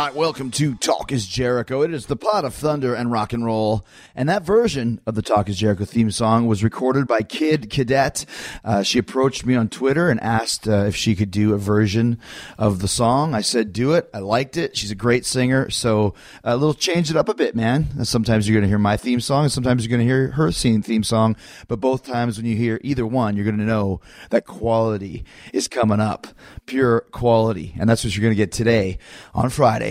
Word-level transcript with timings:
Right, 0.00 0.14
welcome 0.14 0.50
to 0.52 0.76
Talk 0.76 1.12
is 1.12 1.26
Jericho. 1.26 1.82
It 1.82 1.92
is 1.92 2.06
the 2.06 2.16
pot 2.16 2.46
of 2.46 2.54
thunder 2.54 2.94
and 2.94 3.12
rock 3.12 3.34
and 3.34 3.44
roll. 3.44 3.84
And 4.14 4.30
that 4.30 4.44
version 4.44 4.98
of 5.04 5.14
the 5.14 5.20
Talk 5.20 5.50
is 5.50 5.58
Jericho 5.58 5.84
theme 5.84 6.10
song 6.10 6.46
was 6.46 6.64
recorded 6.64 7.06
by 7.06 7.20
Kid 7.20 7.68
Cadet. 7.68 8.24
Uh, 8.64 8.82
she 8.82 8.98
approached 8.98 9.44
me 9.44 9.56
on 9.56 9.68
Twitter 9.68 10.08
and 10.08 10.18
asked 10.20 10.66
uh, 10.66 10.86
if 10.86 10.96
she 10.96 11.14
could 11.14 11.30
do 11.30 11.52
a 11.52 11.58
version 11.58 12.18
of 12.56 12.78
the 12.78 12.88
song. 12.88 13.34
I 13.34 13.42
said, 13.42 13.74
do 13.74 13.92
it. 13.92 14.08
I 14.14 14.20
liked 14.20 14.56
it. 14.56 14.74
She's 14.74 14.90
a 14.90 14.94
great 14.94 15.26
singer. 15.26 15.68
So 15.68 16.14
a 16.44 16.56
little 16.56 16.72
change 16.72 17.10
it 17.10 17.16
up 17.18 17.28
a 17.28 17.34
bit, 17.34 17.54
man. 17.54 18.02
Sometimes 18.06 18.48
you're 18.48 18.54
going 18.54 18.64
to 18.64 18.68
hear 18.68 18.78
my 18.78 18.96
theme 18.96 19.20
song 19.20 19.42
and 19.42 19.52
sometimes 19.52 19.84
you're 19.84 19.94
going 19.94 20.08
to 20.08 20.10
hear 20.10 20.30
her 20.30 20.50
singing 20.50 20.80
theme 20.80 21.04
song. 21.04 21.36
But 21.68 21.78
both 21.78 22.06
times 22.06 22.38
when 22.38 22.46
you 22.46 22.56
hear 22.56 22.80
either 22.82 23.06
one, 23.06 23.36
you're 23.36 23.44
going 23.44 23.58
to 23.58 23.64
know 23.64 24.00
that 24.30 24.46
quality 24.46 25.24
is 25.52 25.68
coming 25.68 26.00
up. 26.00 26.26
Pure 26.64 27.02
quality. 27.12 27.74
And 27.78 27.86
that's 27.86 28.02
what 28.02 28.16
you're 28.16 28.22
going 28.22 28.32
to 28.32 28.42
get 28.42 28.50
today 28.50 28.96
on 29.34 29.50
Friday. 29.50 29.89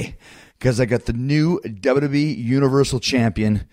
Because 0.58 0.80
I 0.80 0.86
got 0.86 1.06
the 1.06 1.14
new 1.14 1.60
WWE 1.62 2.38
Universal 2.38 3.00
Champion 3.00 3.68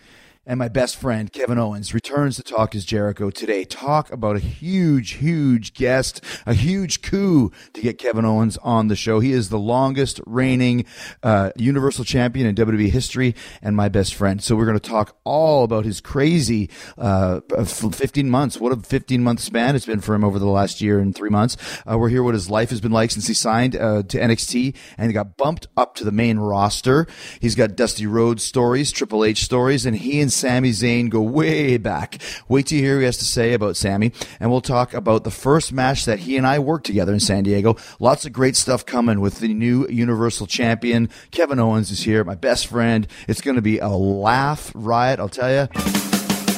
and 0.46 0.58
my 0.58 0.68
best 0.68 0.96
friend 0.96 1.32
Kevin 1.32 1.58
Owens 1.58 1.92
returns 1.92 2.36
to 2.36 2.42
Talk 2.42 2.74
is 2.76 2.84
Jericho 2.84 3.30
today. 3.30 3.64
Talk 3.64 4.12
about 4.12 4.36
a 4.36 4.38
huge, 4.38 5.14
huge 5.14 5.74
guest, 5.74 6.22
a 6.46 6.54
huge 6.54 7.02
coup 7.02 7.50
to 7.72 7.80
get 7.80 7.98
Kevin 7.98 8.24
Owens 8.24 8.56
on 8.58 8.86
the 8.86 8.94
show. 8.94 9.18
He 9.18 9.32
is 9.32 9.48
the 9.48 9.58
longest 9.58 10.20
reigning 10.24 10.84
uh, 11.24 11.50
Universal 11.56 12.04
Champion 12.04 12.46
in 12.46 12.54
WWE 12.54 12.90
history 12.90 13.34
and 13.60 13.74
my 13.74 13.88
best 13.88 14.14
friend. 14.14 14.40
So 14.40 14.54
we're 14.54 14.66
going 14.66 14.78
to 14.78 14.88
talk 14.88 15.16
all 15.24 15.64
about 15.64 15.84
his 15.84 16.00
crazy 16.00 16.70
uh, 16.96 17.40
15 17.40 18.30
months. 18.30 18.60
What 18.60 18.72
a 18.72 18.76
15 18.76 19.22
month 19.22 19.40
span 19.40 19.74
it's 19.74 19.86
been 19.86 20.00
for 20.00 20.14
him 20.14 20.22
over 20.22 20.38
the 20.38 20.46
last 20.46 20.80
year 20.80 21.00
and 21.00 21.12
three 21.12 21.30
months. 21.30 21.56
Uh, 21.90 21.98
we're 21.98 22.08
here 22.08 22.22
what 22.22 22.34
his 22.34 22.48
life 22.48 22.70
has 22.70 22.80
been 22.80 22.92
like 22.92 23.10
since 23.10 23.26
he 23.26 23.34
signed 23.34 23.74
uh, 23.74 24.04
to 24.04 24.18
NXT 24.18 24.76
and 24.96 25.08
he 25.08 25.12
got 25.12 25.36
bumped 25.36 25.66
up 25.76 25.96
to 25.96 26.04
the 26.04 26.12
main 26.12 26.38
roster. 26.38 27.08
He's 27.40 27.56
got 27.56 27.74
Dusty 27.74 28.06
Rhodes 28.06 28.44
stories, 28.44 28.92
Triple 28.92 29.24
H 29.24 29.42
stories, 29.42 29.84
and 29.84 29.96
he 29.96 30.20
and 30.20 30.35
Sami 30.36 30.70
Zayn 30.70 31.08
go 31.08 31.20
way 31.20 31.76
back. 31.78 32.18
Wait 32.48 32.66
till 32.66 32.78
you 32.78 32.84
hear 32.84 32.96
what 32.96 33.00
he 33.00 33.06
has 33.06 33.16
to 33.18 33.24
say 33.24 33.54
about 33.54 33.76
Sami, 33.76 34.12
and 34.38 34.50
we'll 34.50 34.60
talk 34.60 34.94
about 34.94 35.24
the 35.24 35.30
first 35.30 35.72
match 35.72 36.04
that 36.04 36.20
he 36.20 36.36
and 36.36 36.46
I 36.46 36.58
worked 36.58 36.86
together 36.86 37.12
in 37.12 37.20
San 37.20 37.44
Diego. 37.44 37.76
Lots 37.98 38.26
of 38.26 38.32
great 38.32 38.56
stuff 38.56 38.84
coming 38.84 39.20
with 39.20 39.40
the 39.40 39.52
new 39.52 39.86
Universal 39.88 40.46
Champion. 40.46 41.08
Kevin 41.30 41.58
Owens 41.58 41.90
is 41.90 42.02
here, 42.02 42.22
my 42.24 42.34
best 42.34 42.66
friend. 42.66 43.06
It's 43.26 43.40
going 43.40 43.56
to 43.56 43.62
be 43.62 43.78
a 43.78 43.88
laugh 43.88 44.70
riot, 44.74 45.18
I'll 45.18 45.28
tell 45.28 45.50
you. 45.50 45.66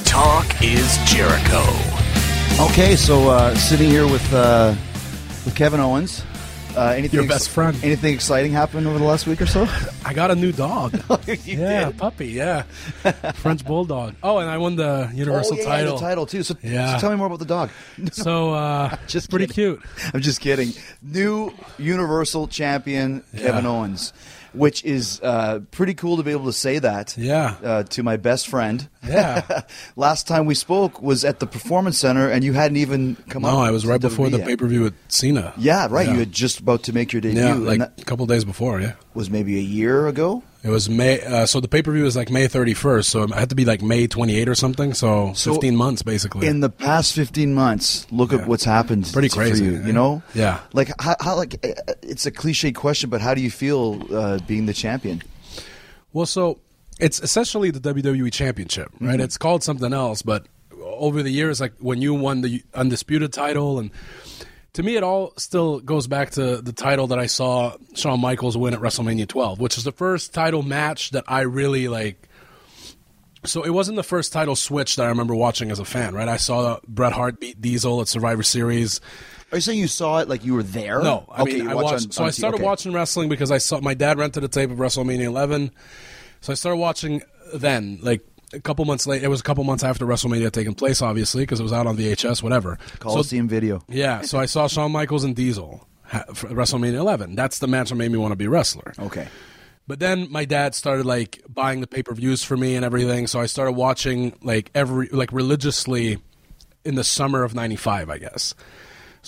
Talk 0.04 0.62
is 0.62 0.98
Jericho. 1.04 1.62
Okay, 2.60 2.96
so 2.96 3.30
uh, 3.30 3.54
sitting 3.54 3.88
here 3.88 4.06
with 4.06 4.32
uh, 4.32 4.74
with 5.44 5.54
Kevin 5.54 5.80
Owens. 5.80 6.24
Uh, 6.78 6.92
anything 6.92 7.18
Your 7.18 7.28
best 7.28 7.50
friend. 7.50 7.76
Anything 7.82 8.14
exciting 8.14 8.52
happened 8.52 8.86
over 8.86 8.98
the 8.98 9.04
last 9.04 9.26
week 9.26 9.42
or 9.42 9.46
so? 9.46 9.66
I 10.04 10.14
got 10.14 10.30
a 10.30 10.34
new 10.36 10.52
dog. 10.52 10.94
Yeah, 11.44 11.86
did? 11.86 11.98
puppy. 11.98 12.28
Yeah, 12.28 12.62
French 13.34 13.64
bulldog. 13.64 14.14
Oh, 14.22 14.38
and 14.38 14.48
I 14.48 14.58
won 14.58 14.76
the 14.76 15.10
universal 15.12 15.54
oh, 15.54 15.58
yeah, 15.58 15.64
title. 15.64 15.96
The 15.96 16.00
title 16.00 16.26
too. 16.26 16.42
So, 16.42 16.54
Yeah. 16.62 16.94
so 16.94 17.00
tell 17.00 17.10
me 17.10 17.16
more 17.16 17.26
about 17.26 17.40
the 17.40 17.44
dog. 17.44 17.70
So 18.12 18.54
uh, 18.54 18.96
Just 19.06 19.28
pretty 19.30 19.46
kidding. 19.46 19.80
cute. 19.80 19.82
I'm 20.14 20.20
just 20.20 20.40
kidding. 20.40 20.72
New 21.02 21.52
Universal 21.78 22.48
Champion 22.48 23.22
Kevin 23.36 23.64
Yeah. 23.64 23.70
Owens, 23.70 24.12
which 24.52 24.84
is 24.84 25.20
uh, 25.22 25.60
pretty 25.70 25.94
cool 25.94 26.16
to 26.16 26.22
be 26.22 26.30
able 26.30 26.46
to 26.46 26.52
say 26.52 26.78
that. 26.78 27.16
Yeah. 27.16 27.56
Uh, 27.62 27.82
to 27.84 28.02
my 28.02 28.16
best 28.16 28.48
friend. 28.48 28.88
Yeah. 29.06 29.62
Last 29.96 30.26
time 30.26 30.46
we 30.46 30.54
spoke 30.54 31.00
was 31.02 31.24
at 31.24 31.40
the 31.40 31.46
Performance 31.46 31.98
Center, 31.98 32.28
and 32.28 32.44
you 32.44 32.52
hadn't 32.52 32.76
even 32.76 33.16
come. 33.28 33.42
No, 33.42 33.58
I 33.58 33.70
was 33.70 33.86
right 33.86 34.00
before 34.00 34.30
the 34.30 34.38
pay 34.38 34.56
per 34.56 34.66
view 34.66 34.82
with 34.82 34.94
Cena. 35.08 35.52
Yeah, 35.56 35.88
right. 35.90 36.06
Yeah. 36.06 36.12
You 36.14 36.18
had 36.20 36.32
just 36.32 36.60
about 36.60 36.84
to 36.84 36.92
make 36.92 37.12
your 37.12 37.20
debut. 37.20 37.42
Yeah, 37.42 37.54
like 37.54 37.78
that 37.78 38.00
a 38.00 38.04
couple 38.04 38.26
days 38.26 38.44
before. 38.44 38.80
Yeah, 38.80 38.94
was 39.14 39.30
maybe 39.30 39.58
a 39.58 39.62
year 39.62 40.06
ago. 40.08 40.42
It 40.62 40.70
was 40.70 40.88
May. 40.90 41.20
Uh, 41.20 41.46
so 41.46 41.60
the 41.60 41.68
pay 41.68 41.82
per 41.82 41.92
view 41.92 42.02
was 42.04 42.16
like 42.16 42.30
May 42.30 42.46
31st. 42.48 43.04
So 43.04 43.22
it 43.22 43.30
had 43.30 43.50
to 43.50 43.54
be 43.54 43.64
like 43.64 43.82
May 43.82 44.06
28 44.06 44.48
or 44.48 44.54
something. 44.54 44.94
So, 44.94 45.32
So 45.34 45.52
15 45.52 45.76
months 45.76 46.02
basically. 46.02 46.46
In 46.46 46.60
the 46.60 46.70
past 46.70 47.14
15 47.14 47.54
months, 47.54 48.06
look 48.10 48.32
at 48.32 48.46
what's 48.46 48.64
happened. 48.64 49.08
Pretty 49.12 49.28
crazy, 49.28 49.64
you. 49.64 49.72
yeah. 49.78 49.86
You 49.86 49.92
know. 49.92 50.22
Yeah. 50.34 50.60
Like 50.72 50.90
how, 51.00 51.16
how 51.20 51.36
like 51.36 51.54
uh, 51.64 51.92
it's 52.02 52.26
a 52.26 52.30
cliche 52.30 52.72
question, 52.72 53.08
but 53.10 53.20
how 53.20 53.34
do 53.34 53.40
you 53.40 53.50
feel 53.50 54.02
uh, 54.14 54.38
being 54.46 54.66
the 54.66 54.74
champion? 54.74 55.22
Well, 56.12 56.26
so 56.26 56.58
it's 56.98 57.20
essentially 57.20 57.70
the 57.70 57.80
WWE 57.80 58.32
Championship, 58.32 58.88
right? 59.00 59.12
Mm-hmm. 59.12 59.20
It's 59.20 59.38
called 59.38 59.62
something 59.62 59.92
else, 59.92 60.22
but 60.22 60.46
over 60.82 61.22
the 61.22 61.30
years, 61.30 61.60
like 61.60 61.74
when 61.78 62.02
you 62.02 62.14
won 62.14 62.40
the 62.40 62.62
undisputed 62.74 63.32
title, 63.32 63.78
and 63.78 63.90
to 64.74 64.82
me, 64.82 64.96
it 64.96 65.02
all 65.02 65.32
still 65.36 65.80
goes 65.80 66.06
back 66.06 66.30
to 66.32 66.58
the 66.58 66.72
title 66.72 67.08
that 67.08 67.18
I 67.18 67.26
saw 67.26 67.76
Shawn 67.94 68.20
Michaels 68.20 68.56
win 68.56 68.74
at 68.74 68.80
WrestleMania 68.80 69.26
12, 69.26 69.60
which 69.60 69.78
is 69.78 69.84
the 69.84 69.92
first 69.92 70.34
title 70.34 70.62
match 70.62 71.10
that 71.10 71.24
I 71.26 71.40
really 71.42 71.88
like. 71.88 72.28
So 73.44 73.62
it 73.62 73.70
wasn't 73.70 73.96
the 73.96 74.02
first 74.02 74.32
title 74.32 74.56
switch 74.56 74.96
that 74.96 75.04
I 75.04 75.08
remember 75.08 75.34
watching 75.34 75.70
as 75.70 75.78
a 75.78 75.84
fan, 75.84 76.14
right? 76.14 76.28
I 76.28 76.36
saw 76.36 76.80
Bret 76.86 77.12
Hart 77.12 77.40
beat 77.40 77.60
Diesel 77.60 78.00
at 78.00 78.08
Survivor 78.08 78.42
Series. 78.42 79.00
Are 79.50 79.56
you 79.56 79.62
saying 79.62 79.78
you 79.78 79.88
saw 79.88 80.18
it 80.18 80.28
like 80.28 80.44
you 80.44 80.54
were 80.54 80.62
there? 80.62 81.02
No, 81.02 81.24
I 81.30 81.42
okay, 81.42 81.58
mean 81.60 81.68
I 81.68 81.74
watched 81.74 82.06
on- 82.06 82.10
so 82.10 82.22
on 82.22 82.28
I 82.28 82.30
started 82.30 82.56
okay. 82.56 82.64
watching 82.64 82.92
wrestling 82.92 83.28
because 83.28 83.50
I 83.50 83.58
saw 83.58 83.80
my 83.80 83.94
dad 83.94 84.18
rented 84.18 84.44
a 84.44 84.48
tape 84.48 84.70
of 84.70 84.78
WrestleMania 84.78 85.24
11. 85.24 85.70
So 86.40 86.52
I 86.52 86.54
started 86.54 86.76
watching 86.76 87.22
then, 87.54 87.98
like 88.02 88.20
a 88.52 88.60
couple 88.60 88.84
months 88.84 89.06
late. 89.06 89.22
It 89.22 89.28
was 89.28 89.40
a 89.40 89.42
couple 89.42 89.64
months 89.64 89.84
after 89.84 90.06
WrestleMania 90.06 90.44
had 90.44 90.52
taken 90.52 90.74
place, 90.74 91.02
obviously, 91.02 91.42
because 91.42 91.60
it 91.60 91.62
was 91.62 91.72
out 91.72 91.86
on 91.86 91.96
VHS, 91.96 92.42
whatever. 92.42 92.78
So, 92.92 92.96
Coliseum 92.98 93.48
video. 93.48 93.82
yeah, 93.88 94.22
so 94.22 94.38
I 94.38 94.46
saw 94.46 94.68
Shawn 94.68 94.92
Michaels 94.92 95.24
and 95.24 95.34
Diesel 95.36 95.86
WrestleMania 96.10 96.94
11. 96.94 97.34
That's 97.34 97.58
the 97.58 97.66
match 97.66 97.90
that 97.90 97.96
made 97.96 98.10
me 98.10 98.18
want 98.18 98.32
to 98.32 98.36
be 98.36 98.46
a 98.46 98.50
wrestler. 98.50 98.94
Okay. 98.98 99.28
But 99.86 100.00
then 100.00 100.30
my 100.30 100.44
dad 100.44 100.74
started 100.74 101.06
like 101.06 101.42
buying 101.48 101.80
the 101.80 101.86
pay 101.86 102.02
per 102.02 102.12
views 102.12 102.44
for 102.44 102.56
me 102.56 102.76
and 102.76 102.84
everything. 102.84 103.26
So 103.26 103.40
I 103.40 103.46
started 103.46 103.72
watching 103.72 104.38
like 104.42 104.70
every 104.74 105.08
like 105.08 105.32
religiously 105.32 106.18
in 106.84 106.94
the 106.94 107.04
summer 107.04 107.42
of 107.42 107.54
'95, 107.54 108.10
I 108.10 108.18
guess. 108.18 108.54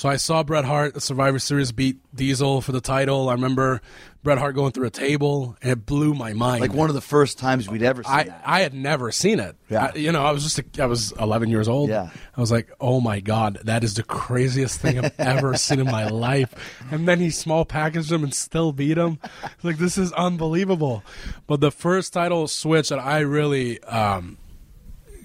So 0.00 0.08
I 0.08 0.16
saw 0.16 0.42
Bret 0.42 0.64
Hart, 0.64 0.94
the 0.94 1.00
Survivor 1.02 1.38
Series, 1.38 1.72
beat 1.72 1.98
Diesel 2.16 2.62
for 2.62 2.72
the 2.72 2.80
title. 2.80 3.28
I 3.28 3.32
remember 3.32 3.82
Bret 4.22 4.38
Hart 4.38 4.54
going 4.54 4.72
through 4.72 4.86
a 4.86 4.90
table, 4.90 5.58
and 5.60 5.70
it 5.70 5.84
blew 5.84 6.14
my 6.14 6.32
mind. 6.32 6.62
Like 6.62 6.72
one 6.72 6.88
of 6.88 6.94
the 6.94 7.02
first 7.02 7.36
times 7.36 7.68
we'd 7.68 7.82
ever 7.82 8.02
seen 8.02 8.10
I, 8.14 8.22
that. 8.22 8.42
I 8.42 8.60
had 8.60 8.72
never 8.72 9.12
seen 9.12 9.40
it. 9.40 9.56
Yeah. 9.68 9.90
I- 9.94 9.98
you 9.98 10.10
know, 10.10 10.24
I 10.24 10.30
was 10.32 10.42
just 10.42 10.58
a, 10.58 10.82
I 10.82 10.86
was 10.86 11.12
11 11.20 11.50
years 11.50 11.68
old. 11.68 11.90
Yeah. 11.90 12.08
I 12.34 12.40
was 12.40 12.50
like, 12.50 12.70
oh 12.80 13.02
my 13.02 13.20
god, 13.20 13.58
that 13.64 13.84
is 13.84 13.92
the 13.92 14.02
craziest 14.02 14.80
thing 14.80 14.98
I've 14.98 15.12
ever 15.20 15.54
seen 15.58 15.80
in 15.80 15.84
my 15.84 16.08
life. 16.08 16.54
And 16.90 17.06
then 17.06 17.20
he 17.20 17.28
small 17.28 17.66
packaged 17.66 18.10
him 18.10 18.24
and 18.24 18.32
still 18.32 18.72
beat 18.72 18.96
him. 18.96 19.18
Like 19.62 19.76
this 19.76 19.98
is 19.98 20.14
unbelievable. 20.14 21.04
But 21.46 21.60
the 21.60 21.70
first 21.70 22.14
title 22.14 22.48
switch 22.48 22.88
that 22.88 23.00
I 23.00 23.18
really 23.18 23.82
um, 23.82 24.38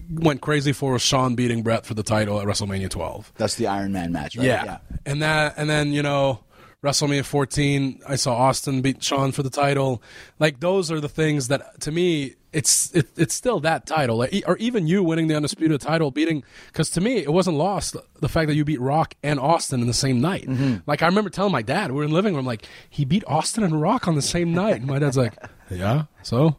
went 0.09 0.41
crazy 0.41 0.71
for 0.71 0.93
was 0.93 1.01
Shawn 1.01 1.35
beating 1.35 1.63
Bret 1.63 1.85
for 1.85 1.93
the 1.93 2.03
title 2.03 2.39
at 2.39 2.47
WrestleMania 2.47 2.89
12. 2.89 3.33
That's 3.37 3.55
the 3.55 3.67
Iron 3.67 3.91
Man 3.91 4.11
match, 4.11 4.35
right? 4.35 4.45
Yeah. 4.45 4.77
And 5.05 5.21
that 5.21 5.55
and 5.57 5.69
then, 5.69 5.93
you 5.93 6.01
know, 6.01 6.39
WrestleMania 6.83 7.25
14, 7.25 8.01
I 8.07 8.15
saw 8.15 8.35
Austin 8.35 8.81
beat 8.81 9.03
Shawn 9.03 9.31
for 9.31 9.41
the 9.41 9.49
title. 9.49 10.03
Like 10.39 10.59
those 10.59 10.91
are 10.91 10.99
the 10.99 11.09
things 11.09 11.47
that 11.47 11.79
to 11.81 11.91
me 11.91 12.35
it's 12.53 12.95
it, 12.95 13.07
it's 13.17 13.33
still 13.33 13.59
that 13.61 13.85
title. 13.85 14.17
Like, 14.17 14.43
or 14.47 14.55
even 14.57 14.87
you 14.87 15.03
winning 15.03 15.27
the 15.27 15.35
undisputed 15.35 15.81
title 15.81 16.11
beating 16.11 16.43
cuz 16.73 16.89
to 16.91 17.01
me 17.01 17.17
it 17.17 17.33
wasn't 17.33 17.57
lost 17.57 17.97
the 18.21 18.29
fact 18.29 18.47
that 18.47 18.55
you 18.55 18.63
beat 18.63 18.79
Rock 18.79 19.15
and 19.23 19.39
Austin 19.39 19.81
in 19.81 19.87
the 19.87 19.93
same 19.93 20.21
night. 20.21 20.47
Mm-hmm. 20.47 20.77
Like 20.87 21.01
I 21.01 21.07
remember 21.07 21.29
telling 21.29 21.51
my 21.51 21.63
dad, 21.63 21.91
we 21.91 21.97
were 21.97 22.03
in 22.03 22.11
the 22.11 22.15
living 22.15 22.35
room 22.35 22.45
like 22.45 22.67
he 22.89 23.03
beat 23.03 23.23
Austin 23.27 23.63
and 23.63 23.81
Rock 23.81 24.07
on 24.07 24.15
the 24.15 24.21
same 24.21 24.53
night. 24.53 24.77
And 24.77 24.85
my 24.85 24.99
dad's 24.99 25.17
like, 25.17 25.33
"Yeah." 25.69 26.05
So, 26.23 26.57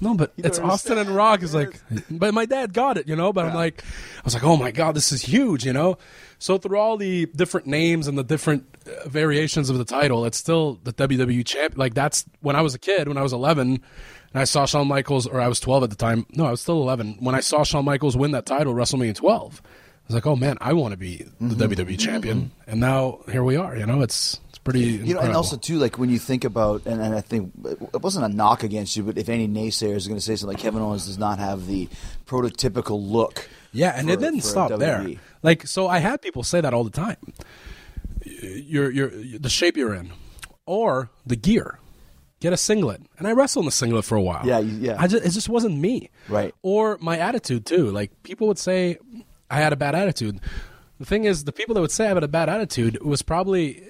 no, 0.00 0.14
but 0.14 0.32
it's 0.36 0.58
Austin 0.58 0.98
and 0.98 1.10
Rock 1.10 1.42
is 1.42 1.54
like, 1.54 1.80
but 2.10 2.32
my 2.34 2.46
dad 2.46 2.72
got 2.72 2.96
it, 2.96 3.08
you 3.08 3.16
know. 3.16 3.32
But 3.32 3.46
I'm 3.46 3.54
like, 3.54 3.82
I 4.18 4.22
was 4.24 4.34
like, 4.34 4.44
oh 4.44 4.56
my 4.56 4.70
god, 4.70 4.94
this 4.94 5.12
is 5.12 5.22
huge, 5.22 5.64
you 5.64 5.72
know. 5.72 5.98
So 6.38 6.58
through 6.58 6.78
all 6.78 6.96
the 6.96 7.26
different 7.26 7.66
names 7.66 8.06
and 8.06 8.16
the 8.16 8.22
different 8.22 8.64
uh, 8.86 9.08
variations 9.08 9.70
of 9.70 9.78
the 9.78 9.84
title, 9.84 10.24
it's 10.24 10.38
still 10.38 10.78
the 10.84 10.92
WWE 10.92 11.44
champ. 11.44 11.76
Like 11.76 11.94
that's 11.94 12.24
when 12.40 12.56
I 12.56 12.62
was 12.62 12.74
a 12.74 12.78
kid, 12.78 13.08
when 13.08 13.16
I 13.16 13.22
was 13.22 13.32
11, 13.32 13.68
and 14.32 14.40
I 14.40 14.44
saw 14.44 14.66
Shawn 14.66 14.86
Michaels, 14.86 15.26
or 15.26 15.40
I 15.40 15.48
was 15.48 15.58
12 15.60 15.84
at 15.84 15.90
the 15.90 15.96
time. 15.96 16.26
No, 16.30 16.46
I 16.46 16.50
was 16.50 16.60
still 16.60 16.80
11 16.82 17.16
when 17.20 17.34
I 17.34 17.40
saw 17.40 17.64
Shawn 17.64 17.84
Michaels 17.84 18.16
win 18.16 18.30
that 18.32 18.46
title, 18.46 18.74
WrestleMania 18.74 19.14
12. 19.14 19.62
I 19.64 19.68
was 20.06 20.14
like, 20.14 20.26
oh 20.26 20.36
man, 20.36 20.56
I 20.60 20.72
want 20.72 20.92
to 20.92 20.96
be 20.96 21.26
the 21.40 21.66
WWE 21.66 21.98
champion, 21.98 22.52
and 22.66 22.80
now 22.80 23.20
here 23.30 23.44
we 23.44 23.56
are. 23.56 23.76
You 23.76 23.84
know, 23.84 24.00
it's 24.00 24.40
pretty. 24.70 24.86
You 24.86 25.14
know, 25.14 25.20
and 25.20 25.34
also 25.34 25.56
too, 25.56 25.78
like 25.78 25.98
when 25.98 26.10
you 26.10 26.18
think 26.18 26.44
about, 26.44 26.86
and, 26.86 27.00
and 27.00 27.14
I 27.14 27.20
think 27.20 27.52
it 27.64 28.02
wasn't 28.02 28.24
a 28.24 28.28
knock 28.28 28.62
against 28.62 28.96
you, 28.96 29.02
but 29.02 29.16
if 29.18 29.28
any 29.28 29.48
naysayer 29.48 29.94
is 29.94 30.06
going 30.06 30.18
to 30.18 30.24
say 30.24 30.36
something 30.36 30.54
like 30.56 30.62
Kevin 30.62 30.82
Owens 30.82 31.06
does 31.06 31.18
not 31.18 31.38
have 31.38 31.66
the 31.66 31.88
prototypical 32.26 33.00
look. 33.10 33.48
Yeah, 33.72 33.92
and 33.96 34.08
for- 34.08 34.14
it 34.14 34.20
didn't 34.20 34.42
stop 34.42 34.70
WWE. 34.70 34.78
there. 34.78 35.14
Like, 35.42 35.66
so 35.66 35.88
I 35.88 35.98
had 35.98 36.20
people 36.22 36.42
say 36.42 36.60
that 36.60 36.74
all 36.74 36.84
the 36.84 36.90
time. 36.90 37.16
You're, 38.24 38.90
you're, 38.90 39.10
the 39.10 39.48
shape 39.48 39.76
you're 39.76 39.94
in, 39.94 40.12
or 40.66 41.10
the 41.26 41.36
gear. 41.36 41.78
Get 42.40 42.52
a 42.52 42.56
singlet, 42.56 43.02
and 43.18 43.26
I 43.26 43.32
wrestled 43.32 43.64
in 43.64 43.66
the 43.66 43.72
singlet 43.72 44.04
for 44.04 44.16
a 44.16 44.22
while. 44.22 44.46
Yeah, 44.46 44.60
yeah. 44.60 44.96
I 44.96 45.08
just, 45.08 45.24
it 45.24 45.30
just 45.30 45.48
wasn't 45.48 45.76
me. 45.76 46.08
Right. 46.28 46.54
Or 46.62 46.96
my 47.00 47.18
attitude 47.18 47.66
too. 47.66 47.90
Like 47.90 48.22
people 48.22 48.46
would 48.46 48.60
say, 48.60 48.98
I 49.50 49.56
had 49.56 49.72
a 49.72 49.76
bad 49.76 49.96
attitude. 49.96 50.40
The 51.00 51.04
thing 51.04 51.24
is, 51.24 51.44
the 51.44 51.52
people 51.52 51.74
that 51.74 51.80
would 51.80 51.90
say 51.90 52.04
I 52.04 52.08
had 52.14 52.22
a 52.22 52.28
bad 52.28 52.48
attitude 52.48 53.02
was 53.02 53.22
probably, 53.22 53.82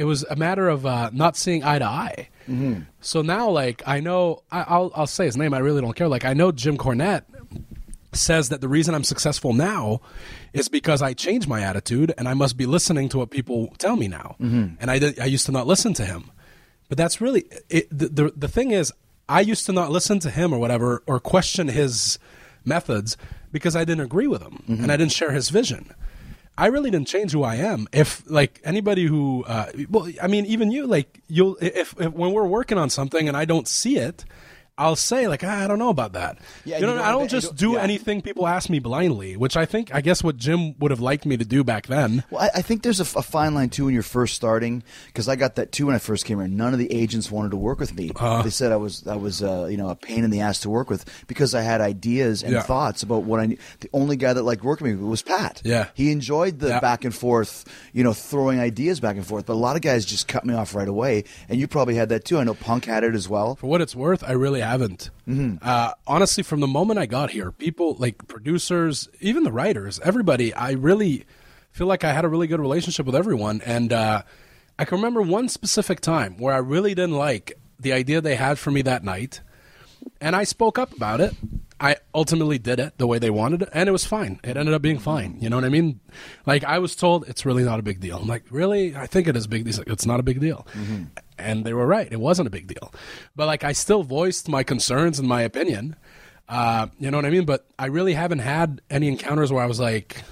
it 0.00 0.04
was 0.04 0.24
a 0.30 0.36
matter 0.36 0.66
of 0.66 0.86
uh, 0.86 1.10
not 1.12 1.36
seeing 1.36 1.62
eye 1.62 1.78
to 1.78 1.84
eye. 1.84 2.28
Mm-hmm. 2.48 2.84
So 3.02 3.20
now, 3.20 3.50
like, 3.50 3.82
I 3.86 4.00
know 4.00 4.42
I, 4.50 4.62
I'll 4.66 4.90
I'll 4.94 5.06
say 5.06 5.26
his 5.26 5.36
name. 5.36 5.52
I 5.52 5.58
really 5.58 5.82
don't 5.82 5.94
care. 5.94 6.08
Like, 6.08 6.24
I 6.24 6.32
know 6.32 6.52
Jim 6.52 6.78
Cornette 6.78 7.24
says 8.12 8.48
that 8.48 8.62
the 8.62 8.68
reason 8.68 8.94
I'm 8.94 9.04
successful 9.04 9.52
now 9.52 10.00
is 10.54 10.70
because 10.70 11.02
I 11.02 11.12
changed 11.12 11.48
my 11.48 11.60
attitude 11.60 12.14
and 12.16 12.26
I 12.26 12.32
must 12.32 12.56
be 12.56 12.64
listening 12.64 13.10
to 13.10 13.18
what 13.18 13.30
people 13.30 13.74
tell 13.76 13.94
me 13.94 14.08
now. 14.08 14.36
Mm-hmm. 14.40 14.76
And 14.80 14.90
I 14.90 14.98
did, 14.98 15.20
I 15.20 15.26
used 15.26 15.44
to 15.46 15.52
not 15.52 15.66
listen 15.66 15.92
to 15.94 16.04
him. 16.06 16.30
But 16.88 16.96
that's 16.96 17.20
really 17.20 17.44
it, 17.68 17.86
the, 17.90 18.08
the 18.08 18.32
the 18.34 18.48
thing 18.48 18.70
is 18.70 18.94
I 19.28 19.42
used 19.42 19.66
to 19.66 19.72
not 19.72 19.90
listen 19.90 20.18
to 20.20 20.30
him 20.30 20.54
or 20.54 20.58
whatever 20.58 21.02
or 21.06 21.20
question 21.20 21.68
his 21.68 22.18
methods 22.64 23.18
because 23.52 23.76
I 23.76 23.84
didn't 23.84 24.04
agree 24.04 24.26
with 24.26 24.40
him 24.40 24.64
mm-hmm. 24.66 24.82
and 24.82 24.90
I 24.90 24.96
didn't 24.96 25.12
share 25.12 25.32
his 25.32 25.50
vision. 25.50 25.92
I 26.58 26.66
really 26.66 26.90
didn't 26.90 27.08
change 27.08 27.32
who 27.32 27.42
I 27.42 27.56
am. 27.56 27.88
If 27.92 28.22
like 28.30 28.60
anybody 28.64 29.06
who, 29.06 29.44
uh, 29.46 29.70
well, 29.88 30.10
I 30.22 30.26
mean, 30.26 30.44
even 30.46 30.70
you, 30.70 30.86
like 30.86 31.20
you'll, 31.26 31.56
if, 31.60 31.94
if 31.98 32.12
when 32.12 32.32
we're 32.32 32.46
working 32.46 32.76
on 32.76 32.90
something 32.90 33.28
and 33.28 33.36
I 33.36 33.44
don't 33.44 33.66
see 33.66 33.96
it, 33.96 34.24
I'll 34.80 34.96
say 34.96 35.28
like 35.28 35.44
ah, 35.44 35.64
I 35.64 35.66
don't 35.66 35.78
know 35.78 35.90
about 35.90 36.14
that. 36.14 36.38
Yeah, 36.64 36.76
you 36.76 36.82
know, 36.86 36.92
you 36.92 36.98
don't- 36.98 37.06
I 37.06 37.12
don't 37.12 37.28
just 37.28 37.54
do 37.56 37.72
yeah. 37.72 37.82
anything 37.82 38.22
people 38.22 38.46
ask 38.46 38.68
me 38.70 38.78
blindly, 38.78 39.36
which 39.36 39.56
I 39.56 39.66
think 39.66 39.94
I 39.94 40.00
guess 40.00 40.24
what 40.24 40.36
Jim 40.36 40.74
would 40.78 40.90
have 40.90 41.00
liked 41.00 41.26
me 41.26 41.36
to 41.36 41.44
do 41.44 41.62
back 41.64 41.86
then. 41.86 42.24
Well, 42.30 42.42
I, 42.42 42.58
I 42.58 42.62
think 42.62 42.82
there's 42.82 43.00
a 43.00 43.04
fine 43.04 43.54
line 43.54 43.68
too 43.70 43.84
when 43.86 43.94
you're 43.94 44.02
first 44.02 44.34
starting 44.34 44.82
because 45.06 45.28
I 45.28 45.36
got 45.36 45.56
that 45.56 45.70
too 45.72 45.86
when 45.86 45.94
I 45.94 45.98
first 45.98 46.24
came 46.24 46.38
here. 46.38 46.48
None 46.48 46.72
of 46.72 46.78
the 46.78 46.92
agents 46.92 47.30
wanted 47.30 47.50
to 47.50 47.56
work 47.56 47.78
with 47.78 47.94
me. 47.94 48.10
Uh-huh. 48.16 48.42
they 48.42 48.50
said 48.50 48.72
I 48.72 48.76
was 48.76 49.06
I 49.06 49.16
was 49.16 49.42
uh, 49.42 49.66
you 49.70 49.76
know 49.76 49.88
a 49.90 49.96
pain 49.96 50.24
in 50.24 50.30
the 50.30 50.40
ass 50.40 50.60
to 50.60 50.70
work 50.70 50.88
with 50.90 51.04
because 51.26 51.54
I 51.54 51.60
had 51.62 51.80
ideas 51.80 52.42
and 52.42 52.52
Yeah. 52.52 52.62
thoughts 52.62 53.02
about 53.02 53.24
what 53.24 53.40
I. 53.40 53.46
ne- 53.46 53.58
The 53.80 53.90
only 53.92 54.16
guy 54.16 54.32
that 54.32 54.42
liked 54.42 54.64
working 54.64 54.86
with 54.88 54.98
me 55.00 55.04
was 55.08 55.22
Pat. 55.22 55.60
Yeah. 55.64 55.88
he 55.94 56.10
enjoyed 56.10 56.58
the 56.58 56.68
Yeah. 56.68 56.80
back 56.80 57.04
and 57.04 57.14
forth, 57.14 57.64
you 57.92 58.02
know, 58.02 58.12
throwing 58.12 58.58
ideas 58.60 59.00
back 59.00 59.16
and 59.16 59.26
forth. 59.26 59.46
But 59.46 59.54
a 59.54 59.62
lot 59.68 59.76
of 59.76 59.82
guys 59.82 60.04
just 60.06 60.26
cut 60.28 60.44
me 60.44 60.54
off 60.54 60.74
right 60.74 60.88
away, 60.88 61.24
and 61.48 61.58
you 61.60 61.66
probably 61.68 61.94
had 61.96 62.08
that 62.10 62.24
too. 62.24 62.38
I 62.38 62.44
know 62.44 62.54
Punk 62.54 62.86
had 62.86 63.04
it 63.04 63.14
as 63.14 63.28
well. 63.28 63.56
For 63.56 63.66
what 63.66 63.80
it's 63.80 63.94
worth, 63.96 64.22
I 64.24 64.32
really 64.32 64.62
haven't. 64.70 65.10
Uh, 65.62 65.92
honestly, 66.06 66.42
from 66.42 66.60
the 66.60 66.66
moment 66.66 66.98
I 66.98 67.06
got 67.06 67.30
here, 67.30 67.52
people 67.52 67.96
like 67.98 68.26
producers, 68.28 69.08
even 69.20 69.42
the 69.44 69.52
writers, 69.52 70.00
everybody, 70.02 70.52
I 70.54 70.72
really 70.72 71.24
feel 71.72 71.86
like 71.86 72.04
I 72.04 72.12
had 72.12 72.24
a 72.24 72.28
really 72.28 72.46
good 72.46 72.60
relationship 72.60 73.06
with 73.06 73.14
everyone. 73.14 73.60
And 73.64 73.92
uh, 73.92 74.22
I 74.78 74.84
can 74.84 74.98
remember 74.98 75.22
one 75.22 75.48
specific 75.48 76.00
time 76.00 76.36
where 76.38 76.54
I 76.54 76.58
really 76.58 76.94
didn't 76.94 77.16
like 77.16 77.58
the 77.78 77.92
idea 77.92 78.20
they 78.20 78.36
had 78.36 78.58
for 78.58 78.70
me 78.70 78.82
that 78.82 79.04
night. 79.04 79.40
And 80.20 80.34
I 80.34 80.44
spoke 80.44 80.78
up 80.78 80.92
about 80.96 81.20
it. 81.20 81.34
I 81.82 81.96
ultimately 82.14 82.58
did 82.58 82.78
it 82.78 82.98
the 82.98 83.06
way 83.06 83.18
they 83.18 83.30
wanted 83.30 83.62
it, 83.62 83.70
and 83.72 83.88
it 83.88 83.92
was 83.92 84.04
fine. 84.04 84.38
It 84.44 84.58
ended 84.58 84.74
up 84.74 84.82
being 84.82 84.98
fine. 84.98 85.38
You 85.40 85.48
know 85.48 85.56
what 85.56 85.64
I 85.64 85.70
mean? 85.70 86.00
Like 86.44 86.62
I 86.62 86.78
was 86.78 86.94
told, 86.94 87.26
it's 87.26 87.46
really 87.46 87.64
not 87.64 87.78
a 87.78 87.82
big 87.82 88.00
deal. 88.00 88.18
I'm 88.18 88.26
like, 88.28 88.44
really? 88.50 88.94
I 88.94 89.06
think 89.06 89.26
it 89.26 89.34
is 89.34 89.46
big. 89.46 89.64
He's 89.64 89.78
like, 89.78 89.88
it's 89.88 90.04
not 90.04 90.20
a 90.20 90.22
big 90.22 90.40
deal, 90.40 90.66
and 91.40 91.64
they 91.64 91.72
were 91.74 91.86
right. 91.86 92.08
It 92.10 92.20
wasn't 92.20 92.46
a 92.46 92.50
big 92.50 92.66
deal, 92.66 92.92
but 93.36 93.46
like 93.46 93.64
I 93.64 93.72
still 93.72 94.02
voiced 94.02 94.48
my 94.48 94.62
concerns 94.62 95.18
and 95.18 95.28
my 95.28 95.42
opinion. 95.42 95.96
Uh, 96.48 96.88
you 96.98 97.10
know 97.10 97.18
what 97.18 97.26
I 97.26 97.30
mean? 97.30 97.44
But 97.44 97.64
I 97.78 97.86
really 97.86 98.14
haven't 98.14 98.40
had 98.40 98.80
any 98.90 99.08
encounters 99.08 99.52
where 99.52 99.62
I 99.62 99.66
was 99.66 99.78
like, 99.78 100.22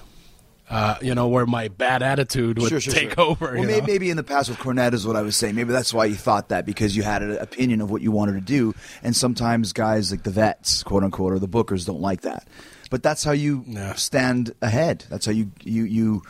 uh, 0.69 0.95
you 1.01 1.15
know, 1.15 1.27
where 1.29 1.45
my 1.45 1.69
bad 1.69 2.03
attitude 2.03 2.59
would 2.59 2.69
Sure, 2.69 2.79
sure, 2.79 2.93
take 2.93 3.13
sure. 3.13 3.21
over. 3.23 3.45
Well, 3.53 3.61
you 3.61 3.67
may- 3.67 3.79
know? 3.79 3.85
maybe 3.87 4.09
in 4.11 4.17
the 4.17 4.23
past 4.23 4.49
with 4.49 4.59
Cornette 4.59 4.93
is 4.93 5.07
what 5.07 5.15
I 5.15 5.21
was 5.21 5.35
saying. 5.35 5.55
Maybe 5.55 5.71
that's 5.71 5.93
why 5.93 6.05
you 6.05 6.15
thought 6.15 6.49
that 6.49 6.65
because 6.65 6.95
you 6.95 7.03
had 7.03 7.21
an 7.23 7.37
opinion 7.37 7.81
of 7.81 7.89
what 7.89 8.01
you 8.01 8.11
wanted 8.11 8.33
to 8.33 8.41
do, 8.41 8.75
and 9.01 9.15
sometimes 9.15 9.73
guys 9.73 10.11
like 10.11 10.23
the 10.23 10.29
vets, 10.31 10.83
quote 10.83 11.03
unquote, 11.03 11.33
or 11.33 11.39
the 11.39 11.47
bookers 11.47 11.85
don't 11.85 12.01
like 12.01 12.21
that. 12.21 12.45
But 12.91 13.01
that's 13.01 13.23
how 13.23 13.31
you 13.31 13.63
Yeah. 13.67 13.93
stand 13.95 14.51
ahead. 14.61 15.05
That's 15.09 15.25
how 15.25 15.31
you 15.31 15.51
you 15.63 15.83
you 15.85 16.21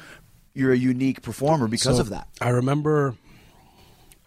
you're 0.53 0.71
a 0.73 0.77
unique 0.77 1.21
performer 1.21 1.67
because 1.67 1.95
So, 1.95 2.01
of 2.01 2.09
that. 2.09 2.27
I 2.39 2.49
remember. 2.49 3.15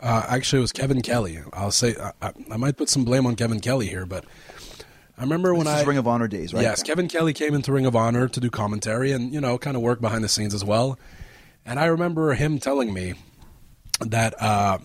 Uh, 0.02 0.26
actually, 0.28 0.58
it 0.58 0.62
was 0.62 0.72
Kevin 0.72 1.00
Kelly. 1.00 1.38
I'll 1.52 1.70
say 1.70 1.94
I, 2.00 2.12
I, 2.20 2.32
I 2.50 2.56
might 2.56 2.76
put 2.76 2.88
some 2.88 3.04
blame 3.04 3.24
on 3.24 3.36
Kevin 3.36 3.60
Kelly 3.60 3.86
here, 3.86 4.04
but 4.04 4.24
I 5.16 5.22
remember 5.22 5.54
when 5.54 5.64
This 5.66 5.74
I 5.76 5.80
is 5.82 5.86
Ring 5.86 5.98
of 5.98 6.08
Honor 6.08 6.26
days, 6.26 6.52
right? 6.52 6.62
Yes, 6.62 6.82
Kevin 6.82 7.06
Kelly 7.06 7.32
came 7.32 7.54
into 7.54 7.70
Ring 7.72 7.86
of 7.86 7.94
Honor 7.94 8.26
to 8.28 8.40
do 8.40 8.50
commentary 8.50 9.12
and 9.12 9.32
you 9.32 9.40
know 9.40 9.58
kind 9.58 9.76
of 9.76 9.82
work 9.82 10.00
behind 10.00 10.24
the 10.24 10.28
scenes 10.28 10.54
as 10.54 10.64
well. 10.64 10.98
And 11.64 11.78
I 11.78 11.84
remember 11.86 12.34
him 12.34 12.58
telling 12.58 12.92
me 12.92 13.14
that 14.00 14.34
uh, 14.42 14.78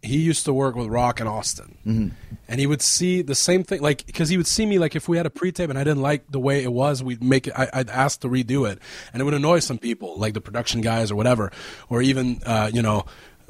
he 0.00 0.16
used 0.18 0.46
to 0.46 0.54
work 0.54 0.74
with 0.74 0.86
Rock 0.88 1.20
and 1.20 1.28
Austin, 1.28 1.76
Mm-hmm. 1.86 2.08
and 2.48 2.60
he 2.60 2.66
would 2.66 2.80
see 2.80 3.20
the 3.20 3.34
same 3.34 3.62
thing, 3.62 3.82
like 3.82 4.06
because 4.06 4.30
he 4.30 4.38
would 4.38 4.46
see 4.46 4.64
me 4.64 4.78
like 4.78 4.96
if 4.96 5.06
we 5.06 5.18
had 5.18 5.26
a 5.26 5.30
pre-tape 5.30 5.68
and 5.68 5.78
I 5.78 5.84
didn't 5.84 6.00
like 6.02 6.30
the 6.30 6.40
way 6.40 6.62
it 6.64 6.72
was, 6.72 7.02
we'd 7.02 7.22
make 7.22 7.46
it. 7.46 7.52
I, 7.54 7.68
I'd 7.74 7.90
ask 7.90 8.20
to 8.20 8.28
redo 8.28 8.66
it, 8.70 8.78
and 9.12 9.20
it 9.20 9.24
would 9.24 9.34
annoy 9.34 9.58
some 9.58 9.76
people, 9.76 10.18
like 10.18 10.32
the 10.32 10.40
production 10.40 10.80
guys 10.80 11.10
or 11.10 11.16
whatever, 11.16 11.52
or 11.90 12.00
even 12.00 12.40
uh, 12.46 12.70
you 12.72 12.80
know 12.80 13.04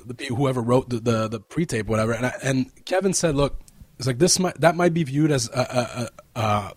the 0.04 0.24
whoever 0.26 0.60
wrote 0.62 0.88
the 0.90 1.00
the, 1.00 1.28
the 1.28 1.40
pre-tape, 1.40 1.86
whatever. 1.86 2.12
And 2.12 2.26
I, 2.26 2.32
and 2.42 2.70
Kevin 2.84 3.12
said, 3.14 3.34
look, 3.34 3.60
it's 3.98 4.06
like 4.06 4.18
this 4.18 4.38
might 4.38 4.60
that 4.60 4.76
might 4.76 4.94
be 4.94 5.04
viewed 5.04 5.30
as 5.30 5.48
a, 5.50 6.10
a, 6.34 6.40
a, 6.40 6.40
a 6.44 6.72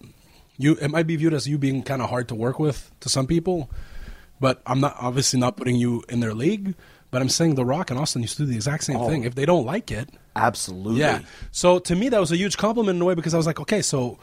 you 0.57 0.75
it 0.81 0.89
might 0.89 1.07
be 1.07 1.15
viewed 1.15 1.33
as 1.33 1.47
you 1.47 1.57
being 1.57 1.83
kind 1.83 2.01
of 2.01 2.09
hard 2.09 2.27
to 2.29 2.35
work 2.35 2.59
with 2.59 2.91
to 3.01 3.09
some 3.09 3.27
people 3.27 3.69
but 4.39 4.61
I'm 4.67 4.79
not 4.79 4.95
obviously 4.99 5.39
not 5.39 5.57
putting 5.57 5.75
you 5.77 6.03
in 6.09 6.19
their 6.19 6.33
league. 6.35 6.75
But 7.09 7.21
I'm 7.21 7.29
saying 7.29 7.55
The 7.55 7.63
Rock 7.65 7.89
and 7.89 7.97
Austin 7.97 8.21
used 8.21 8.35
to 8.35 8.43
do 8.43 8.47
the 8.49 8.55
exact 8.55 8.83
same 8.83 8.97
Oh. 8.97 9.07
thing. 9.07 9.23
If 9.23 9.33
they 9.33 9.45
don't 9.45 9.65
like 9.65 9.91
it, 9.91 10.09
Absolutely. 10.35 10.99
yeah. 10.99 11.21
So 11.51 11.79
to 11.79 11.95
me, 11.95 12.09
that 12.09 12.19
was 12.19 12.31
a 12.33 12.37
huge 12.37 12.57
compliment 12.57 12.97
in 12.97 13.01
a 13.01 13.05
way 13.05 13.15
because 13.15 13.33
I 13.33 13.37
was 13.37 13.45
like, 13.47 13.61
okay, 13.61 13.81
so 13.81 14.19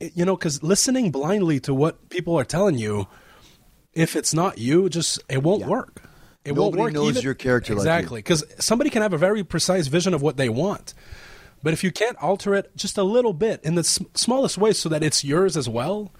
you 0.00 0.24
know, 0.26 0.36
because 0.36 0.60
listening 0.62 1.10
blindly 1.12 1.60
to 1.60 1.72
what 1.72 2.08
people 2.10 2.36
are 2.36 2.44
telling 2.44 2.76
you, 2.78 3.06
if 3.94 4.16
it's 4.16 4.34
not 4.34 4.58
you, 4.58 4.88
just 4.90 5.22
it 5.30 5.42
won't 5.44 5.60
Yeah. 5.60 5.68
work. 5.68 6.02
It 6.46 6.52
won't 6.52 6.74
Nobody 6.74 6.82
work. 6.82 6.92
knows 6.92 7.10
even- 7.10 7.22
your 7.22 7.34
character 7.34 7.74
like 7.74 7.80
exactly 7.80 8.20
because 8.20 8.44
somebody 8.58 8.90
can 8.90 9.02
have 9.02 9.12
a 9.12 9.18
very 9.18 9.42
precise 9.44 9.86
vision 9.88 10.14
of 10.14 10.22
what 10.22 10.36
they 10.36 10.48
want. 10.48 10.94
But 11.62 11.72
if 11.72 11.82
you 11.82 11.90
can't 11.90 12.16
alter 12.22 12.54
it 12.54 12.70
just 12.76 12.96
a 12.98 13.02
little 13.02 13.32
bit 13.32 13.60
in 13.64 13.74
the 13.74 13.80
s- 13.80 13.98
smallest 14.14 14.56
way 14.58 14.72
so 14.72 14.88
that 14.88 15.02
it's 15.02 15.24
yours 15.24 15.56
as 15.56 15.68
well, 15.68 16.12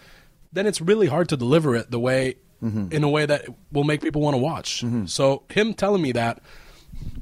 then 0.53 0.67
it's 0.67 0.81
really 0.81 1.07
hard 1.07 1.29
to 1.29 1.37
deliver 1.37 1.75
it 1.77 1.91
the 1.91 2.01
way 2.01 2.37
Mm-hmm. 2.65 2.91
in 2.91 3.05
a 3.05 3.09
way 3.09 3.27
that 3.27 3.45
will 3.71 3.85
make 3.85 4.01
people 4.01 4.23
want 4.23 4.33
to 4.33 4.39
watch. 4.39 4.83
So 5.05 5.43
him 5.51 5.75
telling 5.75 6.01
me 6.01 6.13
that 6.13 6.41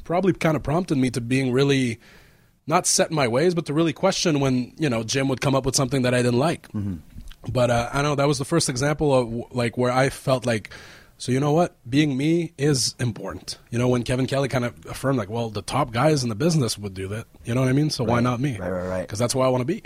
probably 0.04 0.32
kind 0.32 0.56
of 0.56 0.62
prompted 0.62 0.96
me 0.96 1.10
to 1.10 1.20
being 1.20 1.50
really 1.52 1.98
not 2.68 2.86
set 2.86 3.10
in 3.10 3.16
my 3.16 3.26
ways, 3.26 3.52
but 3.52 3.66
to 3.66 3.74
really 3.74 3.92
question 3.92 4.38
when 4.38 4.72
you 4.78 4.88
know 4.88 5.02
Jim 5.02 5.26
would 5.26 5.40
come 5.40 5.56
up 5.56 5.66
with 5.66 5.74
something 5.74 6.02
that 6.02 6.14
I 6.14 6.18
didn't 6.22 6.38
like. 6.38 6.68
But 7.52 7.68
uh, 7.70 7.90
I 7.92 8.00
know 8.02 8.14
that 8.14 8.28
was 8.28 8.38
the 8.38 8.44
first 8.44 8.68
example 8.68 9.12
of 9.12 9.52
like 9.52 9.76
where 9.76 9.90
I 9.90 10.08
felt 10.08 10.46
like, 10.46 10.70
so 11.24 11.32
you 11.32 11.40
know 11.40 11.52
what, 11.52 11.74
being 11.88 12.18
me 12.18 12.52
is 12.58 12.94
important. 13.00 13.56
You 13.70 13.78
know, 13.78 13.88
when 13.88 14.02
Kevin 14.02 14.26
Kelly 14.26 14.46
kind 14.46 14.66
of 14.66 14.74
affirmed 14.84 15.16
like, 15.16 15.30
well, 15.30 15.48
the 15.48 15.62
top 15.62 15.90
guys 15.90 16.22
in 16.22 16.28
the 16.28 16.34
business 16.34 16.76
would 16.76 16.92
do 16.92 17.08
that. 17.08 17.26
You 17.46 17.54
know 17.54 17.62
what 17.62 17.70
I 17.70 17.72
mean? 17.72 17.88
So 17.88 18.04
why 18.04 18.20
not 18.20 18.40
me? 18.40 18.58
Right, 18.58 18.68
right, 18.68 18.86
right. 18.86 19.00
Because 19.00 19.20
that's 19.20 19.34
where 19.34 19.46
I 19.46 19.48
want 19.48 19.62
to 19.62 19.64
be. 19.64 19.82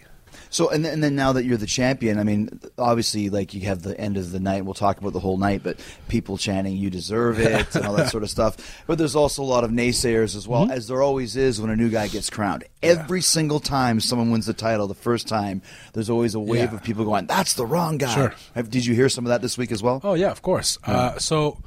So 0.51 0.71
and 0.71 0.85
then, 0.85 0.95
and 0.95 1.03
then 1.05 1.15
now 1.15 1.33
that 1.33 1.45
you're 1.45 1.57
the 1.57 1.67
champion, 1.67 2.19
I 2.19 2.25
mean, 2.25 2.61
obviously, 2.79 3.29
like 3.31 3.53
you 3.55 3.63
have 3.63 3.83
the 3.83 3.99
end 4.01 4.17
of 4.17 4.31
the 4.33 4.41
night. 4.41 4.65
We'll 4.65 4.75
talk 4.75 4.99
about 4.99 5.13
the 5.13 5.21
whole 5.21 5.37
night, 5.37 5.63
but 5.63 5.79
people 6.09 6.39
chanting 6.39 6.77
"You 6.77 6.91
deserve 6.91 7.39
it" 7.39 7.75
and 7.77 7.85
all 7.87 7.95
that 7.97 8.09
sort 8.11 8.23
of 8.23 8.31
stuff. 8.31 8.83
But 8.87 8.99
there's 8.99 9.15
also 9.17 9.43
a 9.43 9.45
lot 9.45 9.65
of 9.65 9.71
naysayers 9.71 10.35
as 10.37 10.45
Mm-hmm. 10.45 10.53
well, 10.53 10.71
as 10.73 10.89
there 10.89 11.03
always 11.03 11.37
is 11.37 11.61
when 11.61 11.71
a 11.71 11.77
new 11.77 11.91
guy 11.91 12.09
gets 12.09 12.31
crowned. 12.31 12.65
Every 12.83 13.21
single 13.21 13.61
time 13.61 14.01
someone 14.01 14.31
wins 14.31 14.47
the 14.47 14.55
title, 14.55 14.87
the 14.87 14.95
first 14.95 15.29
time, 15.29 15.61
there's 15.93 16.09
always 16.11 16.35
a 16.35 16.41
wave 16.41 16.71
Yeah. 16.71 16.75
of 16.77 16.83
people 16.83 17.05
going, 17.05 17.27
"That's 17.27 17.55
the 17.55 17.67
wrong 17.67 17.99
guy." 17.99 18.15
Sure. 18.15 18.35
Have, 18.55 18.71
did 18.71 18.87
you 18.87 18.95
hear 18.95 19.09
some 19.09 19.27
of 19.27 19.29
that 19.31 19.43
this 19.43 19.59
week 19.59 19.71
as 19.73 19.83
well? 19.83 20.01
Oh 20.03 20.15
yeah, 20.15 20.31
of 20.31 20.41
course. 20.43 20.79
Uh, 20.85 21.19
so, 21.19 21.59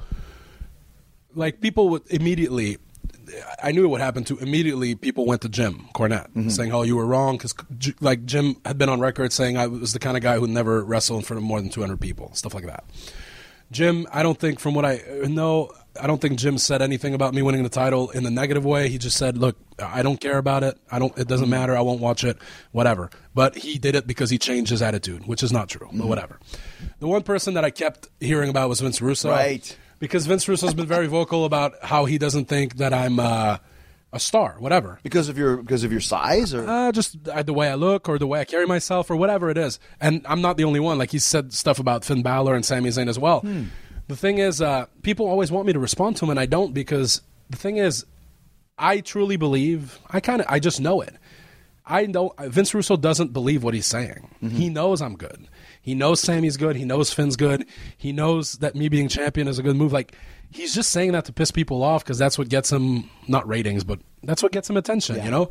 like 1.34 1.60
people 1.60 1.88
would 1.90 2.02
immediately. 2.10 2.78
I 3.62 3.72
knew 3.72 3.84
it 3.84 3.88
would 3.88 4.00
happen 4.00 4.24
to 4.24 4.38
immediately. 4.38 4.94
People 4.94 5.26
went 5.26 5.42
to 5.42 5.48
Jim 5.48 5.88
Cornette 5.94 6.30
mm-hmm. 6.30 6.48
saying, 6.48 6.72
"Oh, 6.72 6.82
you 6.82 6.96
were 6.96 7.06
wrong," 7.06 7.36
because 7.36 7.54
like 8.00 8.24
Jim 8.24 8.56
had 8.64 8.78
been 8.78 8.88
on 8.88 9.00
record 9.00 9.32
saying 9.32 9.56
I 9.56 9.66
was 9.66 9.92
the 9.92 9.98
kind 9.98 10.16
of 10.16 10.22
guy 10.22 10.38
who 10.38 10.46
never 10.46 10.82
wrestled 10.82 11.20
in 11.20 11.24
front 11.24 11.38
of 11.38 11.44
more 11.44 11.60
than 11.60 11.70
200 11.70 12.00
people, 12.00 12.34
stuff 12.34 12.54
like 12.54 12.66
that. 12.66 12.84
Jim, 13.70 14.06
I 14.12 14.22
don't 14.22 14.38
think 14.38 14.60
from 14.60 14.74
what 14.74 14.84
I 14.84 15.02
uh, 15.24 15.28
know, 15.28 15.70
I 16.00 16.06
don't 16.06 16.20
think 16.20 16.38
Jim 16.38 16.58
said 16.58 16.82
anything 16.82 17.14
about 17.14 17.32
me 17.32 17.40
winning 17.40 17.62
the 17.62 17.70
title 17.70 18.10
in 18.10 18.22
the 18.22 18.30
negative 18.30 18.64
way. 18.64 18.88
He 18.88 18.98
just 18.98 19.16
said, 19.16 19.38
"Look, 19.38 19.56
I 19.78 20.02
don't 20.02 20.20
care 20.20 20.38
about 20.38 20.62
it. 20.62 20.78
I 20.90 20.98
don't. 20.98 21.16
It 21.18 21.26
doesn't 21.26 21.46
mm-hmm. 21.46 21.50
matter. 21.50 21.76
I 21.76 21.80
won't 21.80 22.00
watch 22.00 22.22
it. 22.22 22.36
Whatever." 22.72 23.10
But 23.34 23.56
he 23.56 23.78
did 23.78 23.94
it 23.94 24.06
because 24.06 24.28
he 24.28 24.38
changed 24.38 24.70
his 24.70 24.82
attitude, 24.82 25.26
which 25.26 25.42
is 25.42 25.52
not 25.52 25.70
true. 25.70 25.86
But 25.86 25.96
mm-hmm. 25.96 26.08
whatever. 26.08 26.38
The 27.00 27.08
one 27.08 27.22
person 27.22 27.54
that 27.54 27.64
I 27.64 27.70
kept 27.70 28.08
hearing 28.20 28.50
about 28.50 28.68
was 28.68 28.80
Vince 28.80 29.00
Russo, 29.00 29.30
Right. 29.30 29.76
Because 30.02 30.26
Vince 30.26 30.48
Russo's 30.48 30.74
been 30.74 30.88
very 30.98 31.06
vocal 31.06 31.44
about 31.44 31.74
how 31.80 32.06
he 32.06 32.18
doesn't 32.18 32.46
think 32.46 32.78
that 32.78 32.92
I'm 32.92 33.20
uh, 33.20 33.58
a 34.12 34.18
star, 34.18 34.56
whatever. 34.58 34.98
Because 35.04 35.28
of 35.28 35.38
your 35.38 35.58
because 35.58 35.84
of 35.84 35.92
your 35.92 36.00
size, 36.00 36.52
or 36.52 36.68
Uh, 36.68 36.90
just 36.90 37.16
uh, 37.28 37.44
the 37.44 37.52
way 37.54 37.68
I 37.70 37.76
look 37.76 38.08
or 38.08 38.18
the 38.18 38.26
way 38.26 38.40
I 38.40 38.44
carry 38.44 38.66
myself 38.66 39.10
or 39.12 39.16
whatever 39.16 39.48
it 39.48 39.56
is. 39.56 39.78
And 40.00 40.26
I'm 40.26 40.40
not 40.40 40.56
the 40.56 40.64
only 40.64 40.80
one. 40.80 40.98
Like 40.98 41.12
he 41.12 41.20
said 41.20 41.52
stuff 41.52 41.78
about 41.78 42.04
Finn 42.04 42.22
Balor 42.22 42.54
and 42.56 42.64
Sami 42.64 42.90
Zayn 42.90 43.08
as 43.08 43.16
well. 43.18 43.46
The 44.08 44.16
thing 44.16 44.38
is, 44.38 44.60
uh, 44.60 44.86
people 45.02 45.26
always 45.26 45.52
want 45.52 45.66
me 45.68 45.72
to 45.72 45.78
respond 45.78 46.16
to 46.16 46.24
him, 46.24 46.30
and 46.30 46.40
I 46.40 46.46
don't 46.46 46.74
because 46.74 47.22
the 47.48 47.56
thing 47.56 47.76
is, 47.76 48.04
I 48.76 49.00
truly 49.00 49.36
believe. 49.36 50.00
I 50.10 50.18
kind 50.18 50.40
of, 50.40 50.48
I 50.50 50.58
just 50.58 50.80
know 50.80 51.00
it. 51.00 51.14
I 51.86 52.06
know 52.06 52.34
Vince 52.40 52.74
Russo 52.74 52.96
doesn't 52.96 53.32
believe 53.32 53.62
what 53.62 53.74
he's 53.74 53.86
saying. 53.86 54.34
He 54.40 54.68
knows 54.68 55.00
I'm 55.00 55.16
good. 55.16 55.46
He 55.82 55.94
knows 55.94 56.20
Sami's 56.20 56.56
good. 56.56 56.76
He 56.76 56.84
knows 56.84 57.12
Finn's 57.12 57.36
good. 57.36 57.66
He 57.98 58.12
knows 58.12 58.54
that 58.58 58.74
me 58.76 58.88
being 58.88 59.08
champion 59.08 59.48
is 59.48 59.58
a 59.58 59.62
good 59.62 59.76
move. 59.76 59.92
Like 59.92 60.16
he's 60.50 60.74
just 60.74 60.92
saying 60.92 61.12
that 61.12 61.24
to 61.26 61.32
piss 61.32 61.50
people 61.50 61.82
off 61.82 62.04
because 62.04 62.18
that's 62.18 62.38
what 62.38 62.48
gets 62.48 62.72
him 62.72 63.10
not 63.26 63.46
ratings, 63.48 63.82
but 63.82 63.98
that's 64.22 64.42
what 64.42 64.52
gets 64.52 64.70
him 64.70 64.76
attention. 64.76 65.22
You 65.24 65.30
know. 65.30 65.50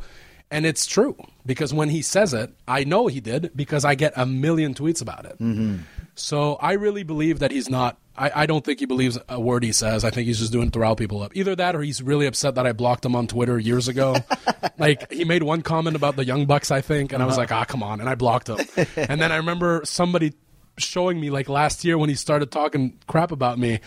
And 0.52 0.66
it's 0.66 0.84
true 0.84 1.16
because 1.46 1.72
when 1.72 1.88
he 1.88 2.02
says 2.02 2.34
it, 2.34 2.52
I 2.68 2.84
know 2.84 3.06
he 3.06 3.20
did 3.20 3.52
because 3.56 3.86
I 3.86 3.94
get 3.94 4.12
a 4.16 4.26
million 4.26 4.74
tweets 4.74 5.00
about 5.00 5.24
it. 5.24 5.38
Mm-hmm. 5.40 5.78
So 6.14 6.56
I 6.56 6.72
really 6.74 7.04
believe 7.04 7.38
that 7.38 7.50
he's 7.50 7.70
not. 7.70 7.96
I, 8.18 8.42
I 8.42 8.46
don't 8.46 8.62
think 8.62 8.78
he 8.78 8.84
believes 8.84 9.18
a 9.30 9.40
word 9.40 9.64
he 9.64 9.72
says. 9.72 10.04
I 10.04 10.10
think 10.10 10.26
he's 10.26 10.38
just 10.38 10.52
doing 10.52 10.66
it 10.66 10.74
to 10.74 10.78
rile 10.78 10.94
people 10.94 11.22
up. 11.22 11.34
Either 11.34 11.56
that, 11.56 11.74
or 11.74 11.80
he's 11.80 12.02
really 12.02 12.26
upset 12.26 12.56
that 12.56 12.66
I 12.66 12.72
blocked 12.72 13.02
him 13.02 13.16
on 13.16 13.26
Twitter 13.26 13.58
years 13.58 13.88
ago. 13.88 14.16
like 14.78 15.10
he 15.10 15.24
made 15.24 15.42
one 15.42 15.62
comment 15.62 15.96
about 15.96 16.16
the 16.16 16.24
Young 16.26 16.44
Bucks, 16.44 16.70
I 16.70 16.82
think, 16.82 17.14
and 17.14 17.22
I 17.22 17.26
was 17.26 17.38
like, 17.38 17.50
ah, 17.50 17.64
come 17.64 17.82
on, 17.82 18.00
and 18.00 18.10
I 18.10 18.14
blocked 18.14 18.50
him. 18.50 18.58
and 18.96 19.22
then 19.22 19.32
I 19.32 19.36
remember 19.36 19.80
somebody 19.84 20.34
showing 20.76 21.18
me 21.18 21.30
like 21.30 21.48
last 21.48 21.82
year 21.82 21.96
when 21.96 22.10
he 22.10 22.14
started 22.14 22.50
talking 22.50 22.98
crap 23.06 23.32
about 23.32 23.58
me. 23.58 23.80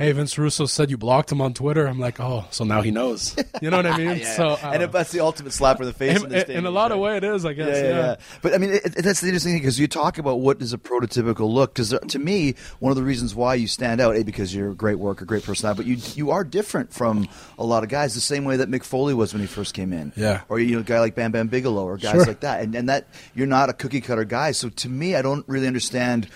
Hey, 0.00 0.12
Vince 0.12 0.38
Russo 0.38 0.64
said 0.64 0.90
you 0.90 0.96
blocked 0.96 1.30
him 1.30 1.42
on 1.42 1.52
Twitter. 1.52 1.84
I'm 1.86 1.98
like, 2.00 2.18
oh, 2.20 2.46
so 2.50 2.64
now 2.64 2.80
he 2.80 2.90
knows. 2.90 3.36
You 3.60 3.68
know 3.68 3.76
what 3.76 3.84
I 3.86 3.98
mean? 4.14 4.24
So, 4.24 4.48
uh, 4.52 4.70
and 4.72 4.82
if 4.82 4.92
that's 4.92 5.12
the 5.12 5.20
ultimate 5.20 5.52
slap 5.52 5.78
in 5.78 5.84
the 5.84 5.92
face. 5.92 6.16
in, 6.16 6.24
in, 6.24 6.30
this 6.30 6.44
in, 6.48 6.56
in 6.56 6.64
a 6.64 6.70
lot 6.70 6.90
of 6.90 6.98
way, 7.00 7.18
it 7.18 7.22
is, 7.24 7.44
I 7.44 7.52
guess. 7.52 7.68
Yeah, 7.76 7.82
Yeah, 7.82 7.88
yeah, 7.90 7.96
yeah. 8.06 8.16
But 8.40 8.54
I 8.54 8.58
mean, 8.58 8.70
it, 8.70 8.82
it- 8.86 9.04
that's 9.04 9.20
the 9.20 9.26
interesting 9.26 9.52
thing 9.52 9.60
because 9.60 9.78
you 9.78 9.86
talk 9.88 10.16
about 10.16 10.40
what 10.40 10.62
is 10.62 10.72
a 10.72 10.78
prototypical 10.78 11.52
look. 11.52 11.74
Because 11.74 11.94
to 12.08 12.18
me, 12.18 12.54
one 12.78 12.90
of 12.90 12.96
the 12.96 13.02
reasons 13.02 13.34
why 13.34 13.56
you 13.56 13.66
stand 13.66 14.00
out, 14.00 14.16
a 14.16 14.22
because 14.22 14.54
you're 14.54 14.70
a 14.70 14.74
great 14.74 14.98
worker, 14.98 15.26
great 15.26 15.44
personality, 15.44 15.82
but 15.82 15.86
you 15.86 15.98
you 16.14 16.30
are 16.30 16.44
different 16.44 16.94
from 16.94 17.28
a 17.58 17.64
lot 17.64 17.82
of 17.82 17.90
guys. 17.90 18.14
The 18.14 18.20
same 18.20 18.46
way 18.46 18.56
that 18.56 18.70
Mick 18.70 18.84
Foley 18.84 19.12
was 19.12 19.34
when 19.34 19.42
he 19.42 19.46
first 19.46 19.74
came 19.74 19.92
in. 19.92 20.14
Yeah. 20.16 20.40
Or 20.48 20.58
you 20.58 20.76
know, 20.76 20.80
a 20.80 20.82
guy 20.82 21.00
like 21.00 21.14
Bam 21.14 21.30
Bam 21.30 21.48
Bigelow, 21.48 21.84
or 21.84 21.98
guys 21.98 22.12
Sure. 22.12 22.24
like 22.24 22.40
that, 22.40 22.62
and 22.62 22.74
and 22.74 22.88
that 22.88 23.06
you're 23.34 23.46
not 23.46 23.68
a 23.68 23.74
cookie 23.74 24.00
cutter 24.00 24.24
guy. 24.24 24.52
So 24.52 24.70
to 24.70 24.88
me, 24.88 25.14
I 25.14 25.20
don't 25.20 25.46
really 25.46 25.66
understand 25.66 26.26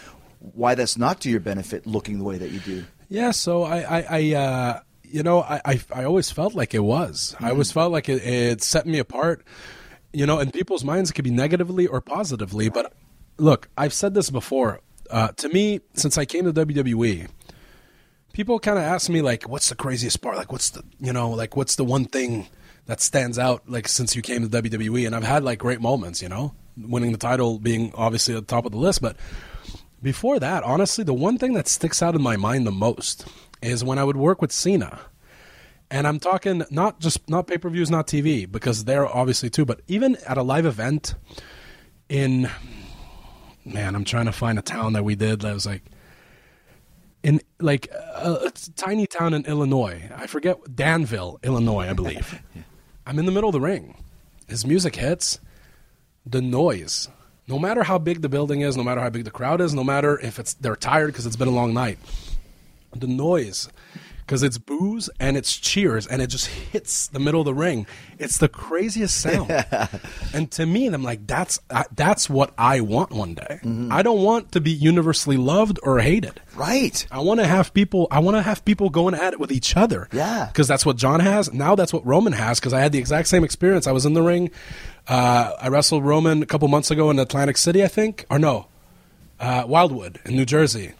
why 0.52 0.74
that's 0.74 0.98
not 0.98 1.22
to 1.22 1.30
your 1.30 1.40
benefit, 1.40 1.86
looking 1.86 2.18
the 2.18 2.24
way 2.24 2.36
that 2.36 2.50
you 2.50 2.60
do. 2.60 2.84
Yeah, 3.08 3.30
so 3.30 3.62
I, 3.62 3.78
I, 3.80 4.06
I 4.10 4.34
uh, 4.34 4.80
you 5.14 5.22
know, 5.22 5.42
I, 5.42 5.60
I, 5.64 5.80
I 5.94 6.04
always 6.04 6.30
felt 6.32 6.54
like 6.54 6.74
it 6.74 6.82
was. 6.82 7.36
I 7.38 7.50
always 7.50 7.70
felt 7.70 7.92
like 7.92 8.08
it, 8.08 8.24
it 8.24 8.62
set 8.62 8.84
me 8.84 8.98
apart. 8.98 9.44
You 10.12 10.26
know, 10.26 10.40
in 10.40 10.50
people's 10.50 10.84
minds, 10.84 11.10
it 11.10 11.14
could 11.14 11.24
be 11.24 11.30
negatively 11.30 11.86
or 11.86 12.00
positively. 12.00 12.68
But 12.68 12.92
look, 13.36 13.68
I've 13.76 13.92
said 13.92 14.14
this 14.14 14.30
before. 14.30 14.80
Uh, 15.10 15.28
to 15.28 15.48
me, 15.50 15.80
since 15.94 16.18
I 16.18 16.24
came 16.24 16.44
to 16.46 16.52
WWE, 16.52 17.28
people 18.32 18.58
kind 18.58 18.78
of 18.78 18.84
ask 18.84 19.08
me 19.08 19.22
like, 19.22 19.48
"What's 19.48 19.68
the 19.68 19.76
craziest 19.76 20.20
part? 20.20 20.36
Like, 20.36 20.50
what's 20.50 20.70
the, 20.70 20.82
you 20.98 21.12
know, 21.12 21.30
like, 21.30 21.56
what's 21.56 21.76
the 21.76 21.84
one 21.84 22.06
thing 22.06 22.48
that 22.86 23.00
stands 23.00 23.38
out 23.38 23.62
like 23.68 23.86
since 23.86 24.16
you 24.16 24.22
came 24.22 24.48
to 24.48 24.62
WWE?" 24.62 25.06
And 25.06 25.14
I've 25.14 25.22
had 25.22 25.44
like 25.44 25.58
great 25.58 25.80
moments. 25.80 26.22
You 26.22 26.28
know, 26.28 26.54
winning 26.76 27.12
the 27.12 27.18
title 27.18 27.58
being 27.58 27.92
obviously 27.94 28.34
at 28.34 28.48
the 28.48 28.52
top 28.52 28.66
of 28.66 28.72
the 28.72 28.78
list, 28.78 29.00
but 29.00 29.16
before 30.04 30.38
that, 30.38 30.62
honestly, 30.62 31.02
the 31.02 31.14
one 31.14 31.38
thing 31.38 31.54
that 31.54 31.66
sticks 31.66 32.02
out 32.02 32.14
in 32.14 32.20
my 32.22 32.36
mind 32.36 32.66
the 32.66 32.70
most 32.70 33.26
is 33.62 33.82
when 33.82 33.98
I 33.98 34.04
would 34.04 34.16
work 34.16 34.42
with 34.42 34.52
Cena. 34.52 35.00
And 35.90 36.06
I'm 36.06 36.20
talking 36.20 36.62
not 36.70 37.00
just 37.00 37.28
not 37.28 37.46
pay 37.46 37.56
per 37.56 37.70
views, 37.70 37.90
not 37.90 38.06
TV, 38.06 38.50
because 38.50 38.84
they're 38.84 39.06
obviously 39.06 39.48
too, 39.48 39.64
but 39.64 39.80
even 39.88 40.16
at 40.28 40.36
a 40.36 40.42
live 40.42 40.66
event 40.66 41.14
in 42.08 42.50
man, 43.64 43.94
I'm 43.94 44.04
trying 44.04 44.26
to 44.26 44.32
find 44.32 44.58
a 44.58 44.62
town 44.62 44.92
that 44.92 45.04
we 45.04 45.14
did 45.14 45.40
that 45.40 45.54
was 45.54 45.64
like 45.64 45.82
in 47.22 47.40
like 47.58 47.88
a, 47.90 48.46
a 48.46 48.50
tiny 48.76 49.06
town 49.06 49.32
in 49.32 49.46
Illinois. 49.46 50.10
I 50.14 50.26
forget 50.26 50.76
Danville, 50.76 51.40
Illinois, 51.42 51.88
I 51.88 51.92
believe. 52.02 52.42
I'm 53.06 53.18
in 53.18 53.24
the 53.24 53.32
middle 53.32 53.48
of 53.48 53.54
the 53.54 53.60
ring. 53.60 53.96
His 54.48 54.66
music 54.66 54.96
hits. 54.96 55.40
The 56.26 56.42
noise, 56.42 57.08
no 57.46 57.58
matter 57.58 57.82
how 57.82 57.98
big 57.98 58.22
the 58.22 58.28
building 58.28 58.62
is, 58.62 58.76
no 58.76 58.82
matter 58.82 59.00
how 59.00 59.10
big 59.10 59.24
the 59.24 59.30
crowd 59.30 59.60
is, 59.60 59.74
no 59.74 59.84
matter 59.84 60.18
if 60.20 60.38
it's 60.38 60.54
they're 60.54 60.76
tired 60.76 61.08
because 61.08 61.26
it's 61.26 61.36
been 61.36 61.48
a 61.48 61.52
long 61.52 61.74
night, 61.74 61.98
the 62.94 63.06
noise, 63.06 63.68
because 64.20 64.42
it's 64.42 64.56
booze 64.56 65.10
and 65.20 65.36
it's 65.36 65.56
cheers 65.58 66.06
and 66.06 66.22
it 66.22 66.28
just 66.28 66.46
hits 66.46 67.08
the 67.08 67.18
middle 67.18 67.40
of 67.40 67.44
the 67.44 67.52
ring. 67.52 67.86
It's 68.18 68.38
the 68.38 68.48
craziest 68.48 69.20
sound. 69.20 69.50
and 70.32 70.50
to 70.52 70.64
me, 70.64 70.86
I'm 70.86 71.02
like, 71.02 71.26
that's 71.26 71.58
uh, 71.68 71.84
that's 71.94 72.30
what 72.30 72.54
I 72.56 72.80
want 72.80 73.10
one 73.10 73.34
day. 73.34 73.60
I 73.90 74.02
don't 74.02 74.22
want 74.22 74.52
to 74.52 74.60
be 74.60 74.70
universally 74.70 75.36
loved 75.36 75.78
or 75.82 75.98
hated. 75.98 76.40
Right. 76.54 77.06
I 77.10 77.18
want 77.20 77.40
to 77.40 77.46
have 77.46 77.74
people. 77.74 78.08
I 78.10 78.20
want 78.20 78.36
to 78.36 78.42
have 78.42 78.64
people 78.64 78.88
going 78.88 79.14
at 79.14 79.34
it 79.34 79.40
with 79.40 79.52
each 79.52 79.76
other. 79.76 80.08
Yeah. 80.12 80.46
because 80.46 80.68
that's 80.68 80.86
what 80.86 80.96
John 80.96 81.20
has. 81.20 81.52
Now 81.52 81.74
that's 81.74 81.92
what 81.92 82.06
Roman 82.06 82.32
has. 82.32 82.60
Because 82.60 82.72
I 82.72 82.80
had 82.80 82.92
the 82.92 82.98
exact 82.98 83.28
same 83.28 83.44
experience. 83.44 83.86
I 83.86 83.92
was 83.92 84.06
in 84.06 84.14
the 84.14 84.22
ring. 84.22 84.50
Uh, 85.06 85.52
I 85.60 85.68
wrestled 85.68 86.04
Roman 86.04 86.42
a 86.42 86.46
couple 86.46 86.66
months 86.68 86.90
ago 86.90 87.10
in 87.10 87.18
Atlantic 87.18 87.56
City, 87.58 87.84
I 87.84 87.88
think, 87.88 88.24
or 88.30 88.38
no, 88.38 88.68
uh, 89.38 89.64
Wildwood 89.66 90.20
in 90.24 90.34
New 90.36 90.46
Jersey, 90.46 90.92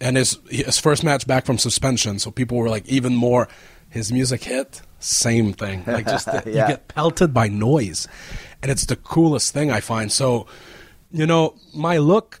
and 0.00 0.16
his 0.16 0.38
his 0.50 0.78
first 0.78 1.02
match 1.02 1.26
back 1.26 1.46
from 1.46 1.56
suspension. 1.58 2.18
So 2.18 2.30
people 2.30 2.58
were 2.58 2.68
like 2.68 2.86
even 2.88 3.14
more. 3.14 3.48
His 3.90 4.12
music 4.12 4.44
hit, 4.44 4.82
same 5.00 5.54
thing. 5.54 5.82
Like 5.86 6.06
just 6.06 6.26
the- 6.30 6.42
Yeah. 6.46 6.62
you 6.62 6.68
get 6.74 6.88
pelted 6.88 7.32
by 7.32 7.48
noise, 7.48 8.06
and 8.62 8.70
it's 8.70 8.84
the 8.84 8.96
coolest 8.96 9.54
thing 9.54 9.70
I 9.70 9.80
find. 9.80 10.12
So, 10.12 10.46
you 11.10 11.24
know, 11.26 11.54
my 11.74 11.96
look 11.96 12.40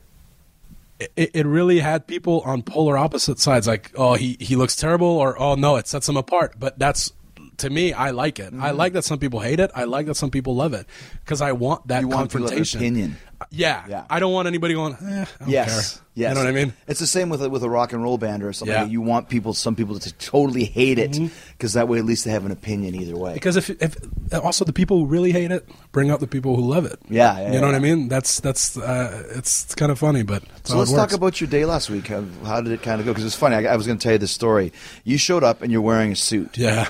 it, 1.00 1.30
it 1.32 1.46
really 1.46 1.78
had 1.78 2.06
people 2.06 2.42
on 2.44 2.60
polar 2.62 2.98
opposite 2.98 3.38
sides 3.38 3.66
like 3.68 3.92
oh 3.96 4.14
he, 4.14 4.36
he 4.40 4.56
looks 4.56 4.74
terrible 4.74 5.06
or 5.06 5.40
oh 5.40 5.54
no 5.54 5.76
it 5.76 5.86
sets 5.86 6.08
him 6.08 6.16
apart 6.16 6.56
but 6.58 6.76
that's 6.76 7.12
to 7.58 7.70
me 7.70 7.92
i 7.92 8.10
like 8.10 8.38
it 8.38 8.52
Mm-hmm. 8.52 8.62
i 8.62 8.70
like 8.70 8.92
that 8.94 9.04
some 9.04 9.18
people 9.18 9.40
hate 9.40 9.60
it 9.60 9.70
i 9.74 9.84
like 9.84 10.06
that 10.06 10.14
some 10.16 10.30
people 10.30 10.54
love 10.56 10.72
it 10.74 10.86
because 11.24 11.40
i 11.40 11.52
want 11.52 11.86
that 11.88 12.00
You 12.02 12.08
want 12.08 12.30
confrontation 12.30 12.80
opinion. 12.80 13.16
Yeah. 13.50 13.84
Yeah. 13.88 14.04
i 14.10 14.18
don't 14.20 14.32
want 14.32 14.48
anybody 14.48 14.74
going 14.74 14.94
eh, 14.94 15.24
I 15.24 15.26
don't 15.40 15.48
Yes. 15.48 15.68
care. 15.94 16.04
Yes. 16.14 16.30
you 16.30 16.34
know 16.34 16.40
what 16.40 16.48
i 16.48 16.52
mean 16.52 16.72
It's 16.88 16.98
the 16.98 17.06
same 17.06 17.28
with 17.28 17.40
a, 17.42 17.48
with 17.48 17.62
a 17.62 17.70
rock 17.70 17.92
and 17.92 18.02
roll 18.02 18.18
band 18.18 18.42
or 18.42 18.52
something. 18.52 18.74
Yeah. 18.74 18.82
Mm-hmm. 18.82 18.90
You 18.92 19.00
want 19.02 19.28
people, 19.28 19.54
some 19.54 19.76
people, 19.76 19.96
to 20.00 20.12
totally 20.14 20.64
hate 20.64 20.98
it 20.98 21.16
because 21.52 21.74
that 21.74 21.86
way 21.86 21.98
at 21.98 22.04
least 22.04 22.24
they 22.24 22.32
have 22.32 22.44
an 22.44 22.50
opinion 22.50 22.96
either 22.96 23.16
way. 23.16 23.34
because 23.34 23.56
if, 23.56 23.70
if 23.70 23.94
also 24.42 24.64
the 24.64 24.72
people 24.72 24.98
who 24.98 25.06
really 25.06 25.30
hate 25.30 25.52
it 25.52 25.68
bring 25.92 26.10
out 26.10 26.18
the 26.18 26.26
people 26.26 26.56
who 26.56 26.62
love 26.62 26.84
it 26.86 26.98
Yeah, 27.08 27.38
yeah, 27.38 27.52
you 27.52 27.60
know 27.60 27.66
what 27.66 27.76
i 27.76 27.78
mean 27.78 28.08
that's 28.08 28.40
that's 28.40 28.76
uh, 28.76 29.22
it's, 29.36 29.64
it's 29.64 29.74
kind 29.76 29.92
of 29.92 29.98
funny 30.00 30.24
but 30.24 30.42
so 30.64 30.76
let's 30.76 30.92
talk 30.92 31.12
about 31.12 31.40
your 31.40 31.48
day 31.48 31.64
last 31.64 31.88
week. 31.90 32.08
How, 32.08 32.24
how 32.44 32.60
did 32.60 32.72
it 32.72 32.82
kind 32.82 33.00
of 33.00 33.06
go? 33.06 33.12
Because 33.12 33.24
it's 33.24 33.36
funny. 33.36 33.54
I, 33.56 33.72
I 33.72 33.76
was 33.76 33.86
going 33.86 33.98
to 33.98 34.02
tell 34.02 34.12
you 34.12 34.18
this 34.18 34.32
story. 34.32 34.72
You 35.04 35.16
showed 35.16 35.42
up 35.44 35.62
and 35.62 35.70
you're 35.72 35.80
wearing 35.80 36.12
a 36.12 36.16
suit. 36.16 36.58
yeah 36.58 36.88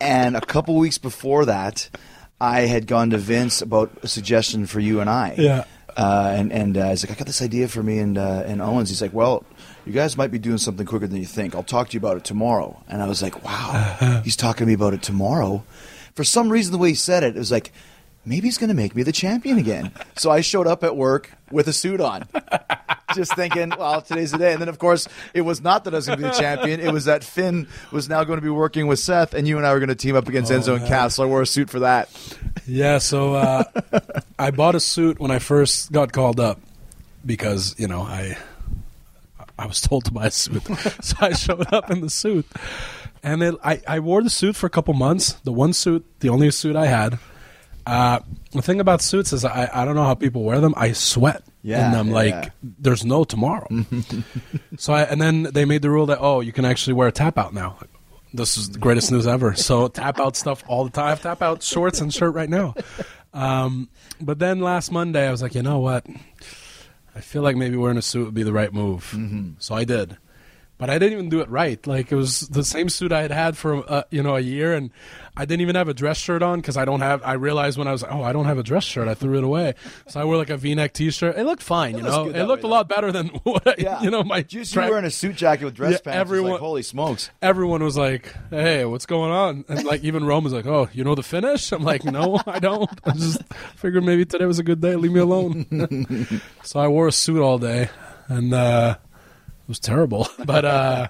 And 0.00 0.34
a 0.36 0.40
couple 0.40 0.74
weeks 0.76 0.96
before 0.98 1.44
that, 1.44 1.88
I 2.40 2.60
had 2.62 2.86
gone 2.86 3.10
to 3.10 3.18
Vince 3.18 3.60
about 3.60 3.90
a 4.02 4.08
suggestion 4.08 4.66
for 4.66 4.80
you 4.80 5.00
and 5.00 5.10
I. 5.10 5.34
Yeah. 5.36 5.64
Uh, 5.96 6.32
and 6.34 6.52
and 6.52 6.78
uh, 6.78 6.90
he's 6.90 7.04
like, 7.04 7.10
I 7.10 7.18
got 7.18 7.26
this 7.26 7.42
idea 7.42 7.68
for 7.68 7.82
me 7.82 7.98
and 7.98 8.16
uh, 8.16 8.44
and 8.46 8.62
Owens. 8.62 8.88
He's 8.88 9.02
like, 9.02 9.12
well, 9.12 9.44
you 9.84 9.92
guys 9.92 10.16
might 10.16 10.30
be 10.30 10.38
doing 10.38 10.58
something 10.58 10.86
quicker 10.86 11.06
than 11.06 11.18
you 11.18 11.26
think. 11.26 11.54
I'll 11.54 11.62
talk 11.62 11.88
to 11.88 11.94
you 11.94 11.98
about 11.98 12.16
it 12.16 12.24
tomorrow. 12.24 12.82
And 12.88 13.02
I 13.02 13.06
was 13.06 13.22
like, 13.22 13.44
wow, 13.44 14.20
he's 14.24 14.36
talking 14.36 14.60
to 14.60 14.66
me 14.66 14.74
about 14.74 14.94
it 14.94 15.02
tomorrow. 15.02 15.64
For 16.14 16.24
some 16.24 16.48
reason, 16.48 16.72
the 16.72 16.78
way 16.78 16.90
he 16.90 16.94
said 16.94 17.22
it, 17.22 17.36
it 17.36 17.38
was 17.38 17.52
like, 17.52 17.72
maybe 18.24 18.46
he's 18.46 18.58
going 18.58 18.68
to 18.68 18.74
make 18.74 18.94
me 18.94 19.02
the 19.02 19.12
champion 19.12 19.58
again. 19.58 19.92
so 20.16 20.30
I 20.30 20.40
showed 20.40 20.66
up 20.66 20.84
at 20.84 20.96
work 20.96 21.30
with 21.50 21.68
a 21.68 21.72
suit 21.72 22.00
on. 22.00 22.26
Just 23.14 23.34
thinking, 23.34 23.70
well, 23.76 24.02
today's 24.02 24.30
the 24.30 24.38
day. 24.38 24.52
And 24.52 24.60
then, 24.60 24.68
of 24.68 24.78
course, 24.78 25.08
it 25.34 25.40
was 25.40 25.60
not 25.60 25.82
that 25.84 25.94
I 25.94 25.96
was 25.96 26.06
going 26.06 26.20
to 26.20 26.24
be 26.24 26.30
the 26.30 26.38
champion. 26.38 26.78
It 26.78 26.92
was 26.92 27.06
that 27.06 27.24
Finn 27.24 27.66
was 27.90 28.08
now 28.08 28.22
going 28.22 28.38
to 28.38 28.42
be 28.42 28.50
working 28.50 28.86
with 28.86 29.00
Seth, 29.00 29.34
and 29.34 29.48
you 29.48 29.56
and 29.56 29.66
I 29.66 29.72
were 29.72 29.80
going 29.80 29.88
to 29.88 29.96
team 29.96 30.14
up 30.14 30.28
against 30.28 30.52
Enzo 30.52 30.76
and 30.76 30.86
Cass. 30.86 31.16
So 31.16 31.24
I 31.24 31.26
wore 31.26 31.42
a 31.42 31.46
suit 31.46 31.70
for 31.70 31.80
that. 31.80 32.08
Yeah, 32.66 32.98
so 32.98 33.34
uh, 33.34 33.64
I 34.38 34.52
bought 34.52 34.76
a 34.76 34.80
suit 34.80 35.18
when 35.18 35.32
I 35.32 35.40
first 35.40 35.90
got 35.90 36.12
called 36.12 36.38
up 36.38 36.60
because 37.26 37.74
you 37.78 37.88
know 37.88 38.02
I 38.02 38.38
I 39.58 39.66
was 39.66 39.80
told 39.80 40.04
to 40.04 40.12
buy 40.12 40.26
a 40.26 40.30
suit, 40.30 40.62
so 41.02 41.16
I 41.20 41.32
showed 41.32 41.72
up 41.72 41.90
in 41.90 42.02
the 42.02 42.10
suit, 42.10 42.46
and 43.24 43.42
then 43.42 43.56
I 43.64 43.82
I 43.88 43.98
wore 43.98 44.22
the 44.22 44.30
suit 44.30 44.54
for 44.54 44.66
a 44.66 44.70
couple 44.70 44.94
months. 44.94 45.32
The 45.44 45.52
one 45.52 45.72
suit, 45.72 46.06
the 46.20 46.28
only 46.28 46.50
suit 46.52 46.76
I 46.76 46.86
had. 46.86 47.18
Uh, 47.86 48.20
the 48.52 48.62
thing 48.62 48.80
about 48.80 49.02
suits 49.02 49.32
is 49.32 49.44
I 49.44 49.68
I 49.72 49.84
don't 49.84 49.94
know 49.94 50.04
how 50.04 50.14
people 50.14 50.42
wear 50.42 50.60
them. 50.60 50.74
I 50.76 50.92
sweat. 50.92 51.42
Yeah, 51.62 51.86
and 51.86 51.96
I'm 51.96 52.08
yeah, 52.08 52.14
like, 52.14 52.52
there's 52.62 53.04
no 53.04 53.24
tomorrow. 53.24 53.68
so 54.78 54.92
I, 54.94 55.02
and 55.02 55.20
then 55.20 55.42
they 55.44 55.64
made 55.64 55.82
the 55.82 55.90
rule 55.90 56.06
that 56.06 56.18
oh, 56.20 56.40
you 56.40 56.52
can 56.52 56.64
actually 56.64 56.94
wear 56.94 57.08
a 57.08 57.12
tap 57.12 57.36
out 57.36 57.52
now. 57.52 57.76
This 58.32 58.56
is 58.56 58.70
the 58.70 58.78
greatest 58.78 59.10
news 59.10 59.26
ever. 59.26 59.54
So 59.54 59.88
tap 59.88 60.20
out 60.20 60.36
stuff 60.36 60.62
all 60.66 60.84
the 60.84 60.90
time. 60.90 61.06
I 61.06 61.10
have 61.10 61.22
tap 61.22 61.42
out 61.42 61.62
shorts 61.62 62.00
and 62.00 62.12
shirt 62.12 62.34
right 62.34 62.48
now. 62.48 62.74
Um, 63.34 63.88
but 64.20 64.38
then 64.38 64.60
last 64.60 64.90
Monday, 64.90 65.26
I 65.26 65.30
was 65.30 65.42
like, 65.42 65.54
you 65.54 65.62
know 65.62 65.80
what? 65.80 66.06
I 67.14 67.20
feel 67.20 67.42
like 67.42 67.56
maybe 67.56 67.76
wearing 67.76 67.98
a 67.98 68.02
suit 68.02 68.24
would 68.24 68.34
be 68.34 68.42
the 68.42 68.52
right 68.52 68.72
move. 68.72 69.14
So 69.58 69.74
I 69.74 69.84
did. 69.84 70.16
But 70.80 70.88
I 70.88 70.98
didn't 70.98 71.12
even 71.12 71.28
do 71.28 71.40
it 71.40 71.48
right. 71.50 71.86
Like 71.86 72.10
it 72.10 72.16
was 72.16 72.40
the 72.48 72.64
same 72.64 72.88
suit 72.88 73.12
I 73.12 73.20
had 73.20 73.30
had 73.30 73.56
for 73.58 73.84
uh, 73.88 74.02
you 74.10 74.22
know 74.22 74.34
a 74.34 74.40
year, 74.40 74.72
and 74.74 74.90
I 75.36 75.44
didn't 75.44 75.60
even 75.60 75.76
have 75.76 75.88
a 75.88 75.94
dress 75.94 76.16
shirt 76.16 76.42
on 76.42 76.58
because 76.60 76.78
I 76.78 76.86
don't 76.86 77.02
have. 77.02 77.22
I 77.22 77.34
realized 77.34 77.76
when 77.76 77.86
I 77.86 77.92
was 77.92 78.02
oh 78.02 78.22
I 78.22 78.32
don't 78.32 78.46
have 78.46 78.56
a 78.56 78.62
dress 78.62 78.84
shirt. 78.84 79.06
I 79.06 79.12
threw 79.12 79.36
it 79.36 79.44
away. 79.44 79.74
So 80.08 80.18
I 80.20 80.24
wore 80.24 80.38
like 80.38 80.48
a 80.48 80.56
V-neck 80.56 80.94
T-shirt. 80.94 81.36
It 81.36 81.44
looked 81.44 81.62
fine, 81.62 81.98
you 81.98 82.02
know. 82.02 82.30
It 82.30 82.44
looked 82.44 82.62
way, 82.62 82.68
a 82.68 82.72
lot 82.72 82.88
better 82.88 83.12
than 83.12 83.28
what 83.42 83.68
I, 83.68 83.74
Yeah. 83.78 84.00
you 84.02 84.10
know 84.10 84.24
my. 84.24 84.40
Just 84.42 84.72
track- 84.72 84.86
you 84.86 84.92
wearing 84.92 85.04
a 85.04 85.10
suit 85.10 85.36
jacket 85.36 85.66
with 85.66 85.74
dress 85.74 85.92
Yeah, 85.92 85.98
pants. 85.98 86.16
Everyone- 86.18 86.52
like, 86.52 86.60
holy 86.60 86.82
smokes. 86.82 87.30
everyone 87.42 87.84
was 87.84 87.98
like, 87.98 88.34
"Hey, 88.48 88.86
what's 88.86 89.04
going 89.04 89.30
on?" 89.32 89.66
And 89.68 89.84
like 89.84 90.02
even 90.02 90.24
Rome 90.24 90.44
was 90.44 90.54
like, 90.54 90.64
"Oh, 90.66 90.88
you 90.94 91.04
know 91.04 91.14
the 91.14 91.22
finish?" 91.22 91.72
I'm 91.72 91.84
like, 91.84 92.04
"No, 92.04 92.40
I 92.46 92.58
don't. 92.58 92.88
I 93.04 93.12
just 93.12 93.42
figured 93.76 94.02
maybe 94.02 94.24
today 94.24 94.46
was 94.46 94.58
a 94.58 94.62
good 94.64 94.80
day. 94.80 94.96
Leave 94.96 95.12
me 95.12 95.20
alone." 95.20 96.40
so 96.64 96.80
I 96.80 96.88
wore 96.88 97.06
a 97.06 97.12
suit 97.12 97.40
all 97.42 97.58
day, 97.58 97.90
and 98.28 98.54
uh, 98.54 98.96
it 99.04 99.09
was 99.70 99.80
terrible. 99.80 100.28
But 100.44 100.64
uh, 100.66 101.08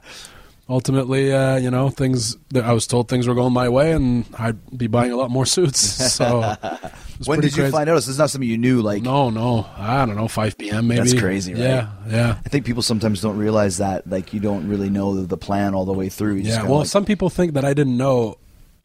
ultimately, 0.69 1.33
uh, 1.33 1.57
you 1.57 1.71
know, 1.71 1.91
things 1.91 2.37
I 2.55 2.73
was 2.73 2.87
told 2.87 3.09
things 3.09 3.27
were 3.27 3.35
going 3.35 3.53
my 3.53 3.69
way, 3.69 3.93
and 3.93 4.25
I'd 4.39 4.79
be 4.79 4.87
buying 4.87 5.11
a 5.11 5.17
lot 5.17 5.31
more 5.31 5.47
suits. 5.47 5.81
So, 6.21 6.41
when 7.25 7.41
did 7.41 7.57
you 7.57 7.63
crazy. 7.63 7.73
find 7.73 7.89
out? 7.89 7.95
This 7.95 8.09
is 8.09 8.19
not 8.19 8.31
something 8.31 8.49
you 8.49 8.59
knew. 8.59 8.83
Like, 8.83 9.03
No, 9.03 9.31
no, 9.31 9.67
I 9.77 10.05
don't 10.07 10.17
know, 10.17 10.29
five 10.29 10.57
p.m. 10.59 10.87
maybe. 10.89 11.01
That's 11.01 11.19
crazy, 11.19 11.55
right? 11.55 11.63
Yeah, 11.63 11.89
yeah, 12.09 12.39
I 12.45 12.49
think 12.49 12.65
people 12.67 12.83
sometimes 12.83 13.21
don't 13.21 13.39
realize 13.39 13.79
that. 13.79 14.09
Like, 14.09 14.33
you 14.33 14.41
don't 14.41 14.69
really 14.69 14.91
know 14.91 15.25
the, 15.25 15.37
plan 15.37 15.75
all 15.75 15.85
the 15.87 15.93
way 15.93 16.09
through. 16.11 16.35
You 16.37 16.51
yeah. 16.51 16.63
Well, 16.63 16.81
like- 16.81 16.89
some 16.89 17.05
people 17.05 17.31
think 17.31 17.55
that 17.55 17.65
I 17.65 17.73
didn't 17.75 17.97
know 17.97 18.37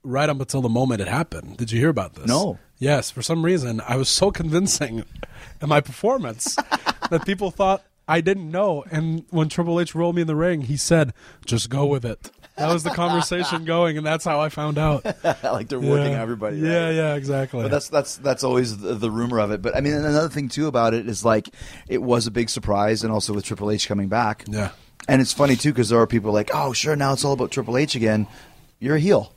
right 0.03 0.29
up 0.29 0.39
until 0.39 0.62
the 0.62 0.70
moment 0.70 1.01
it 1.01 1.08
happened. 1.08 1.58
Did 1.58 1.72
you 1.72 1.79
hear 1.79 1.89
about 1.89 2.13
this? 2.13 2.27
No. 2.27 2.58
Yes, 2.77 3.10
for 3.12 3.22
some 3.22 3.44
reason 3.44 3.82
I 3.88 3.96
was 3.96 4.08
so 4.10 4.32
convincing 4.32 5.03
in 5.62 5.70
my 5.70 5.82
performance 5.82 6.55
that 7.10 7.25
people 7.25 7.50
thought 7.51 7.84
I 8.07 8.21
didn't 8.21 8.51
know. 8.51 8.83
And 8.91 9.25
when 9.29 9.50
Triple 9.50 9.79
H 9.79 9.95
rolled 9.95 10.15
me 10.15 10.21
in 10.21 10.27
the 10.27 10.35
ring, 10.35 10.62
he 10.62 10.77
said, 10.77 11.13
"Just 11.45 11.69
go 11.69 11.85
with 11.85 12.05
it." 12.05 12.31
That 12.57 12.71
was 12.71 12.83
the 12.83 12.91
conversation 12.91 13.65
going, 13.65 13.97
and 13.97 14.05
that's 14.05 14.24
how 14.24 14.39
I 14.39 14.50
found 14.50 14.77
out. 14.77 15.03
like 15.43 15.67
they're 15.67 15.79
working 15.79 16.13
yeah. 16.13 16.21
everybody. 16.21 16.57
Yeah, 16.57 16.89
yeah, 16.89 17.15
exactly. 17.15 17.63
But 17.63 17.71
that's 17.71 17.89
that's 17.89 18.17
that's 18.17 18.43
always 18.43 18.77
the, 18.77 18.93
the 18.93 19.12
rumor 19.12 19.39
of 19.39 19.51
it. 19.51 19.62
But 19.62 19.75
I 19.75 19.81
mean, 19.81 19.93
another 19.93 20.29
thing 20.29 20.50
too 20.50 20.67
about 20.67 20.93
it 20.93 21.07
is 21.07 21.25
like 21.25 21.50
it 21.88 22.01
was 22.01 22.27
a 22.27 22.31
big 22.31 22.50
surprise, 22.50 23.03
and 23.03 23.12
also 23.12 23.33
with 23.33 23.45
Triple 23.45 23.71
H 23.71 23.88
coming 23.88 24.07
back. 24.07 24.45
Yeah. 24.47 24.71
And 25.07 25.21
it's 25.21 25.33
funny 25.33 25.55
too 25.55 25.71
because 25.71 25.89
there 25.89 26.00
are 26.00 26.07
people 26.07 26.31
like, 26.31 26.50
oh, 26.53 26.74
sure, 26.74 26.95
now 26.95 27.13
it's 27.13 27.24
all 27.24 27.33
about 27.33 27.51
Triple 27.51 27.77
H 27.77 27.95
again. 27.95 28.27
You're 28.79 28.95
a 28.95 29.00
heel. 29.00 29.33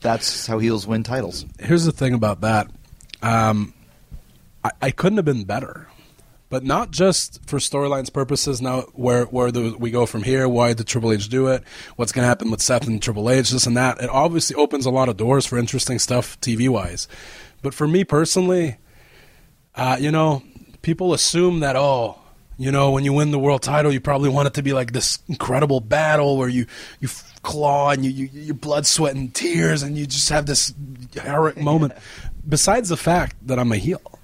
That's 0.00 0.46
how 0.46 0.58
heels 0.58 0.86
win 0.86 1.02
titles. 1.02 1.44
here's 1.58 1.84
the 1.84 1.92
thing 1.92 2.14
about 2.14 2.42
that. 2.42 2.70
Um, 3.20 3.74
I, 4.62 4.70
I 4.80 4.90
couldn't 4.92 5.16
have 5.16 5.24
been 5.24 5.42
better, 5.42 5.87
but 6.50 6.64
not 6.64 6.90
just 6.90 7.44
for 7.48 7.58
storylines 7.58 8.12
purposes. 8.12 8.62
Now, 8.62 8.82
where 8.92 9.24
where 9.24 9.50
do 9.50 9.76
we 9.78 9.90
go 9.90 10.06
from 10.06 10.22
here? 10.22 10.48
Why 10.48 10.72
did 10.72 10.86
Triple 10.86 11.12
H 11.12 11.28
do 11.28 11.48
it? 11.48 11.62
What's 11.96 12.12
going 12.12 12.22
to 12.22 12.28
happen 12.28 12.50
with 12.50 12.62
Seth 12.62 12.86
and 12.86 13.02
Triple 13.02 13.30
H? 13.30 13.50
This 13.50 13.66
and 13.66 13.76
that. 13.76 14.00
It 14.00 14.10
obviously 14.10 14.56
opens 14.56 14.86
a 14.86 14.90
lot 14.90 15.08
of 15.08 15.16
doors 15.16 15.46
for 15.46 15.58
interesting 15.58 15.98
stuff 15.98 16.40
TV 16.40 16.68
wise. 16.68 17.08
But 17.62 17.74
for 17.74 17.86
me 17.88 18.04
personally, 18.04 18.78
uh, 19.74 19.96
you 20.00 20.10
know, 20.10 20.42
people 20.82 21.12
assume 21.12 21.60
that 21.60 21.76
oh, 21.76 22.18
you 22.56 22.72
know, 22.72 22.90
when 22.90 23.04
you 23.04 23.12
win 23.12 23.30
the 23.30 23.38
world 23.38 23.62
title, 23.62 23.92
you 23.92 24.00
probably 24.00 24.28
want 24.28 24.48
it 24.48 24.54
to 24.54 24.62
be 24.62 24.72
like 24.72 24.92
this 24.92 25.20
incredible 25.28 25.80
battle 25.80 26.36
where 26.36 26.48
you 26.48 26.66
you 27.00 27.08
claw 27.42 27.90
and 27.90 28.04
you, 28.04 28.10
you 28.10 28.28
your 28.32 28.54
blood, 28.54 28.86
sweat, 28.86 29.14
and 29.14 29.34
tears, 29.34 29.82
and 29.82 29.96
you 29.96 30.06
just 30.06 30.28
have 30.30 30.46
this 30.46 30.74
heroic 31.12 31.56
moment. 31.56 31.92
Besides 32.48 32.88
the 32.88 32.96
fact 32.96 33.36
that 33.46 33.58
I'm 33.58 33.70
a 33.70 33.76
heel, 33.76 34.17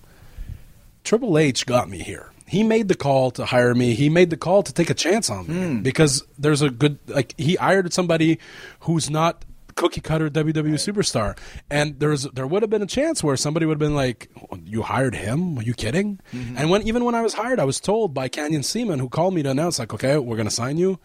Triple 1.05 1.39
H 1.39 1.67
got 1.67 1.89
me 1.89 1.99
here. 1.99 2.33
He 2.47 2.63
made 2.63 2.89
the 2.89 2.95
call 2.95 3.31
to 3.33 3.45
hire 3.47 3.75
me. 3.75 3.95
He 3.95 4.09
made 4.09 4.31
the 4.31 4.37
call 4.37 4.63
to 4.63 4.73
take 4.73 4.91
a 4.91 4.95
chance 4.95 5.31
on 5.31 5.47
me 5.47 5.67
hmm. 5.67 5.83
because 5.83 6.25
there's 6.39 6.63
a 6.63 6.71
good 6.71 6.99
like 7.09 7.35
he 7.39 7.55
hired 7.55 7.93
somebody 7.93 8.39
who's 8.81 9.09
not 9.09 9.45
cookie 9.75 10.01
cutter 10.01 10.31
WWE 10.31 10.75
superstar, 10.75 11.37
and 11.71 11.99
there's 12.01 12.25
there 12.25 12.47
would 12.47 12.63
have 12.63 12.71
been 12.71 12.83
a 12.83 12.87
chance 12.87 13.23
where 13.23 13.37
somebody 13.37 13.67
would 13.67 13.75
have 13.75 13.79
been 13.79 13.95
like, 13.95 14.31
"You 14.65 14.83
hired 14.83 15.15
him? 15.15 15.59
Are 15.59 15.63
you 15.63 15.75
kidding?" 15.75 16.21
Mm-hmm. 16.33 16.59
And 16.59 16.71
when 16.71 16.83
even 16.83 17.05
when 17.05 17.15
I 17.15 17.23
was 17.23 17.35
hired, 17.35 17.61
I 17.61 17.65
was 17.65 17.81
told 17.81 18.15
by 18.15 18.29
Canyon 18.29 18.63
Ceman 18.63 18.99
who 18.99 19.09
called 19.09 19.35
me 19.35 19.43
to 19.43 19.51
announce 19.51 19.79
like, 19.79 19.95
"Okay, 19.95 20.17
we're 20.19 20.37
going 20.37 20.49
to 20.49 20.55
sign 20.55 20.77
you," 20.77 20.99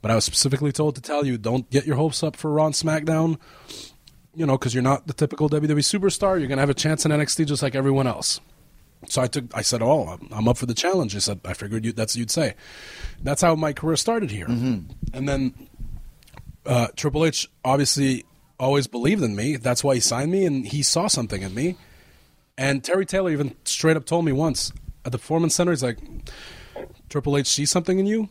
but 0.00 0.10
I 0.10 0.14
was 0.14 0.24
specifically 0.24 0.72
told 0.72 0.94
to 0.96 1.00
tell 1.00 1.26
you, 1.26 1.38
"Don't 1.38 1.68
get 1.70 1.86
your 1.86 1.96
hopes 1.96 2.22
up 2.22 2.36
for 2.36 2.50
Raw 2.50 2.66
and 2.66 2.74
SmackDown." 2.74 3.38
You 4.34 4.46
know, 4.46 4.56
because 4.56 4.72
you're 4.74 4.82
not 4.82 5.06
the 5.06 5.12
typical 5.12 5.48
WWE 5.50 5.80
superstar. 5.80 6.38
You're 6.38 6.48
going 6.48 6.56
to 6.56 6.62
have 6.62 6.70
a 6.70 6.74
chance 6.74 7.04
in 7.04 7.12
NXT 7.12 7.46
just 7.46 7.62
like 7.62 7.74
everyone 7.74 8.06
else. 8.06 8.40
So 9.08 9.20
I 9.22 9.26
took. 9.26 9.44
I 9.56 9.62
said, 9.62 9.82
"Oh, 9.82 10.18
I'm, 10.30 10.48
up 10.48 10.56
for 10.56 10.66
the 10.66 10.74
challenge." 10.74 11.16
I 11.16 11.18
said, 11.18 11.40
"I 11.44 11.54
figured 11.54 11.84
you, 11.84 11.92
that's 11.92 12.14
what 12.14 12.18
you'd 12.20 12.30
say." 12.30 12.54
That's 13.22 13.42
how 13.42 13.54
my 13.54 13.72
career 13.72 13.96
started 13.96 14.30
here, 14.30 14.46
and 15.12 15.28
then 15.28 15.68
uh, 16.66 16.88
Triple 16.96 17.24
H 17.24 17.48
obviously 17.64 18.24
always 18.60 18.86
believed 18.86 19.22
in 19.22 19.34
me. 19.34 19.56
That's 19.56 19.82
why 19.82 19.94
he 19.94 20.00
signed 20.00 20.30
me, 20.30 20.44
and 20.46 20.66
he 20.66 20.82
saw 20.82 21.08
something 21.08 21.42
in 21.42 21.54
me. 21.54 21.76
And 22.56 22.84
Terry 22.84 23.06
Taylor 23.06 23.30
even 23.30 23.56
straight 23.64 23.96
up 23.96 24.04
told 24.04 24.24
me 24.24 24.32
once 24.32 24.72
at 25.04 25.12
the 25.12 25.18
Performance 25.18 25.54
Center, 25.54 25.72
he's 25.72 25.82
like, 25.82 25.98
"Triple 27.08 27.36
H 27.36 27.48
sees 27.48 27.70
something 27.70 27.98
in 27.98 28.06
you." 28.06 28.28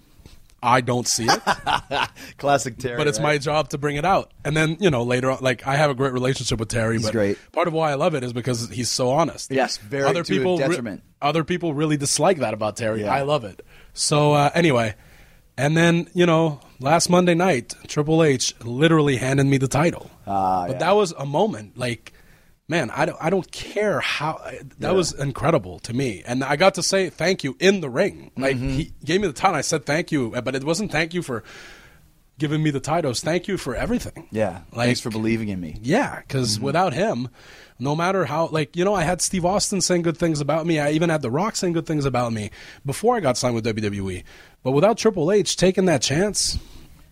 I 0.63 0.81
don't 0.81 1.07
see 1.07 1.25
it, 1.27 2.09
Classic 2.37 2.77
Terry. 2.77 2.97
but 2.97 3.07
it's 3.07 3.19
my 3.19 3.37
job 3.39 3.69
to 3.69 3.77
bring 3.77 3.95
it 3.95 4.05
out. 4.05 4.31
And 4.45 4.55
then, 4.55 4.77
you 4.79 4.91
know, 4.91 5.03
later 5.03 5.31
on, 5.31 5.39
like 5.41 5.65
I 5.65 5.75
have 5.75 5.89
a 5.89 5.95
great 5.95 6.13
relationship 6.13 6.59
with 6.59 6.69
Terry. 6.69 6.97
He's 6.97 7.05
but 7.05 7.13
great. 7.13 7.37
Part 7.51 7.67
of 7.67 7.73
why 7.73 7.91
I 7.91 7.95
love 7.95 8.13
it 8.13 8.23
is 8.23 8.31
because 8.31 8.69
he's 8.69 8.89
so 8.89 9.09
honest. 9.09 9.51
Yes, 9.51 9.77
very 9.77 10.03
other 10.03 10.23
people 10.23 10.57
re- 10.59 11.01
other 11.21 11.43
people 11.43 11.73
really 11.73 11.97
dislike 11.97 12.37
that 12.39 12.53
about 12.53 12.77
Terry. 12.77 13.01
Yeah. 13.01 13.13
I 13.13 13.21
love 13.21 13.43
it. 13.43 13.65
So 13.93 14.33
uh, 14.33 14.51
anyway, 14.53 14.95
and 15.57 15.75
then 15.75 16.07
you 16.13 16.27
know, 16.27 16.59
last 16.79 17.09
Monday 17.09 17.33
night, 17.33 17.73
Triple 17.87 18.23
H 18.23 18.53
literally 18.63 19.17
handed 19.17 19.47
me 19.47 19.57
the 19.57 19.67
title. 19.67 20.11
Ah, 20.27 20.67
but 20.67 20.73
yeah. 20.73 20.77
that 20.79 20.95
was 20.95 21.11
a 21.13 21.25
moment, 21.25 21.77
like. 21.77 22.13
Man, 22.71 22.89
I 22.91 23.05
don't, 23.05 23.17
I 23.21 23.29
don't 23.29 23.51
care 23.51 23.99
how 23.99 24.39
that 24.79 24.95
was 24.95 25.11
incredible 25.13 25.79
to 25.79 25.93
me, 25.93 26.23
and 26.25 26.41
I 26.43 26.55
got 26.55 26.75
to 26.75 26.83
say 26.83 27.09
thank 27.09 27.43
you 27.43 27.57
in 27.59 27.81
the 27.81 27.89
ring. 27.89 28.31
Like 28.37 28.55
Mm-hmm. 28.55 28.69
he 28.69 28.93
gave 29.03 29.19
me 29.21 29.27
the 29.27 29.33
title, 29.33 29.57
I 29.57 29.61
said 29.61 29.85
thank 29.85 30.11
you, 30.11 30.31
but 30.43 30.55
it 30.55 30.63
wasn't 30.63 30.91
thank 30.91 31.13
you 31.13 31.21
for 31.21 31.43
giving 32.39 32.63
me 32.63 32.71
the 32.71 32.79
titles. 32.79 33.19
Thank 33.21 33.47
you 33.47 33.57
for 33.57 33.75
everything. 33.75 34.27
Yeah. 34.31 34.61
like 34.71 34.87
Thanks 34.87 35.01
for 35.01 35.09
believing 35.11 35.49
in 35.49 35.59
me. 35.59 35.77
yeah, 35.81 36.21
because 36.21 36.55
Mm-hmm. 36.55 36.65
without 36.65 36.93
him, 36.93 37.27
no 37.77 37.95
matter 37.95 38.25
how, 38.25 38.47
like, 38.47 38.75
you 38.75 38.85
know, 38.85 38.95
I 38.95 39.03
had 39.03 39.21
Steve 39.21 39.43
Austin 39.45 39.81
saying 39.81 40.03
good 40.03 40.17
things 40.17 40.39
about 40.39 40.65
me. 40.65 40.79
I 40.79 40.91
even 40.91 41.09
had 41.09 41.21
The 41.21 41.29
Rock 41.29 41.55
saying 41.57 41.73
good 41.73 41.85
things 41.85 42.05
about 42.05 42.31
me 42.31 42.51
before 42.85 43.15
I 43.15 43.19
got 43.19 43.37
signed 43.37 43.53
with 43.55 43.65
WWE. 43.65 44.23
But 44.63 44.71
without 44.71 44.97
Triple 44.97 45.31
H 45.31 45.55
taking 45.57 45.85
that 45.85 46.01
chance, 46.01 46.57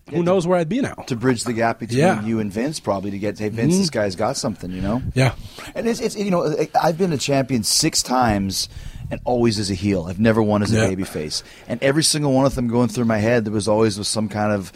who 0.09 0.23
knows 0.23 0.45
where 0.47 0.57
I'd 0.59 0.69
be 0.69 0.81
now? 0.81 0.93
To 1.07 1.15
bridge 1.15 1.43
the 1.43 1.53
gap 1.53 1.79
between 1.79 1.99
Yeah. 1.99 2.23
you 2.23 2.39
and 2.39 2.51
Vince, 2.51 2.79
probably 2.79 3.11
to 3.11 3.19
get, 3.19 3.37
hey, 3.39 3.49
Vince, 3.49 3.77
this 3.77 3.89
guy's 3.89 4.15
got 4.15 4.37
something, 4.37 4.71
you 4.71 4.81
know? 4.81 5.01
Yeah. 5.13 5.33
And 5.75 5.87
it's, 5.87 5.99
it's 5.99 6.15
you 6.15 6.31
know 6.31 6.55
I've 6.81 6.97
been 6.97 7.13
a 7.13 7.17
champion 7.17 7.63
six 7.63 8.01
times 8.03 8.69
and 9.11 9.19
always 9.25 9.57
as 9.59 9.71
a 9.71 9.73
heel. 9.75 10.05
I've 10.07 10.19
never 10.19 10.41
won 10.43 10.61
as 10.63 10.71
a 10.71 10.75
Yeah. 10.77 10.87
baby 10.87 11.03
face. 11.03 11.43
And 11.67 11.81
every 11.81 12.03
single 12.03 12.33
one 12.33 12.45
of 12.45 12.55
them 12.55 12.67
going 12.67 12.89
through 12.89 13.05
my 13.05 13.17
head, 13.17 13.45
there 13.45 13.53
was 13.53 13.67
always 13.67 13.97
was 13.97 14.07
some 14.07 14.29
kind 14.29 14.51
of 14.51 14.71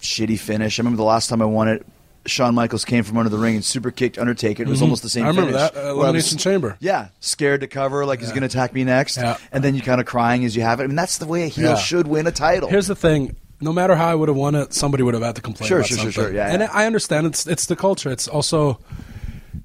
shitty 0.00 0.38
finish. 0.38 0.78
I 0.78 0.82
remember 0.82 0.98
the 0.98 1.04
last 1.04 1.28
time 1.28 1.40
I 1.42 1.46
won 1.46 1.68
it. 1.68 1.86
Shawn 2.26 2.54
Michaels 2.54 2.84
came 2.84 3.04
from 3.04 3.16
under 3.16 3.30
the 3.30 3.38
ring 3.38 3.54
and 3.54 3.64
super 3.64 3.90
kicked 3.90 4.18
Undertaker. 4.18 4.62
It 4.62 4.68
was 4.68 4.82
almost 4.82 5.02
the 5.02 5.08
same. 5.08 5.22
Mm-hmm. 5.24 5.38
I 5.38 5.42
remember 5.42 5.58
finish, 5.58 5.72
that, 5.72 5.86
uh, 5.86 5.90
Elimination 5.92 6.36
was- 6.36 6.44
Chamber. 6.44 6.76
Yeah, 6.78 7.08
scared 7.20 7.62
to 7.62 7.66
cover, 7.68 8.04
like 8.04 8.20
he's 8.20 8.28
going 8.30 8.40
to 8.40 8.46
attack 8.46 8.74
me 8.74 8.84
next, 8.84 9.16
Yeah. 9.16 9.38
and 9.50 9.64
then 9.64 9.74
you 9.74 9.80
kind 9.80 9.98
of 9.98 10.06
crying 10.06 10.44
as 10.44 10.54
you 10.54 10.60
have 10.60 10.80
it. 10.80 10.84
I 10.84 10.86
mean, 10.88 10.96
that's 10.96 11.16
the 11.16 11.26
way 11.26 11.44
a 11.44 11.46
heel 11.48 11.70
Yeah. 11.70 11.76
should 11.76 12.06
win 12.06 12.26
a 12.26 12.30
title. 12.32 12.68
Here's 12.68 12.88
the 12.88 12.94
thing. 12.96 13.34
No 13.60 13.72
matter 13.72 13.96
how 13.96 14.08
I 14.08 14.14
would 14.14 14.28
have 14.28 14.36
won 14.36 14.54
it, 14.54 14.72
somebody 14.72 15.02
would 15.02 15.14
have 15.14 15.22
had 15.22 15.34
to 15.36 15.42
complain 15.42 15.68
Sure, 15.68 15.78
about 15.78 15.88
sure, 15.88 15.98
sure, 15.98 16.12
sure. 16.12 16.32
Yeah, 16.32 16.48
and 16.52 16.62
yeah. 16.62 16.70
I 16.72 16.86
understand 16.86 17.26
it's 17.26 17.46
it's 17.46 17.66
the 17.66 17.74
culture. 17.76 18.10
It's 18.10 18.28
also, 18.28 18.78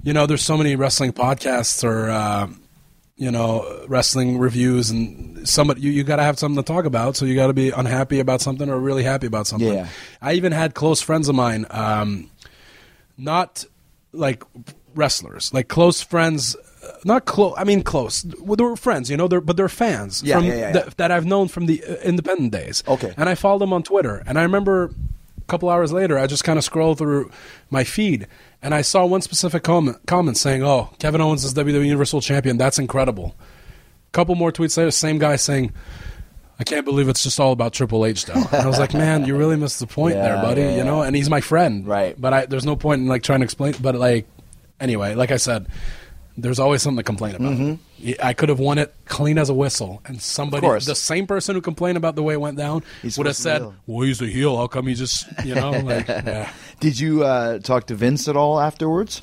you 0.01 0.13
know, 0.13 0.25
there's 0.25 0.41
so 0.41 0.57
many 0.57 0.75
wrestling 0.75 1.13
podcasts 1.13 1.83
or, 1.83 2.09
uh, 2.09 2.47
you 3.17 3.29
know, 3.29 3.85
wrestling 3.87 4.39
reviews, 4.39 4.89
and 4.89 5.47
somebody 5.47 5.81
you, 5.81 5.91
you 5.91 6.03
got 6.03 6.15
to 6.15 6.23
have 6.23 6.39
something 6.39 6.61
to 6.61 6.65
talk 6.67 6.85
about. 6.85 7.15
So 7.15 7.25
you 7.25 7.35
got 7.35 7.47
to 7.47 7.53
be 7.53 7.69
unhappy 7.69 8.19
about 8.19 8.41
something 8.41 8.67
or 8.67 8.79
really 8.79 9.03
happy 9.03 9.27
about 9.27 9.45
something. 9.45 9.71
Yeah. 9.71 9.87
I 10.21 10.33
even 10.33 10.51
had 10.51 10.73
close 10.73 10.99
friends 11.01 11.29
of 11.29 11.35
mine, 11.35 11.67
um, 11.69 12.31
not 13.15 13.63
like 14.11 14.43
wrestlers, 14.95 15.53
like 15.53 15.67
close 15.67 16.01
friends. 16.01 16.55
Not 17.05 17.25
close. 17.25 17.53
I 17.57 17.63
mean, 17.63 17.83
close. 17.83 18.25
Well, 18.39 18.55
they 18.55 18.63
were 18.63 18.75
friends, 18.75 19.09
you 19.09 19.17
know. 19.17 19.27
They're 19.27 19.41
but 19.41 19.57
they're 19.57 19.69
fans 19.69 20.21
Yeah, 20.23 20.37
from 20.37 20.45
yeah, 20.45 20.55
yeah, 20.55 20.71
that- 20.73 20.97
that 20.97 21.11
I've 21.11 21.25
known 21.25 21.47
from 21.47 21.65
the 21.65 21.83
uh, 21.83 21.93
independent 22.03 22.51
days. 22.51 22.83
Okay. 22.87 23.13
And 23.17 23.27
I 23.29 23.35
followed 23.35 23.59
them 23.59 23.73
on 23.73 23.83
Twitter. 23.83 24.23
And 24.25 24.37
I 24.39 24.43
remember 24.43 24.85
a 25.37 25.45
couple 25.47 25.69
hours 25.69 25.91
later, 25.91 26.17
I 26.17 26.27
just 26.27 26.43
kind 26.43 26.57
of 26.57 26.63
scrolled 26.63 26.97
through 26.99 27.29
my 27.69 27.83
feed 27.83 28.27
and 28.61 28.73
I 28.73 28.81
saw 28.81 29.05
one 29.05 29.21
specific 29.21 29.63
comment, 29.63 29.97
comment 30.07 30.37
saying, 30.37 30.63
Oh, 30.63 30.89
Kevin 30.99 31.19
Owens 31.21 31.43
is 31.43 31.53
WWE 31.53 31.85
Universal 31.85 32.21
Champion. 32.21 32.57
That's 32.57 32.79
incredible. 32.79 33.35
A 33.39 34.11
couple 34.13 34.35
more 34.35 34.51
tweets 34.51 34.77
later, 34.77 34.91
same 34.91 35.17
guy 35.19 35.35
saying, 35.35 35.73
I 36.59 36.63
can't 36.63 36.85
believe 36.85 37.09
it's 37.09 37.23
just 37.23 37.39
all 37.39 37.51
about 37.51 37.73
Triple 37.73 38.05
H, 38.05 38.25
though. 38.25 38.35
And 38.35 38.53
I 38.61 38.67
was 38.67 38.79
like, 38.79 38.93
man, 38.93 39.25
you 39.25 39.35
really 39.35 39.57
missed 39.57 39.79
the 39.79 39.87
point 39.87 40.13
there, 40.13 40.35
buddy. 40.37 40.61
You 40.61 40.83
know, 40.85 41.01
and 41.01 41.15
he's 41.15 41.29
my 41.29 41.41
friend, 41.41 41.85
Right. 41.85 42.15
But 42.19 42.33
I, 42.33 42.45
there's 42.45 42.65
no 42.65 42.75
point 42.75 43.01
in 43.01 43.07
like 43.07 43.23
trying 43.23 43.39
to 43.39 43.43
explain. 43.43 43.73
But 43.81 43.95
like, 43.95 44.27
anyway, 44.79 45.15
like 45.15 45.31
I 45.31 45.37
said, 45.37 45.67
there's 46.37 46.59
always 46.59 46.81
something 46.81 46.97
to 46.97 47.03
complain 47.03 47.35
about. 47.35 47.77
Yeah, 47.97 48.15
I 48.25 48.33
could 48.33 48.49
have 48.49 48.59
won 48.59 48.77
it 48.77 48.93
clean 49.05 49.37
as 49.37 49.49
a 49.49 49.53
whistle, 49.53 50.01
and 50.05 50.21
somebody, 50.21 50.65
Mm-hmm. 50.67 50.85
the 50.85 50.95
same 50.95 51.27
person 51.27 51.55
who 51.55 51.61
complained 51.61 51.97
about 51.97 52.15
the 52.15 52.23
way 52.23 52.33
it 52.33 52.41
went 52.41 52.57
down, 52.57 52.83
He's 53.01 53.17
would 53.17 53.27
have 53.27 53.35
said, 53.35 53.61
"Well, 53.87 54.05
he's 54.05 54.21
a 54.21 54.25
heel. 54.27 54.57
How 54.57 54.67
come 54.67 54.87
he 54.87 54.93
just, 54.95 55.25
you 55.45 55.55
know, 55.55 55.71
like, 55.83 56.07
yeah, 56.07 56.51
Did 56.79 56.99
you 56.99 57.23
uh, 57.23 57.59
talk 57.59 57.87
to 57.87 57.95
Vince 57.95 58.27
at 58.27 58.35
all 58.35 58.59
afterwards? 58.59 59.21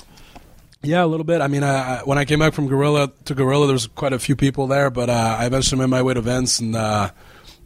yeah, 0.83 1.03
a 1.03 1.05
little 1.05 1.23
bit." 1.25 1.41
I 1.41 1.47
mean, 1.47 1.63
I, 1.63 1.99
I, 1.99 2.03
when 2.05 2.17
I 2.17 2.25
came 2.25 2.39
back 2.39 2.53
from 2.53 2.67
Gorilla 2.67 3.11
to 3.25 3.35
Gorilla, 3.35 3.67
there 3.67 3.73
was 3.73 3.87
quite 3.87 4.13
a 4.13 4.19
few 4.19 4.35
people 4.35 4.67
there, 4.67 4.89
but 4.89 5.09
uh, 5.09 5.35
I 5.39 5.45
eventually 5.45 5.79
made 5.81 5.89
my 5.89 6.01
way 6.01 6.13
to 6.15 6.21
Vince, 6.21 6.59
and 6.59 6.75
uh, 6.75 7.11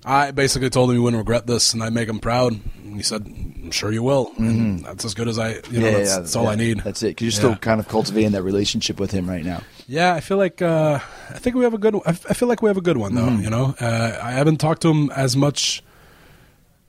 I 0.04 0.32
basically 0.32 0.70
told 0.70 0.90
him 0.90 0.96
he 0.98 1.02
wouldn't 1.02 1.20
regret 1.20 1.48
this, 1.48 1.74
and 1.74 1.82
I'd 1.84 1.94
make 1.94 2.10
him 2.10 2.20
proud. 2.20 2.54
And 2.84 2.96
he 2.98 3.04
said, 3.04 3.24
"I'm 3.66 3.72
sure 3.72 3.92
you 3.92 4.04
will." 4.04 4.32
And 4.38 4.84
that's 4.86 5.04
as 5.06 5.14
good 5.14 5.28
as 5.28 5.38
I, 5.38 5.60
you 5.72 5.80
know, 5.82 5.92
that's, 5.92 6.16
that's 6.16 6.36
all 6.36 6.48
I 6.48 6.54
Mm-hmm. 6.56 6.60
need. 6.62 6.80
That's 6.82 7.04
it. 7.04 7.08
Because 7.10 7.24
you're 7.26 7.32
still 7.32 7.50
Yeah. 7.52 7.56
kind 7.58 7.80
of 7.80 7.88
cultivating 7.88 8.32
that 8.32 8.44
relationship 8.44 9.00
with 9.00 9.12
him 9.12 9.30
right 9.30 9.44
now. 9.44 9.62
Yeah, 9.88 10.14
I 10.14 10.20
feel 10.22 10.38
like 10.38 10.62
uh, 10.62 11.00
I 11.30 11.38
think 11.40 11.56
we 11.56 11.64
have 11.64 11.74
a 11.74 11.78
good. 11.78 11.96
I 12.06 12.10
I 12.12 12.34
feel 12.34 12.48
like 12.48 12.62
we 12.62 12.70
have 12.70 12.78
a 12.78 12.82
good 12.82 12.98
one 12.98 13.16
though. 13.16 13.30
You 13.32 13.50
know, 13.50 13.76
uh, 13.82 14.18
I 14.22 14.32
haven't 14.32 14.58
talked 14.58 14.82
to 14.84 14.90
him 14.90 15.12
as 15.12 15.36
much. 15.36 15.84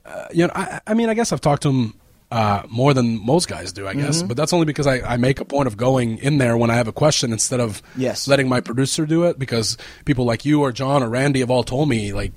Uh, 0.05 0.27
you 0.33 0.47
know, 0.47 0.53
I, 0.55 0.79
I 0.87 0.93
mean, 0.93 1.09
I 1.09 1.13
guess 1.13 1.33
I've 1.33 1.41
talked 1.41 1.63
to 1.63 1.69
him 1.69 1.93
uh, 2.31 2.63
more 2.69 2.93
than 2.93 3.23
most 3.25 3.47
guys 3.49 3.73
do, 3.73 3.87
I 3.87 3.93
guess. 3.93 4.19
Mm-hmm. 4.19 4.27
But 4.29 4.37
that's 4.37 4.53
only 4.53 4.65
because 4.65 4.87
I, 4.87 5.01
I 5.01 5.17
make 5.17 5.39
a 5.41 5.45
point 5.45 5.67
of 5.67 5.75
going 5.77 6.17
in 6.19 6.37
there 6.37 6.55
when 6.57 6.69
I 6.69 6.75
have 6.75 6.87
a 6.87 6.93
question 6.93 7.31
instead 7.33 7.59
of 7.59 7.81
Yes. 7.97 8.27
letting 8.27 8.47
my 8.47 8.61
producer 8.61 9.05
do 9.05 9.25
it. 9.25 9.37
Because 9.37 9.77
people 10.05 10.23
like 10.25 10.45
you 10.45 10.61
or 10.61 10.71
John 10.71 11.03
or 11.03 11.09
Randy 11.09 11.41
have 11.41 11.51
all 11.51 11.63
told 11.63 11.89
me 11.89 12.13
like, 12.13 12.31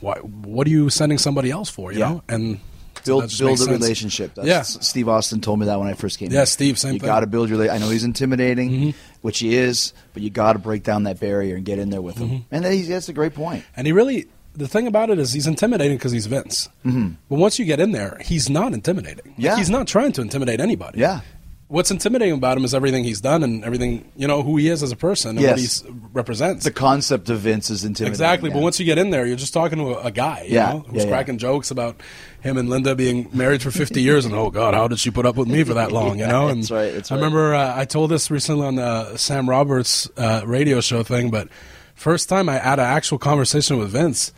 why, 0.00 0.16
what 0.18 0.66
are 0.66 0.70
you 0.70 0.90
sending 0.90 1.18
somebody 1.18 1.50
else 1.50 1.70
for? 1.70 1.92
You 1.92 2.00
Yeah. 2.00 2.08
know, 2.10 2.22
and 2.28 2.58
build 3.06 3.22
build 3.38 3.54
a 3.54 3.56
sense. 3.56 3.70
relationship. 3.70 4.34
That's, 4.34 4.46
Yeah. 4.48 4.62
Steve 4.62 5.08
Austin 5.08 5.40
told 5.40 5.60
me 5.60 5.66
that 5.66 5.78
when 5.78 5.88
I 5.88 5.94
first 5.94 6.18
came. 6.18 6.30
Yeah, 6.30 6.40
in. 6.40 6.46
Steve, 6.46 6.78
same 6.78 6.94
You 6.94 7.00
thing. 7.00 7.06
Mm-hmm. 7.08 7.14
got 7.16 7.20
to 7.20 7.26
build 7.26 7.48
your. 7.48 7.70
I 7.70 7.78
know 7.78 7.88
he's 7.90 8.04
intimidating, 8.04 8.94
which 9.22 9.38
he 9.38 9.56
is, 9.56 9.92
but 10.12 10.22
you 10.22 10.30
got 10.30 10.54
to 10.54 10.58
break 10.58 10.82
down 10.82 11.04
that 11.04 11.18
barrier 11.20 11.56
and 11.56 11.64
get 11.64 11.78
in 11.78 11.90
there 11.90 12.02
with 12.02 12.18
him. 12.18 12.28
Mm-hmm. 12.28 12.54
And 12.54 12.64
that 12.64 12.72
he's, 12.72 12.88
that's 12.88 13.08
a 13.08 13.12
great 13.12 13.34
point. 13.34 13.64
And 13.76 13.86
he 13.86 13.92
really, 13.92 14.26
the 14.54 14.68
thing 14.68 14.86
about 14.86 15.10
it 15.10 15.18
is 15.18 15.32
he's 15.32 15.46
intimidating 15.46 15.96
because 15.96 16.12
he's 16.12 16.26
Vince. 16.26 16.68
Mm-hmm. 16.84 17.10
But 17.28 17.36
once 17.36 17.58
you 17.58 17.64
get 17.64 17.80
in 17.80 17.92
there, 17.92 18.18
he's 18.24 18.48
not 18.50 18.72
intimidating. 18.72 19.26
Like, 19.26 19.34
Yeah. 19.38 19.56
he's 19.56 19.70
not 19.70 19.86
trying 19.86 20.12
to 20.12 20.22
intimidate 20.22 20.60
anybody. 20.60 21.00
Yeah. 21.00 21.20
What's 21.68 21.90
intimidating 21.90 22.34
about 22.34 22.56
him 22.56 22.64
is 22.64 22.74
everything 22.76 23.02
he's 23.02 23.20
done 23.20 23.42
and 23.42 23.64
everything, 23.64 24.12
you 24.16 24.28
know, 24.28 24.44
who 24.44 24.56
he 24.56 24.68
is 24.68 24.84
as 24.84 24.92
a 24.92 24.96
person 24.96 25.36
and 25.36 25.44
what 25.44 25.56
he 25.56 25.62
Yes. 25.64 25.82
represents. 26.12 26.62
The 26.62 26.70
concept 26.70 27.28
of 27.28 27.40
Vince 27.40 27.70
is 27.70 27.82
intimidating. 27.84 28.12
Exactly, 28.12 28.50
but 28.50 28.62
once 28.62 28.78
you 28.78 28.86
get 28.86 28.98
in 28.98 29.10
there, 29.10 29.26
you're 29.26 29.36
just 29.36 29.52
talking 29.52 29.78
to 29.80 29.94
a, 29.94 30.04
a 30.04 30.10
guy, 30.12 30.42
you 30.46 30.54
Yeah, 30.54 30.74
know, 30.74 30.78
who's 30.88 30.98
yeah, 30.98 31.02
yeah. 31.02 31.08
cracking 31.10 31.38
jokes 31.38 31.72
about 31.72 32.00
him 32.46 32.56
and 32.56 32.68
Linda 32.70 32.94
being 32.94 33.28
married 33.32 33.62
for 33.62 33.70
50 33.70 34.00
years, 34.00 34.24
and 34.24 34.34
oh 34.34 34.50
God, 34.50 34.72
how 34.74 34.88
did 34.88 34.98
she 34.98 35.10
put 35.10 35.26
up 35.26 35.36
with 35.36 35.48
me 35.48 35.64
for 35.64 35.74
that 35.74 35.92
long, 35.92 36.18
you 36.18 36.26
know? 36.34 36.48
And 36.48 36.62
That's 36.62 36.70
right, 36.70 36.92
that's 36.94 37.10
I 37.10 37.14
right. 37.14 37.20
remember 37.20 37.54
uh, 37.54 37.76
I 37.76 37.84
told 37.84 38.10
this 38.10 38.30
recently 38.30 38.66
on 38.66 38.76
the 38.76 39.16
Sam 39.16 39.48
Roberts 39.48 40.08
uh, 40.16 40.42
radio 40.46 40.80
show 40.80 41.02
thing, 41.02 41.30
but 41.30 41.48
first 41.94 42.28
time 42.28 42.48
I 42.48 42.58
had 42.58 42.78
an 42.78 42.86
actual 42.86 43.18
conversation 43.18 43.78
with 43.78 43.90
Vince 43.90 44.32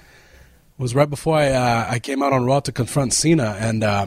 was 0.79 0.95
right 0.95 1.11
before 1.11 1.37
I 1.37 1.49
uh, 1.51 1.87
I 1.91 1.99
came 1.99 2.23
out 2.23 2.33
on 2.33 2.45
Raw 2.45 2.61
to 2.61 2.73
confront 2.73 3.13
Cena, 3.13 3.57
and 3.59 3.83
uh, 3.85 4.07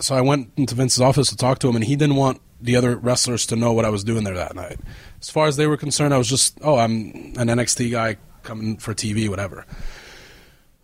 so 0.00 0.14
I 0.14 0.20
went 0.20 0.50
into 0.56 0.74
Vince's 0.74 1.00
office 1.00 1.28
to 1.30 1.36
talk 1.36 1.58
to 1.60 1.68
him, 1.68 1.76
and 1.76 1.84
he 1.84 1.96
didn't 1.96 2.16
want 2.16 2.40
the 2.60 2.76
other 2.76 2.96
wrestlers 2.96 3.46
to 3.46 3.56
know 3.56 3.72
what 3.72 3.84
I 3.84 3.88
was 3.90 4.04
doing 4.04 4.24
there 4.24 4.34
that 4.34 4.54
night. 4.54 4.78
As 5.20 5.30
far 5.30 5.46
as 5.46 5.56
they 5.56 5.66
were 5.66 5.76
concerned, 5.76 6.12
I 6.12 6.18
was 6.18 6.28
just, 6.28 6.58
oh, 6.62 6.76
I'm 6.76 6.92
an 7.36 7.48
NXT 7.48 7.90
guy 7.90 8.16
coming 8.42 8.76
for 8.76 8.94
TV, 8.94 9.28
whatever. 9.28 9.64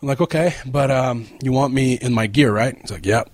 I'm 0.05 0.09
like, 0.09 0.21
okay, 0.21 0.55
but 0.67 0.91
um, 0.91 1.27
you 1.43 1.51
want 1.51 1.73
me 1.73 1.95
in 1.95 2.13
my 2.13 2.27
gear, 2.27 2.53
right? 2.53 2.77
He's 2.79 2.91
like, 2.91 3.07
yep. 3.07 3.31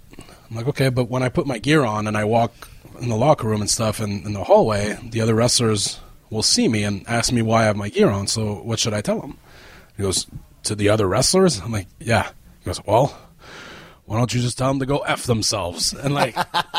I'm 0.48 0.54
like, 0.56 0.68
okay, 0.68 0.88
but 0.88 1.10
when 1.10 1.20
I 1.20 1.28
put 1.28 1.44
my 1.44 1.58
gear 1.58 1.84
on 1.84 2.06
and 2.06 2.16
I 2.16 2.22
walk 2.22 2.52
in 3.00 3.08
the 3.08 3.16
locker 3.16 3.48
room 3.48 3.60
and 3.60 3.68
stuff 3.68 3.98
in, 3.98 4.24
in 4.24 4.34
the 4.34 4.44
hallway, 4.44 4.96
the 5.02 5.20
other 5.20 5.34
wrestlers 5.34 5.98
will 6.30 6.44
see 6.44 6.68
me 6.68 6.84
and 6.84 7.04
ask 7.08 7.32
me 7.32 7.42
why 7.42 7.62
I 7.62 7.64
have 7.64 7.74
my 7.74 7.88
gear 7.88 8.08
on. 8.08 8.28
So 8.28 8.54
what 8.62 8.78
should 8.78 8.94
I 8.94 9.00
tell 9.00 9.20
them? 9.20 9.36
He 9.96 10.04
goes, 10.04 10.28
to 10.62 10.76
the 10.76 10.90
other 10.90 11.08
wrestlers? 11.08 11.58
I'm 11.58 11.72
like, 11.72 11.88
yeah. 11.98 12.30
He 12.60 12.66
goes, 12.66 12.80
well, 12.86 13.18
why 14.04 14.18
don't 14.18 14.32
you 14.32 14.40
just 14.40 14.56
tell 14.56 14.68
them 14.68 14.78
to 14.78 14.86
go 14.86 14.98
f 14.98 15.24
themselves? 15.24 15.92
And 15.92 16.14
like 16.14 16.36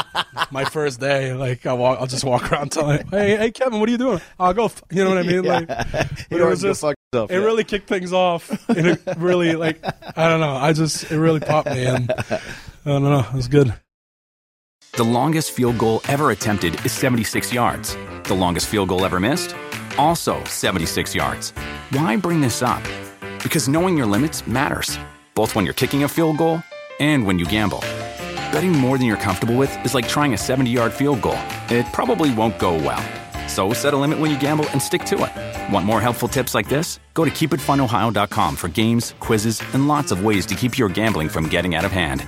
my 0.53 0.63
first 0.63 1.01
day, 1.01 1.33
like 1.33 1.65
I 1.65 1.73
walk, 1.73 1.99
I'll 1.99 2.07
just 2.07 2.23
walk 2.23 2.49
around 2.49 2.71
telling, 2.71 3.05
hey, 3.07 3.35
hey, 3.35 3.51
Kevin, 3.51 3.81
what 3.81 3.89
are 3.89 3.91
you 3.91 3.97
doing? 3.97 4.21
I'll 4.39 4.53
go. 4.53 4.65
F-, 4.67 4.83
you 4.89 5.03
know 5.03 5.09
what 5.09 5.17
I 5.17 5.23
mean? 5.23 5.43
Like, 5.51 5.67
but 5.67 6.09
You 6.29 6.45
it 6.45 6.49
was 6.49 6.61
just, 6.61 6.79
fuck 6.79 6.95
yourself, 7.13 7.31
it 7.31 7.39
yeah. 7.39 7.45
really 7.45 7.63
kicked 7.65 7.89
things 7.89 8.13
off. 8.13 8.49
And 8.69 8.87
it 8.87 9.01
really, 9.17 9.53
like, 9.55 9.83
I 10.17 10.29
don't 10.29 10.39
know. 10.39 10.55
I 10.55 10.71
just, 10.71 11.11
it 11.11 11.19
really 11.19 11.41
popped 11.41 11.69
me, 11.69 11.85
and 11.85 12.09
I 12.09 12.39
don't 12.85 13.03
know. 13.03 13.19
It 13.19 13.33
was 13.33 13.49
good. 13.49 13.73
The 14.93 15.03
longest 15.03 15.51
field 15.51 15.77
goal 15.77 16.01
ever 16.07 16.31
attempted 16.31 16.85
is 16.85 16.93
76 16.93 17.51
yards. 17.51 17.97
The 18.23 18.33
longest 18.33 18.67
field 18.67 18.89
goal 18.89 19.03
ever 19.03 19.19
missed? 19.19 19.55
Also 19.97 20.41
76 20.45 21.13
yards. 21.13 21.51
Why 21.91 22.15
bring 22.15 22.39
this 22.39 22.61
up? 22.61 22.83
Because 23.43 23.67
knowing 23.67 23.97
your 23.97 24.07
limits 24.07 24.47
matters, 24.47 24.97
both 25.35 25.53
when 25.53 25.65
you're 25.65 25.73
kicking 25.73 26.03
a 26.03 26.07
field 26.07 26.37
goal 26.37 26.63
and 27.01 27.25
when 27.25 27.39
you 27.39 27.45
gamble. 27.45 27.79
Betting 28.53 28.71
more 28.71 28.97
than 28.97 29.07
you're 29.07 29.17
comfortable 29.17 29.55
with 29.57 29.73
is 29.85 29.93
like 29.93 30.07
trying 30.07 30.33
a 30.33 30.37
70 30.37 30.69
yard 30.69 30.93
field 30.93 31.21
goal. 31.21 31.39
It 31.69 31.85
probably 31.91 32.33
won't 32.33 32.57
go 32.57 32.73
well. 32.73 33.03
So 33.51 33.73
set 33.73 33.93
a 33.93 33.97
limit 33.97 34.17
when 34.19 34.31
you 34.31 34.39
gamble 34.39 34.67
and 34.69 34.81
stick 34.81 35.03
to 35.05 35.15
it. 35.25 35.73
Want 35.73 35.85
more 35.85 35.99
helpful 35.99 36.29
tips 36.29 36.55
like 36.55 36.69
this? 36.69 36.99
Go 37.13 37.25
to 37.25 37.31
keepitfunohio.com 37.31 38.55
for 38.55 38.69
games, 38.69 39.13
quizzes, 39.19 39.61
and 39.73 39.89
lots 39.89 40.11
of 40.13 40.23
ways 40.23 40.45
to 40.45 40.55
keep 40.55 40.77
your 40.77 40.87
gambling 40.87 41.27
from 41.27 41.49
getting 41.49 41.75
out 41.75 41.83
of 41.83 41.91
hand. 41.91 42.25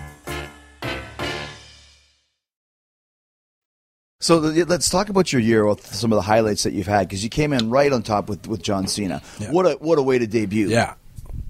So 4.19 4.37
let's 4.37 4.89
talk 4.89 5.09
about 5.09 5.33
your 5.33 5.41
year 5.41 5.65
with 5.65 5.85
some 5.85 6.13
of 6.13 6.15
the 6.15 6.21
highlights 6.21 6.63
that 6.63 6.71
you've 6.73 6.87
had 6.87 7.07
because 7.09 7.23
you 7.25 7.29
came 7.29 7.51
in 7.51 7.69
right 7.69 7.91
on 7.91 8.03
top 8.03 8.29
with, 8.29 8.47
with 8.47 8.61
John 8.61 8.87
Cena. 8.87 9.21
Yeah. 9.37 9.51
What 9.51 9.65
a 9.65 9.71
what 9.73 9.99
a 9.99 10.01
way 10.01 10.17
to 10.17 10.27
debut. 10.27 10.69
Yeah. 10.69 10.93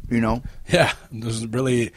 you 0.09 0.19
know. 0.21 0.41
Yeah, 0.69 0.91
it 1.13 1.23
was 1.23 1.45
really 1.45 1.91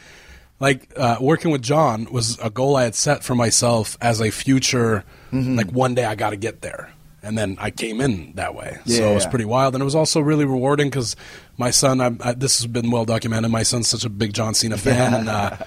like 0.59 0.91
uh, 0.95 1.17
working 1.19 1.49
with 1.51 1.63
John 1.63 2.05
was 2.11 2.37
a 2.39 2.49
goal 2.51 2.75
I 2.75 2.83
had 2.83 2.93
set 2.95 3.23
for 3.23 3.33
myself 3.33 3.97
as 4.01 4.21
a 4.21 4.29
future. 4.29 5.03
Mm-hmm. 5.31 5.55
Like 5.55 5.71
one 5.71 5.95
day 5.95 6.05
I 6.05 6.13
got 6.15 6.29
to 6.31 6.37
get 6.37 6.61
there, 6.61 6.91
and 7.23 7.37
then 7.37 7.57
I 7.59 7.71
came 7.71 7.99
in 7.99 8.33
that 8.35 8.55
way. 8.55 8.77
Yeah, 8.85 8.97
so 8.97 9.11
it 9.11 9.13
was 9.15 9.23
yeah. 9.23 9.29
pretty 9.29 9.45
wild, 9.45 9.73
and 9.75 9.81
it 9.81 9.85
was 9.85 9.95
also 9.95 10.19
really 10.21 10.45
rewarding 10.45 10.89
because 10.89 11.15
my 11.57 11.71
son. 11.71 11.99
I, 11.99 12.15
I, 12.21 12.33
this 12.33 12.59
has 12.59 12.67
been 12.67 12.91
well 12.91 13.05
documented. 13.05 13.51
My 13.51 13.63
son's 13.63 13.87
such 13.87 14.05
a 14.05 14.09
big 14.09 14.33
John 14.33 14.53
Cena 14.53 14.77
fan, 14.77 15.13
and 15.13 15.29
uh, 15.29 15.57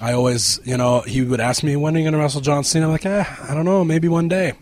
I 0.00 0.12
always, 0.12 0.60
you 0.64 0.76
know, 0.76 1.00
he 1.02 1.22
would 1.22 1.40
ask 1.40 1.62
me 1.62 1.76
when 1.76 1.94
are 1.94 1.98
you 1.98 2.04
going 2.04 2.14
to 2.14 2.18
wrestle 2.18 2.40
John 2.40 2.64
Cena. 2.64 2.86
I'm 2.86 2.92
like, 2.92 3.06
eh, 3.06 3.24
I 3.48 3.54
don't 3.54 3.64
know, 3.64 3.84
maybe 3.84 4.08
one 4.08 4.28
day. 4.28 4.54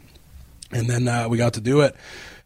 And 0.70 0.88
then 0.88 1.08
uh, 1.08 1.28
we 1.28 1.38
got 1.38 1.54
to 1.54 1.60
do 1.62 1.80
it. 1.80 1.96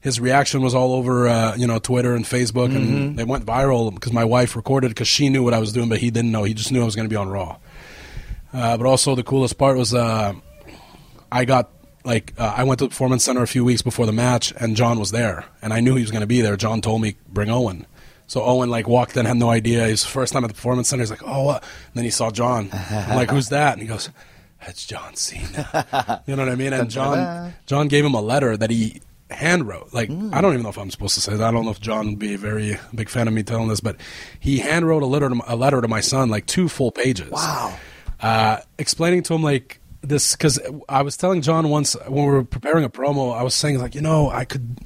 His 0.01 0.21
reaction 0.21 0.62
was 0.62 0.75
all 0.75 0.95
over, 0.95 1.29
uh, 1.29 1.57
you 1.57 1.66
know, 1.66 1.79
Twitter 1.79 2.14
and 2.14 2.25
Facebook, 2.25 2.71
Mm-hmm. 2.71 2.77
and 2.97 3.18
they 3.18 3.25
went 3.25 3.45
viral 3.47 3.92
because 3.92 4.12
my 4.12 4.25
wife 4.25 4.57
recorded 4.57 4.88
because 4.88 5.09
she 5.09 5.29
knew 5.29 5.42
what 5.42 5.55
I 5.55 5.59
was 5.59 5.73
doing, 5.73 5.88
but 5.88 5.99
he 5.99 6.11
didn't 6.11 6.33
know. 6.33 6.45
He 6.45 6.55
just 6.55 6.73
knew 6.73 6.83
I 6.83 6.85
was 6.85 6.97
going 6.97 7.07
to 7.07 7.12
be 7.12 7.16
on 7.16 7.29
Raw. 7.29 7.59
Uh, 8.53 8.77
but 8.77 8.87
also, 8.87 9.14
the 9.14 9.23
coolest 9.23 9.59
part 9.59 9.77
was 9.77 9.95
uh, 9.95 10.35
I 11.31 11.45
got 11.45 11.71
like 12.05 12.35
uh, 12.38 12.55
I 12.57 12.65
went 12.65 12.79
to 12.81 12.85
the 12.87 12.91
Performance 12.91 13.25
Center 13.25 13.43
a 13.43 13.47
few 13.47 13.65
weeks 13.65 13.83
before 13.83 14.07
the 14.07 14.12
match, 14.12 14.53
and 14.59 14.77
John 14.77 14.99
was 14.99 15.11
there, 15.11 15.45
and 15.61 15.73
I 15.73 15.81
knew 15.81 15.95
he 15.95 16.03
was 16.03 16.11
going 16.11 16.23
to 16.23 16.27
be 16.27 16.41
there. 16.41 16.57
John 16.57 16.81
told 16.81 17.03
me 17.03 17.17
bring 17.29 17.51
Owen. 17.51 17.87
So 18.27 18.43
Owen 18.43 18.71
like 18.71 18.88
walked 18.88 19.17
in, 19.17 19.27
had 19.27 19.37
no 19.37 19.51
idea. 19.51 19.85
His 19.85 20.05
first 20.05 20.33
time 20.33 20.45
at 20.45 20.49
the 20.49 20.55
Performance 20.55 20.88
Center. 20.88 21.03
He's 21.03 21.11
like, 21.11 21.23
"Oh," 21.25 21.43
what? 21.45 21.62
And 21.62 21.95
then 21.95 22.05
he 22.05 22.11
saw 22.11 22.31
John. 22.31 22.71
I'm 22.73 23.17
like, 23.17 23.31
"Who's 23.31 23.51
that?" 23.51 23.75
And 23.75 23.83
he 23.83 23.88
goes, 23.88 24.09
"That's 24.65 24.87
John 24.87 25.15
Cena." 25.17 26.23
You 26.27 26.37
know 26.37 26.45
what 26.45 26.53
I 26.53 26.57
mean? 26.57 26.73
And 26.73 26.88
John 26.91 27.55
John 27.67 27.88
gave 27.88 28.05
him 28.05 28.15
a 28.15 28.23
letter 28.23 28.57
that 28.57 28.71
he 28.71 29.03
hand 29.31 29.67
wrote. 29.67 29.93
Like 29.93 30.11
I 30.11 30.41
don't 30.41 30.53
even 30.53 30.62
know 30.62 30.69
if 30.71 30.79
I'm 30.79 30.91
supposed 30.91 31.15
to 31.17 31.21
say 31.21 31.37
that. 31.37 31.43
I 31.43 31.51
don't 31.51 31.65
know 31.65 31.71
if 31.71 31.81
John 31.81 32.07
would 32.07 32.19
be 32.19 32.35
a 32.35 32.38
very 32.38 32.79
big 32.95 33.09
fan 33.09 33.29
of 33.29 33.35
me 33.35 33.43
telling 33.43 33.69
this, 33.69 33.81
but 33.81 33.97
he 34.41 34.59
hand 34.59 34.87
wrote 34.87 35.03
a 35.03 35.07
letter 35.07 35.29
to 35.29 35.35
my, 35.35 35.45
a 35.47 35.57
letter 35.57 35.81
to 35.81 35.88
my 35.88 36.01
son, 36.01 36.31
like 36.31 36.47
two 36.47 36.69
full 36.69 36.91
pages. 36.91 37.31
Wow. 37.31 37.77
Uh, 38.21 38.59
explaining 38.79 39.23
to 39.25 39.35
him 39.35 39.43
like 39.43 39.81
this 40.03 40.37
because 40.37 40.59
I 40.88 41.03
was 41.03 41.17
telling 41.17 41.43
John 41.43 41.69
once 41.69 41.95
when 42.07 42.27
we 42.27 42.33
were 42.33 42.45
preparing 42.45 42.85
a 42.85 42.91
promo, 42.91 43.37
I 43.37 43.43
was 43.43 43.55
saying 43.55 43.79
like, 43.79 43.95
you 43.95 44.01
know, 44.01 44.29
I 44.29 44.45
could, 44.45 44.79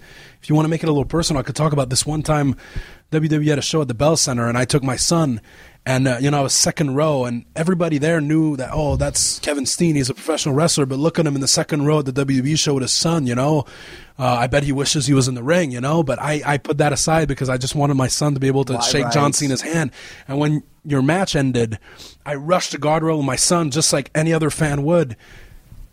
if 0.43 0.49
you 0.49 0.55
want 0.55 0.67
to 0.67 0.71
make 0.71 0.83
it 0.83 0.89
a 0.89 0.93
little 0.93 1.05
personal, 1.05 1.41
I 1.41 1.43
could 1.43 1.57
talk 1.57 1.73
about 1.73 1.91
this 1.91 2.07
one 2.07 2.23
time 2.23 2.57
WWE 3.13 3.47
had 3.49 3.59
a 3.59 3.63
show 3.63 3.81
at 3.83 3.89
the 3.89 3.95
Bell 3.95 4.17
Center, 4.17 4.49
and 4.49 4.59
I 4.59 4.65
took 4.65 4.83
my 4.83 4.97
son. 4.97 5.41
And 5.87 6.09
uh, 6.09 6.17
you 6.21 6.33
know, 6.33 6.41
I 6.41 6.43
was 6.43 6.53
second 6.53 6.97
row, 6.97 7.25
and 7.25 7.45
everybody 7.55 7.99
there 7.99 8.21
knew 8.21 8.57
that. 8.57 8.71
Oh, 8.73 8.97
that's 8.97 9.39
Kevin 9.39 9.67
Steen. 9.67 9.95
He's 9.95 10.11
a 10.11 10.15
professional 10.15 10.53
wrestler. 10.53 10.85
But 10.85 10.99
look 10.99 11.21
at 11.21 11.27
him 11.27 11.37
in 11.37 11.41
the 11.41 11.47
second 11.47 11.87
row 11.87 12.01
at 12.01 12.07
the 12.07 12.13
WWE 12.13 12.59
show 12.59 12.75
with 12.75 12.83
his 12.83 12.91
son. 12.91 13.25
You 13.29 13.37
know, 13.37 13.67
uh, 14.19 14.25
I 14.27 14.49
bet 14.49 14.65
he 14.65 14.73
wishes 14.73 15.07
he 15.07 15.15
was 15.15 15.29
in 15.29 15.37
the 15.37 15.45
ring. 15.45 15.71
You 15.71 15.81
know, 15.81 16.03
but 16.03 16.21
I, 16.21 16.43
I 16.45 16.59
put 16.59 16.79
that 16.79 16.93
aside 16.93 17.29
because 17.29 17.49
I 17.49 17.57
just 17.57 17.77
wanted 17.77 17.95
my 17.95 18.09
son 18.09 18.35
to 18.35 18.41
be 18.41 18.49
able 18.49 18.65
to 18.65 18.73
shake. 18.83 19.05
John 19.13 19.33
Cena's 19.33 19.61
hand. 19.61 19.93
And 20.27 20.39
when 20.41 20.65
your 20.85 21.03
match 21.03 21.37
ended, 21.37 21.79
I 22.27 22.35
rushed 22.35 22.73
to 22.73 22.79
guardrail 22.79 23.19
with 23.19 23.27
my 23.27 23.37
son 23.37 23.71
just 23.71 23.93
like 23.93 24.11
any 24.13 24.33
other 24.33 24.51
fan 24.51 24.83
would. 24.83 25.17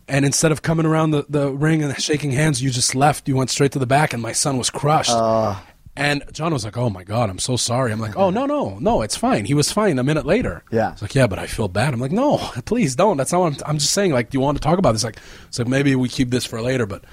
And 0.08 0.26
instead 0.26 0.52
of 0.52 0.64
coming 0.64 0.88
around 0.88 1.12
the, 1.12 1.26
the 1.30 1.52
ring 1.52 1.84
and 1.84 2.02
shaking 2.02 2.32
hands, 2.32 2.64
you 2.64 2.72
just 2.72 2.96
left. 2.96 3.28
You 3.28 3.36
went 3.36 3.52
straight 3.52 3.72
to 3.74 3.80
the 3.80 3.86
back, 3.88 4.12
and 4.12 4.22
my 4.22 4.32
son 4.32 4.58
was 4.58 4.72
crushed. 4.72 5.12
Uh. 5.12 5.56
And 5.96 6.24
John 6.32 6.54
was 6.54 6.66
like, 6.66 6.78
"Oh 6.78 6.90
my 6.90 7.04
god, 7.04 7.30
I'm 7.30 7.40
so 7.40 7.56
sorry." 7.56 7.92
I'm 7.92 8.00
like, 8.00 8.16
"Oh 8.18 8.30
no, 8.30 8.46
no, 8.46 8.80
no, 8.80 9.02
it's 9.02 9.16
fine." 9.16 9.46
He 9.46 9.54
was 9.54 9.72
fine 9.72 10.00
a 10.00 10.04
minute 10.04 10.26
later. 10.26 10.64
Yeah. 10.72 10.92
He's 10.92 11.02
like, 11.02 11.16
"Yeah, 11.16 11.28
but 11.28 11.40
I 11.40 11.48
feel 11.48 11.68
bad." 11.68 11.94
I'm 11.94 12.00
like, 12.00 12.12
"No, 12.12 12.38
please 12.66 12.96
don't. 12.96 13.18
That's 13.18 13.32
not 13.32 13.42
what 13.42 13.54
I'm. 13.54 13.70
I'm 13.72 13.78
just 13.78 13.94
saying. 13.94 14.12
Like, 14.12 14.30
do 14.32 14.38
you 14.38 14.42
want 14.42 14.58
to 14.58 14.62
talk 14.62 14.80
about 14.80 14.94
this?" 14.94 15.04
Like, 15.04 15.18
it's 15.48 15.60
like 15.60 15.68
maybe 15.68 15.96
we 15.96 16.10
keep 16.10 16.30
this 16.30 16.46
for 16.46 16.62
later, 16.62 16.86
but 16.86 17.04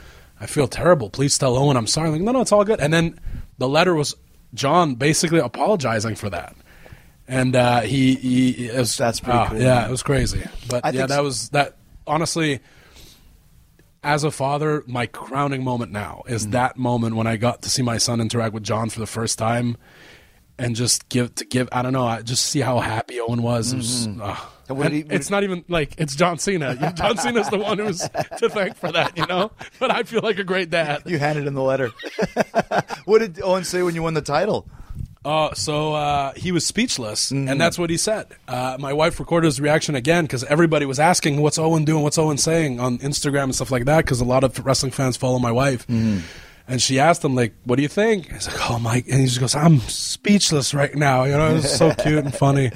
I 0.40 0.46
feel 0.46 0.66
terrible. 0.66 1.10
Please 1.10 1.36
tell 1.36 1.56
Owen 1.56 1.76
I'm 1.76 1.86
sorry. 1.86 2.08
I'm 2.08 2.14
like, 2.14 2.22
no, 2.22 2.32
no, 2.32 2.40
it's 2.40 2.52
all 2.52 2.64
good. 2.64 2.80
And 2.80 2.92
then 2.92 3.20
the 3.58 3.68
letter 3.68 3.94
was 3.94 4.16
John 4.54 4.94
basically 4.94 5.38
apologizing 5.38 6.14
for 6.16 6.30
that. 6.30 6.56
And 7.28 7.54
uh, 7.54 7.82
he, 7.82 8.14
he 8.14 8.66
it 8.68 8.76
was, 8.78 8.96
That's 8.96 9.20
pretty 9.20 9.38
ah, 9.38 9.48
cool, 9.48 9.58
Yeah, 9.58 9.74
man. 9.74 9.88
it 9.88 9.90
was 9.90 10.02
crazy. 10.02 10.42
But 10.68 10.84
I 10.84 10.90
yeah, 10.90 11.06
that 11.06 11.22
was 11.22 11.50
that. 11.50 11.76
Honestly, 12.06 12.60
as 14.02 14.24
a 14.24 14.30
father, 14.30 14.82
my 14.86 15.06
crowning 15.06 15.62
moment 15.64 15.92
now 15.92 16.22
is 16.26 16.46
Mm. 16.46 16.52
that 16.52 16.76
moment 16.76 17.16
when 17.16 17.26
I 17.26 17.36
got 17.36 17.62
to 17.62 17.70
see 17.70 17.82
my 17.82 17.98
son 17.98 18.20
interact 18.20 18.54
with 18.54 18.62
John 18.62 18.88
for 18.90 19.00
the 19.00 19.06
first 19.06 19.38
time, 19.38 19.76
and 20.58 20.76
just 20.76 21.08
give 21.08 21.34
to 21.36 21.44
give. 21.46 21.68
I 21.72 21.80
don't 21.82 21.92
know. 21.94 22.06
I 22.06 22.20
just 22.22 22.44
see 22.46 22.60
how 22.60 22.80
happy 22.80 23.18
Owen 23.18 23.42
was. 23.42 23.72
It 23.72 23.76
was. 23.78 24.08
Mm-hmm. 24.08 24.20
And 24.68 24.78
what 24.78 24.86
And 24.86 24.92
did 24.94 24.96
he- 24.96 25.02
what 25.04 25.12
it's 25.14 25.30
not 25.30 25.42
even 25.42 25.64
like 25.68 25.94
it's 25.98 26.14
John 26.14 26.38
Cena. 26.38 26.92
John 26.96 27.16
Cena's 27.16 27.48
the 27.48 27.58
one 27.58 27.78
who's 27.78 28.00
to 28.38 28.48
thank 28.50 28.76
for 28.76 28.92
that, 28.92 29.16
you 29.16 29.26
know. 29.26 29.52
But 29.78 29.90
I 29.90 30.02
feel 30.02 30.20
like 30.22 30.38
a 30.38 30.44
great 30.44 30.68
dad. 30.70 31.02
You 31.06 31.18
handed 31.18 31.46
him 31.46 31.54
the 31.54 31.62
letter. 31.62 31.90
what 33.06 33.20
did 33.20 33.40
Owen 33.42 33.64
say 33.64 33.82
when 33.82 33.94
you 33.94 34.02
won 34.02 34.14
the 34.14 34.20
title? 34.22 34.68
Uh, 35.24 35.52
so 35.54 35.92
uh, 35.92 36.32
he 36.34 36.50
was 36.50 36.64
speechless, 36.66 37.30
Mm-hmm. 37.30 37.48
and 37.48 37.60
that's 37.60 37.78
what 37.78 37.90
he 37.90 37.96
said. 37.98 38.26
Uh, 38.48 38.76
my 38.80 38.92
wife 38.92 39.20
recorded 39.20 39.46
his 39.48 39.60
reaction 39.60 39.94
again 39.94 40.24
because 40.24 40.44
everybody 40.44 40.86
was 40.86 40.98
asking, 40.98 41.40
"What's 41.42 41.58
Owen 41.58 41.84
doing? 41.84 42.02
What's 42.02 42.16
Owen 42.18 42.38
saying?" 42.38 42.80
on 42.80 42.98
Instagram 42.98 43.44
and 43.44 43.54
stuff 43.54 43.70
like 43.70 43.84
that. 43.84 44.04
Because 44.04 44.20
a 44.20 44.24
lot 44.24 44.44
of 44.44 44.64
wrestling 44.64 44.92
fans 44.92 45.16
follow 45.18 45.38
my 45.38 45.52
wife, 45.52 45.86
Mm-hmm. 45.88 46.20
and 46.68 46.80
she 46.80 46.98
asked 46.98 47.22
him, 47.22 47.34
"Like, 47.34 47.52
what 47.64 47.76
do 47.76 47.82
you 47.82 47.88
think?" 47.88 48.32
He's 48.32 48.46
like, 48.48 48.70
"Oh 48.70 48.78
Mike," 48.78 49.06
and 49.10 49.20
he 49.20 49.26
just 49.26 49.40
goes, 49.40 49.54
"I'm 49.54 49.80
speechless 49.80 50.72
right 50.72 50.94
now." 50.94 51.24
You 51.24 51.32
know, 51.36 51.50
it 51.50 51.54
was 51.54 51.70
so 51.76 51.92
cute 51.98 52.24
and 52.24 52.34
funny. 52.34 52.70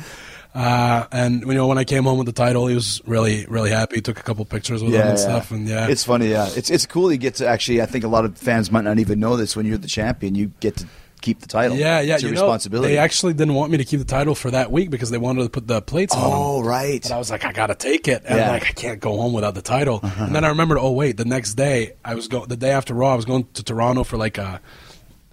Uh, 0.54 1.06
and 1.10 1.40
you 1.42 1.54
know, 1.54 1.66
when 1.66 1.78
I 1.78 1.84
came 1.84 2.04
home 2.04 2.18
with 2.18 2.26
the 2.26 2.32
title, 2.32 2.66
he 2.68 2.74
was 2.76 3.00
really, 3.06 3.44
really 3.48 3.70
happy. 3.70 3.96
He 3.96 4.00
took 4.02 4.20
a 4.20 4.22
couple 4.22 4.44
pictures 4.44 4.84
with 4.84 4.92
him 4.92 5.00
and 5.08 5.18
stuff, 5.18 5.50
and 5.50 5.66
yeah, 5.66 5.88
It's 5.88 6.04
funny, 6.04 6.28
yeah. 6.30 6.48
It's 6.54 6.70
it's 6.70 6.84
cool 6.86 7.10
you 7.10 7.18
get 7.18 7.36
to 7.36 7.48
actually 7.48 7.80
I 7.82 7.86
think 7.86 8.04
a 8.04 8.08
lot 8.08 8.24
of 8.26 8.36
fans 8.38 8.70
might 8.70 8.84
not 8.84 8.98
even 8.98 9.18
know 9.18 9.36
this 9.36 9.56
when 9.56 9.64
you're 9.66 9.78
the 9.78 9.88
champion, 9.88 10.34
you 10.36 10.52
get 10.60 10.76
to 10.76 10.86
keep 11.24 11.40
the 11.40 11.48
title. 11.48 11.76
Yeah, 11.76 12.00
yeah. 12.00 12.14
It's 12.14 12.22
your 12.22 12.30
you 12.32 12.36
know, 12.36 12.42
responsibility. 12.42 12.92
they 12.94 12.98
actually 12.98 13.32
didn't 13.34 13.54
want 13.54 13.72
me 13.72 13.78
to 13.78 13.84
keep 13.84 13.98
the 13.98 14.04
title 14.04 14.34
for 14.34 14.50
that 14.50 14.70
week 14.70 14.90
because 14.90 15.10
they 15.10 15.18
wanted 15.18 15.42
to 15.42 15.48
put 15.48 15.66
the 15.66 15.80
plates 15.82 16.14
on. 16.14 16.22
Oh, 16.22 16.62
right. 16.62 17.02
But 17.02 17.12
I 17.12 17.18
was 17.18 17.30
like, 17.30 17.44
I 17.44 17.52
gotta 17.52 17.74
take 17.74 18.06
it, 18.08 18.22
and 18.26 18.36
Yeah. 18.38 18.42
Uh-huh. 18.44 18.52
like 18.52 18.66
I 18.68 18.72
can't 18.72 19.00
go 19.00 19.16
home 19.16 19.32
without 19.32 19.54
the 19.54 19.62
title. 19.62 20.00
And 20.02 20.34
then 20.34 20.44
I 20.44 20.48
remembered, 20.48 20.78
oh 20.78 20.92
wait, 20.92 21.16
the 21.16 21.24
next 21.24 21.54
day 21.54 21.94
I 22.04 22.14
was 22.14 22.28
going. 22.28 22.48
The 22.48 22.56
day 22.56 22.70
after 22.70 22.94
Raw, 22.94 23.12
I 23.12 23.16
was 23.16 23.24
going 23.24 23.46
to 23.54 23.62
Toronto 23.62 24.04
for 24.04 24.16
like 24.16 24.38
a, 24.38 24.60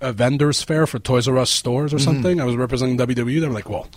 a 0.02 0.12
vendors 0.12 0.62
fair 0.64 0.86
for 0.88 1.00
Toys 1.00 1.28
R 1.28 1.38
Us 1.38 1.50
stores 1.50 1.94
or 1.94 1.98
Mm-hmm. 1.98 2.04
something. 2.06 2.42
I 2.42 2.46
was 2.46 2.56
representing 2.56 2.98
WWE. 2.98 3.40
They're 3.42 3.50
like, 3.50 3.70
well. 3.70 3.88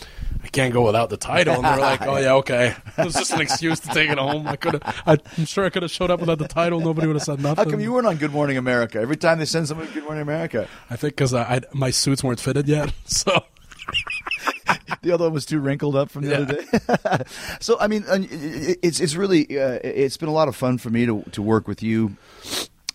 I 0.43 0.49
can't 0.49 0.75
go 0.75 0.85
without 0.85 1.09
the 1.09 1.17
title, 1.17 1.55
and 1.55 1.64
they're 1.64 1.79
like, 1.79 2.03
"Oh 2.03 2.19
yeah, 2.19 2.35
okay." 2.35 2.75
It 2.99 3.05
was 3.07 3.14
just 3.14 3.33
an 3.33 3.40
excuse 3.40 3.81
to 3.81 3.88
take 3.88 4.11
it 4.11 4.19
home. 4.19 4.47
I 4.47 4.57
could, 4.57 4.83
I'm 5.07 5.19
sure 5.47 5.64
I 5.64 5.71
could 5.71 5.81
have 5.83 5.90
showed 5.90 6.11
up 6.11 6.21
without 6.21 6.38
the 6.38 6.47
title. 6.47 6.81
Nobody 6.81 7.07
would 7.07 7.17
have 7.17 7.23
said 7.23 7.40
nothing. 7.40 7.64
How 7.64 7.71
come 7.71 7.81
you 7.81 7.90
weren't 7.95 8.07
on 8.07 8.17
Good 8.19 8.31
Morning 8.31 8.59
America? 8.59 8.99
Every 9.01 9.17
time 9.17 9.38
they 9.38 9.47
send 9.47 9.69
someone 9.69 9.87
to 9.87 9.93
Good 9.95 10.05
Morning 10.05 10.21
America. 10.21 10.69
I 10.90 10.97
think 10.97 11.17
because 11.17 11.33
my 11.73 11.88
suits 11.90 12.23
weren't 12.23 12.40
fitted 12.40 12.69
yet, 12.69 12.93
so 13.07 13.43
The 15.03 15.12
other 15.12 15.25
one 15.25 15.33
was 15.33 15.47
too 15.47 15.61
wrinkled 15.61 15.97
up 15.97 16.11
from 16.11 16.25
the 16.25 16.31
Yeah. 16.31 16.38
other 16.38 17.19
day. 17.19 17.25
so 17.61 17.79
I 17.81 17.87
mean, 17.87 18.05
uh, 18.07 18.19
it's 18.21 19.01
it's 19.01 19.14
really 19.14 19.45
uh, 19.59 19.79
it's 19.83 20.19
been 20.19 20.29
a 20.29 20.33
lot 20.33 20.49
of 20.49 20.55
fun 20.57 20.77
for 20.77 20.90
me 20.90 21.07
to 21.07 21.23
to 21.33 21.40
work 21.43 21.67
with 21.67 21.83
you 21.83 22.17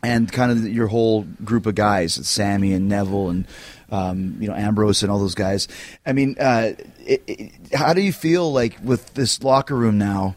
and 0.04 0.32
kind 0.32 0.52
of 0.52 0.68
your 0.68 0.88
whole 0.88 1.24
group 1.44 1.66
of 1.66 1.76
guys, 1.76 2.14
Sami 2.28 2.74
and 2.74 2.88
Neville 2.88 3.30
and 3.30 3.48
um, 3.92 4.38
you 4.40 4.48
know 4.48 4.56
Ambrose 4.56 5.04
and 5.04 5.12
all 5.12 5.20
those 5.20 5.36
guys. 5.36 5.68
I 6.06 6.14
mean, 6.14 6.36
uh, 6.40 6.74
it, 7.06 7.24
it, 7.28 7.52
how 7.74 7.94
do 7.94 8.02
you 8.02 8.14
feel 8.14 8.52
like 8.52 8.78
with 8.84 9.14
this 9.14 9.44
locker 9.44 9.76
room 9.76 9.98
now? 9.98 10.36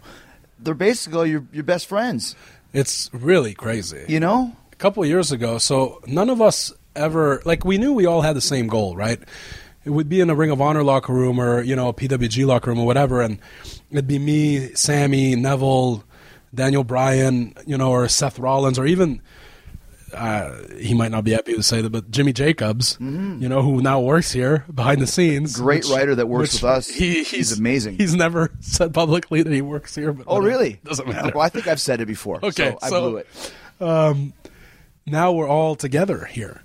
They're 0.59 0.75
basically 0.75 1.19
all 1.19 1.27
your 1.27 1.45
your 1.53 1.65
best 1.65 1.87
friends. 1.87 2.37
it's 2.73 3.11
really 3.13 3.55
crazy. 3.55 4.05
You 4.09 4.21
know? 4.21 4.57
a 4.73 4.77
couple 4.77 5.03
of 5.03 5.09
years 5.09 5.31
ago. 5.33 5.59
So 5.59 6.01
none 6.07 6.31
of 6.31 6.41
us 6.41 6.73
ever 6.97 7.43
like 7.45 7.65
we 7.65 7.79
knew 7.79 7.93
we 7.93 8.07
all 8.07 8.23
had 8.23 8.37
the 8.37 8.41
same 8.41 8.67
goal, 8.67 8.97
right? 8.97 9.21
It 9.85 9.91
would 9.91 10.09
be 10.09 10.21
in 10.21 10.31
a 10.31 10.35
Ring 10.35 10.51
of 10.51 10.61
Honor 10.61 10.83
locker 10.83 11.13
room 11.13 11.41
or 11.41 11.63
you 11.63 11.77
know 11.77 11.89
a 11.89 11.95
PWG 11.95 12.47
locker 12.47 12.71
room 12.71 12.81
or 12.81 12.87
whatever, 12.87 13.21
and 13.21 13.39
it'd 13.91 14.07
be 14.07 14.19
me, 14.19 14.75
Sami, 14.75 15.35
Neville, 15.37 16.05
Daniel 16.55 16.85
Bryan, 16.85 17.55
you 17.67 17.77
know, 17.77 17.91
or 17.91 18.09
Seth 18.09 18.39
Rollins, 18.39 18.79
or 18.79 18.87
even 18.87 19.21
uh, 20.15 20.57
he 20.79 20.95
might 20.95 21.11
not 21.11 21.25
be 21.25 21.33
happy 21.33 21.55
to 21.55 21.63
say 21.63 21.81
that, 21.83 21.91
but 21.91 22.11
Jimmy 22.11 22.33
Jacobs, 22.33 22.97
you 23.01 23.49
know, 23.49 23.63
who 23.63 23.81
now 23.83 24.01
works 24.01 24.33
here 24.33 24.65
behind 24.73 25.01
the 25.01 25.07
scenes. 25.07 25.55
Mm-hmm. 25.55 25.63
Great 25.65 25.89
writer 25.89 26.15
that 26.15 26.27
works 26.27 26.55
with 26.55 26.65
us. 26.65 26.89
He, 26.89 27.25
He's 27.25 27.59
amazing. 27.59 27.97
He's 27.99 28.15
never 28.15 28.53
said 28.61 28.93
publicly 28.95 29.43
that 29.43 29.53
he 29.53 29.63
works 29.63 29.95
here. 29.95 30.13
But 30.13 30.27
Oh, 30.29 30.41
really? 30.41 30.81
Doesn't 30.85 31.09
matter. 31.09 31.33
Well, 31.35 31.45
I 31.45 31.49
think 31.49 31.67
I've 31.67 31.81
said 31.81 32.01
it 32.01 32.07
before. 32.07 32.41
Okay, 32.43 32.71
so 32.71 32.79
I 32.83 32.89
so- 32.89 33.01
blew 33.11 33.17
it. 33.19 34.33
now 35.07 35.33
we're 35.33 35.49
all 35.49 35.75
together 35.75 36.25
here. 36.27 36.63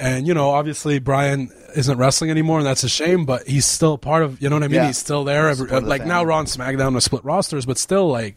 And 0.00 0.28
you 0.28 0.34
know, 0.34 0.50
obviously 0.50 1.00
Bryan 1.00 1.50
isn't 1.74 1.98
wrestling 1.98 2.30
anymore, 2.30 2.58
and 2.58 2.66
that's 2.66 2.84
a 2.84 2.88
shame. 2.88 3.24
But 3.26 3.48
he's 3.48 3.66
still 3.66 3.98
part 3.98 4.22
of, 4.22 4.40
you 4.40 4.48
know 4.48 4.56
what 4.56 4.62
I 4.62 4.68
mean? 4.68 4.76
Yeah. 4.76 4.86
He's 4.86 4.98
still 4.98 5.24
there. 5.24 5.48
Every, 5.48 5.64
of 5.70 5.82
the 5.82 5.88
like 5.88 6.06
now, 6.06 6.22
and 6.22 6.46
SmackDown 6.46 6.96
are 6.96 7.00
split 7.00 7.24
rosters, 7.24 7.66
but 7.66 7.78
still, 7.78 8.08
like 8.08 8.36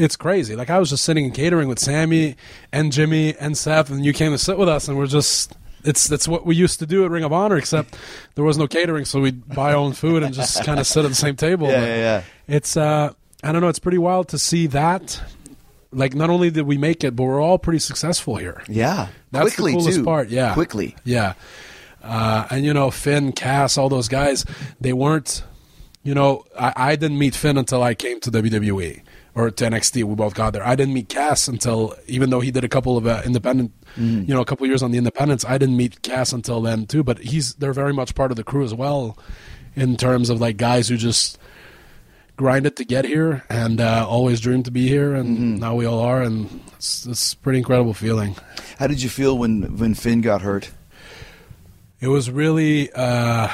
it's 0.00 0.16
crazy. 0.16 0.56
Like 0.56 0.70
I 0.70 0.78
was 0.78 0.90
just 0.90 1.04
sitting 1.04 1.24
and 1.26 1.34
catering 1.34 1.68
with 1.68 1.78
Sami 1.78 2.36
and 2.72 2.90
Jimmy 2.92 3.34
and 3.36 3.56
Seth, 3.56 3.90
and 3.90 4.04
you 4.04 4.12
came 4.12 4.32
to 4.32 4.38
sit 4.38 4.58
with 4.58 4.68
us, 4.68 4.88
and 4.88 4.96
we're 4.96 5.06
just. 5.06 5.56
It's 5.82 6.08
that's 6.08 6.28
what 6.28 6.44
we 6.44 6.56
used 6.56 6.78
to 6.80 6.86
do 6.86 7.06
at 7.06 7.10
Ring 7.10 7.24
of 7.24 7.32
Honor, 7.32 7.56
except 7.56 7.96
there 8.34 8.44
was 8.44 8.58
no 8.58 8.66
catering, 8.68 9.06
so 9.06 9.18
we'd 9.18 9.48
buy 9.48 9.70
our 9.72 9.78
own 9.78 9.94
food 9.94 10.22
and 10.22 10.34
just 10.34 10.62
kind 10.64 10.78
of 10.78 10.86
sit 10.86 11.06
at 11.06 11.08
the 11.08 11.14
same 11.14 11.36
table. 11.36 11.68
Yeah, 11.68 11.80
yeah, 11.86 11.96
yeah. 11.96 12.22
It's 12.46 12.76
uh, 12.76 13.14
I 13.42 13.52
don't 13.52 13.62
know. 13.62 13.68
It's 13.68 13.78
pretty 13.78 13.96
wild 13.96 14.28
to 14.28 14.38
see 14.38 14.66
that. 14.66 15.22
Like, 15.90 16.14
not 16.14 16.28
only 16.28 16.50
did 16.50 16.66
we 16.66 16.76
make 16.76 17.02
it, 17.02 17.16
but 17.16 17.24
we're 17.24 17.40
all 17.40 17.58
pretty 17.58 17.78
successful 17.78 18.36
here. 18.36 18.62
Yeah. 18.68 19.08
That's 19.32 19.54
Quickly 19.54 19.72
the 19.72 19.78
coolest 19.78 19.98
too. 19.98 20.04
part. 20.04 20.28
Yeah, 20.28 20.52
Quickly. 20.52 20.96
Yeah, 21.02 21.32
uh, 22.02 22.46
and 22.50 22.64
you 22.64 22.74
know 22.74 22.90
Finn, 22.90 23.32
Cass, 23.32 23.78
all 23.78 23.88
those 23.88 24.08
guys. 24.08 24.44
They 24.80 24.92
weren't. 24.92 25.42
You 26.02 26.14
know, 26.14 26.44
I, 26.58 26.72
I 26.76 26.96
didn't 26.96 27.18
meet 27.18 27.34
Finn 27.34 27.56
until 27.56 27.82
I 27.82 27.94
came 27.94 28.20
to 28.20 28.30
WWE 28.30 29.02
or 29.34 29.50
to 29.50 29.64
NXT. 29.64 30.04
We 30.04 30.14
both 30.14 30.34
got 30.34 30.52
there. 30.52 30.66
I 30.66 30.74
didn't 30.74 30.94
meet 30.94 31.08
Cass 31.08 31.48
until, 31.48 31.94
even 32.06 32.30
though 32.30 32.40
he 32.40 32.50
did 32.50 32.64
a 32.64 32.68
couple 32.68 32.96
of 32.96 33.06
uh, 33.06 33.22
independent, 33.24 33.72
Mm. 33.96 34.28
you 34.28 34.32
know, 34.34 34.40
a 34.40 34.44
couple 34.44 34.64
of 34.64 34.68
years 34.68 34.84
on 34.84 34.92
the 34.92 34.98
independents. 34.98 35.44
I 35.44 35.58
didn't 35.58 35.76
meet 35.76 36.02
Cass 36.02 36.32
until 36.32 36.60
then 36.62 36.86
too. 36.86 37.02
But 37.02 37.18
he's 37.18 37.54
they're 37.54 37.72
very 37.72 37.92
much 37.92 38.14
part 38.14 38.30
of 38.30 38.36
the 38.36 38.44
crew 38.44 38.62
as 38.64 38.72
well, 38.72 39.18
in 39.74 39.96
terms 39.96 40.30
of 40.30 40.40
like 40.40 40.56
guys 40.58 40.86
who 40.88 40.96
just 40.96 41.38
grinded 42.36 42.76
to 42.76 42.84
get 42.84 43.04
here 43.04 43.42
and 43.50 43.80
uh, 43.80 44.06
always 44.08 44.40
dreamed 44.40 44.64
to 44.66 44.70
be 44.70 44.86
here, 44.88 45.14
and 45.14 45.36
Mm-hmm. 45.36 45.56
now 45.58 45.74
we 45.74 45.84
all 45.86 45.98
are, 46.00 46.22
and 46.22 46.60
it's, 46.76 47.04
it's 47.06 47.32
a 47.32 47.36
pretty 47.38 47.58
incredible 47.58 47.92
feeling. 47.94 48.36
How 48.78 48.86
did 48.86 49.02
you 49.02 49.08
feel 49.08 49.36
when 49.36 49.76
when 49.76 49.94
Finn 49.94 50.20
got 50.20 50.42
hurt? 50.42 50.70
It 52.00 52.08
was 52.08 52.30
really, 52.30 52.90
uh, 52.94 53.50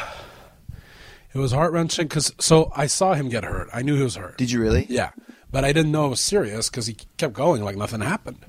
it 1.35 1.39
was 1.39 1.51
heart 1.53 1.73
wrenching 1.73 2.07
because 2.09 2.33
so 2.39 2.71
I 2.77 2.87
saw 2.87 3.15
him 3.15 3.29
get 3.29 3.43
hurt. 3.45 3.69
I 3.73 3.83
knew 3.83 3.97
he 3.97 4.03
was 4.03 4.17
hurt. 4.17 4.37
Did 4.39 4.51
you 4.51 4.61
really? 4.61 4.87
Yeah, 4.89 5.11
but 5.51 5.65
I 5.65 5.73
didn't 5.73 5.93
know 5.93 6.07
it 6.07 6.11
was 6.11 6.21
serious 6.21 6.69
because 6.69 6.87
he 6.87 6.97
kept 7.17 7.35
going 7.35 7.63
like 7.63 7.77
nothing 7.77 8.01
happened. 8.01 8.45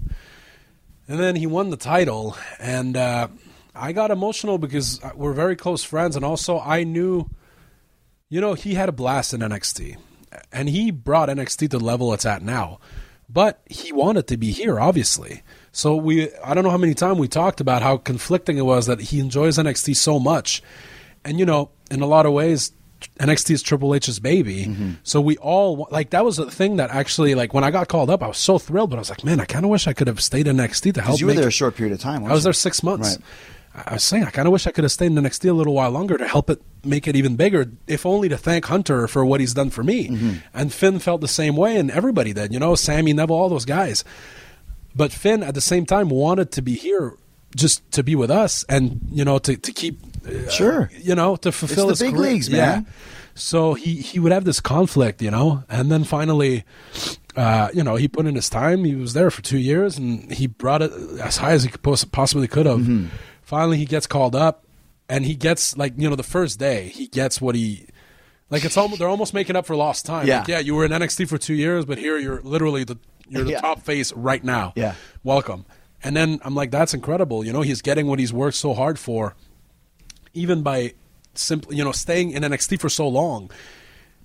And 1.07 1.19
then 1.19 1.36
he 1.36 1.47
won 1.47 1.69
the 1.69 1.77
title, 1.77 2.36
and 2.60 2.97
uh, 2.97 3.29
I 3.73 3.93
got 3.93 4.12
emotional 4.12 4.57
because 4.57 4.99
we're 5.15 5.33
very 5.33 5.55
close 5.55 5.83
friends, 5.83 6.15
and 6.15 6.25
also 6.25 6.60
I 6.60 6.83
knew, 6.83 7.29
you 8.29 8.41
know, 8.41 8.55
he 8.55 8.73
had 8.73 8.89
a 8.89 8.93
blast 8.93 9.33
in 9.33 9.39
NXT, 9.39 9.97
and 10.51 10.67
he 10.67 10.91
brought 10.91 11.29
NXT 11.29 11.57
to 11.57 11.67
the 11.77 11.79
level 11.79 12.13
it's 12.13 12.25
at 12.25 12.41
now. 12.41 12.79
But 13.29 13.62
he 13.69 13.91
wanted 13.91 14.27
to 14.27 14.38
be 14.38 14.51
here, 14.51 14.79
obviously. 14.79 15.43
So 15.71 15.95
we, 15.95 16.33
I 16.43 16.53
don't 16.53 16.63
know 16.63 16.69
how 16.69 16.77
many 16.77 16.93
times 16.93 17.19
we 17.19 17.27
talked 17.27 17.60
about 17.60 17.81
how 17.81 17.97
conflicting 17.97 18.57
it 18.57 18.65
was 18.65 18.86
that 18.88 18.99
he 18.99 19.19
enjoys 19.19 19.57
NXT 19.57 19.95
so 19.95 20.19
much, 20.19 20.62
and 21.23 21.39
you 21.39 21.45
know, 21.45 21.69
in 21.89 22.01
a 22.01 22.07
lot 22.07 22.25
of 22.25 22.33
ways, 22.33 22.71
NXT 23.19 23.51
is 23.51 23.62
Triple 23.62 23.93
H's 23.95 24.19
baby. 24.19 24.65
Mm-hmm. 24.65 24.91
So 25.03 25.21
we 25.21 25.38
all 25.38 25.88
like 25.91 26.12
that 26.12 26.25
was 26.25 26.38
the 26.38 26.49
thing 26.49 26.77
that 26.77 26.89
actually 26.89 27.36
like 27.36 27.53
when 27.53 27.63
I 27.63 27.71
got 27.71 27.88
called 27.88 28.10
up, 28.10 28.23
I 28.23 28.27
was 28.27 28.38
so 28.38 28.57
thrilled, 28.57 28.89
but 28.89 28.97
I 28.97 28.99
was 28.99 29.10
like, 29.10 29.23
man, 29.23 29.39
I 29.39 29.45
kind 29.45 29.65
of 29.65 29.71
wish 29.71 29.88
I 29.88 29.93
could 29.93 30.07
have 30.07 30.21
stayed 30.21 30.47
in 30.47 30.57
NXT 30.57 30.93
to 30.95 31.01
help. 31.01 31.19
You 31.19 31.25
were 31.25 31.31
make- 31.31 31.39
there 31.39 31.47
a 31.47 31.51
short 31.51 31.75
period 31.75 31.93
of 31.93 31.99
time. 31.99 32.19
I 32.19 32.21
was 32.23 32.31
weren't 32.31 32.43
there 32.43 32.53
six 32.53 32.83
months. 32.83 33.15
Right. 33.17 33.25
I 33.86 33.93
was 33.93 34.03
saying 34.03 34.23
I 34.23 34.31
kind 34.31 34.47
of 34.47 34.51
wish 34.51 34.65
I 34.65 34.71
could 34.71 34.83
have 34.83 34.91
stayed 34.91 35.07
in 35.07 35.15
NXT 35.15 35.49
a 35.49 35.53
little 35.53 35.75
while 35.75 35.91
longer 35.91 36.17
to 36.17 36.27
help 36.27 36.49
it 36.49 36.62
make 36.83 37.07
it 37.07 37.15
even 37.15 37.36
bigger, 37.36 37.71
if 37.86 38.07
only 38.07 38.27
to 38.29 38.38
thank 38.38 38.65
Hunter 38.65 39.07
for 39.07 39.23
what 39.23 39.39
he's 39.39 39.53
done 39.53 39.69
for 39.69 39.83
me. 39.83 40.10
Mm-hmm. 40.10 40.33
And 40.53 40.73
Finn 40.73 40.97
felt 40.97 41.21
the 41.21 41.27
same 41.27 41.55
way, 41.55 41.77
and 41.77 41.91
everybody 41.91 42.33
did. 42.33 42.51
You 42.53 42.60
know, 42.60 42.73
Sami 42.73 43.13
Neville, 43.13 43.36
all 43.36 43.49
those 43.49 43.65
guys. 43.65 44.03
But 44.95 45.12
Finn, 45.12 45.43
at 45.43 45.53
the 45.53 45.62
same 45.62 45.86
time, 45.86 46.10
wanted 46.10 46.51
to 46.53 46.63
be 46.63 46.73
here 46.73 47.17
just 47.55 47.89
to 47.91 48.03
be 48.03 48.15
with 48.15 48.31
us, 48.31 48.65
and 48.67 48.99
you 49.12 49.23
know, 49.23 49.38
to 49.39 49.55
to 49.55 49.71
keep 49.71 49.99
uh, 50.27 50.49
Sure. 50.49 50.89
you 50.97 51.15
know, 51.15 51.35
to 51.37 51.51
fulfill 51.51 51.85
the 51.87 51.91
his 51.93 51.99
big 52.01 52.13
career. 52.15 52.31
leagues, 52.33 52.49
Yeah. 52.49 52.65
man. 52.65 52.87
So 53.35 53.75
he 53.75 53.95
he 53.95 54.19
would 54.19 54.31
have 54.31 54.45
this 54.45 54.59
conflict, 54.59 55.21
you 55.21 55.29
know, 55.31 55.63
and 55.69 55.91
then 55.91 56.03
finally, 56.03 56.63
uh, 57.35 57.69
you 57.73 57.83
know, 57.83 57.95
he 57.95 58.07
put 58.07 58.25
in 58.25 58.33
his 58.35 58.49
time. 58.49 58.83
He 58.83 58.95
was 58.95 59.13
there 59.13 59.29
for 59.29 59.41
two 59.43 59.59
years, 59.59 59.97
and 59.97 60.31
he 60.33 60.47
brought 60.47 60.81
it 60.81 60.91
as 61.21 61.37
high 61.37 61.51
as 61.51 61.63
he 61.63 61.69
could 61.69 61.83
possibly 62.11 62.47
could 62.47 62.65
have. 62.65 62.79
Mm-hmm. 62.79 63.05
Finally, 63.43 63.77
he 63.77 63.85
gets 63.85 64.07
called 64.07 64.35
up, 64.35 64.65
and 65.07 65.23
he 65.25 65.35
gets 65.35 65.77
like 65.77 65.93
you 65.97 66.09
know 66.09 66.15
the 66.15 66.23
first 66.23 66.57
day 66.59 66.87
he 66.89 67.07
gets 67.07 67.39
what 67.39 67.53
he. 67.55 67.85
Like 68.49 68.63
it's 68.65 68.77
almost 68.77 68.99
they're 68.99 69.09
almost 69.09 69.33
making 69.33 69.55
up 69.55 69.65
for 69.67 69.75
lost 69.75 70.05
time. 70.05 70.25
Yeah. 70.25 70.39
Like, 70.39 70.47
yeah, 70.47 70.59
you 70.59 70.73
were 70.73 70.85
in 70.85 70.91
NXT 70.91 71.27
for 71.29 71.37
two 71.37 71.53
years, 71.53 71.85
but 71.85 71.97
here 71.99 72.17
you're 72.17 72.41
literally 72.41 72.85
the 72.85 72.97
you're 73.29 73.43
the 73.43 73.51
Yeah. 73.51 73.61
top 73.61 73.83
face 73.83 74.11
right 74.13 74.43
now. 74.43 74.73
Yeah. 74.75 74.95
welcome. 75.23 75.65
And 76.03 76.15
then 76.15 76.39
I'm 76.43 76.55
like, 76.55 76.71
that's 76.71 76.93
incredible. 76.93 77.43
You 77.43 77.51
know, 77.51 77.61
he's 77.61 77.81
getting 77.81 78.07
what 78.07 78.19
he's 78.19 78.31
worked 78.31 78.55
so 78.55 78.73
hard 78.73 78.97
for 78.97 79.35
even 80.38 80.62
by 80.63 80.93
simply 81.34 81.76
you 81.78 81.84
know 81.84 81.91
staying 81.91 82.32
in 82.32 82.43
NXT 82.43 82.80
for 82.80 82.89
so 82.89 83.08
long, 83.08 83.52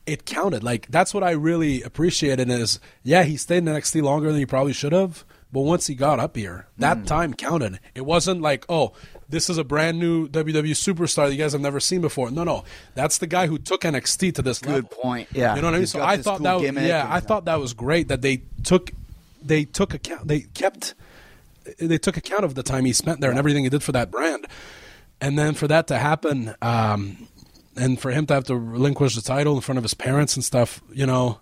it 0.07 0.25
counted. 0.25 0.62
Like 0.62 0.87
that's 0.88 1.12
what 1.14 1.22
I 1.25 1.33
really 1.33 1.83
appreciated 1.83 2.48
is 2.51 2.79
yeah, 3.03 3.22
he 3.25 3.37
stayed 3.37 3.59
in 3.59 3.64
NXT 3.66 4.03
longer 4.03 4.29
than 4.31 4.38
he 4.38 4.46
probably 4.46 4.72
should 4.72 4.92
have, 4.92 5.25
but 5.53 5.61
once 5.62 5.87
he 5.87 5.94
got 5.94 6.18
up 6.20 6.37
here, 6.37 6.66
that 6.79 6.98
Mm. 6.98 7.07
time 7.07 7.35
counted. 7.35 7.81
It 7.94 8.03
wasn't 8.07 8.40
like, 8.40 8.64
oh, 8.68 8.92
this 9.29 9.48
is 9.48 9.57
a 9.59 9.64
brand 9.64 9.98
new 9.98 10.29
WWE 10.29 10.72
superstar 10.75 11.27
that 11.27 11.33
you 11.33 11.38
guys 11.38 11.53
have 11.53 11.61
never 11.62 11.81
seen 11.81 12.01
before. 12.03 12.31
No, 12.31 12.44
no. 12.44 12.64
That's 12.94 13.18
the 13.18 13.27
guy 13.27 13.46
who 13.46 13.57
took 13.59 13.83
NXT 13.83 14.35
to 14.35 14.42
this 14.42 14.59
Good 14.59 14.85
level. 14.85 14.88
point. 14.90 15.29
Yeah. 15.33 15.55
You 15.55 15.62
know 15.62 15.68
what 15.68 15.75
I 15.75 15.79
mean? 15.79 15.87
So 15.87 16.03
I 16.03 16.16
thought 16.18 16.38
cool 16.38 16.44
that 16.44 16.75
was, 16.75 16.85
yeah, 16.85 17.07
I 17.09 17.20
thought 17.20 17.44
that 17.46 17.59
was 17.61 17.72
great 17.72 18.09
that 18.09 18.20
they 18.22 18.42
took 18.62 18.90
they 19.44 19.64
took 19.64 19.92
account 19.94 20.29
they 20.29 20.40
kept 20.40 20.94
they 21.79 21.98
took 21.98 22.16
account 22.16 22.44
of 22.44 22.55
the 22.55 22.62
time 22.62 22.85
he 22.85 22.92
spent 22.92 23.20
there 23.20 23.31
and 23.31 23.38
everything 23.38 23.64
he 23.64 23.70
did 23.70 23.83
for 23.83 23.92
that 23.92 24.11
brand. 24.11 24.46
And 25.22 25.38
then 25.38 25.54
for 25.54 25.66
that 25.68 25.87
to 25.87 25.96
happen, 25.98 26.54
um, 26.61 27.26
and 27.76 27.98
for 27.98 28.11
him 28.11 28.26
to 28.26 28.35
have 28.35 28.44
to 28.44 28.56
relinquish 28.56 29.14
the 29.14 29.22
title 29.22 29.54
in 29.54 29.62
front 29.62 29.78
of 29.78 29.85
his 29.85 29.94
parents 29.94 30.37
and 30.37 30.44
stuff, 30.44 30.82
you 30.92 31.06
know, 31.06 31.40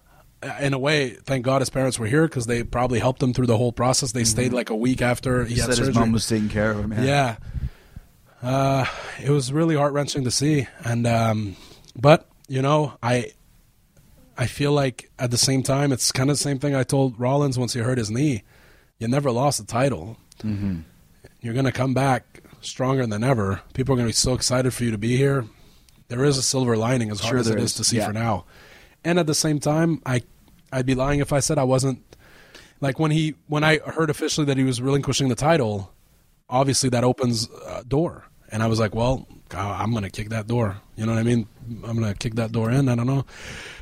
in 0.60 0.72
a 0.72 0.78
way, 0.78 1.10
thank 1.10 1.44
God 1.44 1.60
his 1.60 1.70
parents 1.70 1.98
were 1.98 2.06
here 2.06 2.28
because 2.28 2.46
they 2.46 2.62
probably 2.62 2.98
helped 3.00 3.20
him 3.22 3.32
through 3.34 3.46
the 3.48 3.56
whole 3.56 3.72
process. 3.72 4.12
They 4.12 4.24
stayed 4.24 4.52
like 4.52 4.70
a 4.70 4.76
week 4.76 5.02
after 5.02 5.44
he, 5.44 5.54
He 5.54 5.60
had 5.60 5.66
said 5.70 5.76
surgery. 5.76 5.86
his 5.88 5.96
mom 5.96 6.12
was 6.12 6.26
taking 6.28 6.48
care 6.48 6.70
of 6.70 6.78
him. 6.78 6.92
Yeah. 7.04 7.36
Uh, 8.42 8.86
it 9.22 9.30
was 9.30 9.52
really 9.52 9.74
heart 9.76 9.92
wrenching 9.92 10.24
to 10.24 10.30
see, 10.30 10.66
and 10.84 11.06
um, 11.06 11.56
but 11.94 12.26
you 12.48 12.62
know, 12.62 12.94
I 13.02 13.32
I 14.38 14.46
feel 14.46 14.72
like 14.72 15.10
at 15.18 15.30
the 15.30 15.36
same 15.36 15.62
time, 15.62 15.92
it's 15.92 16.10
kind 16.10 16.30
of 16.30 16.36
the 16.36 16.42
same 16.42 16.58
thing 16.58 16.74
I 16.74 16.82
told 16.82 17.18
Rollins 17.20 17.58
once 17.58 17.74
he 17.74 17.80
hurt 17.80 17.98
his 17.98 18.10
knee. 18.10 18.42
You 18.98 19.08
never 19.08 19.30
lost 19.30 19.58
the 19.58 19.66
title. 19.66 20.16
Mm-hmm. 20.42 20.80
You're 21.42 21.52
going 21.54 21.66
to 21.66 21.72
come 21.72 21.92
back 21.92 22.42
stronger 22.60 23.06
than 23.06 23.22
ever. 23.24 23.60
People 23.74 23.94
are 23.94 23.96
going 23.96 24.06
to 24.06 24.10
be 24.10 24.12
so 24.14 24.34
excited 24.34 24.72
for 24.74 24.84
you 24.84 24.90
to 24.90 24.98
be 24.98 25.16
here. 25.16 25.44
There 26.08 26.24
is 26.24 26.36
a 26.38 26.42
silver 26.42 26.76
lining, 26.76 27.10
as 27.10 27.20
hard 27.20 27.38
as 27.38 27.48
it 27.48 27.58
is 27.58 27.64
is. 27.66 27.74
to 27.74 27.84
see 27.84 27.96
Yeah. 27.98 28.06
for 28.06 28.12
now. 28.12 28.44
And 29.04 29.18
at 29.18 29.26
the 29.26 29.34
same 29.34 29.60
time, 29.60 30.02
I 30.04 30.22
I'd 30.72 30.86
be 30.86 30.94
lying 30.94 31.20
if 31.20 31.32
I 31.32 31.40
said 31.40 31.58
I 31.58 31.64
wasn't 31.64 32.02
like 32.80 32.98
when 32.98 33.10
he 33.10 33.34
when 33.46 33.64
I 33.64 33.78
heard 33.78 34.10
officially 34.10 34.44
that 34.46 34.56
he 34.56 34.64
was 34.64 34.80
relinquishing 34.82 35.28
the 35.28 35.34
title. 35.34 35.92
Obviously, 36.48 36.88
that 36.90 37.04
opens 37.04 37.48
a 37.66 37.84
door, 37.84 38.24
and 38.50 38.62
I 38.62 38.66
was 38.66 38.78
like, 38.80 38.94
"Well, 38.94 39.26
I'm 39.54 39.92
going 39.92 40.02
to 40.02 40.10
kick 40.10 40.30
that 40.30 40.46
door." 40.48 40.78
You 40.96 41.06
know 41.06 41.12
what 41.12 41.20
I 41.20 41.22
mean? 41.22 41.46
I'm 41.84 41.96
going 41.98 42.12
to 42.12 42.18
kick 42.18 42.34
that 42.34 42.50
door 42.52 42.70
in. 42.70 42.88
I 42.88 42.94
don't 42.96 43.06
know. 43.06 43.24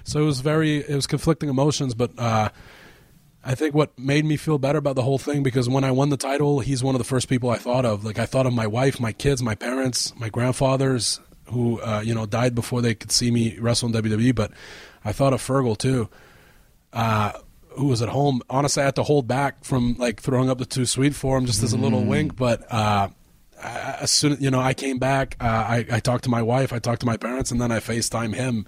So 0.04 0.20
it 0.20 0.24
was 0.26 0.40
very 0.40 0.76
it 0.78 0.94
was 0.94 1.06
conflicting 1.06 1.48
emotions, 1.48 1.94
but 1.94 2.10
uh, 2.18 2.50
I 3.48 3.54
think 3.54 3.74
what 3.74 3.98
made 3.98 4.26
me 4.26 4.37
feel 4.37 4.58
better 4.58 4.76
about 4.78 4.94
the 4.94 5.02
whole 5.02 5.16
thing 5.16 5.42
because 5.42 5.70
when 5.70 5.82
I 5.82 5.90
won 5.90 6.11
the 6.11 6.18
title, 6.18 6.61
he's 6.61 6.84
one 6.84 6.94
of 6.94 6.98
the 6.98 7.04
first 7.04 7.28
people 7.30 7.48
I 7.48 7.56
thought 7.56 7.87
of. 7.87 8.04
Like 8.04 8.18
I 8.18 8.26
thought 8.26 8.44
of 8.44 8.52
my 8.52 8.66
wife, 8.66 9.00
my 9.00 9.12
kids, 9.12 9.42
my 9.42 9.54
parents, 9.54 10.12
my 10.18 10.28
grandfathers 10.28 11.18
who 11.46 11.80
uh, 11.80 12.02
you 12.04 12.14
know 12.14 12.26
died 12.26 12.54
before 12.54 12.82
they 12.82 12.94
could 12.94 13.11
see 13.11 13.30
me 13.30 13.58
wrestle 13.58 13.88
in 13.88 13.94
WWE. 14.02 14.34
But 14.34 14.52
I 15.02 15.12
thought 15.12 15.32
of 15.32 15.40
Fergal 15.40 15.78
too, 15.78 16.11
uh, 16.92 17.32
who 17.70 17.87
was 17.87 18.02
at 18.02 18.11
home. 18.11 18.42
Honestly, 18.50 18.82
I 18.82 18.84
had 18.87 18.96
to 18.96 19.02
hold 19.02 19.26
back 19.26 19.64
from 19.64 19.94
like 19.98 20.20
throwing 20.20 20.50
up 20.50 20.58
the 20.58 20.66
too 20.66 20.84
sweet 20.84 21.14
for 21.14 21.38
him 21.38 21.46
just 21.46 21.62
as 21.62 21.72
a 21.72 21.78
little 21.78 22.04
wink. 22.04 22.37
But 22.37 22.70
uh, 22.70 23.08
I- 23.62 23.96
as 24.02 24.11
soon 24.11 24.37
you 24.40 24.50
know, 24.50 24.61
I 24.61 24.74
came 24.74 24.98
back. 24.98 25.37
Uh, 25.40 25.44
I, 25.46 25.87
I 25.90 26.00
talked 26.00 26.24
to 26.24 26.30
my 26.30 26.42
wife, 26.42 26.70
I 26.74 26.80
talked 26.80 27.00
to 27.00 27.06
my 27.06 27.16
parents, 27.16 27.50
and 27.50 27.58
then 27.62 27.72
I 27.72 27.78
Facetime 27.80 28.34
him. 28.34 28.66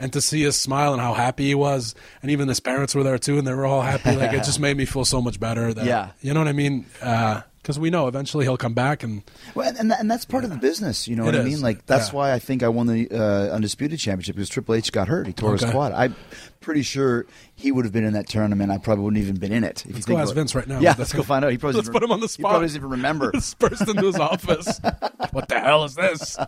And 0.00 0.12
to 0.12 0.20
see 0.20 0.42
his 0.42 0.54
smile 0.54 0.92
and 0.92 1.02
how 1.02 1.12
happy 1.14 1.46
he 1.46 1.54
was, 1.56 1.94
and 2.22 2.30
even 2.30 2.46
his 2.48 2.60
parents 2.60 2.94
were 2.94 3.02
there 3.02 3.18
too, 3.18 3.36
and 3.38 3.44
they 3.46 3.52
were 3.52 3.66
all 3.66 3.82
happy. 3.82 4.14
Like 4.14 4.32
it 4.32 4.44
just 4.44 4.60
made 4.66 4.76
me 4.76 4.84
feel 4.84 5.04
so 5.04 5.20
much 5.20 5.40
better. 5.40 5.74
That, 5.74 5.86
Yeah. 5.86 6.10
you 6.20 6.32
know 6.34 6.40
what 6.40 6.46
I 6.48 6.52
mean? 6.52 6.86
Because 7.00 7.78
we 7.80 7.90
know 7.90 8.06
eventually 8.06 8.44
he'll 8.44 8.56
come 8.56 8.72
back, 8.74 9.02
and 9.02 9.22
Well, 9.56 9.68
and 9.76 9.92
and, 9.92 10.08
that's 10.10 10.24
part 10.24 10.44
of 10.44 10.50
the 10.50 10.56
business. 10.56 11.08
You 11.08 11.16
know 11.16 11.24
It 11.24 11.26
what 11.26 11.34
I 11.36 11.42
mean? 11.42 11.60
Like 11.60 11.84
that's 11.86 12.10
Yeah. 12.10 12.14
why 12.14 12.32
I 12.32 12.38
think 12.38 12.62
I 12.62 12.68
won 12.68 12.86
the 12.86 13.10
uh, 13.10 13.52
undisputed 13.52 13.98
championship 13.98 14.36
because 14.36 14.48
Triple 14.48 14.76
H 14.76 14.92
got 14.92 15.08
hurt. 15.08 15.26
He 15.26 15.32
tore 15.32 15.52
his 15.52 15.64
quad. 15.64 15.92
I'm 15.92 16.14
pretty 16.60 16.82
sure 16.82 17.26
he 17.56 17.72
would 17.72 17.84
have 17.84 17.92
been 17.92 18.04
in 18.04 18.12
that 18.14 18.28
tournament. 18.28 18.70
I 18.70 18.78
probably 18.78 19.04
wouldn't 19.04 19.20
even 19.22 19.36
been 19.36 19.52
in 19.52 19.64
it. 19.64 19.80
If 19.80 19.86
you 19.88 19.94
Let's 19.94 20.06
think 20.06 20.18
go 20.18 20.22
ask 20.22 20.34
Vince 20.34 20.54
right 20.54 20.66
now. 20.68 20.78
Yeah, 20.78 20.90
Let's 20.90 20.98
let's 21.00 21.12
go- 21.12 21.18
go 21.18 21.22
find 21.24 21.44
out. 21.44 21.50
He 21.50 21.58
probably 21.58 21.78
let's 21.78 21.90
put 21.90 22.02
him 22.04 22.12
on 22.12 22.20
the 22.20 22.28
spot. 22.28 22.36
He 22.38 22.42
spot. 22.42 22.50
probably 22.52 22.66
doesn't 22.68 22.78
even 22.80 22.90
remember. 22.90 23.32
burst 23.58 23.88
into 23.88 24.06
his 24.06 24.16
office. 24.16 24.80
what 25.32 25.48
the 25.48 25.58
hell 25.60 25.82
is 25.84 25.94
this? 25.96 26.38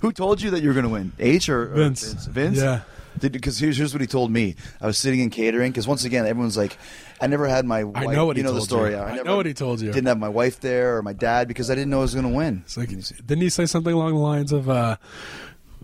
Who 0.00 0.10
told 0.12 0.42
you 0.42 0.50
that 0.50 0.60
you 0.62 0.68
were 0.68 0.74
going 0.74 0.84
to 0.86 0.90
win? 0.90 1.12
H 1.20 1.48
or 1.48 1.62
or 1.72 1.76
Vince. 1.76 2.26
Vince? 2.26 2.58
Yeah. 2.58 2.80
Because 3.20 3.58
here's, 3.58 3.76
here's 3.76 3.92
what 3.94 4.00
he 4.00 4.06
told 4.06 4.30
me. 4.30 4.56
I 4.80 4.86
was 4.86 4.98
sitting 4.98 5.20
in 5.20 5.30
catering 5.30 5.72
because 5.72 5.86
once 5.88 6.04
again 6.04 6.26
everyone's 6.26 6.56
like, 6.56 6.76
I 7.20 7.26
never 7.26 7.46
had 7.48 7.64
my. 7.64 7.84
Wife, 7.84 8.08
know 8.10 8.26
what 8.26 8.36
you 8.36 8.42
he 8.42 8.46
know 8.46 8.52
the 8.52 8.58
told 8.58 8.68
story. 8.68 8.90
you. 8.92 8.98
I, 8.98 9.18
I 9.18 9.22
know 9.22 9.36
what 9.36 9.46
he 9.46 9.54
told 9.54 9.80
you. 9.80 9.92
Didn't 9.92 10.06
have 10.06 10.18
my 10.18 10.28
wife 10.28 10.60
there 10.60 10.96
or 10.96 11.02
my 11.02 11.12
dad 11.12 11.48
because 11.48 11.70
I 11.70 11.74
didn't 11.74 11.90
know 11.90 11.98
I 11.98 12.02
was 12.02 12.14
going 12.14 12.28
to 12.28 12.34
win. 12.34 12.62
It's 12.64 12.76
like, 12.76 12.88
didn't 12.90 13.42
he 13.42 13.48
say 13.48 13.66
something 13.66 13.92
along 13.92 14.12
the 14.14 14.20
lines 14.20 14.52
of, 14.52 14.68
uh, 14.68 14.96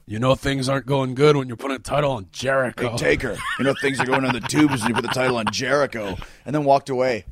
"You 0.06 0.18
know, 0.18 0.34
things 0.34 0.68
aren't 0.68 0.86
going 0.86 1.14
good 1.14 1.36
when 1.36 1.48
you're 1.48 1.56
putting 1.56 1.76
a 1.76 1.80
title 1.80 2.12
on 2.12 2.26
Jericho." 2.32 2.90
Big 2.90 2.98
taker. 2.98 3.36
You 3.58 3.64
know 3.64 3.74
things 3.80 3.98
are 4.00 4.06
going 4.06 4.24
on 4.24 4.34
the 4.34 4.40
tubes 4.40 4.80
when 4.82 4.88
you 4.90 4.94
put 4.94 5.02
the 5.02 5.08
title 5.14 5.36
on 5.38 5.46
Jericho, 5.52 6.16
and 6.44 6.54
then 6.54 6.64
walked 6.64 6.90
away. 6.90 7.24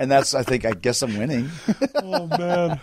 And 0.00 0.10
that's 0.10 0.32
I 0.34 0.42
think 0.44 0.64
I 0.64 0.72
guess 0.72 1.02
I'm 1.02 1.18
winning. 1.18 1.50
oh 1.96 2.26
man, 2.28 2.80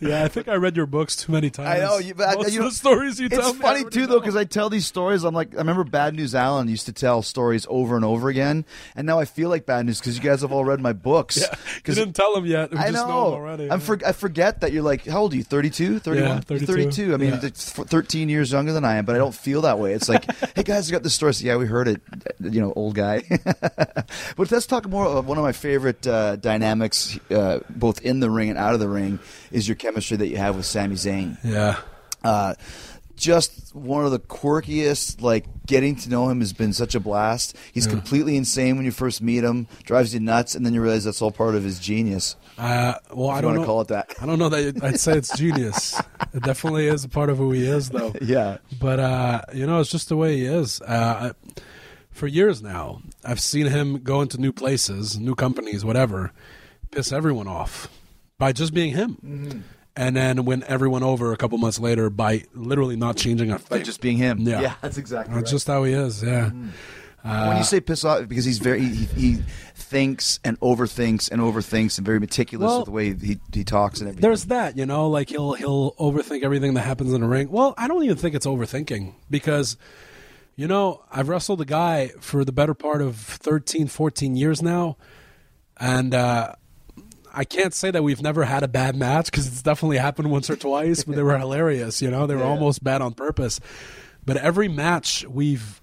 yeah. 0.00 0.24
I 0.24 0.28
think 0.28 0.48
I 0.48 0.54
read 0.54 0.76
your 0.76 0.86
books 0.86 1.14
too 1.14 1.30
many 1.32 1.50
times. 1.50 1.68
I 1.68 1.84
know, 1.84 1.98
you, 1.98 2.14
but 2.14 2.28
I- 2.28 2.48
you 2.48 2.60
know, 2.60 2.68
the 2.68 2.74
stories 2.74 3.20
you 3.20 3.28
tell 3.28 3.50
It's 3.50 3.58
funny 3.58 3.84
too, 3.84 4.06
though, 4.06 4.18
because 4.18 4.34
I 4.36 4.44
tell 4.44 4.70
these 4.70 4.86
stories. 4.86 5.24
I'm 5.24 5.34
like, 5.34 5.54
I 5.54 5.58
remember 5.58 5.84
Bad 5.84 6.14
News 6.14 6.34
Allen 6.34 6.68
used 6.68 6.86
to 6.86 6.92
tell 6.92 7.20
stories 7.22 7.66
over 7.68 7.96
and 7.96 8.04
over 8.04 8.28
again, 8.30 8.64
and 8.96 9.06
now 9.06 9.18
I 9.18 9.26
feel 9.26 9.50
like 9.50 9.66
bad 9.66 9.84
news 9.84 9.98
because 10.00 10.16
you 10.16 10.22
guys 10.22 10.40
have 10.40 10.52
all 10.52 10.64
read 10.64 10.80
my 10.80 10.92
books. 10.94 11.36
yeah, 11.38 11.54
you 11.86 11.94
didn't 11.94 12.14
tell 12.14 12.34
them 12.34 12.46
yet. 12.46 12.70
We 12.72 12.78
I 12.78 12.90
just 12.90 13.06
know. 13.06 13.28
him 13.28 13.34
already. 13.34 13.70
I'm 13.70 13.80
for, 13.80 13.98
I 14.06 14.12
forget 14.12 14.62
that 14.62 14.72
you're 14.72 14.82
like, 14.82 15.04
how 15.04 15.20
old 15.20 15.34
are 15.34 15.36
you? 15.36 15.44
32, 15.44 15.98
31? 15.98 16.28
Yeah, 16.28 16.40
32. 16.40 16.66
32. 16.66 17.14
I 17.14 17.16
mean, 17.18 17.30
Yeah. 17.42 17.48
13 17.50 18.28
years 18.30 18.52
younger 18.52 18.72
than 18.72 18.84
I 18.86 18.96
am, 18.96 19.04
but 19.04 19.14
I 19.14 19.18
don't 19.18 19.34
feel 19.34 19.60
that 19.62 19.78
way. 19.78 19.92
It's 19.92 20.08
like, 20.08 20.24
hey 20.56 20.62
guys, 20.62 20.88
I 20.90 20.92
got 20.92 21.02
this 21.02 21.14
story. 21.14 21.34
Say, 21.34 21.46
yeah, 21.46 21.56
we 21.56 21.66
heard 21.66 21.88
it. 21.88 22.00
You 22.40 22.60
know, 22.62 22.72
old 22.74 22.94
guy. 22.94 23.22
but 24.36 24.50
let's 24.50 24.66
talk 24.66 24.88
more 24.88 25.06
of 25.06 25.26
one 25.26 25.38
of 25.38 25.44
my 25.44 25.52
favorite 25.52 26.06
uh, 26.06 26.33
dynamics, 26.36 27.18
uh, 27.30 27.60
both 27.70 28.00
in 28.02 28.20
the 28.20 28.30
ring 28.30 28.50
and 28.50 28.58
out 28.58 28.74
of 28.74 28.80
the 28.80 28.88
ring, 28.88 29.18
is 29.52 29.66
your 29.68 29.74
chemistry 29.76 30.16
that 30.18 30.28
you 30.28 30.36
have 30.36 30.56
with 30.56 30.66
Sami 30.66 30.94
Zayn. 30.96 31.36
yeah. 31.44 31.78
Uh, 32.22 32.54
just 33.16 33.72
one 33.76 34.04
of 34.04 34.10
the 34.10 34.18
quirkiest. 34.18 35.20
Like 35.22 35.44
getting 35.66 35.94
to 35.96 36.10
know 36.10 36.28
him 36.28 36.40
has 36.40 36.52
been 36.52 36.72
such 36.72 36.94
a 36.96 37.00
blast. 37.00 37.56
He's 37.72 37.86
completely 37.86 38.36
insane 38.36 38.74
when 38.76 38.84
you 38.84 38.90
first 38.90 39.22
meet 39.22 39.44
him, 39.44 39.68
drives 39.84 40.12
you 40.14 40.18
nuts, 40.20 40.54
and 40.56 40.66
then 40.66 40.74
you 40.74 40.82
realize 40.82 41.04
that's 41.04 41.22
all 41.22 41.30
part 41.30 41.54
of 41.54 41.62
his 41.62 41.78
genius. 41.78 42.34
Uh, 42.58 42.94
well, 43.12 43.30
I 43.30 43.40
don't 43.40 43.50
wanna 43.52 43.60
know. 43.60 43.66
call 43.66 43.80
it 43.82 43.88
that. 43.88 44.14
I 44.20 44.26
don't 44.26 44.38
know 44.40 44.48
that 44.48 44.82
I'd 44.82 44.98
say 44.98 45.16
it's 45.16 45.36
genius. 45.38 46.00
it 46.32 46.42
definitely 46.42 46.86
is 46.88 47.04
a 47.04 47.08
part 47.08 47.30
of 47.30 47.38
who 47.38 47.52
he 47.52 47.64
is, 47.66 47.90
though. 47.90 48.12
Yeah. 48.20 48.58
But 48.80 48.98
uh, 49.00 49.42
you 49.52 49.66
know, 49.66 49.78
it's 49.80 49.90
just 49.90 50.08
the 50.08 50.16
way 50.16 50.36
he 50.38 50.46
is. 50.46 50.80
Uh, 50.80 51.32
I- 51.32 51.60
for 52.14 52.26
years 52.26 52.62
now, 52.62 53.02
I've 53.24 53.40
seen 53.40 53.66
him 53.66 53.98
go 54.02 54.22
into 54.22 54.38
new 54.40 54.52
places, 54.52 55.18
new 55.18 55.34
companies, 55.34 55.84
whatever, 55.84 56.32
piss 56.90 57.12
everyone 57.12 57.48
off 57.48 57.88
by 58.38 58.52
just 58.52 58.72
being 58.72 58.92
him, 58.94 59.18
Mm-hmm. 59.24 59.58
and 59.96 60.16
then 60.16 60.44
win 60.44 60.64
everyone 60.66 61.02
over 61.02 61.32
a 61.32 61.36
couple 61.36 61.58
months 61.58 61.78
later 61.78 62.10
by 62.10 62.44
literally 62.54 62.96
not 62.96 63.16
changing 63.16 63.50
a 63.50 63.58
thing. 63.58 63.78
By 63.78 63.84
just 63.84 64.00
being 64.00 64.16
him. 64.16 64.38
Yeah. 64.40 64.74
that's 64.80 64.96
exactly 64.98 65.34
That's 65.34 65.50
just 65.50 65.66
how 65.66 65.84
he 65.84 65.92
is. 65.92 66.22
Yeah. 66.22 66.50
when 67.22 67.56
you 67.56 67.64
say 67.64 67.80
piss 67.80 68.04
off, 68.04 68.28
because 68.28 68.44
he's 68.44 68.58
very 68.58 68.80
he, 68.84 69.04
he 69.06 69.38
thinks 69.74 70.40
and 70.44 70.58
overthinks 70.60 71.30
and 71.30 71.40
overthinks 71.40 71.96
and 71.98 72.04
very 72.06 72.20
meticulous 72.20 72.66
Well, 72.68 72.78
with 72.80 72.86
the 72.86 72.90
way 72.92 73.14
he 73.14 73.38
he 73.52 73.64
talks 73.64 74.00
and 74.00 74.08
everything. 74.08 74.22
There's 74.28 74.44
that, 74.46 74.76
you 74.76 74.84
know, 74.86 75.08
like 75.08 75.30
he'll 75.30 75.54
he'll 75.54 75.92
overthink 75.92 76.42
everything 76.42 76.74
that 76.74 76.82
happens 76.82 77.12
in 77.12 77.20
the 77.20 77.26
ring. 77.28 77.50
Well, 77.50 77.74
I 77.78 77.88
don't 77.88 78.02
even 78.04 78.16
think 78.16 78.34
it's 78.34 78.46
overthinking 78.46 79.14
because 79.30 79.76
you 80.56 80.66
know, 80.68 81.02
I've 81.10 81.28
wrestled 81.28 81.60
a 81.60 81.64
guy 81.64 82.08
for 82.20 82.44
the 82.44 82.52
better 82.52 82.74
part 82.74 83.02
of 83.02 83.16
13, 83.16 83.86
14 83.88 84.36
years 84.36 84.62
now 84.62 84.96
and 85.78 86.14
uh 86.14 86.54
I 87.36 87.42
can't 87.44 87.74
say 87.74 87.90
that 87.90 88.04
we've 88.04 88.22
never 88.22 88.44
had 88.44 88.62
a 88.62 88.68
bad 88.68 88.94
match 88.94 89.26
because 89.26 89.48
it's 89.48 89.60
definitely 89.62 89.98
happened 89.98 90.30
once 90.30 90.48
or 90.48 90.54
twice, 90.54 91.02
but 91.02 91.16
they 91.16 91.22
were 91.24 91.36
hilarious. 91.46 92.00
You 92.00 92.08
know, 92.12 92.28
they 92.28 92.36
were 92.36 92.42
Yeah. 92.42 92.46
almost 92.48 92.84
bad 92.84 93.02
on 93.02 93.12
purpose. 93.14 93.58
But 94.24 94.36
every 94.36 94.68
match 94.68 95.24
we've 95.28 95.82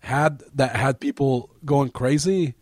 had 0.00 0.44
that 0.54 0.76
had 0.76 1.00
people 1.00 1.50
going 1.64 1.90
crazy, 1.90 2.54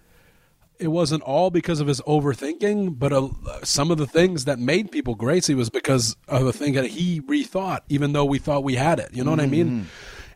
it 0.79 0.89
wasn't 0.89 1.23
all 1.25 1.51
because 1.51 1.79
of 1.81 1.89
his 1.89 2.01
overthinking, 2.03 2.99
but 2.99 3.13
uh, 3.13 3.29
some 3.65 3.91
of 3.91 3.99
the 3.99 4.07
things 4.07 4.47
that 4.47 4.59
made 4.59 4.91
people 4.91 5.15
crazy 5.15 5.55
was 5.55 5.69
because 5.69 6.17
of 6.27 6.47
a 6.47 6.53
thing 6.55 6.73
that 6.73 6.87
he 6.87 7.21
rethought, 7.21 7.81
even 7.91 8.15
though 8.15 8.25
we 8.25 8.39
thought 8.39 8.65
we 8.65 8.77
had 8.77 8.99
it. 8.99 9.11
You 9.13 9.25
know 9.25 9.31
what 9.31 9.41
I 9.41 9.47
mean? 9.47 9.89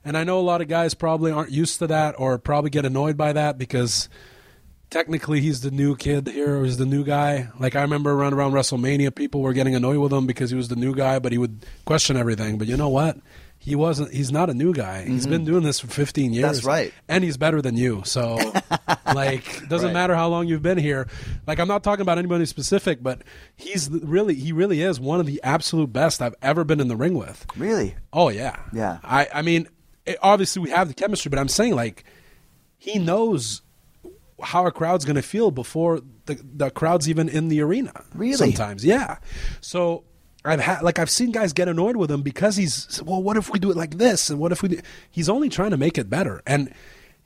And 0.04 0.16
I 0.16 0.24
know 0.24 0.38
a 0.38 0.42
lot 0.42 0.60
of 0.62 0.68
guys 0.68 0.94
probably 0.94 1.30
aren't 1.30 1.50
used 1.50 1.78
to 1.80 1.86
that 1.88 2.14
or 2.18 2.38
probably 2.38 2.70
get 2.70 2.84
annoyed 2.86 3.16
by 3.16 3.32
that 3.34 3.58
because 3.58 4.08
technically 4.88 5.40
he's 5.40 5.60
the 5.60 5.70
new 5.70 5.94
kid 5.96 6.27
here 6.27 6.56
or 6.58 6.64
he's 6.64 6.79
the 6.79 6.87
new 6.87 7.04
guy. 7.04 7.48
Like 7.58 7.77
I 7.77 7.83
remember 7.83 8.12
around 8.12 8.35
around 8.35 8.52
WrestleMania, 8.52 9.14
people 9.14 9.40
were 9.42 9.52
getting 9.52 9.75
annoyed 9.75 9.98
with 9.98 10.12
him 10.12 10.27
because 10.27 10.50
he 10.50 10.56
was 10.56 10.68
the 10.68 10.77
new 10.77 10.94
guy, 10.94 11.18
but 11.18 11.33
he 11.33 11.38
would 11.38 11.64
question 11.85 12.16
everything. 12.16 12.58
But 12.58 12.66
you 12.66 12.77
know 12.77 12.88
what? 12.88 13.18
He 13.62 13.75
wasn't. 13.75 14.14
He's 14.14 14.33
not 14.33 14.48
a 14.48 14.54
new 14.54 14.72
guy. 14.72 15.04
He's 15.04 15.25
mm-hmm. 15.25 15.33
been 15.33 15.44
doing 15.44 15.62
this 15.62 15.81
for 15.81 15.87
15 15.87 16.33
years. 16.33 16.42
That's 16.44 16.64
right. 16.64 16.94
And 17.08 17.22
he's 17.22 17.37
better 17.37 17.60
than 17.60 17.77
you. 17.77 18.00
So, 18.06 18.38
like, 19.14 19.68
doesn't 19.68 19.88
Right. 19.88 19.92
matter 19.92 20.14
how 20.14 20.29
long 20.29 20.48
you've 20.48 20.62
been 20.62 20.79
here. 20.79 21.08
Like, 21.46 21.58
I'm 21.60 21.68
not 21.68 21.85
talking 21.85 22.00
about 22.00 22.16
anybody 22.16 22.46
specific, 22.46 23.02
but 23.02 23.20
he's 23.56 23.90
really, 23.90 24.35
he 24.35 24.52
really 24.52 24.81
is 24.81 24.98
one 24.98 25.20
of 25.20 25.27
the 25.27 25.42
absolute 25.44 25.92
best 25.92 26.22
I've 26.22 26.37
ever 26.40 26.64
been 26.64 26.81
in 26.81 26.88
the 26.88 26.96
ring 26.96 27.12
with. 27.12 27.44
really. 27.54 27.96
Oh 28.14 28.31
yeah, 28.31 28.56
Yeah. 28.72 28.98
I, 29.04 29.29
I 29.35 29.42
mean, 29.42 29.68
it, 30.11 30.19
obviously 30.23 30.63
we 30.63 30.71
have 30.71 30.88
the 30.88 30.94
chemistry, 30.94 31.29
but 31.29 31.38
I'm 31.38 31.48
saying 31.48 31.75
like, 31.75 32.04
he 32.77 32.98
knows 32.98 33.63
how 34.42 34.67
a 34.67 34.73
crowd's 34.73 35.04
going 35.04 35.17
to 35.17 35.23
feel 35.23 35.50
before 35.50 36.00
the 36.27 36.40
the 36.54 36.71
crowd's 36.71 37.08
even 37.08 37.29
in 37.29 37.48
the 37.48 37.61
arena. 37.61 37.92
Really? 38.15 38.37
Sometimes, 38.37 38.85
yeah. 38.85 39.19
So 39.61 40.04
I've 40.44 40.61
had 40.61 40.83
like 40.83 40.98
I've 40.98 41.11
seen 41.11 41.33
guys 41.33 41.52
get 41.52 41.69
annoyed 41.69 41.96
with 41.96 42.11
him 42.11 42.23
because 42.23 42.56
he's 42.56 43.02
well, 43.04 43.23
what 43.23 43.37
if 43.37 43.50
we 43.50 43.58
do 43.58 43.71
it 43.71 43.77
like 43.77 43.98
this, 43.98 44.31
and 44.31 44.38
what 44.38 44.52
if 44.52 44.63
we? 44.63 44.71
Do? 44.71 44.81
He's 45.11 45.29
only 45.29 45.48
trying 45.48 45.71
to 45.71 45.77
make 45.77 45.98
it 45.98 46.08
better, 46.08 46.42
and 46.46 46.73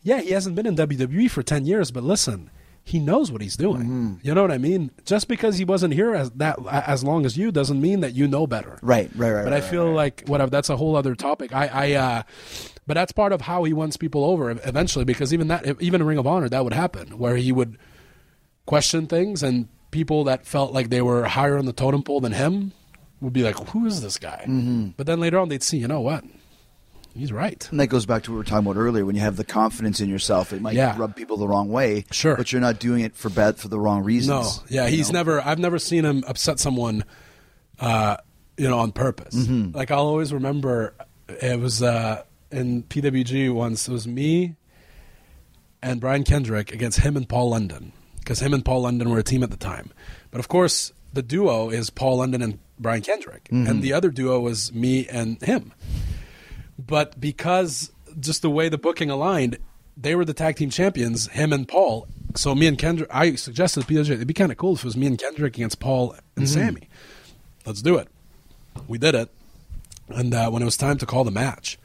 yeah, 0.02 0.20
he 0.20 0.30
hasn't 0.30 0.56
been 0.56 0.66
in 0.66 0.76
WWE 0.76 1.30
for 1.30 1.42
ten 1.42 1.66
years, 1.66 1.90
but 1.90 2.02
listen. 2.02 2.50
He 2.86 2.98
knows 2.98 3.32
what 3.32 3.40
he's 3.40 3.56
doing. 3.56 3.82
Mm-hmm. 3.82 4.14
You 4.22 4.34
know 4.34 4.42
what 4.42 4.52
I 4.52 4.58
mean? 4.58 4.90
Just 5.06 5.26
because 5.26 5.56
he 5.56 5.64
wasn't 5.64 5.94
here 5.94 6.14
as 6.14 6.30
that 6.32 6.58
as 6.70 7.02
long 7.02 7.24
as 7.24 7.36
you 7.36 7.50
doesn't 7.50 7.80
mean 7.80 8.00
that 8.00 8.12
you 8.12 8.28
know 8.28 8.46
better. 8.46 8.78
Right, 8.82 9.10
right, 9.16 9.32
right. 9.32 9.44
But 9.44 9.52
right, 9.52 9.62
I 9.62 9.66
feel 9.66 9.86
right. 9.86 9.94
like 9.94 10.24
whatever. 10.26 10.50
That's 10.50 10.68
a 10.68 10.76
whole 10.76 10.94
other 10.94 11.14
topic. 11.14 11.54
I, 11.54 11.66
I, 11.66 11.92
uh, 11.92 12.22
but 12.86 12.94
that's 12.94 13.12
part 13.12 13.32
of 13.32 13.40
how 13.40 13.64
he 13.64 13.72
wins 13.72 13.96
people 13.96 14.22
over 14.22 14.50
eventually. 14.50 15.06
Because 15.06 15.32
even 15.32 15.48
that, 15.48 15.80
even 15.80 16.02
in 16.02 16.06
Ring 16.06 16.18
of 16.18 16.26
Honor, 16.26 16.50
that 16.50 16.62
would 16.62 16.74
happen 16.74 17.16
where 17.16 17.36
he 17.36 17.52
would 17.52 17.78
question 18.66 19.06
things, 19.06 19.42
and 19.42 19.68
people 19.90 20.24
that 20.24 20.46
felt 20.46 20.72
like 20.72 20.90
they 20.90 21.00
were 21.00 21.24
higher 21.24 21.56
on 21.56 21.64
the 21.64 21.72
totem 21.72 22.02
pole 22.02 22.20
than 22.20 22.32
him 22.32 22.72
would 23.22 23.32
be 23.32 23.42
like, 23.42 23.58
"Who 23.70 23.86
is 23.86 24.02
this 24.02 24.18
guy?" 24.18 24.44
Mm-hmm. 24.46 24.88
But 24.98 25.06
then 25.06 25.20
later 25.20 25.38
on, 25.38 25.48
they'd 25.48 25.62
see, 25.62 25.78
you 25.78 25.88
know 25.88 26.02
what? 26.02 26.22
He's 27.14 27.32
right. 27.32 27.66
And 27.70 27.78
that 27.78 27.86
goes 27.86 28.06
back 28.06 28.24
to 28.24 28.30
what 28.30 28.34
we 28.34 28.38
were 28.38 28.44
talking 28.44 28.66
about 28.66 28.76
earlier. 28.78 29.04
When 29.06 29.14
you 29.14 29.20
have 29.22 29.36
the 29.36 29.44
confidence 29.44 30.00
in 30.00 30.08
yourself, 30.08 30.52
it 30.52 30.60
might 30.60 30.74
Yeah. 30.74 30.96
rub 30.98 31.14
people 31.14 31.36
the 31.36 31.46
wrong 31.46 31.68
way. 31.68 32.04
Sure. 32.10 32.36
but 32.36 32.50
you're 32.52 32.60
not 32.60 32.80
doing 32.80 33.02
it 33.04 33.14
for 33.14 33.28
bad 33.30 33.56
for 33.58 33.68
the 33.68 33.78
wrong 33.78 34.02
reasons. 34.02 34.58
No, 34.58 34.64
yeah, 34.68 34.88
he's 34.88 35.12
know? 35.12 35.20
never. 35.20 35.40
I've 35.40 35.58
never 35.60 35.78
seen 35.78 36.04
him 36.04 36.24
upset 36.26 36.58
someone, 36.58 37.04
uh, 37.78 38.16
you 38.56 38.68
know, 38.68 38.78
on 38.80 38.90
purpose. 38.92 39.34
Mm-hmm. 39.34 39.76
Like 39.76 39.90
I'll 39.92 40.06
always 40.06 40.32
remember, 40.32 40.94
it 41.28 41.60
was 41.60 41.82
uh, 41.82 42.22
in 42.50 42.82
PWG 42.82 43.52
once. 43.54 43.88
It 43.88 43.92
was 43.92 44.06
me 44.08 44.56
and 45.82 46.00
Brian 46.00 46.24
Kendrick 46.24 46.72
against 46.72 47.00
him 47.00 47.16
and 47.16 47.28
Paul 47.28 47.50
London 47.50 47.92
because 48.18 48.40
him 48.40 48.52
and 48.54 48.64
Paul 48.64 48.82
London 48.82 49.10
were 49.10 49.18
a 49.18 49.22
team 49.22 49.42
at 49.42 49.50
the 49.50 49.56
time. 49.56 49.90
But 50.30 50.40
of 50.40 50.48
course, 50.48 50.92
the 51.12 51.22
duo 51.22 51.68
is 51.70 51.90
Paul 51.90 52.16
London 52.18 52.42
and 52.42 52.58
Brian 52.78 53.02
Kendrick, 53.02 53.46
and 53.52 53.82
the 53.82 53.92
other 53.92 54.10
duo 54.10 54.40
was 54.40 54.72
me 54.72 55.06
and 55.06 55.40
him. 55.42 55.72
But 56.86 57.20
because 57.20 57.92
just 58.18 58.42
the 58.42 58.50
way 58.50 58.68
the 58.68 58.78
booking 58.78 59.10
aligned, 59.10 59.58
they 59.96 60.14
were 60.14 60.24
the 60.24 60.34
tag 60.34 60.56
team 60.56 60.70
champions, 60.70 61.28
him 61.28 61.52
and 61.52 61.66
Paul. 61.66 62.06
So 62.36 62.54
me 62.54 62.66
and 62.66 62.76
Kendrick, 62.76 63.08
I 63.14 63.36
suggested 63.36 63.86
to 63.86 63.86
PWG, 63.86 64.10
it'd 64.10 64.26
be 64.26 64.34
kind 64.34 64.50
of 64.50 64.58
cool 64.58 64.74
if 64.74 64.80
it 64.80 64.84
was 64.84 64.96
me 64.96 65.06
and 65.06 65.18
Kendrick 65.18 65.56
against 65.56 65.78
Paul 65.78 66.16
and 66.36 66.48
Sami. 66.48 66.88
Let's 67.64 67.80
do 67.80 67.96
it. 67.96 68.08
We 68.88 68.98
did 68.98 69.14
it. 69.14 69.30
And 70.08 70.34
uh, 70.34 70.50
when 70.50 70.62
it 70.62 70.64
was 70.64 70.76
time 70.76 70.98
to 70.98 71.06
call 71.06 71.24
the 71.24 71.30
match, 71.30 71.78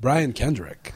Brian 0.00 0.32
Kendrick 0.32 0.94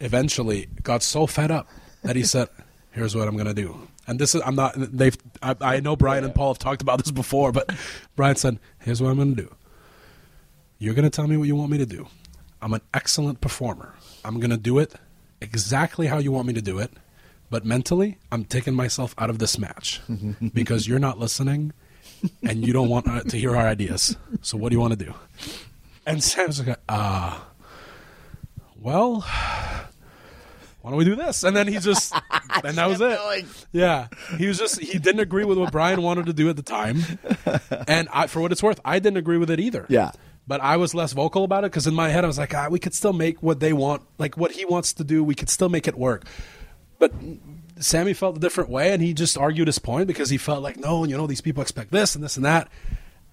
eventually 0.00 0.68
got 0.82 1.02
so 1.02 1.26
fed 1.26 1.50
up 1.50 1.68
that 2.02 2.16
he 2.16 2.24
said, 2.24 2.48
"Here's 2.90 3.14
what 3.14 3.28
I'm 3.28 3.34
going 3.34 3.46
to 3.46 3.54
do." 3.54 3.88
And 4.06 4.18
this 4.18 4.34
is 4.34 4.42
I'm 4.44 4.56
not 4.56 4.74
they've 4.76 5.16
I, 5.42 5.54
I 5.60 5.80
know 5.80 5.96
Brian 5.96 6.24
and 6.24 6.34
Paul 6.34 6.52
have 6.52 6.58
talked 6.58 6.82
about 6.82 6.98
this 6.98 7.10
before, 7.12 7.52
but 7.52 7.70
Brian 8.16 8.36
said, 8.36 8.58
"Here's 8.80 9.00
what 9.00 9.10
I'm 9.10 9.16
going 9.16 9.36
to 9.36 9.42
do. 9.42 9.54
You're 10.78 10.94
going 10.94 11.04
to 11.04 11.10
tell 11.10 11.26
me 11.26 11.36
what 11.36 11.46
you 11.48 11.56
want 11.56 11.70
me 11.70 11.78
to 11.78 11.86
do. 11.86 12.06
I'm 12.60 12.74
an 12.74 12.82
excellent 12.92 13.40
performer. 13.40 13.94
I'm 14.24 14.40
going 14.40 14.50
to 14.50 14.56
do 14.56 14.78
it 14.78 14.94
exactly 15.40 16.06
how 16.06 16.18
you 16.18 16.32
want 16.32 16.46
me 16.46 16.52
to 16.54 16.62
do 16.62 16.78
it, 16.78 16.90
but 17.50 17.64
mentally, 17.64 18.18
I'm 18.32 18.44
taking 18.44 18.74
myself 18.74 19.14
out 19.18 19.30
of 19.30 19.38
this 19.38 19.58
match 19.58 20.00
because 20.54 20.88
you're 20.88 20.98
not 20.98 21.18
listening 21.18 21.72
and 22.42 22.66
you 22.66 22.72
don't 22.72 22.88
want 22.88 23.06
uh, 23.08 23.22
to 23.22 23.36
hear 23.36 23.56
our 23.56 23.66
ideas. 23.66 24.16
So 24.42 24.56
what 24.56 24.70
do 24.70 24.74
you 24.74 24.80
want 24.80 24.98
to 24.98 25.04
do?" 25.04 25.14
And 26.06 26.22
Sam's 26.22 26.66
like, 26.66 26.78
"Ah, 26.88 27.46
well, 28.80 29.20
why 29.20 30.90
don't 30.90 30.96
we 30.96 31.04
do 31.04 31.14
this?" 31.14 31.44
And 31.44 31.56
then 31.56 31.68
he 31.68 31.78
just, 31.78 32.14
and 32.64 32.76
that 32.76 32.86
was 32.88 33.00
it. 33.00 33.44
Yeah, 33.72 34.08
he 34.38 34.46
was 34.46 34.58
just 34.58 34.80
he 34.80 34.98
didn't 34.98 35.20
agree 35.20 35.44
with 35.44 35.58
what 35.58 35.72
Brian 35.72 36.02
wanted 36.02 36.26
to 36.26 36.32
do 36.32 36.48
at 36.48 36.56
the 36.56 36.62
time, 36.62 37.02
and 37.88 38.08
I, 38.12 38.26
for 38.26 38.40
what 38.40 38.52
it's 38.52 38.62
worth, 38.62 38.80
I 38.84 38.98
didn't 38.98 39.18
agree 39.18 39.38
with 39.38 39.50
it 39.50 39.60
either. 39.60 39.86
Yeah. 39.88 40.12
But 40.46 40.60
I 40.60 40.76
was 40.76 40.94
less 40.94 41.12
vocal 41.12 41.44
about 41.44 41.64
it 41.64 41.72
because 41.72 41.86
in 41.86 41.94
my 41.94 42.08
head 42.08 42.22
I 42.24 42.28
was 42.28 42.38
like, 42.38 42.54
ah, 42.54 42.68
we 42.70 42.78
could 42.78 42.94
still 42.94 43.12
make 43.12 43.42
what 43.42 43.58
they 43.60 43.72
want, 43.72 44.02
like 44.18 44.36
what 44.36 44.52
he 44.52 44.64
wants 44.64 44.92
to 44.94 45.04
do. 45.04 45.24
We 45.24 45.34
could 45.34 45.50
still 45.50 45.68
make 45.68 45.88
it 45.88 45.96
work. 45.96 46.24
But 46.98 47.12
Sami 47.78 48.14
felt 48.14 48.36
a 48.36 48.40
different 48.40 48.70
way, 48.70 48.92
and 48.92 49.02
he 49.02 49.12
just 49.12 49.36
argued 49.36 49.66
his 49.66 49.78
point 49.78 50.06
because 50.06 50.30
he 50.30 50.38
felt 50.38 50.62
like, 50.62 50.76
no, 50.76 51.04
you 51.04 51.16
know, 51.16 51.26
these 51.26 51.40
people 51.40 51.62
expect 51.62 51.90
this 51.90 52.14
and 52.14 52.22
this 52.24 52.36
and 52.36 52.46
that, 52.46 52.68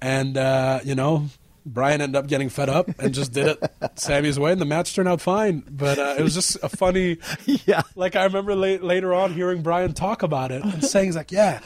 and 0.02 0.38
uh, 0.38 0.80
you 0.84 0.96
know, 0.96 1.28
Brian 1.66 2.02
ended 2.02 2.16
up 2.18 2.28
getting 2.28 2.50
fed 2.50 2.68
up 2.68 2.90
and 3.00 3.14
just 3.14 3.32
did 3.32 3.48
it 3.48 3.72
Sami's 3.96 4.38
way, 4.38 4.52
and 4.52 4.60
the 4.60 4.66
match 4.66 4.94
turned 4.96 5.08
out 5.08 5.22
fine. 5.22 5.64
But 5.70 5.98
uh, 5.98 6.16
it 6.18 6.24
was 6.24 6.34
just 6.34 6.58
a 6.64 6.68
funny, 6.70 7.20
Yeah. 7.46 7.84
Like 7.96 8.16
I 8.16 8.24
remember 8.26 8.56
la- 8.56 8.86
later 8.86 9.14
on 9.14 9.34
hearing 9.34 9.62
Brian 9.62 9.94
talk 9.94 10.24
about 10.24 10.52
it 10.52 10.64
and 10.64 10.84
saying, 10.84 11.06
he's 11.06 11.16
like, 11.16 11.32
yeah, 11.32 11.62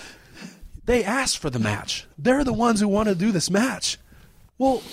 they 0.86 1.04
asked 1.04 1.40
for 1.40 1.50
the 1.50 1.60
match. 1.60 2.06
They're 2.18 2.44
the 2.44 2.54
ones 2.54 2.80
who 2.80 2.88
want 2.88 3.10
to 3.10 3.16
do 3.16 3.32
this 3.32 3.50
match. 3.50 3.98
Well, 4.60 4.84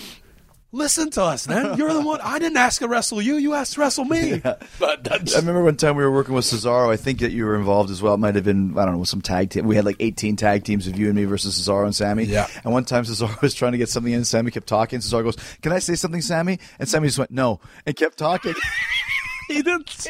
listen 0.74 1.10
to 1.10 1.22
us, 1.22 1.48
man. 1.48 1.78
You're 1.78 1.92
the 1.92 2.02
one. 2.02 2.20
I 2.22 2.38
didn't 2.38 2.56
ask 2.58 2.80
to 2.80 2.88
wrestle 2.88 3.22
you. 3.22 3.36
You 3.36 3.54
asked 3.54 3.74
to 3.74 3.80
wrestle 3.80 4.04
me. 4.04 4.40
But 4.78 5.10
I 5.10 5.38
remember 5.38 5.62
one 5.64 5.76
time 5.76 5.96
we 5.96 6.02
were 6.02 6.10
working 6.12 6.34
with 6.34 6.44
Cesaro. 6.44 6.92
I 6.92 6.96
think 6.96 7.20
that 7.20 7.32
you 7.32 7.44
were 7.46 7.56
involved 7.56 7.90
as 7.90 8.02
well. 8.02 8.14
It 8.14 8.18
might 8.18 8.34
have 8.34 8.44
been 8.44 8.76
I 8.78 8.84
don't 8.84 8.94
know 8.94 8.98
with 9.00 9.08
some 9.08 9.22
tag 9.22 9.50
team. 9.50 9.66
We 9.66 9.76
had 9.76 9.84
like 9.84 9.96
18 10.00 10.36
tag 10.36 10.64
teams 10.64 10.86
of 10.86 10.98
you 10.98 11.06
and 11.06 11.14
me 11.16 11.24
versus 11.24 11.58
Cesaro 11.58 11.84
and 11.84 11.94
Sami. 11.94 12.24
Yeah. 12.24 12.48
And 12.64 12.72
one 12.72 12.84
time 12.84 13.04
Cesaro 13.04 13.40
was 13.42 13.54
trying 13.54 13.72
to 13.72 13.78
get 13.78 13.88
something 13.88 14.12
in. 14.12 14.24
Sami 14.24 14.50
kept 14.50 14.66
talking. 14.66 14.98
Cesaro 15.00 15.22
goes, 15.24 15.36
"Can 15.62 15.72
I 15.72 15.78
say 15.78 15.94
something, 15.94 16.20
Sami?" 16.20 16.58
And 16.78 16.88
Sami 16.88 17.08
just 17.08 17.18
went, 17.18 17.30
"No," 17.30 17.60
and 17.86 17.94
kept 17.96 18.18
talking. 18.18 18.54
he 19.48 19.62
didn't. 19.62 20.06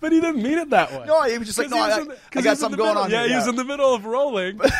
but 0.00 0.12
he 0.12 0.20
didn't 0.20 0.42
mean 0.42 0.58
it 0.58 0.70
that 0.70 0.92
way. 0.92 1.04
No, 1.06 1.22
he 1.24 1.38
was 1.38 1.46
just 1.48 1.58
like, 1.58 1.70
"No, 1.70 1.76
he 1.76 1.82
was 1.82 1.92
I- 1.92 2.04
the- 2.04 2.10
I 2.12 2.14
'cause 2.14 2.18
got 2.32 2.42
he 2.42 2.48
was 2.48 2.58
in 2.58 2.60
something 2.60 2.76
going 2.78 2.88
middle- 2.90 3.02
on 3.02 3.10
Yeah, 3.10 3.20
here, 3.20 3.28
he 3.30 3.34
was 3.36 3.48
in 3.48 3.56
the 3.56 3.64
middle 3.64 3.94
of 3.94 4.04
rolling. 4.04 4.60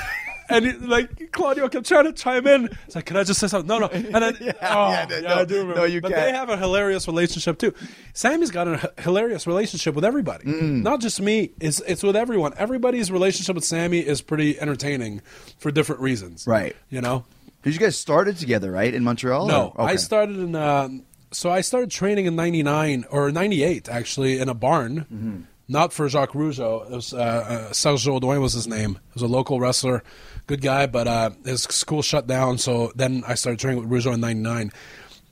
And 0.51 0.67
he, 0.67 0.73
like 0.73 1.33
Claudio 1.33 1.69
kept 1.69 1.87
trying 1.87 2.05
to 2.05 2.13
chime 2.13 2.47
in. 2.47 2.67
It's 2.87 2.95
like, 2.97 3.07
can 3.07 3.17
I 3.17 3.25
just 3.25 3.41
say 3.41 3.47
something? 3.49 3.69
No, 3.69 3.79
no. 3.79 3.87
And 3.93 4.15
then, 4.15 4.37
Yeah, 4.41 4.53
oh, 4.63 4.91
yeah, 4.91 5.07
yeah, 5.11 5.21
no, 5.21 5.35
I 5.37 5.45
do 5.45 5.55
remember. 5.59 5.75
no, 5.81 5.85
you 5.85 6.01
but 6.01 6.11
can't. 6.13 6.25
they 6.27 6.33
have 6.33 6.49
a 6.51 6.57
hilarious 6.57 7.07
relationship 7.07 7.59
too. 7.59 7.73
Sami's 8.15 8.51
got 8.51 8.69
a 8.69 8.93
hilarious 8.99 9.47
relationship 9.47 9.95
with 9.95 10.05
everybody, 10.05 10.45
Mm. 10.45 10.83
not 10.83 11.01
just 11.01 11.21
me. 11.21 11.53
It's 11.61 11.81
it's 11.81 12.03
with 12.03 12.17
everyone. 12.17 12.53
Everybody's 12.57 13.11
relationship 13.11 13.55
with 13.55 13.65
Sami 13.65 14.01
is 14.01 14.21
pretty 14.23 14.59
entertaining 14.61 15.23
for 15.59 15.71
different 15.71 16.01
reasons. 16.01 16.47
Right. 16.47 16.75
You 16.89 17.01
know. 17.01 17.25
Because 17.63 17.75
you 17.75 17.81
guys 17.81 17.97
started 17.99 18.39
together, 18.39 18.71
right, 18.71 18.93
in 18.95 19.05
Montreal? 19.05 19.47
No, 19.47 19.73
or- 19.77 19.87
I 19.87 19.97
started 19.97 20.39
in. 20.39 20.55
Um, 20.57 21.05
so 21.31 21.51
I 21.51 21.61
started 21.61 21.91
training 21.91 22.25
in 22.27 22.35
'99 22.35 23.05
or 23.11 23.31
'98 23.31 23.89
actually 23.89 24.39
in 24.39 24.49
a 24.49 24.55
barn, 24.55 25.01
Mm-hmm. 25.13 25.41
not 25.69 25.93
for 25.93 26.09
Jacques 26.09 26.33
Rougeau. 26.33 26.87
It 26.91 26.91
was 26.97 27.13
uh, 27.13 27.19
uh, 27.19 27.73
Serge 27.75 28.03
Jodoin 28.05 28.41
was 28.41 28.55
his 28.55 28.67
name. 28.67 28.95
He 28.95 29.13
was 29.15 29.23
a 29.23 29.27
local 29.29 29.61
wrestler, 29.61 30.03
good 30.51 30.61
guy, 30.61 30.87
but 30.87 31.07
uh, 31.07 31.31
his 31.45 31.63
school 31.63 32.03
shut 32.03 32.27
down. 32.27 32.59
So 32.59 32.91
then 32.97 33.23
I 33.27 33.35
started 33.35 33.61
training 33.61 33.81
with 33.81 33.89
Rougeau 34.05 34.13
in 34.15 34.21
'99. 34.21 34.73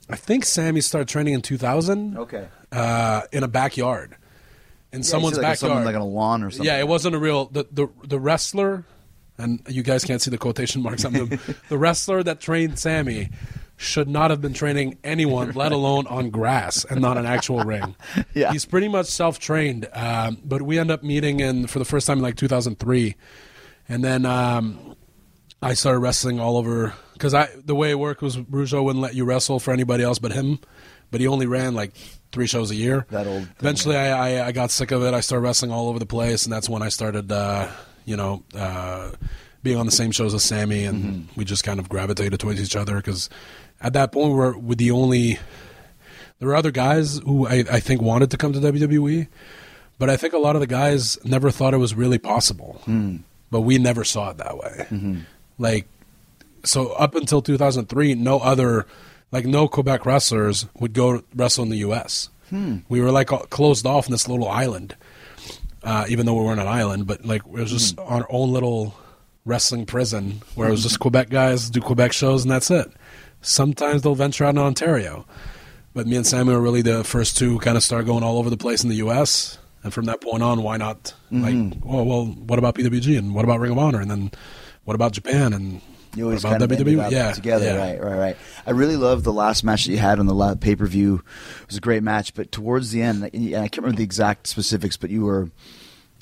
I 0.09 0.15
think 0.15 0.45
Sami 0.45 0.81
started 0.81 1.07
training 1.09 1.33
in 1.35 1.41
2000. 1.41 2.17
Okay. 2.17 2.47
uh, 2.71 3.21
in 3.31 3.43
a 3.43 3.47
backyard, 3.47 4.15
in 4.91 4.99
Yeah, 4.99 5.03
someone's 5.03 5.35
like, 5.37 5.43
backyard, 5.43 5.57
someone 5.59 5.83
like 5.85 5.95
on 5.95 6.01
a 6.01 6.05
lawn 6.05 6.41
or 6.43 6.49
something. 6.49 6.65
yeah, 6.65 6.79
it 6.79 6.87
wasn't 6.87 7.15
a 7.15 7.19
real 7.19 7.45
the 7.47 7.65
the, 7.71 7.87
the 8.07 8.19
wrestler, 8.19 8.85
and 9.37 9.61
you 9.67 9.83
guys 9.83 10.05
can't 10.05 10.21
see 10.21 10.31
the 10.31 10.37
quotation 10.37 10.81
marks 10.81 11.03
on 11.05 11.13
them. 11.13 11.29
the 11.69 11.77
wrestler 11.77 12.23
that 12.23 12.39
trained 12.39 12.79
Sami 12.79 13.29
should 13.77 14.09
not 14.09 14.29
have 14.31 14.41
been 14.41 14.53
training 14.53 14.97
anyone, 15.03 15.51
let 15.51 15.71
alone 15.79 16.07
on 16.07 16.29
grass 16.29 16.85
and 16.85 16.99
not 17.01 17.17
an 17.17 17.25
actual 17.25 17.59
ring. 17.63 17.95
Yeah. 18.33 18.51
he's 18.51 18.65
pretty 18.65 18.87
much 18.87 19.07
self 19.07 19.37
trained. 19.37 19.87
Um, 19.93 20.37
but 20.45 20.61
we 20.61 20.79
end 20.79 20.91
up 20.91 21.03
meeting 21.03 21.39
in 21.41 21.67
for 21.67 21.79
the 21.79 21.85
first 21.85 22.07
time 22.07 22.17
in 22.19 22.23
like 22.23 22.35
2003, 22.37 23.15
and 23.89 24.03
then. 24.03 24.25
Um, 24.25 24.95
I 25.61 25.73
started 25.73 25.99
wrestling 25.99 26.39
all 26.39 26.57
over 26.57 26.93
because 27.13 27.33
I 27.33 27.49
the 27.65 27.75
way 27.75 27.91
it 27.91 27.99
worked 27.99 28.21
was 28.21 28.37
Rougeau 28.37 28.83
wouldn't 28.83 29.01
let 29.01 29.13
you 29.15 29.25
wrestle 29.25 29.59
for 29.59 29.71
anybody 29.73 30.03
else 30.03 30.19
but 30.19 30.31
him, 30.31 30.59
but 31.11 31.19
he 31.21 31.27
only 31.27 31.45
ran 31.47 31.73
like 31.73 31.93
three 32.31 32.47
shows 32.47 32.71
a 32.71 32.75
year. 32.75 33.05
That 33.09 33.27
old 33.27 33.43
thing, 33.43 33.55
Eventually, 33.59 33.97
I, 33.97 34.39
I 34.41 34.47
I 34.47 34.51
got 34.53 34.71
sick 34.71 34.91
of 34.91 35.03
it. 35.03 35.13
I 35.13 35.19
started 35.19 35.43
wrestling 35.43 35.71
all 35.71 35.89
over 35.89 35.99
the 35.99 36.05
place, 36.05 36.45
and 36.45 36.53
that's 36.53 36.69
when 36.69 36.81
I 36.81 36.89
started, 36.89 37.31
uh, 37.31 37.69
you 38.05 38.15
know, 38.15 38.43
uh, 38.55 39.11
being 39.61 39.77
on 39.77 39.85
the 39.85 39.91
same 39.91 40.11
shows 40.11 40.33
as 40.33 40.43
Sami, 40.43 40.85
and 40.85 41.03
Mm-hmm. 41.03 41.33
we 41.35 41.43
just 41.45 41.63
kind 41.65 41.79
of 41.79 41.89
gravitated 41.89 42.39
towards 42.39 42.61
each 42.61 42.75
other 42.77 42.95
because 42.95 43.29
at 43.81 43.91
that 43.93 44.11
point 44.13 44.29
we 44.29 44.35
were, 44.35 44.57
we're 44.57 44.75
the 44.75 44.91
only. 44.91 45.39
There 46.39 46.47
were 46.47 46.55
other 46.55 46.71
guys 46.71 47.17
who 47.17 47.45
I, 47.47 47.65
I 47.69 47.79
think 47.81 48.01
wanted 48.01 48.31
to 48.31 48.37
come 48.37 48.53
to 48.53 48.59
WWE, 48.59 49.27
but 49.97 50.09
I 50.09 50.15
think 50.15 50.31
a 50.33 50.37
lot 50.37 50.55
of 50.55 50.61
the 50.61 50.67
guys 50.67 51.17
never 51.25 51.51
thought 51.51 51.73
it 51.73 51.77
was 51.79 51.93
really 51.93 52.17
possible. 52.17 52.81
But 53.51 53.61
we 53.61 53.77
never 53.77 54.05
saw 54.05 54.29
it 54.29 54.37
that 54.37 54.57
way. 54.57 55.25
Like, 55.59 55.87
so 56.63 56.93
up 56.93 57.13
until 57.13 57.41
2003, 57.41 58.15
no 58.15 58.39
other, 58.39 58.87
like 59.31 59.45
no 59.45 59.67
Quebec 59.67 60.05
wrestlers 60.05 60.65
would 60.79 60.93
go 60.93 61.21
wrestle 61.35 61.63
in 61.63 61.69
the 61.69 61.77
U.S. 61.77 62.29
Hmm. 62.49 62.77
We 62.87 63.01
were 63.01 63.11
like 63.11 63.27
closed 63.27 63.85
off 63.85 64.07
in 64.07 64.11
this 64.11 64.27
little 64.27 64.47
island, 64.47 64.95
uh, 65.83 66.05
even 66.09 66.25
though 66.25 66.33
we 66.33 66.43
weren't 66.43 66.61
an 66.61 66.67
island, 66.67 67.05
but 67.05 67.25
like 67.25 67.43
it 67.45 67.51
was 67.51 67.71
just 67.71 67.95
hmm. 67.95 68.01
our 68.07 68.25
own 68.29 68.51
little 68.51 68.95
wrestling 69.45 69.85
prison 69.85 70.41
where 70.55 70.67
it 70.67 70.71
was 70.71 70.81
hmm. 70.81 70.87
just 70.87 70.99
Quebec 70.99 71.29
guys 71.29 71.69
do 71.69 71.81
Quebec 71.81 72.13
shows 72.13 72.43
and 72.43 72.51
that's 72.51 72.71
it. 72.71 72.91
Sometimes 73.41 74.01
they'll 74.01 74.15
venture 74.15 74.45
out 74.45 74.49
in 74.49 74.57
Ontario, 74.57 75.25
but 75.93 76.07
me 76.07 76.17
and 76.17 76.27
Sami 76.27 76.51
were 76.51 76.59
really 76.59 76.81
the 76.81 77.03
first 77.03 77.37
two 77.37 77.51
who 77.51 77.59
kind 77.59 77.77
of 77.77 77.83
start 77.83 78.05
going 78.05 78.23
all 78.23 78.37
over 78.37 78.49
the 78.49 78.57
place 78.57 78.83
in 78.83 78.89
the 78.89 78.97
U.S. 78.97 79.57
And 79.81 79.93
from 79.93 80.05
that 80.05 80.19
point 80.19 80.43
on, 80.43 80.61
why 80.61 80.75
not? 80.75 81.13
Like, 81.31 81.77
well, 81.81 82.03
well, 82.03 82.25
what 82.25 82.59
about 82.59 82.75
PWG 82.75 83.17
and 83.17 83.33
what 83.33 83.45
about 83.45 83.61
Ring 83.61 83.71
of 83.71 83.77
Honor 83.77 84.01
and 84.01 84.11
then 84.11 84.31
what 84.89 84.95
about 84.95 85.11
Japan 85.11 85.53
and 85.53 85.81
You 86.15 86.23
always 86.23 86.41
kind 86.41 86.63
of 86.63 86.71
up 86.71 87.11
Yeah, 87.11 87.31
together, 87.31 87.65
yeah. 87.65 87.75
right, 87.77 88.03
right, 88.03 88.17
right. 88.17 88.37
I 88.65 88.71
really 88.71 88.95
love 88.97 89.23
the 89.23 89.31
last 89.31 89.63
match 89.63 89.85
that 89.85 89.91
you 89.91 89.99
had 89.99 90.17
on 90.19 90.25
the 90.25 90.55
pay 90.59 90.75
per 90.75 90.87
view. 90.87 91.21
It 91.61 91.67
was 91.67 91.77
a 91.77 91.79
great 91.79 92.01
match, 92.01 92.33
but 92.33 92.51
towards 92.51 92.89
the 92.89 93.03
end, 93.03 93.29
and 93.31 93.55
I 93.55 93.67
can't 93.67 93.77
remember 93.83 93.97
the 93.97 94.03
exact 94.03 94.47
specifics, 94.47 94.97
but 94.97 95.11
you 95.11 95.25
were 95.25 95.51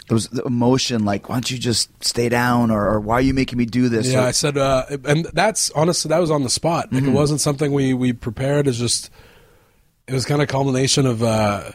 there 0.10 0.16
was 0.16 0.28
the 0.28 0.44
emotion, 0.44 1.06
like 1.06 1.30
why 1.30 1.36
don't 1.36 1.50
you 1.50 1.58
just 1.58 1.90
stay 2.04 2.28
down, 2.28 2.72
or, 2.72 2.90
or 2.90 3.00
why 3.00 3.16
are 3.16 3.22
you 3.22 3.34
making 3.34 3.58
me 3.58 3.66
do 3.66 3.88
this? 3.88 4.08
Yeah, 4.12 4.24
Or- 4.24 4.28
I 4.28 4.32
said, 4.32 4.58
uh, 4.58 4.84
and 5.06 5.24
that's 5.34 5.70
honestly 5.72 6.10
that 6.10 6.20
was 6.20 6.30
on 6.32 6.44
the 6.44 6.50
spot. 6.50 6.92
Like 6.92 7.04
it 7.06 7.10
wasn't 7.10 7.40
something 7.40 7.72
we 7.72 7.94
we 7.94 8.12
prepared. 8.12 8.68
It's 8.68 8.78
just 8.78 9.10
it 10.08 10.14
was 10.14 10.26
kind 10.26 10.42
of 10.42 10.50
culmination 10.50 11.06
of 11.06 11.24
uh, 11.24 11.72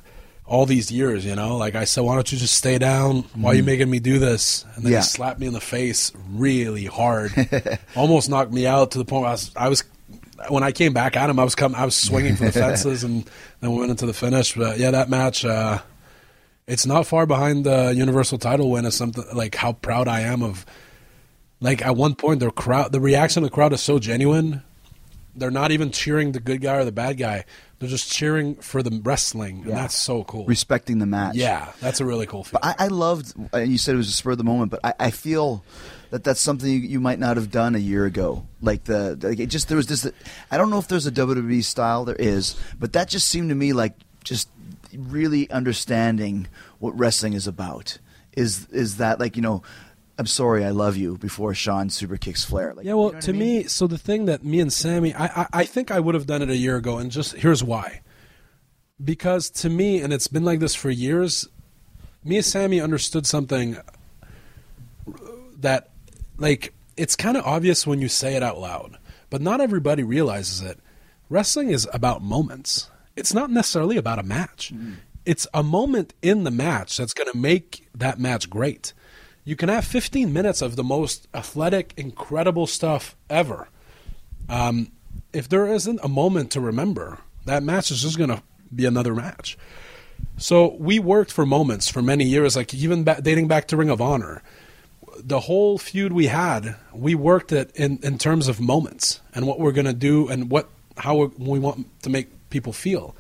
all 0.53 0.67
these 0.67 0.93
years. 0.93 1.25
You 1.25 1.35
know, 1.35 1.57
like 1.57 1.75
I 1.75 1.85
said, 1.85 2.03
why 2.05 2.15
don't 2.15 2.31
you 2.31 2.37
just 2.39 2.55
stay 2.55 2.79
down? 2.79 3.23
Why 3.35 3.53
are 3.53 3.55
you 3.55 3.63
making 3.63 3.91
me 3.91 3.99
do 4.01 4.19
this? 4.19 4.65
And 4.77 4.85
then 4.85 4.93
Yeah. 4.93 4.99
he 4.99 5.05
slapped 5.05 5.41
me 5.41 5.47
in 5.47 5.53
the 5.55 5.61
face 5.61 6.13
really 6.31 6.85
hard, 6.85 7.33
almost 7.97 8.29
knocked 8.29 8.53
me 8.53 8.67
out 8.67 8.91
to 8.93 8.99
the 8.99 9.05
point 9.05 9.23
where 9.23 9.31
I 9.31 9.33
was. 9.33 9.51
I 9.57 9.69
was 9.69 9.85
when 10.49 10.63
I 10.65 10.73
came 10.73 10.93
back 10.93 11.17
at 11.17 11.31
him, 11.31 11.39
I 11.39 11.45
was 11.45 11.55
coming, 11.55 11.79
I 11.81 11.85
was 11.85 11.95
swinging 11.95 12.35
for 12.37 12.45
the 12.45 12.53
fences, 12.53 13.05
and 13.05 13.25
then 13.61 13.71
we 13.73 13.79
went 13.79 13.91
into 13.93 14.07
the 14.07 14.13
finish. 14.13 14.55
But 14.55 14.79
yeah, 14.79 14.91
that 14.91 15.09
match. 15.09 15.45
Uh, 15.45 15.79
it's 16.67 16.87
not 16.87 17.07
far 17.07 17.27
behind 17.27 17.65
the 17.65 17.93
Universal 17.97 18.39
title 18.39 18.71
win. 18.71 18.85
Is 18.85 18.95
something 18.95 19.25
like 19.35 19.55
how 19.55 19.73
proud 19.73 20.07
I 20.07 20.21
am 20.21 20.43
of 20.43 20.65
like 21.61 21.81
at 21.85 21.97
one 21.97 22.15
point 22.15 22.41
the 22.41 22.51
crowd 22.51 22.93
the 22.93 23.01
reaction 23.01 23.43
of 23.43 23.51
the 23.51 23.55
crowd 23.55 23.73
is 23.73 23.81
so 23.81 23.99
genuine 24.01 24.63
they're 25.35 25.51
not 25.51 25.71
even 25.71 25.91
cheering 25.93 26.33
the 26.33 26.41
good 26.41 26.61
guy 26.61 26.75
or 26.77 26.85
the 26.85 26.93
bad 26.93 27.17
guy 27.17 27.45
they're 27.83 27.91
just 27.91 28.11
cheering 28.11 28.55
for 28.55 28.83
the 28.83 29.01
wrestling 29.03 29.59
and 29.63 29.67
Yeah. 29.71 29.75
that's 29.75 29.97
so 29.97 30.23
cool 30.25 30.47
respecting 30.47 30.99
the 31.01 31.07
match. 31.07 31.35
yeah 31.35 31.73
that's 31.81 32.01
a 32.01 32.05
really 32.05 32.27
cool 32.27 32.45
feeling 32.45 32.61
But 32.63 32.81
I, 32.81 32.85
I 32.85 32.89
loved, 32.89 33.35
and 33.53 33.71
you 33.71 33.77
said 33.77 33.95
it 33.95 33.99
was 33.99 34.09
a 34.09 34.13
spur 34.13 34.31
of 34.31 34.39
the 34.39 34.45
moment, 34.45 34.71
but 34.71 34.81
I, 34.85 34.95
I 35.07 35.11
feel 35.11 35.65
that 36.11 36.23
that's 36.25 36.41
something 36.41 36.71
you, 36.71 36.79
you 36.79 37.01
might 37.01 37.19
not 37.19 37.37
have 37.37 37.51
done 37.51 37.75
a 37.75 37.79
year 37.79 38.05
ago. 38.05 38.47
Like 38.61 38.85
the, 38.85 39.19
like 39.23 39.41
it 39.41 39.47
just 39.47 39.69
there 39.69 39.77
was 39.79 39.87
this. 39.87 40.07
I 40.51 40.59
don't 40.59 40.69
know 40.71 40.79
if 40.79 40.87
there's 40.87 41.07
a 41.07 41.11
WWE 41.13 41.65
style. 41.65 42.05
There 42.05 42.15
is, 42.17 42.55
but 42.79 42.93
that 42.93 43.09
just 43.09 43.29
seemed 43.29 43.49
to 43.49 43.55
me 43.55 43.73
like 43.73 43.95
just 44.23 44.49
really 44.95 45.51
understanding 45.51 46.49
what 46.81 46.97
wrestling 46.99 47.33
is 47.33 47.47
about. 47.47 47.99
Is 48.37 48.67
is 48.69 48.99
that 48.99 49.21
like 49.21 49.37
you 49.37 49.43
know? 49.43 49.63
I'm 50.19 50.27
sorry, 50.27 50.65
I 50.65 50.71
love 50.71 50.97
you. 50.97 51.17
Before 51.19 51.55
Shawn 51.55 51.91
super 51.91 52.17
kicks 52.17 52.45
Flair. 52.45 52.75
Like, 52.75 52.85
yeah 52.85 52.95
well 52.95 53.09
you 53.09 53.15
know 53.15 53.21
to 53.21 53.31
I 53.31 53.33
mean? 53.33 53.59
me 53.59 53.65
so 53.65 53.87
the 53.87 53.99
thing 53.99 54.27
that 54.27 54.45
me 54.45 54.61
and 54.61 54.73
Sami 54.73 55.15
I, 55.15 55.27
I 55.27 55.47
i 55.53 55.65
think 55.65 55.91
i 55.91 55.99
would 55.99 56.15
have 56.15 56.27
done 56.27 56.43
it 56.43 56.51
a 56.51 56.57
year 56.57 56.77
ago 56.77 56.99
and 56.99 57.11
just 57.11 57.35
here's 57.35 57.65
why 57.65 58.03
because 59.03 59.51
to 59.51 59.71
me 59.71 60.01
and 60.01 60.13
it's 60.13 60.29
been 60.29 60.45
like 60.45 60.61
this 60.61 60.75
for 60.75 60.91
years 60.91 61.49
me 62.25 62.37
and 62.37 62.45
Sami 62.45 62.81
understood 62.81 63.27
something 63.27 63.77
that 65.59 65.91
like 66.39 66.73
it's 66.97 67.17
kind 67.17 67.37
of 67.37 67.45
obvious 67.45 67.87
when 67.87 68.01
you 68.01 68.09
say 68.09 68.37
it 68.37 68.43
out 68.43 68.59
loud 68.59 68.99
but 69.31 69.41
not 69.41 69.61
everybody 69.61 70.03
realizes 70.03 70.61
it 70.61 70.79
wrestling 71.29 71.71
is 71.71 71.89
about 71.93 72.23
moments 72.23 72.91
it's 73.17 73.35
not 73.35 73.51
necessarily 73.51 73.97
about 73.97 74.19
a 74.19 74.23
match 74.23 74.73
mm-hmm. 74.73 74.95
it's 75.25 75.47
a 75.55 75.63
moment 75.63 76.15
in 76.23 76.45
the 76.45 76.51
match 76.51 76.97
that's 76.97 77.15
going 77.15 77.31
to 77.31 77.37
make 77.37 77.89
that 77.95 78.19
match 78.19 78.51
great 78.51 78.93
you 79.45 79.57
can 79.57 79.69
have 79.69 79.85
15 79.85 80.33
minutes 80.33 80.63
of 80.63 80.77
the 80.77 80.85
most 80.85 81.29
athletic 81.35 81.93
incredible 81.97 82.67
stuff 82.67 83.17
ever 83.29 83.69
um, 84.49 84.93
if 85.33 85.49
there 85.49 85.67
isn't 85.67 86.01
a 86.03 86.09
moment 86.09 86.51
to 86.51 86.61
remember 86.61 87.19
that 87.45 87.63
match 87.63 87.91
is 87.91 88.03
just 88.03 88.19
going 88.19 88.31
to 88.31 88.43
be 88.75 88.87
another 88.87 89.15
match 89.15 89.57
so 90.37 90.75
we 90.79 90.99
worked 90.99 91.33
for 91.33 91.47
moments 91.47 91.89
for 91.89 92.03
many 92.03 92.25
years, 92.25 92.57
like 92.57 92.75
even 92.75 93.05
ba- 93.05 93.21
dating 93.23 93.49
back 93.49 93.69
to 93.69 93.77
Ring 93.77 93.91
of 93.91 94.01
Honor. 94.01 94.43
The 95.19 95.41
whole 95.41 95.79
feud 95.79 96.13
we 96.13 96.27
had, 96.27 96.77
we 96.93 97.15
worked 97.15 97.53
it 97.53 97.71
in, 97.77 97.99
in 98.03 98.19
terms 98.19 98.49
of 98.49 98.61
moments 98.61 99.21
and 99.35 99.47
what 99.47 99.61
we're 99.61 99.73
going 99.73 99.87
to 99.87 99.93
do 99.93 100.29
and 100.29 100.51
what 100.51 100.69
how 100.97 101.31
we 101.39 101.59
want 101.59 101.87
to 102.03 102.11
make 102.11 102.29
people 102.51 102.73
feel. 102.73 103.15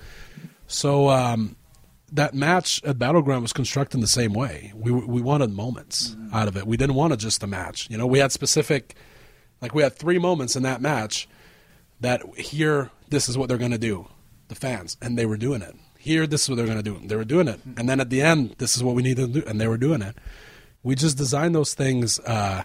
So 0.66 1.08
um, 1.10 1.56
that 2.12 2.34
match 2.34 2.82
at 2.84 2.98
Battleground 2.98 3.42
was 3.42 3.52
constructed 3.52 4.00
the 4.00 4.06
same 4.06 4.32
way. 4.32 4.72
We 4.74 4.92
we 4.92 5.20
wanted 5.20 5.50
moments 5.50 6.16
out 6.32 6.48
of 6.48 6.56
it. 6.56 6.66
We 6.66 6.76
didn't 6.76 6.94
want 6.94 7.12
it 7.12 7.16
just 7.16 7.42
a 7.42 7.46
match. 7.46 7.88
You 7.90 7.98
know, 7.98 8.06
we 8.06 8.18
had 8.18 8.32
specific, 8.32 8.94
like 9.60 9.74
we 9.74 9.82
had 9.82 9.94
three 9.94 10.18
moments 10.18 10.54
in 10.54 10.62
that 10.62 10.80
match 10.80 11.28
that 12.00 12.22
here 12.36 12.90
this 13.08 13.28
is 13.28 13.38
what 13.38 13.48
they're 13.48 13.58
going 13.58 13.70
to 13.70 13.78
do 13.78 14.08
the 14.48 14.54
fans 14.54 14.96
and 15.00 15.16
they 15.16 15.24
were 15.24 15.36
doing 15.36 15.62
it 15.62 15.74
here 15.98 16.26
this 16.26 16.42
is 16.42 16.50
what 16.50 16.56
they're 16.56 16.66
going 16.66 16.76
to 16.76 16.82
do 16.82 17.00
they 17.06 17.16
were 17.16 17.24
doing 17.24 17.48
it 17.48 17.60
and 17.76 17.88
then 17.88 18.00
at 18.00 18.10
the 18.10 18.20
end 18.20 18.54
this 18.58 18.76
is 18.76 18.82
what 18.84 18.94
we 18.94 19.02
need 19.02 19.16
to 19.16 19.26
do 19.26 19.42
and 19.46 19.60
they 19.60 19.68
were 19.68 19.78
doing 19.78 20.02
it 20.02 20.14
we 20.82 20.94
just 20.94 21.16
designed 21.16 21.54
those 21.54 21.74
things 21.74 22.18
uh, 22.20 22.62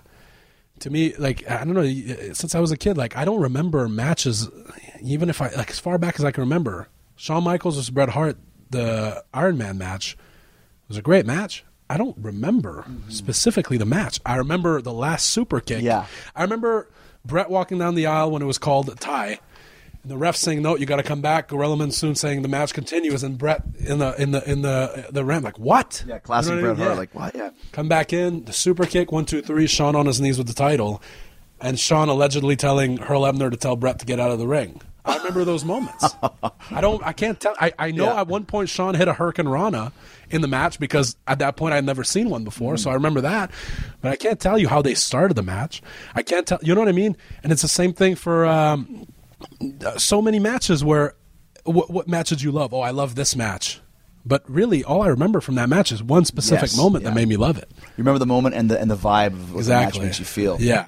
to 0.80 0.89
me 0.89 1.14
like 1.18 1.50
i 1.50 1.64
don't 1.64 1.76
know 1.76 2.34
since 2.34 2.56
i 2.56 2.60
was 2.60 2.72
a 2.72 2.78
kid 2.78 2.98
like 2.98 3.16
i 3.16 3.24
don't 3.24 3.39
remember 3.41 3.88
matches 3.88 4.50
even 5.02 5.30
if 5.30 5.41
i 5.41 5.50
like 5.52 5.70
as 5.70 5.80
far 5.80 5.98
back 5.98 6.16
as 6.20 6.26
i 6.26 6.32
can 6.32 6.41
remember 6.41 6.89
shawn 7.16 7.43
michaels 7.43 7.76
versus 7.76 7.89
bret 7.89 8.10
hart 8.10 8.38
the 8.70 9.24
iron 9.34 9.57
man 9.57 9.78
match 9.78 10.18
was 10.88 10.97
a 10.97 11.01
great 11.01 11.26
match 11.26 11.63
i 11.89 11.97
don't 11.97 12.18
remember 12.18 12.84
mm-hmm. 12.88 13.09
specifically 13.09 13.78
the 13.78 13.86
match 13.86 14.20
i 14.26 14.36
remember 14.36 14.82
the 14.82 14.93
last 14.93 15.28
super 15.28 15.59
kick 15.59 15.82
Yeah. 15.84 16.05
I 16.36 16.43
remember 16.43 16.89
Bret 17.26 17.49
walking 17.49 17.78
down 17.78 17.95
the 17.95 18.05
aisle 18.07 18.32
when 18.32 18.41
it 18.41 18.45
was 18.45 18.57
called 18.57 18.89
a 18.89 18.95
tie. 18.95 19.39
And 20.01 20.11
the 20.11 20.18
ref 20.18 20.36
saying, 20.36 20.61
"No, 20.61 20.78
you 20.78 20.86
got 20.86 20.95
to 20.97 21.03
come 21.03 21.22
back." 21.22 21.49
Gorilla 21.49 21.76
Monsoon 21.76 22.15
saying, 22.15 22.41
"The 22.41 22.47
match 22.47 22.74
continues," 22.74 23.24
and 23.24 23.38
Bret 23.38 23.63
in 23.80 23.99
the 23.99 24.15
in 24.22 24.32
the 24.32 24.49
in 24.49 24.61
the 24.61 25.07
the 25.11 25.26
ramp 25.26 25.43
like, 25.43 25.59
"What?" 25.59 26.03
yeah, 26.07 26.20
classic 26.20 26.55
You 26.55 26.61
know 26.61 26.74
Bret? 26.74 26.78
Hart. 26.78 26.89
Yeah. 26.91 26.97
Like 26.97 27.15
what? 27.15 27.36
Yeah. 27.36 27.49
come 27.74 27.89
back 27.89 28.13
in 28.13 28.45
the 28.45 28.53
super 28.53 28.86
kick, 28.86 29.11
one 29.11 29.26
two 29.26 29.41
three. 29.41 29.68
Shawn 29.68 29.95
on 29.95 30.05
his 30.05 30.22
knees 30.22 30.38
with 30.38 30.47
the 30.47 30.53
title, 30.53 31.01
and 31.59 31.78
Shawn 31.78 32.07
allegedly 32.07 32.55
telling 32.55 33.01
Earl 33.01 33.24
Hebner 33.24 33.51
to 33.51 33.57
tell 33.57 33.76
Bret 33.76 33.99
to 33.99 34.05
get 34.05 34.20
out 34.20 34.32
of 34.32 34.39
the 34.39 34.47
ring. 34.47 34.82
I 35.08 35.18
remember 35.18 35.45
those 35.45 35.64
moments. 35.66 36.05
I 36.72 36.82
don't. 36.82 37.01
I 37.05 37.14
can't 37.14 37.39
tell. 37.39 37.55
I, 37.60 37.72
I 37.80 37.91
know 37.91 38.05
Yeah. 38.05 38.22
at 38.22 38.28
one 38.28 38.45
point 38.45 38.70
Shawn 38.70 38.93
hit 38.95 39.08
a 39.08 39.14
Hurricane 39.14 39.47
Rana 39.47 39.91
in 40.30 40.41
the 40.41 40.47
match 40.47 40.80
because 40.80 41.16
at 41.28 41.39
that 41.39 41.55
point 41.55 41.72
I 41.74 41.76
had 41.78 41.86
never 41.86 42.03
seen 42.03 42.30
one 42.30 42.43
before, 42.43 42.78
so 42.78 42.91
I 42.91 42.93
remember 42.93 43.22
that. 43.22 43.51
But 44.01 44.12
I 44.12 44.16
can't 44.18 44.39
tell 44.39 44.58
you 44.60 44.68
how 44.68 44.82
they 44.82 44.93
started 44.93 45.36
the 45.36 45.43
match. 45.43 45.82
I 46.14 46.22
can't 46.24 46.45
tell. 46.45 46.60
You 46.62 46.76
know 46.76 46.82
what 46.82 46.89
I 46.89 46.93
mean? 46.93 47.16
And 47.43 47.51
it's 47.51 47.62
the 47.62 47.68
same 47.68 47.93
thing 47.93 48.16
for 48.16 48.45
um, 48.45 49.08
so 49.97 50.22
many 50.22 50.39
matches 50.39 50.84
where. 50.84 51.16
What, 51.64 51.89
what 51.91 52.08
match 52.08 52.30
did 52.30 52.41
you 52.41 52.53
love? 52.53 52.74
Oh, 52.74 52.80
I 52.80 52.91
love 52.91 53.16
this 53.16 53.36
match. 53.36 53.82
But 54.26 54.49
really, 54.49 54.86
all 54.86 55.01
I 55.01 55.08
remember 55.08 55.41
from 55.41 55.55
that 55.55 55.68
match 55.68 55.91
is 55.91 56.01
one 56.01 56.24
specific 56.24 56.64
Yes, 56.70 56.78
moment 56.78 57.03
yeah. 57.03 57.10
that 57.10 57.16
made 57.16 57.28
me 57.28 57.36
love 57.36 57.58
it. 57.58 57.70
You 57.78 57.89
remember 57.97 58.20
the 58.20 58.26
moment 58.26 58.55
and 58.55 58.72
the 58.72 58.80
and 58.80 58.89
the 58.89 58.95
vibe 58.95 59.28
of 59.34 59.53
what 59.53 59.66
the 59.66 59.70
match 59.72 59.88
Exactly. 59.89 60.05
makes 60.05 60.20
you 60.20 60.24
feel. 60.26 60.58
Yeah. 60.62 60.88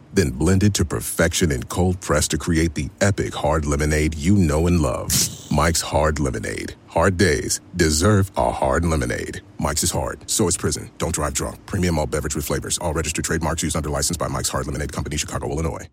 then 0.13 0.31
blended 0.31 0.73
to 0.75 0.85
perfection 0.85 1.51
and 1.51 1.67
cold 1.69 1.99
pressed 2.01 2.31
to 2.31 2.37
create 2.37 2.75
the 2.75 2.89
epic 3.01 3.33
hard 3.33 3.65
lemonade 3.65 4.15
you 4.15 4.35
know 4.35 4.67
and 4.67 4.79
love. 4.81 5.11
Mike's 5.51 5.81
Hard 5.81 6.19
Lemonade. 6.19 6.75
Hard 6.87 7.17
days 7.17 7.59
deserve 7.75 8.31
a 8.37 8.51
hard 8.51 8.85
lemonade. 8.85 9.41
Mike's 9.59 9.83
is 9.83 9.91
hard, 9.91 10.29
so 10.29 10.47
is 10.47 10.55
prison. 10.57 10.89
Don't 10.97 11.13
drive 11.13 11.33
drunk. 11.33 11.65
Premium 11.65 11.99
all 11.99 12.07
beverage 12.07 12.35
with 12.35 12.45
flavors. 12.45 12.77
All 12.77 12.93
registered 12.93 13.25
trademarks 13.25 13.61
used 13.63 13.75
under 13.75 13.89
license 13.89 14.17
by 14.17 14.27
Mike's 14.27 14.49
Hard 14.49 14.65
Lemonade 14.65 14.93
Company, 14.93 15.17
Chicago, 15.17 15.49
Illinois. 15.49 15.87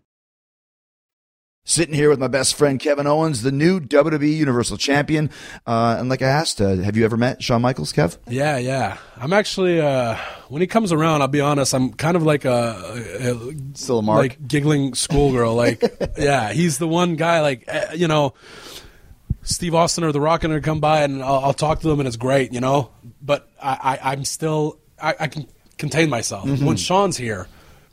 Sitting 1.65 1.93
here 1.93 2.09
with 2.09 2.19
my 2.19 2.27
best 2.27 2.55
friend 2.55 2.79
Kevin 2.79 3.05
Owens, 3.05 3.43
the 3.43 3.51
new 3.51 3.79
WWE 3.79 4.35
Universal 4.35 4.77
Champion. 4.77 5.29
Uh, 5.67 5.97
and 5.99 6.09
like 6.09 6.21
I 6.21 6.27
asked, 6.27 6.59
uh, 6.61 6.77
have 6.77 6.97
you 6.97 7.05
ever 7.05 7.15
met 7.17 7.43
Shawn 7.43 7.61
Michaels, 7.61 7.93
Kev? 7.93 8.17
Yeah, 8.27 8.57
yeah. 8.57 8.97
I'm 9.17 9.33
actually 9.33 9.79
uh 9.79 10.17
when 10.49 10.61
he 10.61 10.67
comes 10.67 10.91
around, 10.91 11.21
I'll 11.21 11.27
be 11.27 11.41
honest, 11.41 11.73
I'm 11.73 11.93
kind 11.93 12.17
of 12.17 12.23
like 12.23 12.43
a, 12.45 12.75
a, 13.19 13.55
Still 13.77 13.99
a 13.99 14.01
mark? 14.01 14.17
like 14.19 14.47
giggling 14.47 14.93
schoolgirl. 14.95 15.55
like, 15.55 15.81
yeah, 16.17 16.51
he's 16.51 16.77
the 16.77 16.87
one 16.87 17.15
guy. 17.15 17.41
Like, 17.41 17.63
eh, 17.67 17.93
you 17.93 18.07
know, 18.07 18.33
Steve 19.43 19.73
Austin 19.75 20.03
or 20.03 20.11
The 20.11 20.19
Rock 20.21 20.43
are 20.43 20.59
come 20.61 20.79
by, 20.79 21.03
and 21.03 21.23
I'll, 21.23 21.45
I'll 21.45 21.53
talk 21.53 21.79
to 21.81 21.87
them, 21.87 21.99
and 21.99 22.07
it's 22.07 22.17
great, 22.17 22.51
you 22.53 22.59
know. 22.59 22.91
But 23.21 23.49
I, 23.61 23.97
I 24.03 24.11
I'm 24.11 24.25
still 24.25 24.79
I, 25.01 25.15
I 25.21 25.27
can 25.27 25.47
contain 25.77 26.09
myself 26.09 26.45
Mm-hmm. 26.45 26.65
when 26.65 26.77
Shawn's 26.77 27.17
here. 27.17 27.47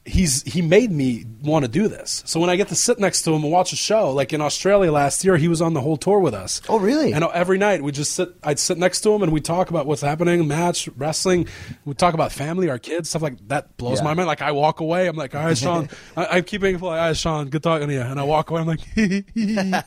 He's 0.09 0.43
he 0.45 0.63
made 0.63 0.93
me 0.93 1.25
want 1.43 1.65
to 1.65 1.69
do 1.71 1.89
this. 1.89 2.23
So 2.27 2.39
when 2.39 2.49
I 2.49 2.55
get 2.55 2.69
to 2.69 2.77
sit 2.77 3.01
next 3.01 3.23
to 3.23 3.33
him 3.35 3.43
and 3.43 3.51
watch 3.53 3.73
a 3.73 3.77
show, 3.77 4.13
like 4.13 4.33
in 4.33 4.41
Australia 4.41 4.93
last 4.93 5.25
year, 5.25 5.37
he 5.37 5.49
was 5.49 5.61
on 5.61 5.75
the 5.75 5.81
whole 5.81 5.97
tour 5.97 6.21
with 6.21 6.33
us. 6.33 6.63
Oh, 6.69 6.79
really? 6.79 7.13
And 7.13 7.25
every 7.25 7.59
night 7.59 7.83
we 7.83 7.91
just 7.91 8.13
sit. 8.13 8.29
I'd 8.45 8.61
sit 8.61 8.79
next 8.79 9.01
to 9.01 9.13
him 9.13 9.23
and 9.25 9.33
we 9.33 9.41
talk 9.41 9.69
about 9.71 9.85
what's 9.87 10.03
happening, 10.03 10.47
match, 10.47 10.89
wrestling. 10.97 11.49
We 11.85 11.95
talk 11.95 12.15
about 12.15 12.31
family, 12.31 12.71
our 12.71 12.79
kids, 12.79 13.09
stuff 13.09 13.23
like 13.23 13.49
that. 13.49 13.77
Blows 13.79 13.99
Yeah. 13.99 14.05
my 14.05 14.15
mind. 14.15 14.29
Like 14.29 14.43
I 14.43 14.53
walk 14.53 14.79
away, 14.79 15.09
I'm 15.09 15.17
like, 15.17 15.35
all 15.35 15.45
right, 15.45 15.59
Shawn. 15.59 15.89
I, 16.17 16.27
I'm 16.27 16.45
keeping 16.45 16.75
like, 16.75 16.83
all 16.85 16.91
right, 16.93 17.17
Shawn, 17.17 17.49
good 17.49 17.65
talking 17.65 17.89
to 17.89 17.95
you. 17.95 18.01
And 18.01 18.21
I 18.21 18.23
walk 18.23 18.51
away, 18.51 18.61
I'm 18.61 18.67
like, 18.69 18.81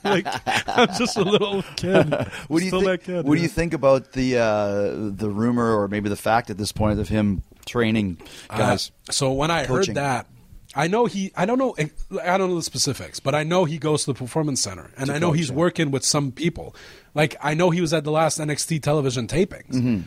like 0.04 0.28
I'm 0.68 0.88
just 0.98 1.18
a 1.18 1.24
little 1.24 1.62
kid. 1.76 2.14
What 2.50 2.60
do 2.60 2.66
you 2.66 2.70
Still 2.72 2.82
think? 2.82 3.02
that 3.02 3.04
kid. 3.06 3.26
what 3.26 3.36
do 3.36 3.42
you 3.42 3.48
think 3.48 3.74
about 3.74 4.12
the 4.12 4.38
uh, 4.38 5.12
the 5.16 5.30
rumor, 5.30 5.78
or 5.80 5.88
maybe 5.88 6.10
the 6.10 6.16
fact 6.16 6.50
at 6.50 6.58
this 6.58 6.72
point 6.72 7.00
of 7.00 7.08
him 7.10 7.44
training 7.70 8.18
guys? 8.50 8.92
Uh, 9.08 9.12
so 9.12 9.32
when 9.32 9.52
I 9.52 9.66
coaching. 9.66 9.96
heard 9.96 10.04
that, 10.04 10.28
I 10.76 10.88
know 10.88 11.06
he. 11.06 11.32
I 11.36 11.46
don't 11.46 11.58
know. 11.58 11.76
I 12.22 12.38
don't 12.38 12.50
know 12.50 12.56
the 12.56 12.64
specifics, 12.64 13.20
but 13.20 13.34
I 13.34 13.44
know 13.44 13.66
he 13.66 13.78
goes 13.78 14.06
to 14.06 14.14
the 14.14 14.18
performance 14.18 14.62
center, 14.62 14.92
and 14.98 15.10
I 15.10 15.18
know 15.18 15.32
he's 15.32 15.52
working 15.52 15.90
with 15.92 16.04
some 16.04 16.32
people. 16.32 16.76
Like 17.16 17.36
I 17.42 17.54
know 17.54 17.70
he 17.70 17.82
was 17.82 17.94
at 17.94 18.04
the 18.04 18.12
last 18.12 18.40
NXT 18.40 18.84
television 18.84 19.28
tapings. 19.28 19.72
Mm-hmm. 19.74 20.02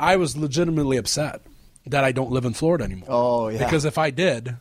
I 0.00 0.16
was 0.16 0.36
legitimately 0.36 0.96
upset. 0.96 1.42
that 1.86 2.04
I 2.04 2.12
don't 2.12 2.30
live 2.30 2.44
in 2.44 2.54
Florida 2.54 2.84
anymore. 2.84 3.08
Oh, 3.10 3.48
yeah. 3.48 3.58
Because 3.58 3.84
if 3.84 3.98
I 3.98 4.10
did, 4.10 4.56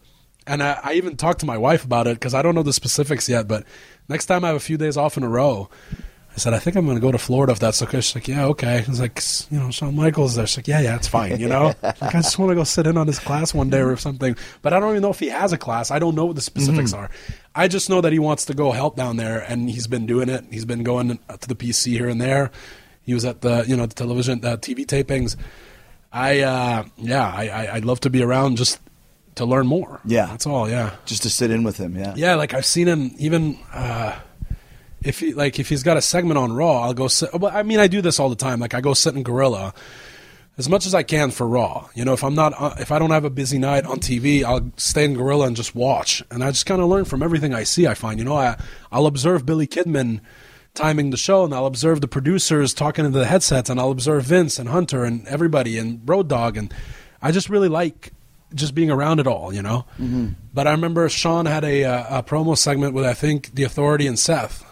and 0.47 0.61
I, 0.63 0.79
I 0.83 0.93
even 0.93 1.15
talked 1.17 1.39
to 1.41 1.45
my 1.45 1.57
wife 1.57 1.83
about 1.83 2.07
it 2.07 2.15
because 2.15 2.33
I 2.33 2.41
don't 2.41 2.55
know 2.55 2.63
the 2.63 2.73
specifics 2.73 3.27
yet, 3.29 3.47
but 3.47 3.65
next 4.07 4.25
time 4.27 4.43
I 4.43 4.47
have 4.47 4.55
a 4.55 4.61
few 4.61 4.77
days 4.77 4.97
off 4.97 5.17
in 5.17 5.23
a 5.23 5.29
row, 5.29 5.69
said, 6.39 6.53
I 6.53 6.59
think 6.59 6.75
I'm 6.75 6.85
going 6.85 6.97
to 6.97 7.01
go 7.01 7.11
to 7.11 7.17
Florida 7.17 7.53
if 7.53 7.59
that's 7.59 7.81
okay. 7.83 8.01
She's 8.01 8.15
like, 8.15 8.27
yeah, 8.27 8.45
okay. 8.47 8.83
I 8.85 8.89
was 8.89 8.99
like, 8.99 9.21
you 9.51 9.59
know, 9.59 9.69
Shawn 9.71 9.95
Michaels 9.95 10.35
there. 10.35 10.47
She's 10.47 10.57
like, 10.57 10.67
yeah, 10.67 10.81
yeah, 10.81 10.95
it's 10.95 11.07
fine, 11.07 11.39
you 11.39 11.47
know? 11.47 11.73
like, 11.83 12.01
I 12.01 12.21
just 12.21 12.37
want 12.39 12.49
to 12.49 12.55
go 12.55 12.63
sit 12.63 12.87
in 12.87 12.97
on 12.97 13.07
his 13.07 13.19
class 13.19 13.53
one 13.53 13.69
day 13.69 13.81
or 13.81 13.95
something. 13.97 14.35
But 14.61 14.73
I 14.73 14.79
don't 14.79 14.89
even 14.91 15.01
know 15.01 15.11
if 15.11 15.19
he 15.19 15.29
has 15.29 15.53
a 15.53 15.57
class. 15.57 15.91
I 15.91 15.99
don't 15.99 16.15
know 16.15 16.25
what 16.25 16.35
the 16.35 16.41
specifics 16.41 16.93
are. 16.93 17.09
I 17.55 17.67
just 17.67 17.89
know 17.89 18.01
that 18.01 18.11
he 18.11 18.19
wants 18.19 18.45
to 18.45 18.53
go 18.53 18.71
help 18.71 18.95
down 18.95 19.17
there, 19.17 19.39
and 19.39 19.69
he's 19.69 19.87
been 19.87 20.05
doing 20.05 20.29
it. 20.29 20.45
He's 20.51 20.65
been 20.65 20.83
going 20.83 21.09
to 21.09 21.47
the 21.47 21.55
PC 21.55 21.91
here 21.91 22.09
and 22.09 22.19
there. 22.19 22.51
He 23.03 23.13
was 23.13 23.25
at 23.25 23.41
the, 23.41 23.65
you 23.67 23.77
know, 23.77 23.85
the 23.85 23.95
television, 23.95 24.43
uh, 24.43 24.57
TV 24.57 24.85
tapings. 24.85 25.35
I, 26.11 26.41
uh, 26.41 26.83
yeah, 26.97 27.27
I, 27.27 27.47
I, 27.47 27.75
I'd 27.75 27.85
love 27.85 27.99
to 28.01 28.09
be 28.09 28.23
around 28.23 28.57
just 28.57 28.79
to 29.35 29.45
learn 29.45 29.67
more. 29.67 29.99
Yeah. 30.05 30.27
That's 30.27 30.45
all, 30.45 30.69
yeah. 30.69 30.95
Just 31.05 31.23
to 31.23 31.29
sit 31.29 31.49
in 31.51 31.63
with 31.63 31.77
him. 31.77 31.97
Yeah. 31.97 32.13
Yeah, 32.15 32.35
like 32.35 32.53
I've 32.53 32.65
seen 32.65 32.87
him 32.87 33.15
even 33.17 33.57
uh, 33.73 34.19
if 35.01 35.19
he 35.19 35.33
like 35.33 35.59
if 35.59 35.69
he's 35.69 35.83
got 35.83 35.97
a 35.97 36.01
segment 36.01 36.37
on 36.37 36.51
Raw, 36.53 36.83
I'll 36.83 36.93
go 36.93 37.07
sit. 37.07 37.33
Well, 37.33 37.55
I 37.55 37.63
mean, 37.63 37.79
I 37.79 37.87
do 37.87 38.01
this 38.01 38.19
all 38.19 38.29
the 38.29 38.35
time. 38.35 38.59
Like 38.59 38.73
I 38.73 38.81
go 38.81 38.93
sit 38.93 39.15
in 39.15 39.23
Gorilla 39.23 39.73
as 40.57 40.67
much 40.67 40.85
as 40.85 40.93
I 40.93 41.03
can 41.03 41.31
for 41.31 41.47
Raw. 41.47 41.87
You 41.95 42.03
know, 42.03 42.13
if 42.13 42.23
I'm 42.23 42.35
not 42.35 42.53
uh, 42.59 42.75
if 42.79 42.91
I 42.91 42.99
don't 42.99 43.11
have 43.11 43.23
a 43.23 43.29
busy 43.29 43.57
night 43.57 43.85
on 43.85 43.99
TV, 43.99 44.43
I'll 44.43 44.71
stay 44.77 45.05
in 45.05 45.13
Gorilla 45.13 45.47
and 45.47 45.55
just 45.55 45.73
watch. 45.73 46.21
And 46.29 46.43
I 46.43 46.51
just 46.51 46.65
kind 46.65 46.81
of 46.81 46.89
learn 46.89 47.05
from 47.05 47.23
everything 47.23 47.53
I 47.53 47.63
see. 47.63 47.87
I 47.87 47.93
find, 47.93 48.19
you 48.19 48.25
know, 48.25 48.35
I 48.35 48.57
I'll 48.91 49.07
observe 49.07 49.45
Billy 49.45 49.67
Kidman 49.67 50.19
timing 50.75 51.09
the 51.09 51.17
show, 51.17 51.45
and 51.45 51.53
I'll 51.53 51.65
observe 51.65 52.01
the 52.01 52.07
producers 52.07 52.73
talking 52.73 53.05
into 53.05 53.17
the 53.17 53.25
headsets, 53.25 53.69
and 53.69 53.79
I'll 53.79 53.91
observe 53.91 54.25
Vince 54.25 54.59
and 54.59 54.69
Hunter 54.69 55.03
and 55.05 55.27
everybody 55.27 55.77
and 55.77 56.07
Road 56.07 56.27
Dog, 56.27 56.57
and 56.57 56.73
I 57.21 57.31
just 57.31 57.49
really 57.49 57.69
like 57.69 58.11
just 58.53 58.75
being 58.75 58.91
around 58.91 59.19
it 59.19 59.27
all, 59.27 59.53
you 59.53 59.61
know. 59.61 59.85
Mm-hmm. 59.99 60.29
But 60.53 60.67
I 60.67 60.71
remember 60.71 61.07
Shawn 61.09 61.45
had 61.45 61.63
a, 61.63 61.83
a, 61.83 62.07
a 62.19 62.23
promo 62.23 62.57
segment 62.57 62.93
with 62.93 63.05
I 63.05 63.13
think 63.13 63.55
the 63.55 63.63
Authority 63.63 64.07
and 64.07 64.17
Seth, 64.17 64.65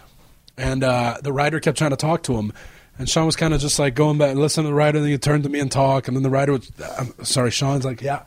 and 0.57 0.83
uh, 0.83 1.17
the 1.21 1.31
writer 1.33 1.59
kept 1.59 1.77
trying 1.77 1.91
to 1.91 1.95
talk 1.97 2.23
to 2.23 2.33
him. 2.37 2.51
And 2.99 3.07
Shawn 3.07 3.27
was 3.27 3.35
kind 3.35 3.53
of 3.53 3.61
just 3.61 3.77
like 3.77 3.93
going 3.93 4.17
back 4.17 4.31
and 4.31 4.39
listening 4.39 4.65
to 4.65 4.69
the 4.69 4.73
writer, 4.73 4.97
and 4.97 5.05
then 5.05 5.11
he 5.11 5.17
turned 5.19 5.43
to 5.43 5.49
me 5.49 5.59
and 5.59 5.71
talk, 5.71 6.07
and 6.07 6.17
then 6.17 6.23
the 6.23 6.29
writer 6.31 6.53
was, 6.53 6.71
I'm 6.97 7.13
sorry, 7.23 7.51
Shawn's 7.51 7.85
like, 7.85 8.01
yeah. 8.01 8.23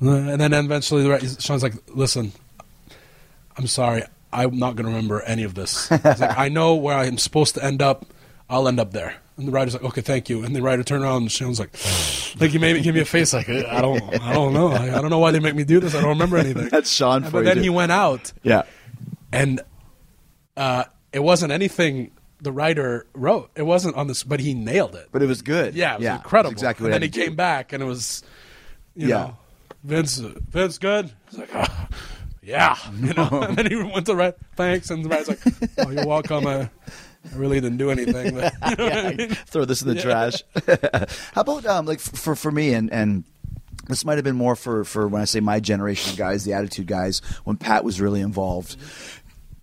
And 0.00 0.40
then 0.40 0.52
eventually 0.52 1.02
the 1.04 1.10
writer, 1.10 1.26
Shawn's 1.40 1.62
like, 1.62 1.74
listen, 1.94 2.32
I'm 3.56 3.66
sorry, 3.68 4.02
I'm 4.32 4.58
not 4.58 4.74
going 4.76 4.86
to 4.86 4.90
remember 4.92 5.20
any 5.22 5.44
of 5.44 5.54
this. 5.54 5.88
He's 5.88 6.04
like, 6.04 6.36
I 6.38 6.48
know 6.48 6.74
where 6.74 6.96
I'm 6.96 7.18
supposed 7.18 7.54
to 7.54 7.64
end 7.64 7.80
up, 7.82 8.06
I'll 8.50 8.66
end 8.68 8.80
up 8.80 8.92
there. 8.92 9.14
And 9.36 9.46
the 9.46 9.52
writer's 9.52 9.74
like, 9.74 9.84
okay, 9.84 10.00
thank 10.00 10.28
you. 10.28 10.42
And 10.44 10.54
the 10.56 10.62
writer 10.62 10.82
turned 10.82 11.04
around 11.04 11.22
and 11.22 11.30
Shawn's 11.32 11.60
like, 11.60 11.70
like 12.40 12.50
he 12.50 12.58
made 12.58 12.74
me 12.74 12.82
give 12.82 12.96
me 12.96 13.00
a 13.00 13.04
face 13.04 13.32
like, 13.32 13.48
I 13.48 13.80
don't, 13.80 14.02
I 14.20 14.32
don't 14.32 14.52
know. 14.52 14.68
I, 14.72 14.96
I 14.98 15.00
don't 15.00 15.10
know 15.10 15.20
why 15.20 15.30
they 15.30 15.38
make 15.38 15.54
me 15.54 15.62
do 15.62 15.78
this. 15.78 15.94
I 15.94 16.00
don't 16.00 16.08
remember 16.10 16.36
anything. 16.38 16.68
That's 16.72 16.90
Shawn 16.90 17.22
And- 17.22 17.32
But 17.32 17.44
then 17.44 17.54
dude. 17.56 17.62
he 17.64 17.70
went 17.70 17.92
out 17.92 18.32
Yeah. 18.42 18.62
and 19.32 19.60
uh, 20.56 20.84
it 21.12 21.20
wasn't 21.20 21.52
anything 21.52 22.10
the 22.40 22.52
writer 22.52 23.06
wrote. 23.14 23.50
It 23.56 23.62
wasn't 23.64 23.96
on 23.96 24.06
this, 24.06 24.22
but 24.22 24.40
he 24.40 24.54
nailed 24.54 24.94
it. 24.94 25.08
But 25.10 25.22
it 25.22 25.26
was 25.26 25.42
good. 25.42 25.74
yeah, 25.74 25.94
it 25.94 25.98
was 25.98 26.04
yeah, 26.04 26.16
incredible. 26.16 26.52
exactly 26.52 26.86
and 26.86 26.94
then 26.94 27.02
he 27.02 27.08
came 27.08 27.34
back, 27.36 27.72
and 27.72 27.82
it 27.82 27.86
was, 27.86 28.22
you 28.94 29.08
Yeah. 29.08 29.16
know, 29.18 29.36
Vince, 29.84 30.18
Vince, 30.18 30.78
good. 30.78 31.10
He's 31.30 31.38
like, 31.38 31.50
"Ah, 31.54 31.88
yeah, 32.42 32.76
you 33.00 33.12
know. 33.14 33.28
and 33.32 33.56
then 33.56 33.66
he 33.66 33.76
went 33.76 34.06
to 34.06 34.14
right, 34.14 34.34
thanks, 34.56 34.90
and 34.90 35.04
the 35.04 35.08
writer's 35.08 35.28
like, 35.28 35.40
oh, 35.78 35.90
you're 35.90 36.06
welcome. 36.06 36.46
I, 36.46 36.62
I 36.62 37.36
really 37.36 37.60
didn't 37.60 37.78
do 37.78 37.90
anything, 37.90 38.34
but 38.34 38.52
you 38.70 38.76
know 38.76 38.84
what 38.94 38.96
I 39.06 39.14
mean? 39.14 39.28
Throw 39.30 39.64
this 39.64 39.82
in 39.82 39.88
the 39.88 40.00
trash. 40.00 40.42
How 41.32 41.40
about 41.42 41.66
um, 41.66 41.86
like 41.86 42.00
for 42.00 42.34
for 42.36 42.50
me 42.50 42.72
and 42.74 42.92
and 42.92 43.24
this 43.88 44.04
might 44.04 44.16
have 44.16 44.24
been 44.24 44.36
more 44.36 44.54
for 44.56 44.84
for 44.84 45.08
when 45.08 45.22
I 45.22 45.24
say 45.26 45.40
my 45.40 45.60
generation 45.60 46.12
of 46.12 46.18
guys, 46.18 46.44
the 46.44 46.52
attitude 46.54 46.86
guys, 46.86 47.20
when 47.44 47.56
Pat 47.56 47.82
was 47.84 48.00
really 48.00 48.20
involved, 48.20 48.76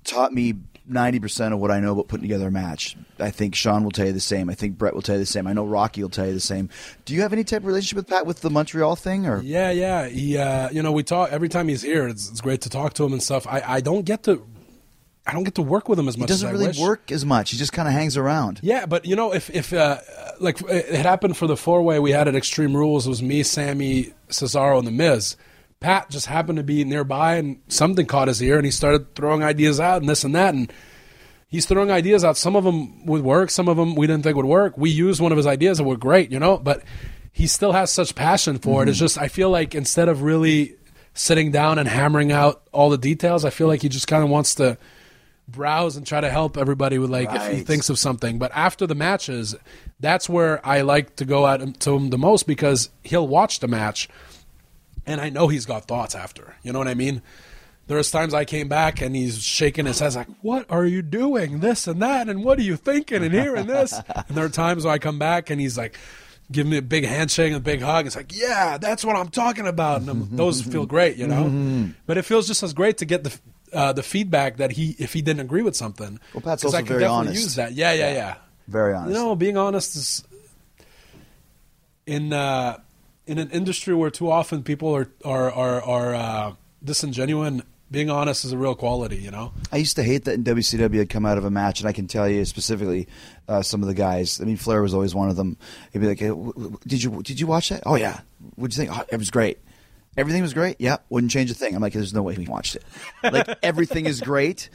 taught 0.03 0.33
me. 0.33 0.55
Ninety 0.87 1.19
percent 1.19 1.51
of 1.53 1.59
what 1.59 1.71
I 1.71 1.79
know 1.79 1.93
about 1.93 2.07
putting 2.07 2.23
together 2.23 2.47
a 2.49 2.51
match. 2.51 2.95
I 3.19 3.31
think 3.31 3.55
Shawn 3.55 3.83
will 3.83 3.89
tell 3.91 4.05
you 4.05 4.13
the 4.13 4.19
same. 4.19 4.51
I 4.51 4.53
think 4.53 4.77
Bret 4.77 4.93
will 4.93 5.01
tell 5.01 5.15
you 5.15 5.19
the 5.21 5.25
same. 5.25 5.47
I 5.47 5.53
know 5.53 5.65
Rocky 5.65 6.03
will 6.03 6.09
tell 6.11 6.27
you 6.27 6.33
the 6.33 6.39
same. 6.39 6.69
Do 7.05 7.15
you 7.15 7.21
have 7.23 7.33
any 7.33 7.43
type 7.43 7.61
of 7.61 7.65
relationship 7.65 7.95
with 7.95 8.07
Pat 8.07 8.27
with 8.27 8.41
the 8.41 8.51
Montreal 8.51 8.95
thing, 8.95 9.25
or 9.25 9.41
Yeah, 9.41 9.71
yeah. 9.71 10.07
He, 10.07 10.37
uh, 10.37 10.69
you 10.69 10.83
know, 10.83 10.91
we 10.91 11.01
talk 11.01 11.31
every 11.31 11.49
time 11.49 11.69
he's 11.69 11.81
here. 11.81 12.07
It's, 12.07 12.29
it's 12.29 12.39
great 12.39 12.61
to 12.61 12.69
talk 12.69 12.93
to 12.95 13.03
him 13.03 13.13
and 13.13 13.23
stuff. 13.23 13.47
I, 13.47 13.63
I 13.65 13.81
don't 13.81 14.05
get 14.05 14.21
to, 14.23 14.45
I 15.25 15.33
don't 15.33 15.43
get 15.43 15.55
to 15.55 15.63
work 15.63 15.89
with 15.89 15.97
him 15.97 16.07
as 16.07 16.13
he 16.15 16.21
much. 16.21 16.27
doesn't 16.29 16.47
as 16.47 16.51
I 16.51 16.53
really 16.53 16.67
wish. 16.67 16.79
work 16.79 17.11
as 17.11 17.25
much? 17.25 17.49
He 17.49 17.57
just 17.57 17.73
kind 17.73 17.87
of 17.87 17.93
hangs 17.95 18.15
around. 18.15 18.59
Yeah, 18.61 18.85
but 18.85 19.05
you 19.05 19.15
know, 19.15 19.33
if 19.33 19.49
if 19.49 19.73
uh, 19.73 19.97
like 20.39 20.61
it 20.69 21.03
happened 21.03 21.35
for 21.35 21.47
the 21.47 21.57
four 21.57 21.81
way 21.81 21.97
we 21.99 22.11
had 22.11 22.27
at 22.27 22.35
Extreme 22.35 22.75
Rules, 22.77 23.07
it 23.07 23.09
was 23.09 23.23
me, 23.23 23.41
Sami, 23.41 24.13
Cesaro, 24.29 24.77
and 24.77 24.85
the 24.85 24.91
Miz. 24.91 25.35
Pat 25.85 26.09
just 26.09 26.25
happened 26.25 26.57
to 26.57 26.63
be 26.63 26.83
nearby, 26.83 27.35
and 27.35 27.61
something 27.67 28.07
caught 28.07 28.27
his 28.27 28.41
ear, 28.41 28.55
and 28.57 28.65
he 28.65 28.71
started 28.71 29.13
throwing 29.13 29.43
ideas 29.43 29.79
out 29.79 30.01
and 30.01 30.09
this 30.09 30.23
and 30.23 30.33
that, 30.33 30.55
and 30.55 30.73
he's 31.47 31.67
throwing 31.67 31.91
ideas 31.91 32.25
out. 32.25 32.37
Some 32.37 32.55
of 32.55 32.63
them 32.63 33.05
would 33.05 33.21
work, 33.21 33.51
some 33.51 33.67
of 33.67 33.77
them 33.77 33.93
we 33.93 34.07
didn't 34.07 34.23
think 34.23 34.35
would 34.35 34.47
work. 34.47 34.79
We 34.79 34.89
used 34.89 35.21
one 35.21 35.31
of 35.31 35.37
his 35.37 35.45
ideas 35.45 35.77
that 35.77 35.83
were 35.83 35.95
great, 35.95 36.31
you 36.31 36.39
know, 36.39 36.57
but 36.57 36.81
he 37.31 37.45
still 37.45 37.71
has 37.71 37.91
such 37.91 38.15
passion 38.15 38.57
for 38.57 38.81
it. 38.81 38.89
It's 38.89 38.97
mm-hmm. 38.97 39.05
just 39.05 39.19
I 39.19 39.27
feel 39.27 39.51
like 39.51 39.75
instead 39.75 40.09
of 40.09 40.23
really 40.23 40.75
sitting 41.13 41.51
down 41.51 41.77
and 41.77 41.87
hammering 41.87 42.31
out 42.31 42.67
all 42.71 42.89
the 42.89 42.97
details, 42.97 43.45
I 43.45 43.51
feel 43.51 43.67
like 43.67 43.83
he 43.83 43.89
just 43.89 44.07
kind 44.07 44.23
of 44.23 44.29
wants 44.31 44.55
to 44.55 44.79
browse 45.47 45.97
and 45.97 46.07
try 46.07 46.19
to 46.19 46.31
help 46.31 46.57
everybody 46.57 46.97
with 46.97 47.11
like 47.11 47.31
if 47.31 47.51
he 47.51 47.61
thinks 47.61 47.91
of 47.91 47.99
something. 47.99 48.39
But 48.39 48.51
after 48.55 48.87
the 48.87 48.95
matches, 48.95 49.55
that's 49.99 50.27
where 50.27 50.65
I 50.65 50.81
like 50.81 51.17
to 51.17 51.25
go 51.25 51.47
him 51.47 51.73
to 51.73 51.95
him 51.95 52.09
the 52.09 52.17
most 52.17 52.47
because 52.47 52.89
he'll 53.03 53.27
watch 53.27 53.59
the 53.59 53.67
match 53.67 54.09
and 55.05 55.21
I 55.21 55.29
know 55.29 55.47
he's 55.47 55.65
got 55.65 55.85
thoughts 55.85 56.15
after. 56.15 56.55
You 56.63 56.73
know 56.73 56.79
what 56.79 56.87
I 56.87 56.93
mean? 56.93 57.21
There's 57.87 58.09
times 58.09 58.33
I 58.33 58.45
came 58.45 58.67
back 58.67 58.99
and 59.01 59.15
he's 59.15 59.43
shaking 59.43 59.85
his 59.85 59.99
head 59.99 60.15
like, 60.15 60.27
"What 60.41 60.65
are 60.69 60.85
you 60.85 61.01
doing? 61.01 61.59
This 61.59 61.87
and 61.87 62.01
that, 62.01 62.29
and 62.29 62.43
what 62.43 62.57
are 62.57 62.63
you 62.63 62.75
thinking? 62.75 63.23
And 63.23 63.31
here 63.31 63.55
and 63.55 63.69
this." 63.69 63.93
and 64.15 64.35
there 64.35 64.45
are 64.45 64.49
times 64.49 64.85
where 64.85 64.93
I 64.93 64.97
come 64.97 65.19
back 65.19 65.49
and 65.49 65.61
he's 65.61 65.77
like, 65.77 65.97
giving 66.51 66.71
me 66.71 66.77
a 66.77 66.81
big 66.81 67.05
handshake 67.05 67.47
and 67.47 67.57
a 67.57 67.59
big 67.59 67.81
hug. 67.81 68.07
It's 68.07 68.15
like, 68.15 68.35
"Yeah, 68.35 68.77
that's 68.77 69.05
what 69.05 69.15
I'm 69.15 69.29
talking 69.29 69.67
about." 69.67 70.01
And 70.01 70.09
I'm, 70.09 70.35
those 70.35 70.61
feel 70.61 70.85
great, 70.85 71.17
you 71.17 71.27
know. 71.27 71.93
But 72.05 72.17
it 72.17 72.23
feels 72.23 72.47
just 72.47 72.63
as 72.63 72.73
great 72.73 72.97
to 72.99 73.05
get 73.05 73.23
the 73.23 73.37
uh, 73.73 73.93
the 73.93 74.03
feedback 74.03 74.57
that 74.57 74.71
he 74.71 74.95
if 74.97 75.13
he 75.13 75.21
didn't 75.21 75.41
agree 75.41 75.61
with 75.61 75.75
something. 75.75 76.19
Well, 76.33 76.41
Pat's 76.41 76.65
also 76.65 76.77
I 76.77 76.81
can 76.81 76.87
very 76.87 77.01
definitely 77.01 77.27
honest. 77.29 77.43
Use 77.43 77.55
that, 77.55 77.73
yeah, 77.73 77.93
yeah, 77.93 78.13
yeah. 78.13 78.35
Very 78.67 78.93
honest. 78.93 79.09
You 79.09 79.23
know, 79.23 79.35
being 79.35 79.57
honest 79.57 79.95
is 79.95 80.23
in 82.05 82.33
uh, 82.33 82.77
in 83.27 83.37
an 83.37 83.49
industry 83.51 83.93
where 83.95 84.09
too 84.11 84.29
often 84.31 84.63
people 84.63 84.95
are 84.95 85.09
are 85.23 85.51
are, 85.51 85.81
are 85.81 86.15
uh, 86.15 86.53
disingenuous. 86.83 87.61
Being 87.91 88.09
honest 88.09 88.43
is 88.43 88.51
a 88.51 88.57
real 88.57 88.73
quality, 88.73 89.17
you 89.17 89.29
know. 89.29 89.53
I 89.71 89.77
used 89.77 89.95
to 89.97 90.03
hate 90.03 90.25
that 90.25 90.33
in 90.33 90.43
WCW 90.43 90.97
had 90.97 91.09
come 91.09 91.23
out 91.25 91.37
of 91.37 91.45
a 91.45 91.51
match, 91.51 91.79
and 91.81 91.87
I 91.87 91.91
can 91.91 92.07
tell 92.07 92.27
you 92.27 92.43
specifically 92.43 93.07
uh, 93.47 93.61
some 93.61 93.83
of 93.83 93.87
the 93.87 93.93
guys. 93.93 94.41
I 94.41 94.43
mean, 94.45 94.57
Flair 94.57 94.81
was 94.81 94.93
always 94.95 95.13
one 95.13 95.29
of 95.29 95.35
them. 95.35 95.55
He'd 95.93 95.99
be 95.99 96.07
like, 96.07 96.19
hey, 96.19 96.29
w- 96.29 96.51
w- 96.51 96.77
"Did 96.87 97.03
you 97.03 97.21
did 97.21 97.39
you 97.39 97.45
watch 97.45 97.69
that? 97.69 97.83
Oh 97.85 97.95
yeah. 97.95 98.21
What'd 98.55 98.75
you 98.75 98.85
think? 98.85 98.97
Oh, 98.99 99.05
it 99.11 99.17
was 99.17 99.29
great. 99.29 99.59
Everything 100.17 100.41
was 100.41 100.53
great. 100.53 100.77
Yeah, 100.79 100.97
wouldn't 101.09 101.31
change 101.31 101.51
a 101.51 101.53
thing. 101.53 101.75
I'm 101.75 101.81
like, 101.81 101.93
there's 101.93 102.13
no 102.13 102.23
way 102.23 102.35
we 102.35 102.47
watched 102.47 102.75
it. 102.75 102.83
Like 103.23 103.49
everything 103.63 104.07
is 104.07 104.19
great. 104.19 104.69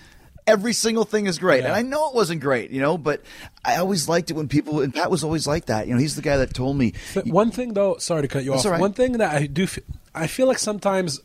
Every 0.47 0.73
single 0.73 1.05
thing 1.05 1.27
is 1.27 1.39
great, 1.39 1.65
and 1.65 1.73
I 1.73 1.83
know 1.83 2.09
it 2.09 2.15
wasn't 2.15 2.41
great, 2.41 2.71
you 2.71 2.81
know. 2.81 2.99
But 2.99 3.23
I 3.65 3.77
always 3.77 4.09
liked 4.09 4.31
it 4.31 4.35
when 4.35 4.49
people. 4.49 4.81
And 4.81 4.93
Pat 4.95 5.11
was 5.11 5.23
always 5.23 5.47
like 5.47 5.67
that. 5.67 5.87
You 5.87 5.95
know, 5.95 6.01
he's 6.01 6.17
the 6.17 6.23
guy 6.23 6.37
that 6.39 6.55
told 6.55 6.77
me. 6.77 6.95
But 7.15 7.27
one 7.27 7.51
thing, 7.51 7.75
though, 7.75 7.97
sorry 7.99 8.23
to 8.23 8.29
cut 8.29 8.45
you 8.45 8.55
off. 8.55 8.65
right. 8.65 8.81
One 8.81 8.93
thing 8.93 9.13
that 9.13 9.33
I 9.35 9.47
do, 9.47 9.67
I 10.15 10.27
feel 10.27 10.47
like 10.47 10.59
sometimes 10.59 11.21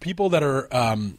people 0.00 0.30
that 0.30 0.42
are 0.42 0.68
um, 0.74 1.18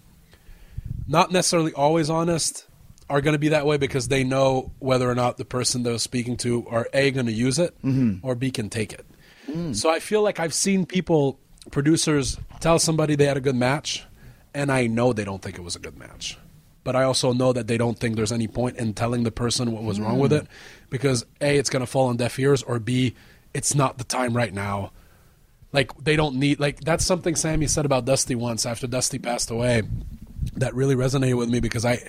not 1.08 1.32
necessarily 1.32 1.74
always 1.74 2.10
honest 2.10 2.66
are 3.10 3.22
going 3.22 3.34
to 3.34 3.40
be 3.40 3.50
that 3.50 3.66
way 3.66 3.78
because 3.78 4.08
they 4.08 4.24
know 4.24 4.72
whether 4.80 5.10
or 5.10 5.14
not 5.16 5.38
the 5.38 5.46
person 5.46 5.84
they're 5.84 6.00
speaking 6.00 6.38
to 6.38 6.66
are 6.70 6.88
a 6.94 7.12
going 7.12 7.28
to 7.28 7.32
use 7.32 7.60
it 7.60 7.76
Mm-hmm. 7.84 8.26
or 8.26 8.34
b 8.34 8.50
can 8.50 8.70
take 8.70 8.92
it. 8.94 9.06
Mm. 9.48 9.76
So 9.76 9.92
I 9.92 10.00
feel 10.00 10.24
like 10.24 10.40
I've 10.40 10.54
seen 10.56 10.88
people, 10.88 11.38
producers, 11.70 12.40
tell 12.62 12.80
somebody 12.80 13.16
they 13.16 13.26
had 13.28 13.38
a 13.38 13.42
good 13.42 13.56
match, 13.56 14.04
and 14.56 14.72
I 14.72 14.88
know 14.88 15.14
they 15.14 15.24
don't 15.24 15.42
think 15.42 15.58
it 15.60 15.62
was 15.62 15.76
a 15.76 15.80
good 15.80 15.98
match. 15.98 16.38
But 16.86 16.96
I 16.96 17.04
also 17.04 17.34
know 17.34 17.52
that 17.52 17.68
they 17.68 17.78
don't 17.78 18.00
think 18.00 18.16
there's 18.16 18.32
any 18.32 18.48
point 18.48 18.78
in 18.78 18.94
telling 18.94 19.24
the 19.24 19.32
person 19.32 19.74
what 19.74 19.84
was 19.84 20.00
wrong 20.00 20.20
with 20.20 20.32
Mm. 20.32 20.42
it 20.44 20.48
because 20.90 21.26
A, 21.42 21.58
it's 21.58 21.70
going 21.70 21.82
to 21.82 21.86
fall 21.88 22.08
on 22.08 22.16
deaf 22.16 22.40
ears, 22.40 22.64
or 22.64 22.80
B, 22.80 23.16
it's 23.54 23.76
not 23.76 23.98
the 23.98 24.04
time 24.06 24.34
right 24.38 24.54
now. 24.54 24.92
Like, 25.74 25.92
they 26.02 26.16
don't 26.16 26.36
need, 26.36 26.60
like, 26.62 26.80
that's 26.82 27.04
something 27.04 27.36
Sami 27.36 27.68
said 27.68 27.86
about 27.86 28.06
Dusty 28.06 28.36
once 28.36 28.66
after 28.66 28.88
Dusty 28.88 29.20
passed 29.20 29.50
away 29.52 29.82
that 30.56 30.74
really 30.74 30.96
resonated 30.96 31.38
with 31.38 31.50
me 31.50 31.60
because 31.60 31.84
I, 31.84 32.08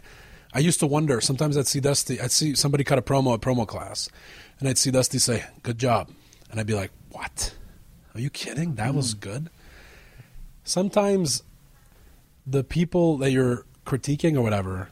I 0.52 0.60
used 0.60 0.78
to 0.80 0.86
wonder. 0.86 1.20
Sometimes 1.20 1.56
I'd 1.56 1.66
see 1.66 1.80
Dusty, 1.80 2.20
I'd 2.20 2.30
see 2.30 2.54
somebody 2.54 2.84
cut 2.84 2.98
a 2.98 3.02
promo 3.02 3.34
at 3.34 3.40
promo 3.40 3.66
class, 3.66 4.08
and 4.60 4.68
I'd 4.68 4.78
see 4.78 4.90
Dusty 4.92 5.18
say, 5.18 5.42
"Good 5.62 5.78
job," 5.78 6.10
and 6.50 6.60
I'd 6.60 6.66
be 6.66 6.74
like, 6.74 6.92
"What? 7.10 7.54
Are 8.14 8.20
you 8.20 8.30
kidding? 8.30 8.74
That 8.76 8.94
was 8.94 9.14
good." 9.14 9.48
Sometimes 10.64 11.42
the 12.46 12.62
people 12.62 13.16
that 13.18 13.30
you're 13.32 13.64
critiquing 13.86 14.36
or 14.36 14.42
whatever, 14.42 14.88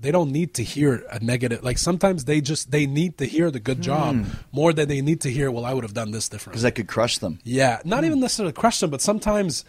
they 0.00 0.10
don't 0.10 0.30
need 0.30 0.54
to 0.54 0.62
hear 0.62 1.04
a 1.10 1.18
negative. 1.18 1.64
Like 1.64 1.78
sometimes 1.78 2.26
they 2.26 2.40
just 2.40 2.70
they 2.70 2.86
need 2.86 3.18
to 3.18 3.24
hear 3.24 3.50
the 3.50 3.58
good 3.58 3.80
job 3.80 4.26
more 4.52 4.72
than 4.72 4.86
they 4.88 5.00
need 5.00 5.22
to 5.22 5.30
hear. 5.30 5.50
Well, 5.50 5.64
I 5.64 5.72
would 5.72 5.82
have 5.82 5.94
done 5.94 6.10
this 6.10 6.28
different. 6.28 6.52
Because 6.52 6.62
that 6.62 6.72
could 6.72 6.88
crush 6.88 7.18
them. 7.18 7.40
Yeah, 7.42 7.80
not 7.84 8.04
even 8.04 8.20
necessarily 8.20 8.52
crush 8.52 8.80
them, 8.80 8.90
but 8.90 9.00
sometimes 9.00 9.64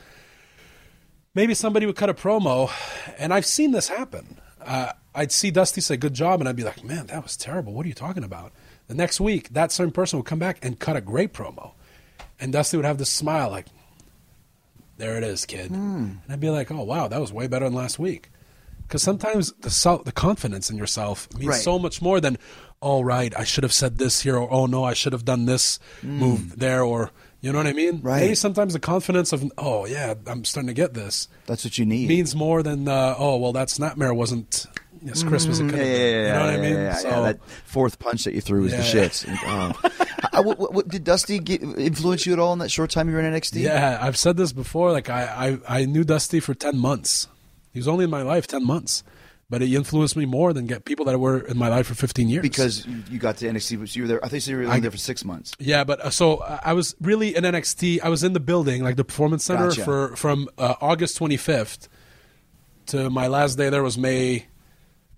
maybe 1.33 1.53
somebody 1.53 1.85
would 1.85 1.95
cut 1.95 2.09
a 2.09 2.13
promo, 2.13 2.69
and 3.17 3.33
I've 3.33 3.45
seen 3.45 3.71
this 3.71 3.87
happen. 3.87 4.37
Uh, 4.61 4.91
I'd 5.13 5.31
see 5.31 5.51
Dusty 5.51 5.79
say 5.79 5.95
"good 5.95 6.13
job," 6.13 6.41
and 6.41 6.49
I'd 6.49 6.55
be 6.57 6.63
like, 6.63 6.83
"Man, 6.83 7.07
that 7.07 7.23
was 7.23 7.37
terrible. 7.37 7.73
What 7.73 7.85
are 7.85 7.89
you 7.89 7.95
talking 7.95 8.23
about?" 8.23 8.51
The 8.87 8.93
next 8.93 9.19
week, 9.21 9.49
that 9.53 9.71
same 9.71 9.91
person 9.91 10.19
would 10.19 10.25
come 10.25 10.39
back 10.39 10.63
and 10.63 10.77
cut 10.79 10.97
a 10.97 11.01
great 11.01 11.33
promo, 11.33 11.71
and 12.39 12.51
Dusty 12.51 12.75
would 12.77 12.85
have 12.85 12.97
this 12.97 13.09
smile, 13.09 13.49
like, 13.49 13.67
"There 14.97 15.17
it 15.17 15.23
is, 15.23 15.45
kid," 15.45 15.71
and 15.71 16.19
I'd 16.29 16.39
be 16.39 16.49
like, 16.49 16.71
"Oh 16.71 16.83
wow, 16.83 17.07
that 17.07 17.19
was 17.21 17.31
way 17.33 17.47
better 17.47 17.65
than 17.65 17.73
last 17.73 17.99
week." 17.99 18.31
Because 18.87 19.01
sometimes 19.01 19.51
the 19.61 19.71
self, 19.71 20.03
the 20.05 20.11
confidence 20.11 20.69
in 20.69 20.77
yourself 20.77 21.27
means 21.33 21.47
Right. 21.49 21.61
so 21.61 21.79
much 21.79 22.01
more 22.01 22.21
than, 22.21 22.37
"Oh 22.81 23.01
right, 23.01 23.33
I 23.37 23.43
should 23.43 23.63
have 23.63 23.73
said 23.73 23.97
this 23.97 24.21
here," 24.21 24.37
or 24.37 24.47
"Oh 24.51 24.67
no, 24.67 24.83
I 24.83 24.93
should 24.93 25.11
have 25.13 25.25
done 25.25 25.45
this 25.47 25.79
move 26.03 26.59
there," 26.59 26.83
or 26.83 27.11
you 27.41 27.51
know 27.51 27.57
what 27.59 27.67
I 27.67 27.73
mean? 27.73 27.99
Right. 28.01 28.21
Maybe 28.21 28.35
sometimes 28.35 28.73
the 28.73 28.79
confidence 28.79 29.33
of, 29.33 29.51
"Oh 29.57 29.85
yeah, 29.85 30.13
I'm 30.27 30.45
starting 30.45 30.67
to 30.67 30.73
get 30.73 30.93
this," 30.93 31.27
That's 31.47 31.63
what 31.65 31.77
you 31.77 31.85
need. 31.85 32.07
means 32.09 32.35
more 32.35 32.61
than, 32.63 32.87
uh, 32.87 33.15
"Oh 33.17 33.37
well, 33.37 33.53
that 33.53 33.67
snapmare 33.69 34.15
wasn't 34.15 34.65
as 35.11 35.23
crisp 35.23 35.49
as 35.49 35.59
it 35.59 35.69
could 35.69 35.77
yeah, 35.79 35.83
yeah, 35.85 35.93
yeah, 35.93 36.27
you 36.27 36.33
know 36.33 36.39
what 36.45 36.49
I 36.53 36.57
mean? 36.57 36.73
yeah, 36.73 36.83
yeah, 36.83 36.93
so. 36.95 37.23
That 37.23 37.39
fourth 37.65 37.99
punch 37.99 38.23
that 38.25 38.33
you 38.33 38.41
threw 38.41 38.61
was 38.63 38.71
the 38.71 38.77
shits. 38.79 39.25
Oh. 39.45 39.73
I- 40.33 40.41
what- 40.41 40.73
what- 40.73 40.87
did 40.87 41.03
Dusty 41.03 41.39
get, 41.39 41.61
influence 41.61 42.25
you 42.25 42.33
at 42.33 42.39
all 42.39 42.53
in 42.53 42.59
that 42.59 42.71
short 42.71 42.89
time 42.89 43.07
you 43.09 43.15
were 43.15 43.21
in 43.21 43.33
NXT? 43.33 43.61
Yeah, 43.61 43.97
I've 44.01 44.17
said 44.17 44.37
this 44.37 44.51
before. 44.53 44.91
Like 44.91 45.09
I, 45.09 45.57
I, 45.67 45.79
I 45.81 45.85
knew 45.85 46.03
Dusty 46.03 46.39
for 46.39 46.53
ten 46.53 46.77
months. 46.77 47.27
He 47.73 47.79
was 47.79 47.87
only 47.87 48.05
in 48.05 48.09
my 48.09 48.21
life 48.21 48.47
ten 48.47 48.65
months, 48.65 49.03
but 49.49 49.61
he 49.61 49.75
influenced 49.75 50.15
me 50.15 50.25
more 50.25 50.53
than 50.53 50.65
get 50.65 50.85
people 50.85 51.05
that 51.05 51.19
were 51.19 51.39
in 51.41 51.57
my 51.57 51.67
life 51.69 51.87
for 51.87 51.93
fifteen 51.95 52.29
years. 52.29 52.41
Because 52.41 52.85
you- 53.09 53.19
got 53.19 53.37
to 53.37 53.47
NXT, 53.47 53.79
but 53.79 53.95
you 53.95 54.03
were 54.03 54.07
there. 54.07 54.25
I 54.25 54.29
think 54.29 54.45
you 54.47 54.57
were 54.57 54.63
only 54.63 54.79
there 54.81 54.91
for 54.91 54.97
six 54.97 55.23
months. 55.23 55.53
yeah, 55.59 55.83
but 55.83 55.99
uh, 56.01 56.09
so 56.09 56.37
uh, 56.37 56.59
I 56.63 56.73
was 56.73 56.95
really 57.01 57.35
in 57.35 57.43
NXT. 57.43 57.99
I 58.03 58.09
was 58.09 58.23
in 58.23 58.33
the 58.33 58.39
building, 58.39 58.83
like 58.83 58.95
the 58.95 59.03
performance 59.05 59.43
center, 59.45 59.67
Gotcha. 59.69 59.83
for 59.83 60.15
from 60.15 60.47
uh, 60.57 60.75
August 60.81 61.17
twenty 61.17 61.37
fifth 61.37 61.87
to 62.87 63.09
my 63.09 63.27
last 63.27 63.55
day 63.55 63.69
there 63.69 63.81
was 63.83 63.97
May 63.97 64.45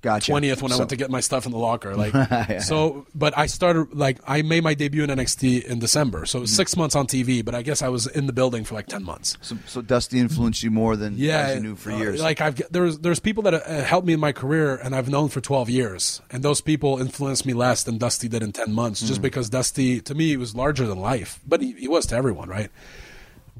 Gotcha. 0.02 0.32
twentieth 0.32 0.62
when 0.62 0.72
I 0.72 0.78
went 0.78 0.92
to 0.92 0.96
get 0.96 1.10
my 1.10 1.20
stuff 1.22 1.46
in 1.48 1.52
the 1.52 1.58
locker. 1.58 1.96
Like 1.96 2.14
Yeah. 2.50 2.60
so, 2.60 3.08
but 3.16 3.36
I 3.38 3.48
started 3.48 3.94
like 3.96 4.20
I 4.28 4.44
made 4.44 4.64
my 4.64 4.74
debut 4.76 5.04
in 5.04 5.10
NXT 5.10 5.64
in 5.66 5.80
December, 5.80 6.26
so 6.28 6.38
it 6.38 6.42
was 6.42 6.56
six 6.56 6.78
months 6.78 6.96
on 6.96 7.08
TV. 7.08 7.44
But 7.44 7.56
I 7.56 7.64
guess 7.64 7.82
I 7.82 7.90
was 7.90 8.06
in 8.08 8.28
the 8.28 8.34
building 8.34 8.64
for 8.64 8.76
like 8.76 8.86
ten 8.88 9.04
months. 9.04 9.38
So, 9.42 9.58
so 9.66 9.82
Dusty 9.82 10.20
influenced 10.20 10.62
you 10.62 10.70
more 10.72 10.96
than 10.96 11.16
yeah, 11.18 11.56
you 11.56 11.62
knew 11.62 11.76
for 11.76 11.92
uh, 11.92 11.98
years. 11.98 12.22
Like 12.22 12.42
I've 12.42 12.62
there's 12.72 13.00
there's 13.00 13.20
people 13.20 13.42
that 13.44 13.56
uh, 13.56 13.84
helped 13.84 14.06
me 14.06 14.14
in 14.14 14.20
my 14.20 14.32
career, 14.34 14.76
and 14.76 14.96
I've 14.96 15.10
known 15.10 15.30
for 15.30 15.42
twelve 15.42 15.70
years, 15.70 16.22
and 16.30 16.44
those 16.44 16.62
people 16.62 17.00
influenced 17.00 17.46
me 17.46 17.54
less 17.54 17.84
than 17.84 17.98
Dusty 17.98 18.28
did 18.28 18.44
in 18.44 18.52
ten 18.52 18.72
months, 18.74 19.02
Hmm. 19.02 19.08
just 19.08 19.22
because 19.22 19.50
Dusty 19.50 20.00
to 20.02 20.14
me 20.14 20.38
was 20.38 20.54
larger 20.56 20.86
than 20.86 21.00
life, 21.00 21.40
but 21.48 21.62
he, 21.62 21.74
he 21.74 21.88
was 21.88 22.06
to 22.08 22.16
everyone, 22.16 22.50
right? 22.50 22.70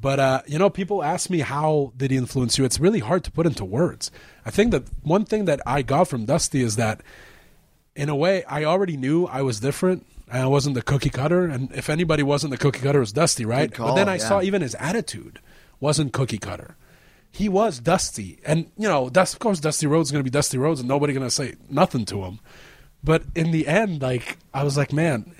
But 0.00 0.20
uh, 0.20 0.42
you 0.46 0.58
know, 0.60 0.70
people 0.70 1.02
ask 1.02 1.28
me 1.28 1.40
how 1.40 1.92
did 1.96 2.12
he 2.12 2.16
influence 2.16 2.56
you. 2.58 2.64
It's 2.64 2.78
really 2.78 3.00
hard 3.00 3.24
to 3.24 3.32
put 3.32 3.46
into 3.46 3.64
words. 3.64 4.12
I 4.48 4.50
think 4.50 4.70
that 4.70 4.84
one 5.02 5.26
thing 5.26 5.44
that 5.44 5.60
I 5.66 5.82
got 5.82 6.08
from 6.08 6.24
Dusty 6.24 6.62
is 6.62 6.76
that, 6.76 7.02
in 7.94 8.08
a 8.08 8.16
way, 8.16 8.44
I 8.44 8.64
already 8.64 8.96
knew 8.96 9.26
I 9.26 9.42
was 9.42 9.60
different. 9.60 10.06
And 10.30 10.42
I 10.42 10.46
wasn't 10.46 10.74
the 10.74 10.82
cookie 10.82 11.08
cutter, 11.08 11.46
and 11.46 11.72
if 11.72 11.88
anybody 11.88 12.22
wasn't 12.22 12.50
the 12.50 12.58
cookie 12.58 12.80
cutter, 12.80 12.98
it 12.98 13.00
was 13.00 13.12
Dusty, 13.12 13.46
right? 13.46 13.72
Call, 13.72 13.88
but 13.88 13.94
then 13.94 14.10
I 14.10 14.16
yeah. 14.16 14.28
saw 14.28 14.42
even 14.42 14.60
his 14.60 14.74
attitude 14.74 15.38
wasn't 15.80 16.12
cookie 16.12 16.36
cutter. 16.36 16.76
He 17.30 17.48
was 17.48 17.78
Dusty, 17.80 18.38
and 18.44 18.70
you 18.76 18.88
know, 18.88 19.08
Dust, 19.08 19.32
of 19.32 19.40
course, 19.40 19.58
Dusty 19.58 19.86
Rhodes 19.86 20.08
is 20.08 20.12
going 20.12 20.20
to 20.22 20.30
be 20.30 20.30
Dusty 20.30 20.58
Rhodes, 20.58 20.80
and 20.80 20.88
nobody 20.88 21.14
going 21.14 21.26
to 21.26 21.30
say 21.30 21.54
nothing 21.70 22.04
to 22.06 22.24
him. 22.24 22.40
But 23.02 23.22
in 23.34 23.52
the 23.52 23.66
end, 23.66 24.02
like 24.02 24.36
I 24.52 24.64
was 24.64 24.76
like, 24.76 24.92
man, 24.92 25.34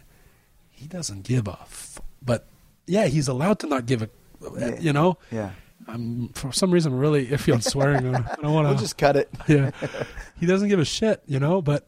he 0.71 0.87
doesn't 0.87 1.25
give 1.25 1.49
a. 1.49 1.59
F-. 1.61 2.01
But 2.23 2.47
yeah, 2.87 3.09
he's 3.09 3.29
allowed 3.29 3.59
to 3.59 3.67
not 3.67 3.85
give 3.85 4.01
a. 4.01 4.09
You 4.81 4.95
know. 4.95 5.19
yeah. 5.31 5.51
I'm 5.89 6.29
for 6.35 6.53
some 6.53 6.71
reason 6.71 6.95
really 6.95 7.27
iffy 7.27 7.53
on 7.53 7.63
swearing. 7.63 8.15
I 8.15 8.37
don't 8.43 8.53
want 8.53 8.67
to. 8.67 8.71
We'll 8.71 8.79
just 8.79 8.99
cut 8.99 9.17
it. 9.17 9.31
yeah, 9.49 9.71
he 10.39 10.47
doesn't 10.47 10.69
give 10.69 10.79
a 10.79 10.85
shit, 10.85 11.23
you 11.27 11.41
know. 11.41 11.63
But 11.63 11.87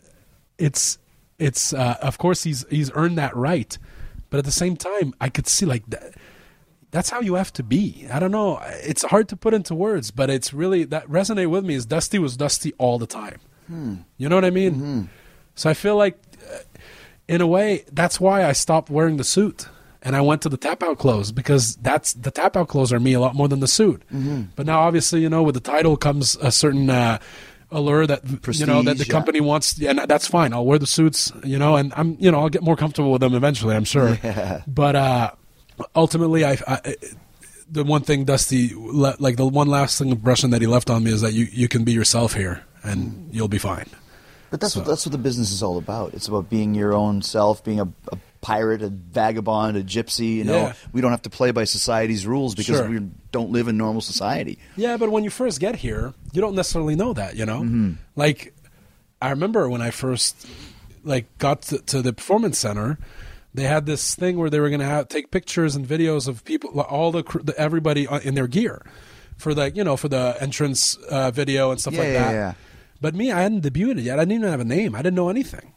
it's 0.58 0.98
it's 1.38 1.72
uh, 1.72 1.96
of 2.00 2.18
course 2.18 2.42
he's 2.42 2.64
he's 2.70 2.90
earned 2.94 3.18
that 3.18 3.36
right, 3.36 3.76
but 4.30 4.38
at 4.38 4.44
the 4.44 4.50
same 4.52 4.76
time, 4.76 5.12
I 5.20 5.28
could 5.28 5.46
see 5.46 5.66
like 5.66 5.86
that. 5.90 6.14
That's 6.92 7.10
how 7.10 7.20
you 7.20 7.34
have 7.34 7.52
to 7.52 7.62
be. 7.62 8.06
I 8.12 8.18
don't 8.18 8.32
know. 8.32 8.58
It's 8.82 9.04
hard 9.04 9.28
to 9.28 9.36
put 9.36 9.54
into 9.54 9.74
words, 9.76 10.10
but 10.10 10.28
it's 10.28 10.52
really 10.52 10.82
that 10.84 11.06
resonate 11.06 11.48
with 11.50 11.64
me. 11.64 11.74
Is 11.74 11.86
Dusty 11.86 12.18
was 12.18 12.36
Dusty 12.36 12.72
all 12.78 12.98
the 12.98 13.06
time. 13.06 13.38
You 14.16 14.28
know 14.28 14.34
what 14.34 14.44
I 14.44 14.50
mean? 14.50 15.08
So 15.54 15.70
I 15.70 15.74
feel 15.74 15.94
like, 15.96 16.18
uh, 16.52 16.58
in 17.28 17.40
a 17.40 17.46
way, 17.46 17.84
that's 17.92 18.18
why 18.18 18.44
I 18.44 18.50
stopped 18.50 18.90
wearing 18.90 19.16
the 19.16 19.22
suit 19.22 19.68
and 20.02 20.16
I 20.16 20.20
went 20.20 20.42
to 20.42 20.48
the 20.48 20.56
tap 20.56 20.82
out 20.82 20.98
clothes 20.98 21.32
because 21.32 21.76
that's 21.76 22.14
the 22.14 22.30
tap 22.30 22.56
out 22.56 22.68
clothes 22.68 22.92
are 22.92 23.00
me 23.00 23.12
a 23.12 23.20
lot 23.20 23.34
more 23.34 23.48
than 23.48 23.60
the 23.60 23.68
suit. 23.68 24.02
But 24.56 24.66
now, 24.66 24.80
obviously, 24.80 25.20
you 25.20 25.28
know, 25.28 25.42
with 25.42 25.54
the 25.54 25.60
title 25.60 25.96
comes 25.96 26.36
a 26.36 26.50
certain 26.50 26.88
uh, 26.88 27.18
allure 27.70 28.06
that 28.06 28.22
you 28.58 28.66
know 28.66 28.82
that 28.82 28.98
the 28.98 29.04
yeah. 29.04 29.12
company 29.12 29.40
wants, 29.40 29.80
and 29.80 29.98
that's 29.98 30.26
fine. 30.26 30.52
I'll 30.52 30.66
wear 30.66 30.78
the 30.78 30.86
suits, 30.86 31.32
you 31.44 31.58
know, 31.58 31.76
and 31.76 31.92
I'm 31.96 32.16
you 32.18 32.30
know 32.30 32.40
I'll 32.40 32.48
get 32.48 32.62
more 32.62 32.76
comfortable 32.76 33.12
with 33.12 33.20
them 33.20 33.34
eventually. 33.34 33.76
I'm 33.76 33.84
sure. 33.84 34.18
But 34.66 34.96
uh, 34.96 35.30
ultimately, 35.94 36.44
I. 36.44 36.58
I 36.66 36.96
the 37.72 37.84
one 37.84 38.02
thing 38.02 38.24
Dusty, 38.24 38.74
like 38.74 39.36
the 39.36 39.46
one 39.46 39.68
last 39.68 39.96
thing 39.96 40.08
impression 40.08 40.50
that 40.50 40.60
he 40.60 40.66
left 40.66 40.90
on 40.90 41.04
me 41.04 41.12
is 41.12 41.20
that 41.20 41.34
you, 41.34 41.46
you 41.52 41.68
can 41.68 41.84
be 41.84 41.92
yourself 41.92 42.34
here 42.34 42.64
and 42.82 43.28
you'll 43.32 43.46
be 43.46 43.58
fine. 43.58 43.86
But 44.50 44.60
that's 44.60 44.74
what 44.74 44.86
that's 44.86 45.06
what 45.06 45.12
the 45.12 45.18
business 45.18 45.52
is 45.52 45.62
all 45.62 45.78
about. 45.78 46.12
It's 46.12 46.26
about 46.26 46.50
being 46.50 46.74
your 46.74 46.92
own 46.92 47.22
self, 47.22 47.62
being 47.62 47.78
a, 47.78 47.88
a 48.10 48.18
pirate, 48.40 48.82
a 48.82 48.88
vagabond, 48.88 49.76
a 49.76 49.82
gypsy. 49.82 50.36
You 50.36 50.44
know, 50.44 50.56
Yeah. 50.56 50.72
we 50.92 51.00
don't 51.00 51.10
have 51.10 51.22
to 51.22 51.30
play 51.30 51.50
by 51.50 51.64
society's 51.64 52.26
rules 52.26 52.54
because 52.54 52.76
Sure. 52.78 52.88
we 52.88 53.00
don't 53.32 53.50
live 53.52 53.68
in 53.68 53.76
normal 53.76 54.00
society. 54.00 54.58
Yeah, 54.76 54.96
but 54.96 55.10
when 55.10 55.24
you 55.24 55.30
first 55.30 55.60
get 55.60 55.76
here, 55.76 56.14
you 56.32 56.40
don't 56.40 56.54
necessarily 56.54 56.96
know 56.96 57.12
that, 57.12 57.36
you 57.36 57.44
know? 57.46 57.60
Mm-hmm. 57.60 57.92
Like, 58.16 58.54
I 59.20 59.30
remember 59.30 59.68
when 59.68 59.82
I 59.82 59.90
first, 59.90 60.46
like, 61.04 61.26
got 61.38 61.62
to, 61.62 61.78
to 61.78 62.00
the 62.02 62.12
performance 62.12 62.58
center, 62.58 62.98
they 63.52 63.64
had 63.64 63.84
this 63.84 64.14
thing 64.14 64.38
where 64.38 64.48
they 64.48 64.60
were 64.60 64.68
going 64.70 64.80
to 64.80 64.86
have 64.86 65.08
take 65.08 65.30
pictures 65.30 65.74
and 65.76 65.86
videos 65.86 66.28
of 66.28 66.44
people, 66.44 66.78
all 66.80 67.10
the, 67.12 67.22
the 67.42 67.54
everybody 67.58 68.06
in 68.22 68.34
their 68.34 68.46
gear 68.46 68.80
for 69.36 69.54
the, 69.54 69.70
you 69.72 69.82
know, 69.84 69.96
for 69.96 70.08
the 70.08 70.36
entrance 70.40 70.96
uh, 71.10 71.30
video 71.30 71.70
and 71.70 71.80
stuff 71.80 71.94
Yeah, 71.94 72.00
like 72.00 72.08
yeah, 72.12 72.22
that. 72.24 72.32
yeah. 72.32 72.52
But 73.02 73.14
me, 73.14 73.32
I 73.32 73.40
hadn't 73.42 73.62
debuted 73.64 74.02
yet. 74.02 74.18
I 74.18 74.22
didn't 74.24 74.38
even 74.38 74.50
have 74.50 74.60
a 74.60 74.64
name. 74.64 74.94
I 74.94 74.98
didn't 75.02 75.16
know 75.16 75.28
anything. 75.30 75.72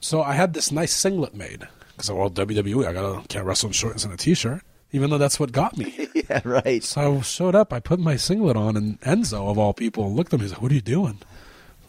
So 0.00 0.22
I 0.22 0.32
had 0.34 0.54
this 0.54 0.70
nice 0.70 0.92
singlet 0.92 1.34
made 1.34 1.66
because 1.88 2.08
I'm 2.08 2.16
all 2.16 2.30
WWE, 2.30 2.86
I 2.86 2.92
gotta 2.92 3.26
can't 3.28 3.44
wrestle 3.46 3.68
in 3.68 3.72
shorts 3.72 4.04
and 4.04 4.12
a 4.12 4.16
t-shirt, 4.16 4.62
even 4.92 5.10
though 5.10 5.18
that's 5.18 5.40
what 5.40 5.52
got 5.52 5.76
me. 5.76 6.08
Yeah, 6.28 6.40
right. 6.44 6.82
So 6.82 7.18
I 7.18 7.20
showed 7.20 7.54
up. 7.54 7.72
I 7.72 7.78
put 7.78 8.00
my 8.00 8.16
singlet 8.16 8.56
on, 8.56 8.76
and 8.76 9.00
Enzo, 9.02 9.48
of 9.48 9.58
all 9.58 9.72
people, 9.72 10.12
looked 10.12 10.34
at 10.34 10.40
me. 10.40 10.44
He's 10.46 10.52
like, 10.52 10.60
"What 10.62 10.72
are 10.72 10.74
you 10.74 10.80
doing?" 10.80 11.18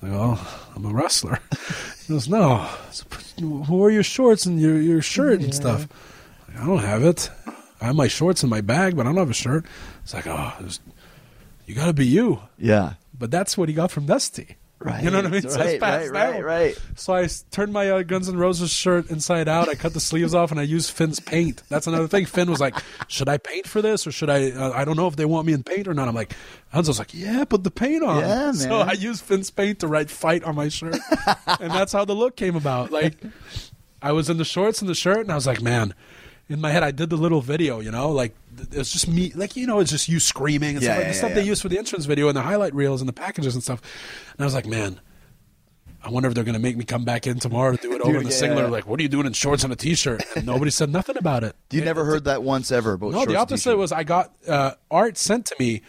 I'm 0.03 0.11
like, 0.11 0.19
"Oh, 0.21 0.69
I'm 0.75 0.85
a 0.85 0.93
wrestler." 0.93 1.39
He 2.05 2.13
goes, 2.13 2.29
"No, 2.29 2.57
who 3.39 3.83
are 3.83 3.89
your 3.89 4.03
shorts 4.03 4.45
and 4.45 4.61
your 4.61 4.79
your 4.79 5.01
shirt 5.01 5.41
and 5.41 5.55
stuff?" 5.55 5.87
I'm 6.49 6.53
like, 6.55 6.63
I 6.63 6.67
don't 6.67 6.83
have 6.85 7.03
it. 7.03 7.29
I 7.81 7.85
have 7.87 7.95
my 7.95 8.07
shorts 8.07 8.43
in 8.43 8.49
my 8.49 8.61
bag, 8.61 8.95
but 8.95 9.07
I 9.07 9.09
don't 9.09 9.17
have 9.17 9.29
a 9.31 9.33
shirt. 9.33 9.65
It's 10.03 10.13
like, 10.13 10.27
"Oh, 10.27 10.53
there's- 10.59 10.79
you 11.65 11.73
got 11.73 11.87
to 11.87 11.93
be 11.93 12.05
you." 12.05 12.39
Yeah. 12.59 12.93
But 13.17 13.31
that's 13.31 13.57
what 13.57 13.69
he 13.69 13.73
got 13.75 13.89
from 13.91 14.05
Dusty. 14.05 14.55
Right. 14.79 15.03
You 15.03 15.09
know 15.09 15.17
what 15.17 15.25
I 15.25 15.29
mean? 15.29 15.41
Right, 15.41 15.51
So 15.51 15.59
right, 15.59 15.81
right, 15.81 16.11
down. 16.33 16.41
right. 16.43 16.77
So 16.95 17.13
I 17.15 17.27
turned 17.49 17.73
my 17.73 17.89
uh, 17.89 18.03
Guns 18.03 18.29
N' 18.29 18.37
Roses 18.37 18.69
shirt 18.69 19.09
inside 19.09 19.47
out. 19.47 19.67
I 19.67 19.73
cut 19.73 19.93
the 19.95 19.99
sleeves 19.99 20.35
off, 20.35 20.51
and 20.51 20.59
I 20.59 20.63
used 20.63 20.91
Finn's 20.91 21.19
paint. 21.19 21.63
That's 21.67 21.87
another 21.87 22.07
thing. 22.07 22.27
Finn 22.27 22.47
was 22.49 22.59
like, 22.59 22.75
"Should 23.07 23.27
I 23.27 23.37
paint 23.39 23.67
for 23.67 23.81
this, 23.81 24.05
or 24.05 24.11
should 24.11 24.29
I? 24.29 24.51
Uh, 24.51 24.71
I 24.75 24.85
don't 24.85 24.95
know 24.95 25.07
if 25.07 25.15
they 25.15 25.25
want 25.25 25.47
me 25.47 25.53
in 25.53 25.63
paint 25.63 25.87
or 25.87 25.95
not." 25.95 26.07
I'm 26.07 26.13
like, 26.13 26.33
Enzo's 26.75 26.99
like, 26.99 27.11
"Yeah, 27.13 27.43
put 27.45 27.63
the 27.63 27.71
paint 27.71 28.03
on." 28.03 28.19
Yeah, 28.19 28.27
man. 28.45 28.53
So. 28.53 28.79
I 28.79 28.91
used 28.91 29.23
Finn's 29.23 29.49
paint 29.49 29.79
to 29.79 29.87
write 29.87 30.11
"fight" 30.11 30.43
on 30.43 30.53
my 30.53 30.69
shirt, 30.69 30.97
and 31.59 31.71
that's 31.71 31.91
how 31.91 32.05
the 32.05 32.13
look 32.15 32.35
came 32.35 32.55
about. 32.55 32.91
Like, 32.91 33.15
I 34.01 34.11
was 34.11 34.29
in 34.29 34.37
the 34.37 34.45
shorts 34.45 34.79
and 34.81 34.87
the 34.87 34.95
shirt, 34.95 35.21
and 35.21 35.31
I 35.31 35.35
was 35.35 35.47
like, 35.47 35.59
"Man." 35.61 35.95
In 36.49 36.61
my 36.61 36.71
head, 36.71 36.81
I 36.83 36.91
did 36.91 37.09
the 37.09 37.17
little 37.17 37.41
video, 37.41 37.81
you 37.81 37.91
know, 37.91 38.11
like 38.11 38.33
it's 38.71 38.91
just 38.91 39.07
me, 39.07 39.33
like 39.35 39.55
you 39.57 39.67
know, 39.67 39.79
it's 39.79 39.91
just 39.91 40.07
you 40.07 40.19
screaming 40.19 40.75
and 40.77 40.81
Yeah, 40.83 40.93
stuff, 40.93 40.97
like 40.97 41.03
yeah, 41.05 41.11
the 41.11 41.17
stuff 41.17 41.33
they 41.33 41.43
use 41.43 41.61
for 41.61 41.67
the 41.67 41.77
entrance 41.77 42.05
video 42.05 42.29
and 42.29 42.37
the 42.37 42.41
highlight 42.41 42.73
reels 42.73 43.01
and 43.01 43.07
the 43.07 43.13
packages 43.13 43.53
and 43.53 43.61
stuff. 43.63 43.81
And 44.33 44.41
I 44.41 44.45
was 44.45 44.53
like, 44.53 44.65
man, 44.65 45.01
I 46.01 46.09
wonder 46.09 46.29
if 46.29 46.35
they're 46.35 46.45
going 46.45 46.53
to 46.53 46.59
make 46.61 46.77
me 46.77 46.85
come 46.85 47.03
back 47.03 47.27
in 47.27 47.39
tomorrow 47.39 47.75
to 47.75 47.81
do 47.81 47.93
it 47.93 48.01
over 48.03 48.17
in 48.17 48.23
the 48.23 48.29
yeah, 48.29 48.35
singlet. 48.35 48.65
yeah. 48.65 48.71
Like, 48.71 48.87
what 48.87 48.97
are 48.99 49.03
you 49.03 49.09
doing 49.09 49.25
in 49.25 49.33
shorts 49.33 49.65
and 49.65 49.73
a 49.73 49.75
t-shirt? 49.75 50.23
And 50.37 50.45
nobody 50.45 50.71
said 50.71 50.89
nothing 50.89 51.17
about 51.17 51.43
it. 51.43 51.55
You 51.69 51.81
never 51.83 52.05
heard 52.05 52.23
that 52.23 52.43
once 52.43 52.71
ever 52.71 52.93
about 52.93 53.11
No, 53.11 53.25
the 53.25 53.35
opposite 53.35 53.75
was 53.75 53.91
I 53.91 54.03
got 54.03 54.33
uh, 54.47 54.75
art 54.89 55.17
sent 55.17 55.47
to 55.47 55.55
me 55.59 55.81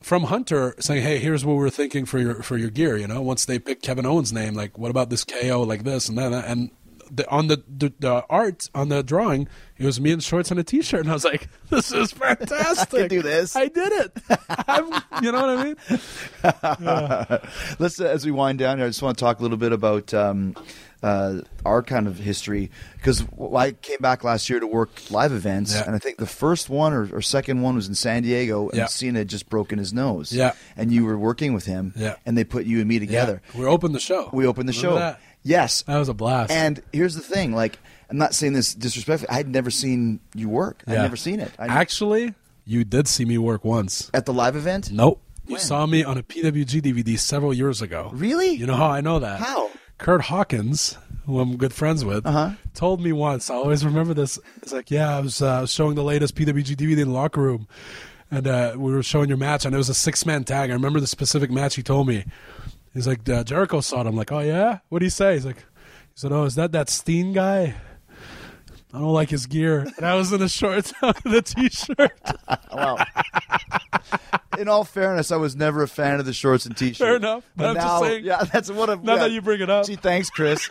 from 0.00 0.24
Hunter 0.24 0.74
saying, 0.78 1.02
"Hey, 1.02 1.18
here's 1.18 1.44
what 1.44 1.56
we're 1.56 1.68
thinking 1.68 2.06
for 2.06 2.18
your 2.18 2.42
for 2.42 2.56
your 2.56 2.70
gear." 2.70 2.96
You 2.96 3.08
know, 3.08 3.20
once 3.20 3.44
they 3.44 3.58
picked 3.58 3.82
Kevin 3.82 4.06
Owens' 4.06 4.32
name, 4.32 4.54
like, 4.54 4.78
what 4.78 4.90
about 4.90 5.10
this 5.10 5.24
KO, 5.24 5.62
like 5.62 5.82
this 5.84 6.08
and 6.08 6.16
that, 6.16 6.32
and 6.46 6.70
the, 7.10 7.28
on 7.30 7.48
the, 7.48 7.62
the 7.68 7.92
the 7.98 8.24
art 8.30 8.68
on 8.74 8.88
the 8.88 9.02
drawing, 9.02 9.48
it 9.78 9.84
was 9.86 10.00
me 10.00 10.10
in 10.12 10.20
shorts 10.20 10.50
and 10.50 10.60
a 10.60 10.64
t-shirt, 10.64 11.00
and 11.00 11.10
I 11.10 11.14
was 11.14 11.24
like, 11.24 11.48
"This 11.70 11.92
is 11.92 12.12
fantastic! 12.12 12.94
I 12.94 12.98
can 13.00 13.08
do 13.08 13.22
this. 13.22 13.56
I 13.56 13.68
did 13.68 13.92
it! 13.92 14.16
You 15.22 15.32
know 15.32 15.40
what 15.40 15.50
I 15.50 15.64
mean?" 15.64 15.76
Let's 17.78 18.00
uh, 18.00 18.04
as 18.04 18.24
we 18.24 18.32
wind 18.32 18.58
down 18.58 18.78
here. 18.78 18.86
I 18.86 18.90
just 18.90 19.02
want 19.02 19.16
to 19.18 19.24
talk 19.24 19.38
a 19.40 19.42
little 19.42 19.56
bit 19.56 19.72
about 19.72 20.12
um, 20.14 20.54
uh, 21.02 21.40
our 21.64 21.82
kind 21.82 22.06
of 22.06 22.18
history 22.18 22.70
because 22.96 23.24
I 23.56 23.72
came 23.72 23.98
back 24.00 24.22
last 24.24 24.50
year 24.50 24.60
to 24.60 24.66
work 24.66 24.90
live 25.10 25.32
events, 25.32 25.74
Yeah. 25.74 25.84
and 25.86 25.94
I 25.94 25.98
think 25.98 26.18
the 26.18 26.26
first 26.26 26.68
one 26.68 26.92
or, 26.92 27.08
or 27.14 27.22
second 27.22 27.62
one 27.62 27.74
was 27.74 27.88
in 27.88 27.94
San 27.94 28.22
Diego, 28.22 28.68
and 28.68 28.78
Yeah. 28.78 28.86
Cena 28.86 29.20
had 29.20 29.28
just 29.28 29.48
broken 29.48 29.78
his 29.78 29.92
nose. 29.92 30.32
Yeah. 30.32 30.52
and 30.76 30.92
you 30.92 31.04
were 31.04 31.18
working 31.18 31.54
with 31.54 31.66
him. 31.66 31.92
Yeah. 31.96 32.16
and 32.26 32.36
they 32.36 32.44
put 32.44 32.66
you 32.66 32.80
and 32.80 32.88
me 32.88 32.98
together. 32.98 33.40
Yeah. 33.54 33.60
We 33.60 33.66
opened 33.66 33.94
the 33.94 34.00
show. 34.00 34.28
We 34.32 34.46
opened 34.46 34.68
the 34.68 34.72
Remember 34.72 34.96
show. 34.96 34.98
That? 35.00 35.20
Yes, 35.42 35.82
that 35.82 35.98
was 35.98 36.08
a 36.08 36.14
blast. 36.14 36.50
and 36.52 36.82
here's 36.92 37.14
the 37.14 37.22
thing: 37.22 37.52
like, 37.54 37.78
I'm 38.10 38.18
not 38.18 38.34
saying 38.34 38.52
this 38.52 38.74
disrespectfully. 38.74 39.30
I'd 39.30 39.48
never 39.48 39.70
seen 39.70 40.20
you 40.34 40.48
work. 40.48 40.82
I'd 40.86 40.94
never 40.94 41.16
seen 41.16 41.40
it. 41.40 41.50
I, 41.58 41.66
Actually, 41.66 42.34
you 42.66 42.84
did 42.84 43.08
see 43.08 43.24
me 43.24 43.38
work 43.38 43.64
once. 43.64 44.10
at 44.12 44.26
the 44.26 44.32
live 44.32 44.56
event. 44.56 44.90
Nope. 44.92 45.22
You 45.46 45.58
saw 45.58 45.84
me 45.86 46.04
on 46.04 46.16
a 46.16 46.22
PWG 46.22 46.80
DVD 46.80 47.18
several 47.18 47.52
years 47.52 47.82
ago. 47.82 48.10
Really? 48.12 48.50
You 48.50 48.66
know 48.66 48.76
how 48.76 48.88
I 48.90 49.00
know 49.00 49.18
that? 49.18 49.40
How? 49.40 49.70
Kurt 49.98 50.20
Hawkins, 50.22 50.96
who 51.26 51.40
I'm 51.40 51.56
good 51.56 51.72
friends 51.74 52.04
with, 52.04 52.24
Uh-huh. 52.24 52.50
told 52.72 53.00
me 53.02 53.12
once. 53.12 53.50
I 53.50 53.54
always 53.56 53.84
remember 53.84 54.14
this. 54.14 54.38
It's 54.62 54.72
like, 54.72 54.90
yeah, 54.92 55.16
I 55.16 55.20
was 55.20 55.42
uh, 55.42 55.66
showing 55.66 55.94
the 55.96 56.04
latest 56.04 56.36
PWG 56.36 56.76
DVD 56.76 56.92
in 57.00 57.08
the 57.08 57.14
locker 57.14 57.40
room, 57.42 57.66
and 58.30 58.46
uh, 58.46 58.74
we 58.76 58.92
were 58.92 59.02
showing 59.02 59.28
your 59.28 59.38
match, 59.38 59.64
and 59.64 59.74
it 59.74 59.78
was 59.78 59.88
a 59.88 59.94
six 59.94 60.24
man 60.24 60.44
tag. 60.44 60.70
I 60.70 60.74
remember 60.74 61.00
the 61.00 61.06
specific 61.08 61.50
match 61.50 61.74
he 61.74 61.82
told 61.82 62.06
me. 62.06 62.24
He's 62.94 63.06
like, 63.06 63.28
uh, 63.28 63.44
Jericho 63.44 63.80
saw 63.80 64.00
it. 64.00 64.06
I'm 64.06 64.16
like, 64.16 64.32
oh 64.32 64.40
yeah. 64.40 64.70
What 64.88 64.96
would 64.96 65.02
he 65.02 65.10
say? 65.10 65.34
He's 65.34 65.46
like, 65.46 65.58
he 65.58 65.62
said, 66.16 66.32
oh, 66.32 66.44
is 66.44 66.56
that 66.56 66.72
that 66.72 66.88
Steen 66.88 67.32
guy? 67.32 67.74
I 68.92 68.98
don't 68.98 69.12
like 69.12 69.30
his 69.30 69.46
gear. 69.46 69.86
And 69.96 70.04
I 70.04 70.16
was 70.16 70.32
in 70.32 70.42
a 70.42 70.48
shorts 70.48 70.92
with 71.02 71.26
a 71.26 71.42
t-shirt. 71.42 72.12
Well, 72.72 72.98
in 74.58 74.68
all 74.68 74.84
fairness, 74.84 75.30
I 75.32 75.36
was 75.36 75.54
never 75.56 75.82
a 75.82 75.88
fan 75.88 76.20
of 76.20 76.26
the 76.26 76.32
shorts 76.32 76.66
and 76.66 76.76
t-shirt. 76.76 76.98
Fair 76.98 77.16
enough. 77.16 77.44
But 77.56 77.70
I'm 77.70 77.74
just 77.76 77.86
now, 77.86 78.00
saying- 78.00 78.24
yeah, 78.24 78.44
that's 78.52 78.70
what 78.70 78.90
I'm. 78.90 79.02
Now 79.04 79.14
yeah. 79.14 79.20
that 79.20 79.30
you 79.32 79.42
bring 79.42 79.60
it 79.60 79.70
up. 79.70 79.86
Gee, 79.86 79.96
thanks, 79.96 80.30
Chris. 80.30 80.68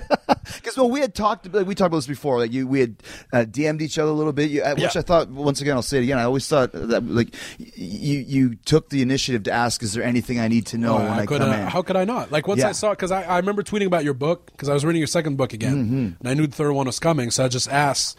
Because 0.54 0.76
well, 0.76 0.88
we 0.90 1.00
had 1.00 1.14
talked, 1.14 1.52
like, 1.52 1.66
we 1.66 1.74
talked 1.74 1.88
about 1.88 1.98
this 1.98 2.06
before. 2.06 2.38
Like 2.38 2.52
you, 2.52 2.66
we 2.68 2.80
had 2.80 2.96
uh, 3.32 3.36
DM'd 3.38 3.82
each 3.82 3.98
other 3.98 4.10
a 4.10 4.14
little 4.14 4.32
bit. 4.32 4.50
You, 4.50 4.62
uh, 4.62 4.74
which 4.74 4.82
Yeah. 4.94 5.00
I 5.00 5.02
thought, 5.02 5.28
once 5.28 5.60
again, 5.60 5.74
I'll 5.76 5.82
say 5.82 5.98
it 5.98 6.04
again. 6.04 6.18
I 6.18 6.22
always 6.24 6.46
thought 6.48 6.70
that 6.72 7.04
like 7.04 7.34
you, 7.58 8.18
you 8.20 8.54
took 8.64 8.88
the 8.90 9.02
initiative 9.02 9.44
to 9.44 9.52
ask, 9.52 9.82
"Is 9.82 9.92
there 9.92 10.02
anything 10.04 10.38
I 10.40 10.48
need 10.48 10.66
to 10.68 10.78
know 10.78 10.94
Oh, 10.94 10.98
when 10.98 11.10
I, 11.10 11.26
could, 11.26 11.40
come 11.40 11.50
uh, 11.50 11.54
in?" 11.54 11.66
How 11.66 11.82
could 11.82 11.96
I 11.96 12.04
not? 12.04 12.30
Like 12.32 12.46
once 12.48 12.60
Yeah. 12.60 12.68
I 12.68 12.72
saw 12.72 12.90
because 12.90 13.10
I, 13.12 13.22
I 13.22 13.36
remember 13.38 13.62
tweeting 13.62 13.86
about 13.86 14.04
your 14.04 14.14
book 14.14 14.46
because 14.46 14.68
I 14.68 14.74
was 14.74 14.84
reading 14.84 15.00
your 15.00 15.06
second 15.08 15.36
book 15.36 15.52
again, 15.52 15.84
Mm-hmm. 15.84 15.96
and 16.20 16.28
I 16.28 16.34
knew 16.34 16.46
the 16.46 16.56
third 16.56 16.72
one 16.72 16.86
was 16.86 16.98
coming, 17.00 17.30
so 17.30 17.44
I 17.44 17.48
just 17.48 17.68
asked, 17.68 18.16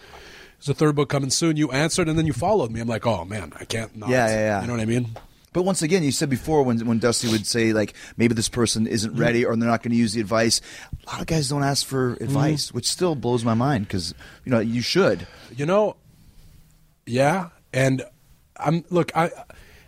"Is 0.61 0.67
the 0.67 0.73
third 0.73 0.95
book 0.95 1.09
coming 1.09 1.30
soon?" 1.30 1.57
You 1.57 1.71
answered, 1.71 2.07
and 2.09 2.17
then 2.17 2.25
you 2.28 2.34
followed 2.34 2.71
me. 2.71 2.80
I'm 2.82 2.88
like, 2.88 3.05
"Oh 3.07 3.25
man, 3.25 3.51
I 3.59 3.65
can't 3.65 3.95
not." 3.95 4.09
Yeah, 4.09 4.28
yeah, 4.28 4.36
yeah. 4.36 4.61
You 4.61 4.67
know 4.67 4.73
what 4.73 4.82
I 4.82 4.86
mean? 4.86 5.09
But 5.58 5.64
once 5.64 5.82
again, 5.82 6.03
you 6.03 6.12
said 6.12 6.30
before 6.30 6.62
when 6.62 6.86
when 6.86 6.99
Dusty 6.99 7.28
would 7.30 7.47
say 7.47 7.74
like 7.74 7.95
maybe 8.16 8.36
this 8.36 8.47
person 8.47 8.86
isn't 8.86 9.10
Mm-hmm. 9.14 9.20
ready 9.20 9.43
or 9.43 9.55
they're 9.55 9.68
not 9.68 9.82
going 9.82 9.89
to 9.89 9.97
use 9.97 10.14
the 10.14 10.22
advice. 10.22 10.62
A 11.08 11.10
lot 11.12 11.22
of 11.22 11.26
guys 11.26 11.49
don't 11.49 11.64
ask 11.64 11.84
for 11.84 12.12
Mm-hmm. 12.14 12.24
advice, 12.26 12.72
which 12.72 12.88
still 12.88 13.16
blows 13.16 13.43
my 13.43 13.55
mind 13.55 13.88
because 13.88 14.14
you 14.45 14.51
know 14.51 14.60
you 14.60 14.82
should. 14.84 15.26
You 15.55 15.66
know, 15.66 15.95
yeah, 17.08 17.49
and 17.74 18.03
I'm 18.55 18.86
look, 18.91 19.12
I 19.18 19.32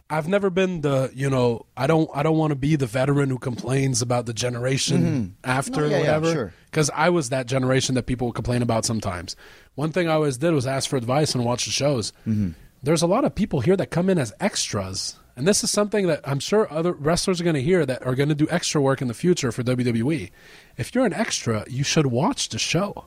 I've 0.10 0.28
never 0.28 0.50
been 0.50 0.82
the 0.82 1.12
you 1.14 1.30
know 1.30 1.68
I 1.78 1.86
don't 1.86 2.10
I 2.16 2.24
don't 2.24 2.38
want 2.38 2.50
to 2.50 2.56
be 2.56 2.76
the 2.76 2.88
veteran 2.88 3.30
who 3.30 3.38
complains 3.38 4.02
about 4.02 4.26
the 4.26 4.34
generation 4.34 5.36
after 5.44 5.82
Mm-hmm. 5.82 5.82
No, 5.82 5.88
yeah, 5.88 5.96
or 5.98 6.04
yeah, 6.04 6.18
whatever 6.18 6.34
sure. 6.34 6.54
because 6.72 6.90
I 6.96 7.10
was 7.10 7.30
that 7.30 7.46
generation 7.46 7.94
that 7.94 8.08
people 8.08 8.32
complain 8.32 8.64
about 8.64 8.86
sometimes. 8.86 9.36
One 9.76 9.92
thing 9.92 10.10
I 10.10 10.14
always 10.14 10.38
did 10.40 10.52
was 10.56 10.66
ask 10.66 10.90
for 10.90 10.98
advice 10.98 11.36
and 11.36 11.46
watch 11.46 11.66
the 11.66 11.72
shows. 11.72 12.12
Mm-hmm. 12.28 12.52
There's 12.82 13.04
a 13.04 13.08
lot 13.08 13.24
of 13.24 13.36
people 13.36 13.60
here 13.60 13.78
that 13.78 13.92
come 13.92 14.10
in 14.10 14.18
as 14.18 14.34
extras. 14.40 15.16
And 15.40 15.48
this 15.48 15.64
is 15.64 15.72
something 15.72 16.08
that 16.08 16.20
I'm 16.26 16.42
sure 16.42 16.70
other 16.70 16.92
wrestlers 16.92 17.40
are 17.40 17.46
going 17.46 17.54
to 17.54 17.62
hear 17.62 17.86
that 17.86 18.06
are 18.06 18.14
going 18.14 18.28
to 18.28 18.36
do 18.36 18.46
extra 18.52 18.82
work 18.82 19.02
in 19.02 19.08
the 19.08 19.14
future 19.14 19.54
for 19.54 19.64
WWE. 19.64 20.32
If 20.76 20.94
you're 20.94 21.06
an 21.06 21.14
extra, 21.14 21.64
you 21.70 21.86
should 21.86 22.08
watch 22.08 22.50
the 22.50 22.60
show. 22.60 23.06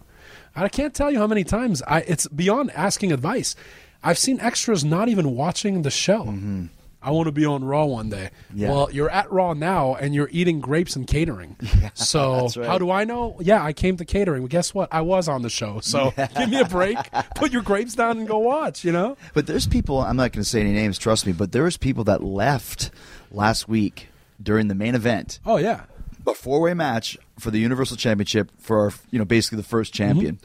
I 0.57 0.71
can't 0.71 0.95
tell 0.95 1.11
you 1.11 1.19
how 1.19 1.27
many 1.27 1.45
times 1.45 1.83
I 1.83 1.99
it's 2.01 2.27
beyond 2.29 2.71
asking 2.71 3.13
advice. 3.13 3.55
I've 4.03 4.17
seen 4.17 4.41
extras 4.41 4.83
not 4.83 5.11
even 5.11 5.37
watching 5.37 5.83
the 5.83 5.91
show. 5.91 6.25
Mm-hmm. 6.25 6.67
I 7.03 7.11
want 7.11 7.27
to 7.27 7.33
be 7.33 7.45
on 7.45 7.65
Raw 7.65 7.85
one 7.85 8.09
day. 8.09 8.31
Mm-hmm. 8.49 8.59
Yeah. 8.59 8.71
Well, 8.71 8.89
you're 8.93 9.11
at 9.11 9.31
Raw 9.33 9.55
now 9.55 9.95
and 9.95 10.15
you're 10.15 10.29
eating 10.31 10.61
grapes 10.61 10.97
and 10.97 11.07
catering. 11.07 11.57
so 11.95 12.49
right. 12.57 12.67
how 12.67 12.79
do 12.79 12.91
I 12.91 13.05
know? 13.05 13.37
Yeah, 13.41 13.63
I 13.63 13.73
came 13.73 13.97
to 13.97 14.05
catering. 14.05 14.43
Well, 14.43 14.49
guess 14.49 14.73
what? 14.73 14.89
I 14.93 15.01
was 15.01 15.29
on 15.29 15.43
the 15.43 15.51
show. 15.51 15.81
So 15.81 16.13
give 16.37 16.49
me 16.49 16.61
a 16.61 16.65
break. 16.65 16.97
Put 17.35 17.53
your 17.53 17.63
grapes 17.63 17.95
down 17.95 18.19
and 18.19 18.29
go 18.29 18.39
watch. 18.39 18.85
You 18.85 18.93
know? 18.93 19.17
But 19.35 19.47
there's 19.47 19.67
people. 19.67 20.01
I'm 20.01 20.17
not 20.17 20.33
going 20.33 20.43
to 20.43 20.49
say 20.49 20.61
any 20.61 20.73
names. 20.73 20.99
Trust 20.99 21.27
me. 21.27 21.33
But 21.33 21.53
there 21.53 21.65
was 21.65 21.77
people 21.77 22.05
that 22.05 22.23
left 22.23 22.91
last 23.31 23.69
week 23.69 24.09
during 24.43 24.69
the 24.69 24.75
main 24.75 24.95
event, 24.95 25.39
Oh 25.47 25.57
yeah. 25.57 25.85
a 26.27 26.35
four 26.35 26.61
way 26.61 26.75
match 26.75 27.17
for 27.39 27.51
the 27.51 27.59
Universal 27.59 27.97
Championship 27.97 28.51
for 28.59 28.81
our, 28.81 28.93
you 29.11 29.19
know 29.19 29.25
basically 29.25 29.57
the 29.57 29.63
first 29.63 29.93
champion. 29.93 30.39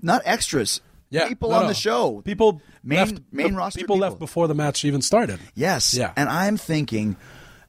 Not 0.00 0.22
extras. 0.24 0.80
Yeah, 1.10 1.28
people 1.28 1.50
no, 1.50 1.56
on 1.56 1.62
no. 1.62 1.68
the 1.68 1.74
show. 1.74 2.22
People 2.24 2.62
Main- 2.84 2.98
left, 2.98 3.20
main 3.32 3.50
the 3.52 3.56
roster 3.58 3.80
People, 3.80 3.96
people. 3.96 4.08
left 4.08 4.18
before 4.18 4.46
the 4.48 4.54
match 4.54 4.84
even 4.84 5.02
started. 5.02 5.40
Yes. 5.54 5.92
Yeah. 5.94 6.12
And 6.16 6.28
I'm 6.28 6.56
thinking, 6.56 7.16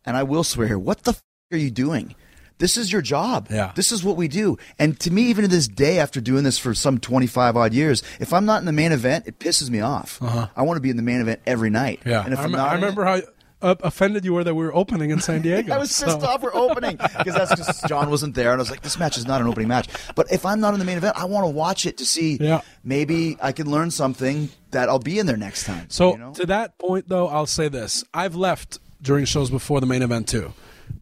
and 0.05 0.15
I 0.15 0.23
will 0.23 0.43
swear 0.43 0.67
here, 0.67 0.79
what 0.79 1.03
the 1.03 1.11
f- 1.11 1.23
are 1.51 1.57
you 1.57 1.71
doing? 1.71 2.15
This 2.59 2.77
is 2.77 2.91
your 2.91 3.01
job. 3.01 3.47
Yeah. 3.49 3.71
This 3.75 3.91
is 3.91 4.03
what 4.03 4.15
we 4.17 4.27
do. 4.27 4.57
And 4.77 4.99
to 4.99 5.09
me, 5.11 5.23
even 5.23 5.41
to 5.41 5.47
this 5.47 5.67
day, 5.67 5.97
after 5.97 6.21
doing 6.21 6.43
this 6.43 6.59
for 6.59 6.75
some 6.75 6.99
25 6.99 7.57
odd 7.57 7.73
years, 7.73 8.03
if 8.19 8.31
I'm 8.31 8.45
not 8.45 8.59
in 8.61 8.67
the 8.67 8.71
main 8.71 8.91
event, 8.91 9.25
it 9.25 9.39
pisses 9.39 9.71
me 9.71 9.81
off. 9.81 10.21
Uh-huh. 10.21 10.47
I 10.55 10.61
want 10.61 10.77
to 10.77 10.81
be 10.81 10.91
in 10.91 10.97
the 10.97 11.01
main 11.03 11.21
event 11.21 11.41
every 11.47 11.71
night. 11.71 12.01
Yeah, 12.05 12.23
And 12.23 12.33
if 12.33 12.39
I, 12.39 12.43
I'm 12.43 12.51
not 12.51 12.59
I 12.69 12.73
in 12.73 12.77
it- 12.77 12.81
remember 12.85 13.03
how 13.05 13.21
uh, 13.61 13.75
offended 13.81 14.25
you 14.25 14.33
were 14.33 14.43
that 14.43 14.55
we 14.55 14.63
were 14.63 14.75
opening 14.75 15.11
in 15.11 15.19
San 15.19 15.41
Diego. 15.43 15.73
I 15.73 15.77
was 15.77 15.89
pissed 15.89 16.21
off 16.21 16.41
we're 16.41 16.53
opening 16.53 16.97
because 16.97 17.33
that's 17.33 17.51
because 17.51 17.81
John 17.87 18.09
wasn't 18.09 18.35
there, 18.35 18.51
and 18.51 18.59
I 18.59 18.61
was 18.61 18.71
like, 18.71 18.81
"This 18.81 18.97
match 18.99 19.17
is 19.17 19.25
not 19.27 19.41
an 19.41 19.47
opening 19.47 19.67
match." 19.67 19.87
But 20.15 20.31
if 20.31 20.45
I'm 20.45 20.59
not 20.59 20.73
in 20.73 20.79
the 20.79 20.85
main 20.85 20.97
event, 20.97 21.17
I 21.17 21.25
want 21.25 21.45
to 21.45 21.49
watch 21.51 21.85
it 21.85 21.97
to 21.97 22.05
see. 22.05 22.37
Yeah. 22.39 22.61
Maybe 22.83 23.37
I 23.41 23.51
can 23.51 23.69
learn 23.69 23.91
something 23.91 24.49
that 24.71 24.89
I'll 24.89 24.99
be 24.99 25.19
in 25.19 25.25
there 25.25 25.37
next 25.37 25.65
time. 25.65 25.89
So 25.89 26.13
you 26.13 26.17
know? 26.17 26.33
to 26.33 26.45
that 26.47 26.77
point, 26.77 27.07
though, 27.09 27.27
I'll 27.27 27.45
say 27.45 27.67
this: 27.69 28.03
I've 28.13 28.35
left 28.35 28.79
during 29.01 29.25
shows 29.25 29.49
before 29.49 29.79
the 29.79 29.87
main 29.87 30.01
event 30.01 30.27
too, 30.27 30.53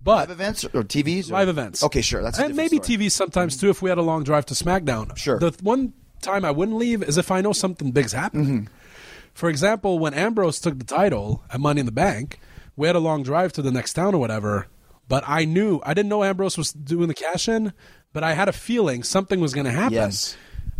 but 0.03 0.29
live 0.29 0.31
events 0.31 0.65
or 0.65 0.83
TVs, 0.83 1.29
or- 1.29 1.33
live 1.33 1.49
events. 1.49 1.83
Okay, 1.83 2.01
sure. 2.01 2.21
That's 2.21 2.39
and 2.39 2.55
maybe 2.55 2.77
story. 2.77 2.97
TV 2.97 3.11
sometimes 3.11 3.57
too. 3.57 3.69
If 3.69 3.81
we 3.81 3.89
had 3.89 3.97
a 3.97 4.03
long 4.03 4.23
drive 4.23 4.45
to 4.47 4.53
SmackDown, 4.53 5.15
Sure. 5.17 5.39
The 5.39 5.51
one 5.61 5.93
time 6.21 6.43
I 6.43 6.51
wouldn't 6.51 6.77
leave 6.77 7.01
is 7.03 7.17
if 7.17 7.31
I 7.31 7.41
know 7.41 7.53
something 7.53 7.91
big's 7.91 8.11
happening. 8.11 8.45
Mm-hmm. 8.63 8.73
For 9.33 9.49
example, 9.49 9.99
when 9.99 10.13
Ambrose 10.13 10.59
took 10.59 10.77
the 10.77 10.83
title 10.83 11.43
at 11.51 11.61
Money 11.61 11.79
in 11.79 11.85
the 11.85 11.93
Bank, 11.93 12.39
we 12.79 12.87
had 12.87 12.95
a 12.95 12.99
long 12.99 13.23
drive 13.23 13.51
to 13.51 13.61
the 13.61 13.71
next 13.71 13.91
town 13.91 14.15
or 14.15 14.19
whatever. 14.19 14.67
But 15.09 15.25
I 15.27 15.43
knew 15.43 15.81
I 15.83 15.93
didn't 15.93 16.07
know 16.07 16.23
Ambrose 16.23 16.57
was 16.57 16.71
doing 16.71 17.09
the 17.09 17.13
cash 17.13 17.49
in, 17.49 17.73
but 18.13 18.23
I 18.23 18.33
had 18.33 18.47
a 18.47 18.53
feeling 18.53 19.03
something 19.03 19.41
was 19.41 19.53
going 19.53 19.65
to 19.65 19.71
happen. 19.71 19.93
Yes. 19.93 20.37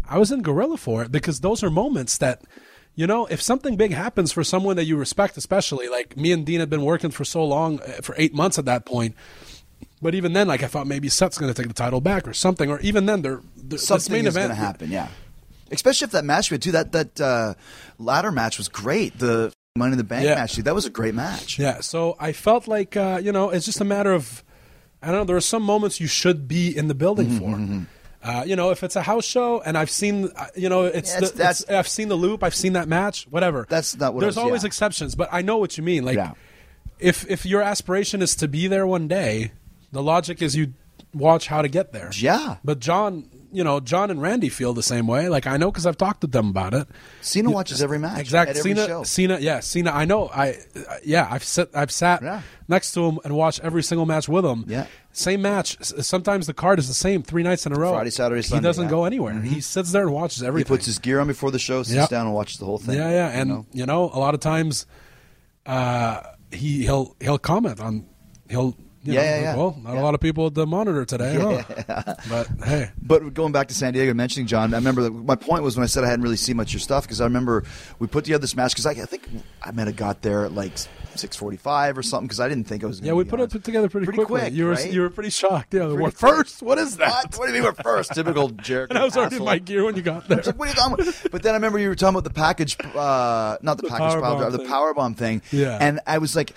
I 0.08 0.18
was 0.18 0.32
in 0.32 0.42
Gorilla 0.42 0.78
for 0.78 1.04
it 1.04 1.12
because 1.12 1.42
those 1.42 1.62
are 1.62 1.70
moments 1.70 2.18
that, 2.20 2.44
you 2.96 3.06
know, 3.06 3.26
if 3.26 3.42
something 3.42 3.76
big 3.76 3.92
happens 3.92 4.32
for 4.32 4.46
someone 4.46 4.78
that 4.78 4.86
you 4.86 4.96
respect, 4.96 5.36
especially 5.36 5.90
like 5.90 6.16
me 6.16 6.32
and 6.32 6.46
Dean 6.46 6.62
had 6.62 6.70
been 6.70 6.84
working 6.84 7.12
for 7.12 7.26
so 7.26 7.44
long, 7.44 7.82
uh, 7.82 8.00
for 8.02 8.16
eight 8.18 8.34
months 8.34 8.58
at 8.58 8.64
that 8.64 8.86
point. 8.86 9.14
But 10.02 10.16
even 10.16 10.32
then, 10.32 10.48
like 10.48 10.64
I 10.64 10.68
thought 10.68 10.88
maybe 10.88 11.10
Seth's 11.10 11.38
going 11.38 11.54
to 11.54 11.62
take 11.62 11.68
the 11.68 11.74
title 11.74 12.00
back 12.00 12.26
or 12.26 12.34
something, 12.34 12.72
or 12.72 12.80
even 12.80 13.08
then, 13.08 13.24
they're, 13.24 13.42
they're 13.58 13.78
something 13.78 14.14
main 14.14 14.26
is 14.26 14.38
event 14.38 14.50
going 14.50 14.58
to 14.58 14.66
happen. 14.66 14.90
Yeah, 14.90 15.10
especially 15.70 16.06
if 16.06 16.12
that 16.12 16.24
match 16.24 16.50
we 16.50 16.56
had 16.56 16.62
too. 16.62 16.72
That 16.72 16.94
that 16.94 17.20
uh, 17.20 17.54
ladder 17.98 18.32
match 18.32 18.58
was 18.58 18.70
great. 18.70 19.20
The 19.20 19.52
Money 19.78 19.94
in 19.94 19.98
the 19.98 20.04
Bank 20.04 20.26
Yeah. 20.26 20.36
match, 20.36 20.54
dude, 20.56 20.66
that 20.66 20.76
was 20.76 20.86
a 20.86 20.90
great 20.90 21.14
match. 21.14 21.60
Yeah, 21.60 21.82
so 21.82 22.16
I 22.20 22.32
felt 22.32 22.68
like 22.68 22.98
uh, 22.98 23.20
you 23.24 23.32
know 23.32 23.50
it's 23.52 23.66
just 23.66 23.80
a 23.82 23.86
matter 23.86 24.12
of 24.14 24.44
I 25.02 25.08
don't 25.08 25.16
know. 25.18 25.24
There 25.26 25.38
are 25.38 25.42
some 25.42 25.64
moments 25.64 26.00
you 26.02 26.08
should 26.08 26.48
be 26.48 26.76
in 26.76 26.88
the 26.88 26.96
building 26.96 27.28
Mm-hmm, 27.28 27.84
for. 27.84 27.88
Uh, 28.22 28.44
you 28.46 28.58
know, 28.58 28.70
if 28.72 28.84
it's 28.84 28.98
a 28.98 29.02
house 29.02 29.24
show 29.24 29.62
and 29.62 29.78
I've 29.78 29.90
seen, 29.90 30.30
uh, 30.36 30.48
you 30.54 30.68
know, 30.68 30.84
it's, 30.84 31.14
Yeah, 31.14 31.20
the, 31.22 31.26
it's- 31.28 31.38
that's- 31.38 31.62
it's- 31.62 31.80
I've 31.80 31.88
seen 31.88 32.10
the 32.10 32.16
loop, 32.18 32.44
I've 32.44 32.54
seen 32.56 32.74
that 32.74 32.90
match, 32.90 33.26
whatever. 33.30 33.66
That's 33.70 33.96
not 33.96 34.14
what 34.14 34.20
There's 34.20 34.36
was- 34.36 34.44
always 34.44 34.64
yeah. 34.64 34.68
exceptions, 34.68 35.16
but 35.16 35.30
I 35.32 35.42
know 35.42 35.56
what 35.58 35.78
you 35.78 35.84
mean. 35.86 36.04
Like, 36.04 36.20
if 37.00 37.26
if 37.30 37.46
your 37.46 37.62
aspiration 37.62 38.22
is 38.22 38.36
to 38.38 38.50
be 38.50 38.68
there 38.68 38.86
one 38.86 39.08
day, 39.08 39.54
the 39.94 40.04
logic 40.04 40.42
is 40.42 40.54
you 40.58 40.74
watch 41.14 41.48
how 41.48 41.62
to 41.62 41.68
get 41.68 41.92
there. 41.94 42.10
Yeah. 42.14 42.58
But 42.64 42.80
John, 42.80 43.30
you 43.52 43.64
know, 43.64 43.80
John 43.80 44.12
and 44.12 44.22
Randy 44.22 44.48
feel 44.50 44.74
the 44.74 44.84
same 44.84 45.08
way. 45.08 45.28
Like 45.30 45.48
I 45.48 45.58
know 45.58 45.72
because 45.72 45.86
I've 45.88 45.98
talked 45.98 46.22
to 46.22 46.28
them 46.28 46.50
about 46.50 46.74
it. 46.74 46.88
Cena 47.22 47.50
watches 47.50 47.82
every 47.82 47.98
match, 47.98 48.20
Exactly. 48.20 48.52
at 48.52 48.58
every 48.58 48.76
Cena, 48.76 48.88
show. 48.88 49.04
Cena, 49.04 49.40
yeah, 49.40 49.60
Cena. 49.60 49.92
I 49.92 50.06
know. 50.06 50.28
I, 50.30 50.50
uh, 50.76 50.96
yeah, 51.04 51.28
I've 51.32 51.44
sit, 51.44 51.70
I've 51.74 51.92
sat 51.92 52.22
Yeah. 52.22 52.42
next 52.68 52.92
to 52.94 53.06
him 53.08 53.20
and 53.24 53.36
watched 53.36 53.60
every 53.62 53.82
single 53.82 54.06
match 54.06 54.30
with 54.30 54.46
him. 54.46 54.66
Yeah. 54.68 54.86
Same 55.12 55.42
match. 55.42 55.78
Sometimes 55.84 56.46
the 56.46 56.54
card 56.54 56.78
is 56.78 56.88
the 56.88 56.94
same 56.94 57.24
three 57.24 57.42
nights 57.42 57.66
in 57.66 57.74
a 57.74 57.80
row. 57.80 57.94
Friday, 57.94 58.12
Saturday, 58.12 58.44
Sunday. 58.44 58.62
He 58.62 58.70
doesn't 58.70 58.84
yeah. 58.84 58.88
Mm-hmm. 58.90 58.96
go 58.96 59.06
anywhere. 59.06 59.42
He 59.42 59.62
sits 59.62 59.92
there 59.92 60.04
and 60.04 60.14
watches 60.14 60.44
everything. 60.44 60.72
He 60.72 60.78
puts 60.78 60.86
his 60.86 61.00
gear 61.00 61.20
on 61.20 61.26
before 61.28 61.50
the 61.50 61.58
show, 61.60 61.82
sits 61.82 61.96
Yep. 61.96 62.10
down 62.10 62.28
and 62.28 62.36
watches 62.36 62.60
the 62.60 62.66
whole 62.66 62.78
thing. 62.78 62.96
yeah, 62.98 63.10
yeah, 63.10 63.28
and 63.30 63.50
you 63.50 63.56
know? 63.56 63.66
you 63.74 63.86
know, 63.88 64.04
a 64.14 64.20
lot 64.20 64.36
of 64.36 64.40
times, 64.42 64.86
uh, 65.66 66.22
he 66.52 66.84
he'll 66.84 67.16
he'll 67.20 67.38
comment 67.40 67.80
on 67.80 68.06
he'll 68.50 68.76
you 69.04 69.14
Yeah, 69.14 69.20
know, 69.22 69.26
yeah, 69.28 69.42
yeah. 69.42 69.56
Well, 69.56 69.78
not 69.84 69.96
a 69.98 70.02
lot 70.02 70.14
of 70.14 70.20
people 70.20 70.48
at 70.48 70.54
the 70.54 70.66
monitor 70.68 71.06
today, 71.06 71.36
huh? 71.36 72.16
But 72.30 72.48
hey, 72.64 72.92
But 73.02 73.34
going 73.34 73.52
back 73.52 73.68
to 73.70 73.74
San 73.74 73.94
Diego, 73.94 74.14
mentioning 74.14 74.48
John, 74.48 74.74
I 74.74 74.78
remember 74.78 75.02
that 75.04 75.12
my 75.12 75.36
point 75.36 75.64
was 75.64 75.76
when 75.78 75.84
I 75.84 75.88
said 75.88 76.04
I 76.04 76.08
hadn't 76.08 76.24
really 76.24 76.38
seen 76.38 76.58
much 76.58 76.70
of 76.70 76.74
your 76.74 76.80
stuff 76.82 77.04
because 77.04 77.22
I 77.22 77.24
remember 77.26 77.64
we 78.00 78.08
put 78.08 78.26
together 78.26 78.42
this 78.42 78.56
match 78.56 78.72
because 78.74 78.86
I, 78.86 78.92
I 78.92 79.06
think 79.06 79.28
I 79.64 79.72
might 79.72 79.88
have 79.88 79.96
got 79.96 80.22
there 80.22 80.46
at 80.46 80.54
like 80.54 80.74
six 81.16 81.36
forty-five 81.36 81.98
or 81.98 82.04
something 82.04 82.28
because 82.28 82.40
I 82.40 82.48
didn't 82.48 82.66
think 82.66 82.84
I 82.84 82.88
was. 82.88 83.02
Yeah, 83.02 83.14
we 83.14 83.24
put 83.24 83.40
on. 83.40 83.46
it 83.46 83.52
put 83.52 83.64
together 83.64 83.90
pretty, 83.90 84.06
Pretty 84.06 84.18
quickly. 84.18 84.42
quick, 84.42 84.54
you 84.54 84.66
were 84.66 84.72
right? 84.74 84.92
you 84.92 85.02
were 85.02 85.10
pretty 85.10 85.30
shocked. 85.32 85.74
Yeah, 85.74 85.86
Pretty 85.88 85.98
quick. 85.98 86.18
first? 86.18 86.62
What 86.62 86.78
is 86.78 86.98
that? 86.98 87.10
What? 87.26 87.40
What 87.40 87.48
do 87.48 87.54
you 87.54 87.62
mean 87.62 87.64
we're 87.64 87.84
first? 87.84 88.14
Typical 88.14 88.50
Jericho. 88.50 88.92
And 88.92 89.00
I 89.00 89.04
was 89.06 89.18
already 89.18 89.38
in 89.38 89.44
my 89.44 89.58
gear 89.60 89.84
when 89.86 89.96
you 89.96 90.02
got 90.02 90.28
there. 90.28 90.38
Like, 90.42 90.56
what 90.58 90.68
are 90.68 90.72
you 90.72 90.76
talking 90.76 90.94
about? 91.08 91.32
But 91.32 91.44
then 91.44 91.54
I 91.54 91.58
remember 91.58 91.80
you 91.80 91.90
were 91.90 91.96
talking 91.96 92.16
about 92.16 92.24
the 92.26 92.30
package, 92.34 92.78
uh, 92.96 93.58
not 93.62 93.78
the, 93.78 93.84
The 93.84 93.90
package 93.90 94.00
power 94.14 94.22
bomb 94.22 94.52
the 94.52 94.66
power 94.66 94.94
bomb 94.94 95.14
thing. 95.16 95.42
Yeah. 95.52 95.78
And 95.80 96.00
I 96.08 96.18
was 96.20 96.36
like, 96.36 96.54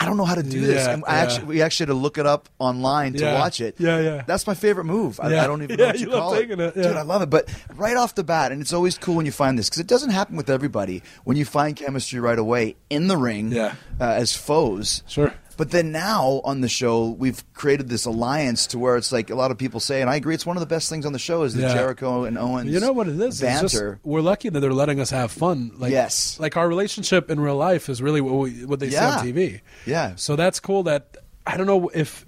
I- 0.00 0.04
don't 0.06 0.16
know 0.16 0.24
how 0.24 0.34
to 0.34 0.42
do 0.42 0.60
this. 0.60 0.84
Yeah, 0.86 0.92
And 0.94 1.04
I 1.06 1.16
yeah. 1.16 1.22
actually, 1.22 1.44
we 1.46 1.62
actually 1.62 1.84
had 1.86 1.92
to 1.92 1.98
look 1.98 2.18
it 2.18 2.26
up 2.26 2.48
online 2.58 3.12
to 3.14 3.20
Yeah. 3.20 3.38
watch 3.38 3.60
it. 3.60 3.76
Yeah, 3.78 4.00
yeah. 4.00 4.22
That's 4.26 4.46
my 4.46 4.54
favorite 4.54 4.84
move. 4.84 5.20
I. 5.20 5.26
I 5.26 5.46
don't 5.46 5.62
even 5.62 5.76
know 5.78 5.86
what 5.86 5.98
you, 5.98 6.06
you 6.06 6.12
love 6.12 6.20
call 6.22 6.34
taking 6.34 6.58
it, 6.60 6.76
yeah. 6.76 6.82
Dude, 6.82 6.96
I 6.96 7.02
love 7.02 7.22
it. 7.22 7.30
But 7.30 7.48
right 7.76 7.96
off 7.96 8.14
the 8.14 8.24
bat, 8.24 8.50
and 8.52 8.60
it's 8.60 8.72
always 8.72 8.98
cool 8.98 9.14
when 9.14 9.26
you 9.26 9.32
find 9.32 9.58
this 9.58 9.68
because 9.68 9.80
it 9.80 9.86
doesn't 9.86 10.10
happen 10.10 10.36
with 10.36 10.50
everybody. 10.50 11.02
When 11.24 11.36
you 11.36 11.44
find 11.44 11.76
chemistry 11.76 12.18
right 12.20 12.38
away 12.38 12.76
in 12.90 13.06
the 13.08 13.16
ring 13.16 13.52
Yeah. 13.52 13.74
uh, 14.00 14.04
as 14.04 14.36
foes. 14.36 15.02
Sure. 15.06 15.32
But 15.56 15.70
then 15.70 15.92
now 15.92 16.40
on 16.44 16.60
the 16.60 16.68
show, 16.68 17.10
we've 17.10 17.42
created 17.54 17.88
this 17.88 18.04
alliance 18.04 18.66
to 18.68 18.78
where 18.78 18.96
it's 18.96 19.12
like 19.12 19.30
a 19.30 19.34
lot 19.34 19.50
of 19.50 19.58
people 19.58 19.80
say, 19.80 20.00
and 20.00 20.08
I 20.10 20.16
agree, 20.16 20.34
it's 20.34 20.46
one 20.46 20.56
of 20.56 20.60
the 20.60 20.66
best 20.66 20.88
things 20.88 21.04
on 21.06 21.12
the 21.12 21.18
show 21.18 21.42
is 21.42 21.54
the 21.54 21.62
Yeah. 21.62 21.74
Jericho 21.74 22.24
and 22.24 22.38
Owens. 22.38 22.70
You 22.70 22.80
know 22.80 22.92
what 22.92 23.08
it 23.08 23.14
is? 23.14 23.20
It's 23.20 23.40
Banter. 23.40 23.92
just, 23.94 24.04
we're 24.04 24.20
lucky 24.22 24.48
that 24.48 24.60
they're 24.60 24.72
letting 24.72 24.98
us 25.00 25.10
have 25.10 25.30
fun. 25.30 25.72
Like, 25.76 25.92
Yes. 25.92 26.38
Like 26.40 26.56
our 26.56 26.66
relationship 26.66 27.30
in 27.30 27.38
real 27.38 27.56
life 27.56 27.88
is 27.88 28.00
really 28.02 28.20
what, 28.20 28.34
we, 28.34 28.64
what 28.64 28.80
they 28.80 28.88
Yeah. 28.88 29.20
see 29.20 29.28
on 29.30 29.34
TV. 29.34 29.60
Yeah. 29.86 30.14
So 30.16 30.36
that's 30.36 30.58
cool. 30.60 30.82
That 30.84 31.16
I 31.46 31.56
don't 31.56 31.66
know 31.66 31.90
if 31.94 32.24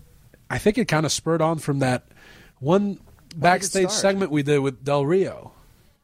I 0.50 0.58
think 0.58 0.76
it 0.78 0.86
kind 0.86 1.06
of 1.06 1.12
spurred 1.12 1.40
on 1.40 1.58
from 1.58 1.78
that 1.78 2.06
one 2.60 3.00
backstage 3.36 3.90
segment 3.90 4.30
we 4.30 4.42
did 4.42 4.58
with 4.60 4.84
Del 4.84 5.04
Rio. 5.06 5.52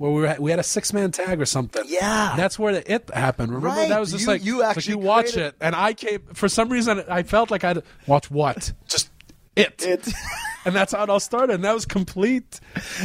Where 0.01 0.11
we, 0.11 0.23
were, 0.23 0.37
we 0.41 0.51
had 0.51 0.59
a 0.59 0.63
six 0.63 0.95
man 0.95 1.11
tag 1.13 1.43
or 1.43 1.45
something. 1.45 1.83
Yeah. 1.87 2.33
that's 2.35 2.59
where 2.59 2.73
the 2.73 2.91
it 2.91 3.11
happened. 3.13 3.53
Remember 3.53 3.69
Right. 3.81 3.91
that 3.91 4.01
was 4.01 4.13
just 4.13 4.23
You- 4.25 4.31
like 4.31 4.43
you 4.45 4.55
it's 4.55 4.63
like 4.69 4.77
actually 4.79 4.93
you 4.95 4.99
watch 4.99 5.33
created- 5.35 5.47
it, 5.49 5.55
and 5.61 5.77
I 5.77 5.93
came 5.93 6.21
for 6.33 6.49
some 6.49 6.71
reason. 6.71 7.05
I 7.07 7.23
felt 7.23 7.51
like 7.51 7.65
I'd 7.65 7.83
watch 8.07 8.31
what 8.31 8.73
just 8.89 9.11
it, 9.57 9.85
It. 9.85 10.09
and 10.65 10.75
that's 10.75 10.93
how 10.95 11.03
it 11.03 11.11
all 11.11 11.21
started. 11.21 11.53
And 11.57 11.65
that 11.65 11.75
was 11.75 11.85
complete. 11.85 12.61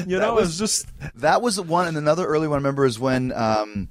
You 0.07 0.19
know, 0.19 0.37
it 0.37 0.41
was 0.41 0.57
just 0.57 0.87
That 1.15 1.41
was 1.41 1.59
one, 1.59 1.87
and 1.89 1.97
another 1.97 2.25
early 2.25 2.47
one 2.47 2.55
I 2.55 2.59
remember 2.59 2.85
is 2.85 2.97
when 2.97 3.33
um, 3.33 3.89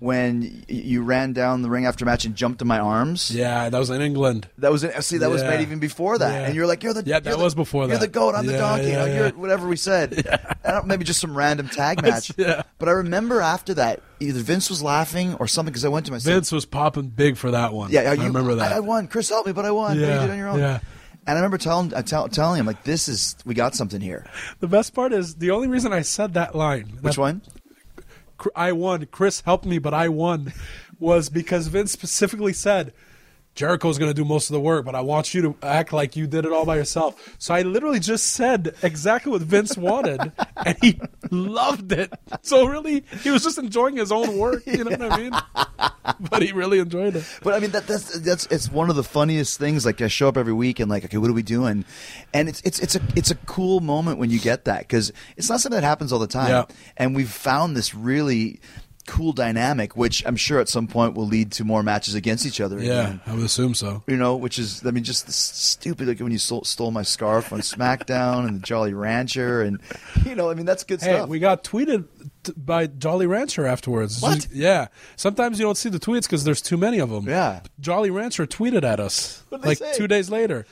when 0.00 0.64
you 0.68 1.02
ran 1.02 1.32
down 1.32 1.62
the 1.62 1.68
ring 1.68 1.84
after 1.84 2.04
match 2.04 2.24
and 2.24 2.34
jumped 2.36 2.62
in 2.62 2.68
my 2.68 2.78
arms. 2.78 3.30
yeah, 3.32 3.68
that 3.68 3.78
was 3.78 3.90
in 3.90 4.00
England. 4.00 4.48
That 4.58 4.70
was 4.70 4.84
in, 4.84 5.02
see 5.02 5.18
that 5.18 5.30
was 5.30 5.42
made 5.42 5.60
even 5.60 5.78
before 5.80 6.18
that, 6.18 6.30
Yeah. 6.32 6.46
and 6.46 6.54
you're 6.54 6.66
like 6.66 6.82
you're 6.84 6.92
the 6.94 7.02
Yeah, 7.04 7.16
you're 7.16 7.20
that 7.22 7.36
the- 7.38 7.42
was 7.44 7.54
before 7.54 7.84
You're 7.88 7.94
that. 7.98 8.00
the 8.00 8.08
goat. 8.08 8.34
I'm 8.34 8.46
the 8.46 8.56
donkey. 8.58 8.88
yeah, 8.88 9.06
you're 9.06 9.30
whatever 9.30 9.66
we 9.66 9.76
said. 9.76 10.26
I 10.64 10.80
maybe 10.84 11.04
just 11.04 11.20
some 11.20 11.36
random 11.36 11.68
tag 11.68 12.00
match. 12.08 12.30
Yeah. 12.36 12.62
But 12.78 12.88
I 12.88 12.92
remember 12.92 13.40
after 13.40 13.74
that, 13.74 14.00
either 14.20 14.40
Vince 14.40 14.70
was 14.70 14.82
laughing 14.82 15.34
or 15.34 15.48
something 15.48 15.72
because 15.72 15.84
I 15.84 15.88
went 15.88 16.06
to 16.06 16.12
my 16.12 16.18
Vince 16.18 16.52
was 16.52 16.64
popping 16.64 17.08
big 17.08 17.36
for 17.36 17.50
that 17.50 17.72
one. 17.72 17.90
Yeah, 17.90 18.02
I 18.10 18.12
you, 18.14 18.24
remember 18.24 18.54
that. 18.56 18.72
I, 18.72 18.76
I 18.76 18.80
won. 18.80 19.08
Chris 19.08 19.28
helped 19.28 19.46
me, 19.46 19.52
but 19.52 19.64
I 19.64 19.70
won. 19.72 19.98
Yeah, 19.98 20.14
you 20.14 20.20
did 20.20 20.28
it 20.28 20.30
on 20.32 20.38
your 20.38 20.48
own. 20.48 20.58
yeah. 20.60 20.80
And 21.26 21.36
I 21.36 21.40
remember 21.40 21.58
telling 21.58 21.92
I 21.94 22.00
tell, 22.02 22.26
telling 22.28 22.58
him 22.60 22.64
like 22.66 22.84
this 22.84 23.06
is 23.08 23.36
we 23.44 23.52
got 23.54 23.74
something 23.74 24.00
here. 24.00 24.24
the 24.60 24.66
best 24.68 24.94
part 24.94 25.12
is 25.12 25.34
the 25.34 25.50
only 25.50 25.68
reason 25.68 25.92
I 25.92 26.00
said 26.02 26.34
that 26.34 26.54
line. 26.54 26.98
Which 27.02 27.16
that 27.16 27.20
one? 27.20 27.42
I 28.54 28.72
won. 28.72 29.06
Chris 29.06 29.40
helped 29.42 29.64
me, 29.64 29.78
but 29.78 29.94
I 29.94 30.08
won. 30.08 30.52
Was 31.00 31.28
because 31.28 31.68
Vince 31.68 31.92
specifically 31.92 32.52
said 32.52 32.92
Jericho's 33.58 33.98
going 33.98 34.08
to 34.08 34.14
do 34.14 34.24
most 34.24 34.50
of 34.50 34.54
the 34.54 34.60
work, 34.60 34.84
but 34.84 34.94
I 34.94 35.00
want 35.00 35.34
you 35.34 35.42
to 35.42 35.56
act 35.64 35.92
like 35.92 36.14
you 36.14 36.28
did 36.28 36.44
it 36.44 36.52
all 36.52 36.64
by 36.64 36.76
yourself. 36.76 37.34
So 37.40 37.52
I 37.52 37.62
literally 37.62 37.98
just 37.98 38.28
said 38.28 38.76
exactly 38.84 39.32
what 39.32 39.42
Vince 39.42 39.76
wanted, 39.76 40.30
and 40.64 40.78
he 40.80 41.00
loved 41.32 41.90
it. 41.90 42.12
So 42.42 42.66
really, 42.66 43.02
he 43.20 43.30
was 43.30 43.42
just 43.42 43.58
enjoying 43.58 43.96
his 43.96 44.12
own 44.12 44.38
work. 44.38 44.64
You 44.64 44.84
know 44.84 44.92
what 44.92 45.12
I 45.12 45.16
mean? 45.18 45.32
But 46.30 46.42
he 46.42 46.52
really 46.52 46.78
enjoyed 46.78 47.16
it. 47.16 47.24
But 47.42 47.52
I 47.54 47.58
mean 47.60 47.70
that 47.72 47.86
that's 47.86 48.18
that's 48.20 48.46
it's 48.46 48.72
one 48.72 48.88
of 48.88 48.96
the 48.96 49.04
funniest 49.04 49.58
things. 49.58 49.84
Like 49.84 50.00
I 50.00 50.08
show 50.08 50.26
up 50.26 50.38
every 50.38 50.54
week 50.54 50.80
and 50.80 50.90
like, 50.90 51.04
okay, 51.04 51.18
what 51.18 51.28
are 51.28 51.34
we 51.34 51.42
doing? 51.42 51.84
And 52.32 52.48
it's 52.48 52.62
it's 52.62 52.80
it's 52.80 52.96
a 52.96 53.00
it's 53.14 53.30
a 53.30 53.34
cool 53.34 53.80
moment 53.80 54.18
when 54.18 54.30
you 54.30 54.40
get 54.40 54.64
that 54.64 54.80
because 54.80 55.12
it's 55.36 55.50
not 55.50 55.60
something 55.60 55.78
that 55.78 55.86
happens 55.86 56.10
all 56.10 56.18
the 56.18 56.26
time. 56.26 56.48
Yeah. 56.48 56.64
And 56.96 57.14
we've 57.14 57.30
found 57.30 57.76
this 57.76 57.94
really 57.94 58.58
cool 59.08 59.32
dynamic, 59.32 59.96
which 59.96 60.22
I'm 60.26 60.36
sure 60.36 60.60
at 60.60 60.68
some 60.68 60.86
point 60.86 61.14
will 61.14 61.26
lead 61.26 61.50
to 61.52 61.64
more 61.64 61.82
matches 61.82 62.14
against 62.14 62.46
each 62.46 62.60
other. 62.60 62.78
Yeah, 62.78 63.00
again. 63.06 63.20
I 63.26 63.34
would 63.34 63.44
assume 63.44 63.74
so. 63.74 64.02
You 64.06 64.16
know, 64.16 64.36
which 64.36 64.58
is, 64.58 64.86
I 64.86 64.90
mean, 64.92 65.02
just 65.02 65.28
stupid, 65.32 66.06
like 66.06 66.20
when 66.20 66.30
you 66.30 66.38
stole, 66.38 66.62
stole 66.64 66.90
my 66.92 67.02
scarf 67.02 67.52
on 67.52 67.60
SmackDown 67.60 68.46
and 68.46 68.56
the 68.60 68.66
Jolly 68.66 68.92
Rancher, 68.94 69.62
and 69.62 69.80
you 70.24 70.34
know, 70.34 70.50
I 70.50 70.54
mean, 70.54 70.66
that's 70.66 70.84
good 70.84 71.00
Hey, 71.00 71.14
stuff. 71.16 71.28
we 71.28 71.38
got 71.40 71.64
tweeted 71.64 72.04
t- 72.44 72.52
by 72.56 72.86
Jolly 72.86 73.26
Rancher 73.26 73.66
afterwards. 73.66 74.20
What? 74.20 74.46
Yeah. 74.52 74.88
Sometimes 75.16 75.58
you 75.58 75.64
don't 75.64 75.76
see 75.76 75.88
the 75.88 75.98
tweets 75.98 76.22
because 76.22 76.44
there's 76.44 76.62
too 76.62 76.76
many 76.76 76.98
of 76.98 77.10
them. 77.10 77.26
Yeah. 77.26 77.60
Jolly 77.80 78.10
Rancher 78.10 78.46
tweeted 78.46 78.84
at 78.84 79.00
us 79.00 79.42
like 79.50 79.78
say? 79.78 79.92
two 79.96 80.06
days 80.06 80.30
later. 80.30 80.66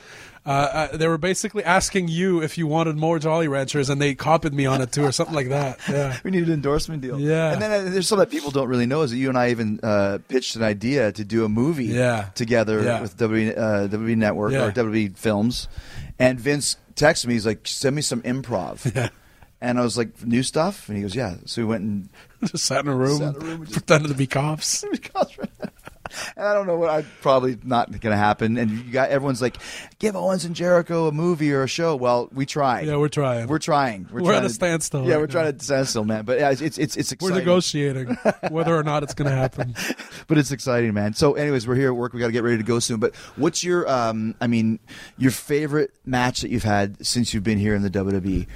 Uh, 0.47 0.87
uh, 0.93 0.97
they 0.97 1.07
were 1.09 1.17
basically 1.17 1.63
asking 1.63 2.07
you 2.07 2.41
if 2.41 2.57
you 2.57 2.65
wanted 2.67 2.95
more 2.95 3.19
Jolly 3.19 3.47
Ranchers, 3.49 3.89
and 3.89 4.01
they 4.01 4.15
copied 4.15 4.53
me 4.53 4.65
on 4.65 4.81
it 4.81 4.93
too, 4.93 5.03
or 5.03 5.11
something 5.11 5.35
like 5.35 5.49
that. 5.49 5.77
Yeah. 5.89 6.17
we 6.23 6.31
need 6.31 6.43
an 6.47 6.53
endorsement 6.53 7.01
deal. 7.01 7.19
Yeah. 7.19 7.51
And 7.51 7.61
then 7.61 7.71
uh, 7.71 7.89
there's 7.91 8.07
something 8.07 8.23
that 8.23 8.31
people 8.31 8.51
don't 8.51 8.69
really 8.69 8.85
know 8.85 9.01
is 9.01 9.11
that 9.11 9.17
you 9.17 9.27
and 9.29 9.37
I 9.37 9.49
even 9.51 9.79
uh, 9.83 10.19
pitched 10.29 10.55
an 10.55 10.63
idea 10.63 11.11
to 11.11 11.25
do 11.25 11.43
a 11.43 11.49
movie 11.49 11.85
Yeah. 11.85 12.29
together 12.33 12.81
Yeah. 12.81 13.01
with 13.01 13.17
WWE, 13.17 13.57
uh, 13.57 13.87
WWE 13.89 14.15
Network 14.15 14.53
Yeah. 14.53 14.65
or 14.67 14.71
WWE 14.71 15.17
Films. 15.17 15.67
And 16.17 16.39
Vince 16.39 16.77
texted 16.95 17.27
me, 17.27 17.33
he's 17.33 17.45
like, 17.45 17.67
send 17.67 17.95
me 17.95 18.01
some 18.01 18.21
improv. 18.21 18.89
Yeah. 18.95 19.09
And 19.59 19.79
I 19.79 19.81
was 19.81 19.97
like, 19.97 20.23
new 20.23 20.43
stuff? 20.43 20.87
And 20.87 20.97
he 20.97 21.01
goes, 21.01 21.15
yeah. 21.15 21.37
So 21.45 21.63
we 21.63 21.65
went 21.67 21.81
and 21.83 22.09
Just 22.45 22.65
sat 22.65 22.85
in 22.85 22.91
a 22.91 22.95
room, 22.95 23.17
Sat 23.17 23.35
in 23.37 23.41
a 23.41 23.45
room 23.45 23.61
just- 23.65 23.73
pretended 23.73 24.09
to 24.09 24.13
be 24.13 24.27
cops. 24.27 24.83
And 26.37 26.47
I 26.47 26.53
don't 26.53 26.65
know 26.67 26.77
what 26.77 26.89
I 26.89 27.03
probably 27.21 27.57
not 27.63 27.91
going 27.91 28.11
to 28.11 28.17
happen. 28.17 28.57
And 28.57 28.71
you 28.71 28.91
got 28.91 29.09
everyone's 29.09 29.41
like, 29.41 29.57
give 29.99 30.15
Owens 30.15 30.45
and 30.45 30.55
Jericho 30.55 31.07
a 31.07 31.11
movie 31.11 31.51
or 31.51 31.63
a 31.63 31.67
show. 31.67 31.95
Well, 31.95 32.29
we 32.31 32.45
tried. 32.45 32.87
Yeah, 32.87 32.97
we're 32.97 33.09
trying. 33.09 33.47
We're 33.47 33.59
trying. 33.59 34.07
We're, 34.11 34.21
We're 34.21 34.31
trying 34.31 34.37
at 34.37 34.45
a 34.45 34.47
to- 34.47 34.53
standstill 34.53 35.05
Yeah, 35.05 35.15
right 35.15 35.19
we're 35.21 35.27
trying 35.27 35.57
to 35.57 35.63
standstill, 35.63 36.05
man. 36.05 36.23
But 36.23 36.39
yeah, 36.39 36.51
it's 36.51 36.61
it's 36.61 36.77
it's 36.77 37.11
exciting. 37.11 37.35
We're 37.35 37.39
negotiating 37.39 38.17
whether 38.49 38.75
or 38.75 38.83
not 38.83 39.03
it's 39.03 39.13
going 39.13 39.29
to 39.29 39.35
happen. 39.35 39.75
but 40.27 40.37
it's 40.37 40.51
exciting, 40.51 40.93
man. 40.93 41.13
So, 41.13 41.33
anyways, 41.33 41.67
we're 41.67 41.75
here 41.75 41.89
at 41.89 41.95
work. 41.95 42.13
We 42.13 42.21
got 42.21 42.27
to 42.27 42.31
get 42.31 42.43
ready 42.43 42.57
to 42.57 42.63
go 42.63 42.79
soon. 42.79 42.99
But 42.99 43.15
what's 43.35 43.63
your, 43.63 43.89
um, 43.89 44.35
I 44.39 44.47
mean, 44.47 44.79
your 45.17 45.31
favorite 45.31 45.91
match 46.05 46.41
that 46.41 46.51
you've 46.51 46.63
had 46.63 47.05
since 47.05 47.33
you've 47.33 47.43
been 47.43 47.57
here 47.57 47.75
in 47.75 47.81
the? 47.81 47.97
WWE? 47.97 48.47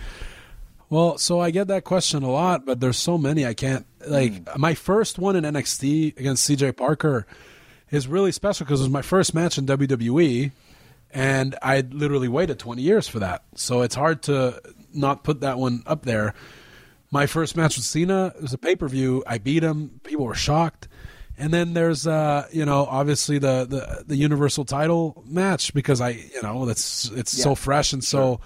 Well, 0.92 1.18
so 1.18 1.40
I 1.40 1.52
get 1.52 1.70
that 1.70 1.86
question 1.86 2.22
a 2.22 2.30
lot, 2.30 2.66
but 2.66 2.82
there's 2.82 2.98
so 2.98 3.18
many 3.18 3.46
I 3.46 3.54
can't 3.54 3.86
like. 4.06 4.46
My 4.58 4.74
first 4.74 5.18
one 5.18 5.38
in 5.38 5.46
NXT 5.46 6.20
against 6.20 6.50
CJ 6.50 6.76
Parker 6.76 7.26
is 7.92 8.10
really 8.10 8.34
special 8.34 8.66
because 8.66 8.82
it 8.82 8.84
was 8.84 8.92
my 8.92 9.02
first 9.02 9.34
match 9.34 9.58
in 9.58 9.66
WWE, 9.66 10.52
and 11.10 11.56
I 11.62 11.80
literally 11.80 12.28
waited 12.28 12.60
20 12.60 12.82
years 12.82 13.08
for 13.08 13.20
that. 13.20 13.44
So 13.56 13.84
it's 13.84 13.96
hard 13.96 14.22
to 14.24 14.62
not 14.94 15.24
put 15.24 15.40
that 15.40 15.58
one 15.58 15.82
up 15.88 16.04
there. 16.04 16.34
My 17.10 17.26
first 17.26 17.56
match 17.56 17.78
with 17.78 17.86
Cena 17.86 18.34
it 18.36 18.42
was 18.42 18.52
a 18.52 18.58
pay 18.58 18.76
per 18.76 18.90
view. 18.90 19.24
I 19.26 19.38
beat 19.38 19.64
him. 19.64 20.02
People 20.04 20.26
were 20.26 20.36
shocked. 20.36 20.90
And 21.38 21.54
then 21.54 21.74
there's, 21.74 22.06
uh, 22.06 22.50
you 22.52 22.66
know, 22.66 22.86
obviously 22.86 23.38
the, 23.40 23.66
the 23.66 24.04
the 24.08 24.18
Universal 24.18 24.66
Title 24.66 25.24
match 25.26 25.74
because 25.74 26.02
I, 26.02 26.10
you 26.10 26.42
know, 26.44 26.66
that's 26.66 27.10
it's 27.12 27.32
so 27.32 27.56
fresh 27.56 27.94
and 27.94 28.04
so 28.04 28.42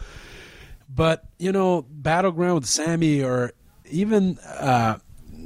but 0.87 1.25
you 1.37 1.51
know 1.51 1.85
battleground 1.89 2.55
with 2.55 2.65
Sami 2.65 3.23
or 3.23 3.53
even 3.89 4.37
uh 4.39 4.97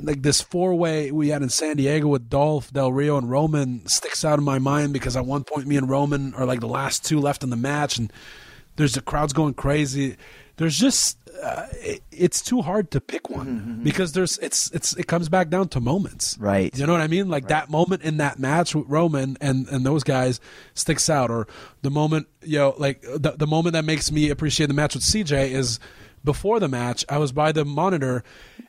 like 0.02 0.22
this 0.22 0.40
four 0.40 0.74
way 0.76 1.12
we 1.12 1.28
had 1.28 1.42
in 1.42 1.50
san 1.50 1.76
diego 1.76 2.08
with 2.08 2.30
dolph 2.30 2.72
del 2.72 2.90
rio 2.90 3.18
and 3.18 3.30
roman 3.30 3.86
sticks 3.86 4.24
out 4.24 4.40
in 4.40 4.46
my 4.46 4.58
mind 4.58 4.94
because 4.94 5.18
at 5.18 5.26
one 5.26 5.44
point 5.44 5.68
me 5.68 5.76
and 5.76 5.90
roman 5.90 6.34
are 6.36 6.46
like 6.46 6.62
the 6.62 6.68
last 6.68 7.04
two 7.04 7.20
left 7.20 7.44
in 7.44 7.50
the 7.50 7.58
match 7.58 7.98
and 7.98 8.14
there's 8.80 8.94
the 8.94 9.02
crowds 9.02 9.34
going 9.34 9.56
crazy. 9.56 10.16
There's 10.56 10.78
just 10.78 11.18
uh, 11.42 11.68
it, 11.74 12.02
it's 12.12 12.42
too 12.42 12.62
hard 12.62 12.92
to 12.92 13.00
pick 13.02 13.30
one 13.30 13.80
because 13.84 14.12
there's 14.14 14.38
it's 14.40 14.70
it's 14.72 14.94
it 14.98 15.08
comes 15.08 15.30
back 15.30 15.50
down 15.50 15.68
to 15.70 15.80
moments 15.80 16.38
Right. 16.40 16.78
you 16.78 16.86
know 16.86 16.92
what 16.94 17.02
i 17.02 17.08
mean 17.08 17.30
like 17.30 17.48
that 17.48 17.70
moment 17.70 18.02
in 18.04 18.18
that 18.18 18.40
match 18.40 18.76
with 18.76 18.86
roman 18.88 19.38
and 19.40 19.68
and 19.70 19.86
those 19.86 20.04
guys 20.04 20.40
sticks 20.74 21.10
out 21.10 21.32
or 21.32 21.48
the 21.82 21.90
moment 21.90 22.28
you 22.44 22.58
know 22.60 22.74
like 22.78 23.02
the, 23.02 23.36
the 23.38 23.48
moment 23.48 23.74
that 23.74 23.86
makes 23.86 24.12
me 24.12 24.30
appreciate 24.30 24.68
the 24.68 24.74
match 24.74 24.96
with 24.96 25.04
cj 25.04 25.50
is 25.52 25.80
before 26.24 26.60
the 26.60 26.68
match 26.68 27.06
i 27.10 27.18
was 27.18 27.32
by 27.32 27.52
the 27.54 27.64
monitor 27.64 28.24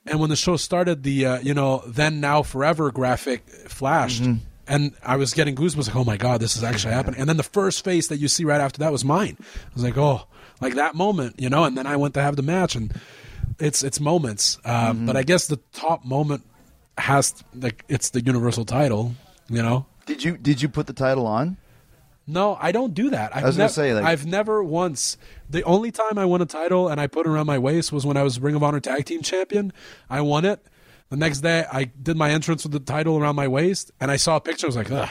and 0.07 0.21
when 0.21 0.31
the 0.31 0.37
show 0.37 0.57
started 0.57 1.03
the 1.03 1.27
uh, 1.27 1.39
you 1.41 1.53
know 1.55 1.83
then 1.87 2.21
now 2.21 2.43
forever 2.43 2.91
graphic 2.93 3.49
flashed 3.68 4.23
and 4.68 4.95
I 5.03 5.16
was 5.16 5.35
getting 5.35 5.57
goosebumps, 5.57 5.89
like, 5.89 5.97
oh 5.97 6.05
my 6.05 6.16
God, 6.16 6.41
this 6.41 6.55
is 6.57 6.62
actually 6.62 6.95
happening. 6.95 7.18
And 7.18 7.29
then 7.29 7.37
the 7.37 7.43
first 7.43 7.83
face 7.83 8.07
that 8.07 8.18
you 8.18 8.29
see 8.29 8.45
right 8.45 8.61
after 8.61 8.79
that 8.79 8.93
was 8.93 9.05
mine. 9.05 9.37
I 9.41 9.75
was 9.75 9.83
like, 9.83 9.99
oh, 9.99 10.29
like 10.61 10.74
that 10.74 10.94
moment, 10.94 11.40
you 11.40 11.48
know. 11.48 11.64
And 11.64 11.76
then 11.76 11.86
I 11.86 11.96
went 11.96 12.14
to 12.14 12.22
have 12.22 12.36
the 12.36 12.42
match, 12.42 12.74
and 12.76 12.92
it's 13.58 13.82
it's 13.82 14.00
moments. 14.00 14.58
Uh, 14.64 14.92
But 14.92 15.16
I 15.16 15.22
guess 15.22 15.46
the 15.46 15.58
top 15.72 16.04
moment 16.04 16.42
has 16.98 17.34
like 17.54 17.84
it's 17.88 18.11
the 18.11 18.22
Universal 18.24 18.64
title, 18.66 19.14
you 19.48 19.62
know. 19.62 19.86
Did 20.06 20.24
you 20.24 20.36
did 20.36 20.61
you 20.62 20.68
put 20.68 20.86
the 20.86 20.92
title 20.92 21.26
on? 21.26 21.56
No, 22.26 22.56
I 22.61 22.70
don't 22.70 22.94
do 22.94 23.11
that. 23.11 23.34
I've 23.34 23.42
was 23.44 23.56
gonna 23.56 23.68
say, 23.68 23.92
like- 23.94 24.04
I've 24.04 24.24
never 24.26 24.62
once. 24.62 25.16
The 25.48 25.64
only 25.64 25.90
time 25.90 26.16
I 26.16 26.24
won 26.26 26.40
a 26.40 26.46
title 26.46 26.88
and 26.88 27.00
I 27.00 27.06
put 27.08 27.26
it 27.26 27.30
around 27.30 27.46
my 27.46 27.58
waist 27.58 27.90
was 27.92 28.06
when 28.06 28.16
I 28.16 28.22
was 28.22 28.38
Ring 28.38 28.54
of 28.54 28.62
Honor 28.62 28.78
Tag 28.78 29.04
Team 29.04 29.22
Champion. 29.22 29.72
I 30.08 30.20
won 30.20 30.44
it. 30.44 30.64
The 31.08 31.16
next 31.16 31.40
day, 31.40 31.64
I 31.72 31.84
did 31.84 32.16
my 32.16 32.30
entrance 32.30 32.62
with 32.62 32.70
the 32.72 32.78
title 32.78 33.18
around 33.18 33.34
my 33.34 33.48
waist, 33.48 33.90
and 34.00 34.12
I 34.12 34.16
saw 34.16 34.36
a 34.36 34.40
picture. 34.40 34.66
I 34.66 34.68
was 34.68 34.76
like, 34.76 34.92
Ugh, 34.92 35.08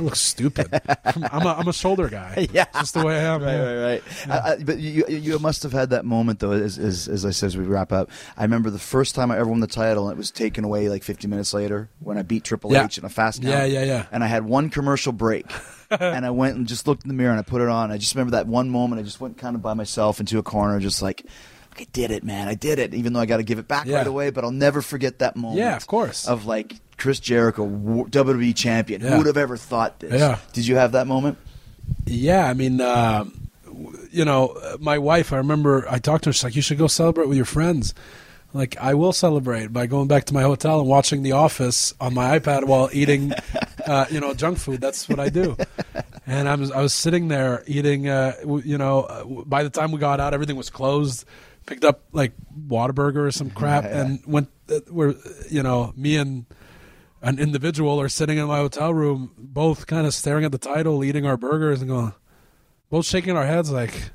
I 0.00 0.02
look 0.02 0.16
stupid. 0.16 0.68
I'm 1.04 1.46
a, 1.46 1.54
I'm 1.58 1.68
a 1.68 1.72
shoulder 1.72 2.08
guy. 2.08 2.48
Yeah. 2.52 2.64
Just 2.74 2.94
the 2.94 3.04
way 3.04 3.16
I 3.18 3.34
am. 3.34 3.42
Right, 3.42 3.52
yeah. 3.52 3.72
right, 3.72 4.02
right. 4.28 4.30
I, 4.30 4.52
I, 4.52 4.56
but 4.62 4.78
you, 4.78 5.04
you 5.08 5.38
must 5.38 5.62
have 5.62 5.72
had 5.72 5.90
that 5.90 6.04
moment 6.04 6.40
though. 6.40 6.52
As, 6.52 6.78
as, 6.78 7.06
as 7.06 7.24
I 7.26 7.30
said, 7.30 7.48
as 7.48 7.56
we 7.56 7.64
wrap 7.64 7.92
up, 7.92 8.10
I 8.36 8.42
remember 8.42 8.70
the 8.70 8.78
first 8.78 9.14
time 9.14 9.30
I 9.30 9.36
ever 9.38 9.48
won 9.50 9.60
the 9.60 9.66
title, 9.66 10.08
and 10.08 10.14
it 10.14 10.18
was 10.18 10.30
taken 10.30 10.64
away 10.64 10.88
like 10.88 11.02
50 11.04 11.28
minutes 11.28 11.52
later 11.52 11.90
when 12.00 12.16
I 12.18 12.22
beat 12.22 12.44
Triple 12.44 12.72
Yeah. 12.72 12.86
H 12.86 12.98
in 12.98 13.04
a 13.04 13.08
fast 13.08 13.42
count. 13.42 13.52
Yeah, 13.52 13.64
yeah, 13.64 13.84
yeah. 13.84 14.06
And 14.10 14.24
I 14.24 14.26
had 14.26 14.44
one 14.44 14.70
commercial 14.70 15.12
break, 15.12 15.46
and 15.90 16.24
I 16.24 16.30
went 16.30 16.56
and 16.56 16.66
just 16.66 16.86
looked 16.86 17.04
in 17.04 17.08
the 17.08 17.14
mirror 17.14 17.30
and 17.30 17.38
I 17.38 17.42
put 17.42 17.60
it 17.60 17.68
on. 17.68 17.92
I 17.92 17.98
just 17.98 18.14
remember 18.14 18.32
that 18.32 18.46
one 18.46 18.70
moment. 18.70 19.00
I 19.00 19.04
just 19.04 19.20
went 19.20 19.36
kind 19.38 19.54
of 19.54 19.62
by 19.62 19.74
myself 19.74 20.18
into 20.18 20.38
a 20.38 20.42
corner, 20.42 20.80
just 20.80 21.02
like. 21.02 21.24
I 21.80 21.86
did 21.92 22.10
it, 22.10 22.22
man. 22.22 22.46
I 22.48 22.54
did 22.54 22.78
it. 22.78 22.94
Even 22.94 23.12
though 23.14 23.20
I 23.20 23.26
got 23.26 23.38
to 23.38 23.42
give 23.42 23.58
it 23.58 23.66
back 23.66 23.86
Yeah. 23.86 23.96
right 23.98 24.06
away, 24.06 24.30
but 24.30 24.44
I'll 24.44 24.50
never 24.52 24.82
forget 24.82 25.18
that 25.20 25.34
moment. 25.36 25.58
Yeah, 25.58 25.76
of 25.76 25.86
course. 25.86 26.28
Of 26.28 26.44
like 26.46 26.76
Chris 26.98 27.18
Jericho, 27.20 27.66
WWE 27.66 28.54
champion. 28.54 29.00
Yeah. 29.00 29.10
Who 29.10 29.16
would 29.18 29.26
have 29.26 29.36
ever 29.38 29.56
thought 29.56 30.00
this? 30.00 30.12
Yeah. 30.20 30.38
Did 30.52 30.66
you 30.66 30.76
have 30.76 30.92
that 30.92 31.06
moment? 31.06 31.38
Yeah, 32.06 32.46
I 32.48 32.54
mean, 32.54 32.76
w- 32.76 33.30
you 34.10 34.24
know, 34.24 34.48
uh, 34.48 34.76
my 34.80 34.98
wife. 34.98 35.32
I 35.32 35.38
remember 35.38 35.86
I 35.88 35.98
talked 35.98 36.24
to 36.24 36.28
her. 36.30 36.32
She's 36.32 36.44
like, 36.44 36.56
"You 36.56 36.62
should 36.62 36.78
go 36.78 36.86
celebrate 36.86 37.28
with 37.28 37.36
your 37.36 37.46
friends." 37.46 37.94
Like, 38.52 38.76
I 38.78 38.94
will 38.94 39.12
celebrate 39.12 39.72
by 39.72 39.86
going 39.86 40.08
back 40.08 40.24
to 40.24 40.34
my 40.34 40.42
hotel 40.42 40.80
and 40.80 40.88
watching 40.88 41.22
The 41.22 41.32
Office 41.32 41.94
on 42.00 42.14
my 42.14 42.36
iPad 42.36 42.64
while 42.64 42.90
eating, 42.92 43.32
uh, 43.86 44.06
you 44.10 44.18
know, 44.18 44.34
junk 44.34 44.58
food. 44.58 44.80
That's 44.80 45.08
what 45.08 45.20
I 45.20 45.28
do. 45.28 45.56
And 46.26 46.48
I 46.48 46.56
was 46.56 46.70
I 46.72 46.82
was 46.82 46.92
sitting 46.92 47.28
there 47.28 47.62
eating. 47.66 48.08
Uh, 48.08 48.34
you 48.64 48.76
know, 48.76 49.02
uh, 49.02 49.24
by 49.44 49.62
the 49.62 49.70
time 49.70 49.92
we 49.92 49.98
got 49.98 50.20
out, 50.20 50.34
everything 50.34 50.56
was 50.56 50.68
closed. 50.70 51.24
Picked 51.66 51.84
up 51.84 52.02
like 52.12 52.32
Whataburger 52.68 53.26
or 53.26 53.30
some 53.30 53.50
crap, 53.50 53.84
and 53.84 54.20
went. 54.26 54.48
Uh, 54.70 54.80
where 54.88 55.14
you 55.48 55.62
know, 55.62 55.92
me 55.96 56.16
and 56.16 56.46
an 57.22 57.38
individual 57.38 58.00
are 58.00 58.08
sitting 58.08 58.38
in 58.38 58.46
my 58.46 58.58
hotel 58.58 58.94
room, 58.94 59.32
both 59.36 59.86
kind 59.86 60.06
of 60.06 60.14
staring 60.14 60.44
at 60.44 60.52
the 60.52 60.58
title, 60.58 61.04
eating 61.04 61.26
our 61.26 61.36
burgers, 61.36 61.80
and 61.80 61.90
going, 61.90 62.12
both 62.88 63.06
shaking 63.06 63.36
our 63.36 63.46
heads 63.46 63.70
like, 63.70 64.10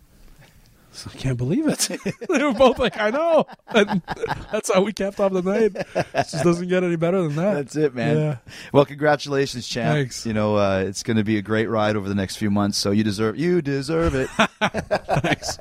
I 1.06 1.18
can't 1.18 1.38
believe 1.38 1.68
it. 1.68 1.80
they 2.30 2.44
were 2.44 2.54
both 2.54 2.80
like, 2.80 2.98
I 3.00 3.10
know. 3.10 3.46
And 3.68 4.02
that's 4.52 4.74
how 4.74 4.82
we 4.82 4.94
capped 4.94 5.20
off 5.20 5.34
the 5.34 5.42
night. 5.42 5.76
It 5.76 6.14
just 6.14 6.44
doesn't 6.44 6.68
get 6.68 6.84
any 6.84 6.96
better 6.96 7.22
than 7.22 7.36
that. 7.36 7.54
That's 7.54 7.76
it, 7.76 7.94
man. 7.94 8.18
Yeah. 8.18 8.38
Well, 8.72 8.86
congratulations, 8.86 9.68
champ. 9.68 9.96
Thanks. 9.96 10.26
You 10.26 10.34
know, 10.34 10.58
uh, 10.58 10.84
it's 10.88 11.04
going 11.04 11.18
to 11.18 11.24
be 11.24 11.38
a 11.38 11.42
great 11.42 11.68
ride 11.68 11.96
over 11.96 12.08
the 12.08 12.16
next 12.16 12.38
few 12.38 12.50
months. 12.50 12.78
So 12.78 12.92
you 12.92 13.04
deserve 13.04 13.38
you 13.38 13.62
deserve 13.62 14.16
it. 14.16 14.30
Thanks. 14.30 15.60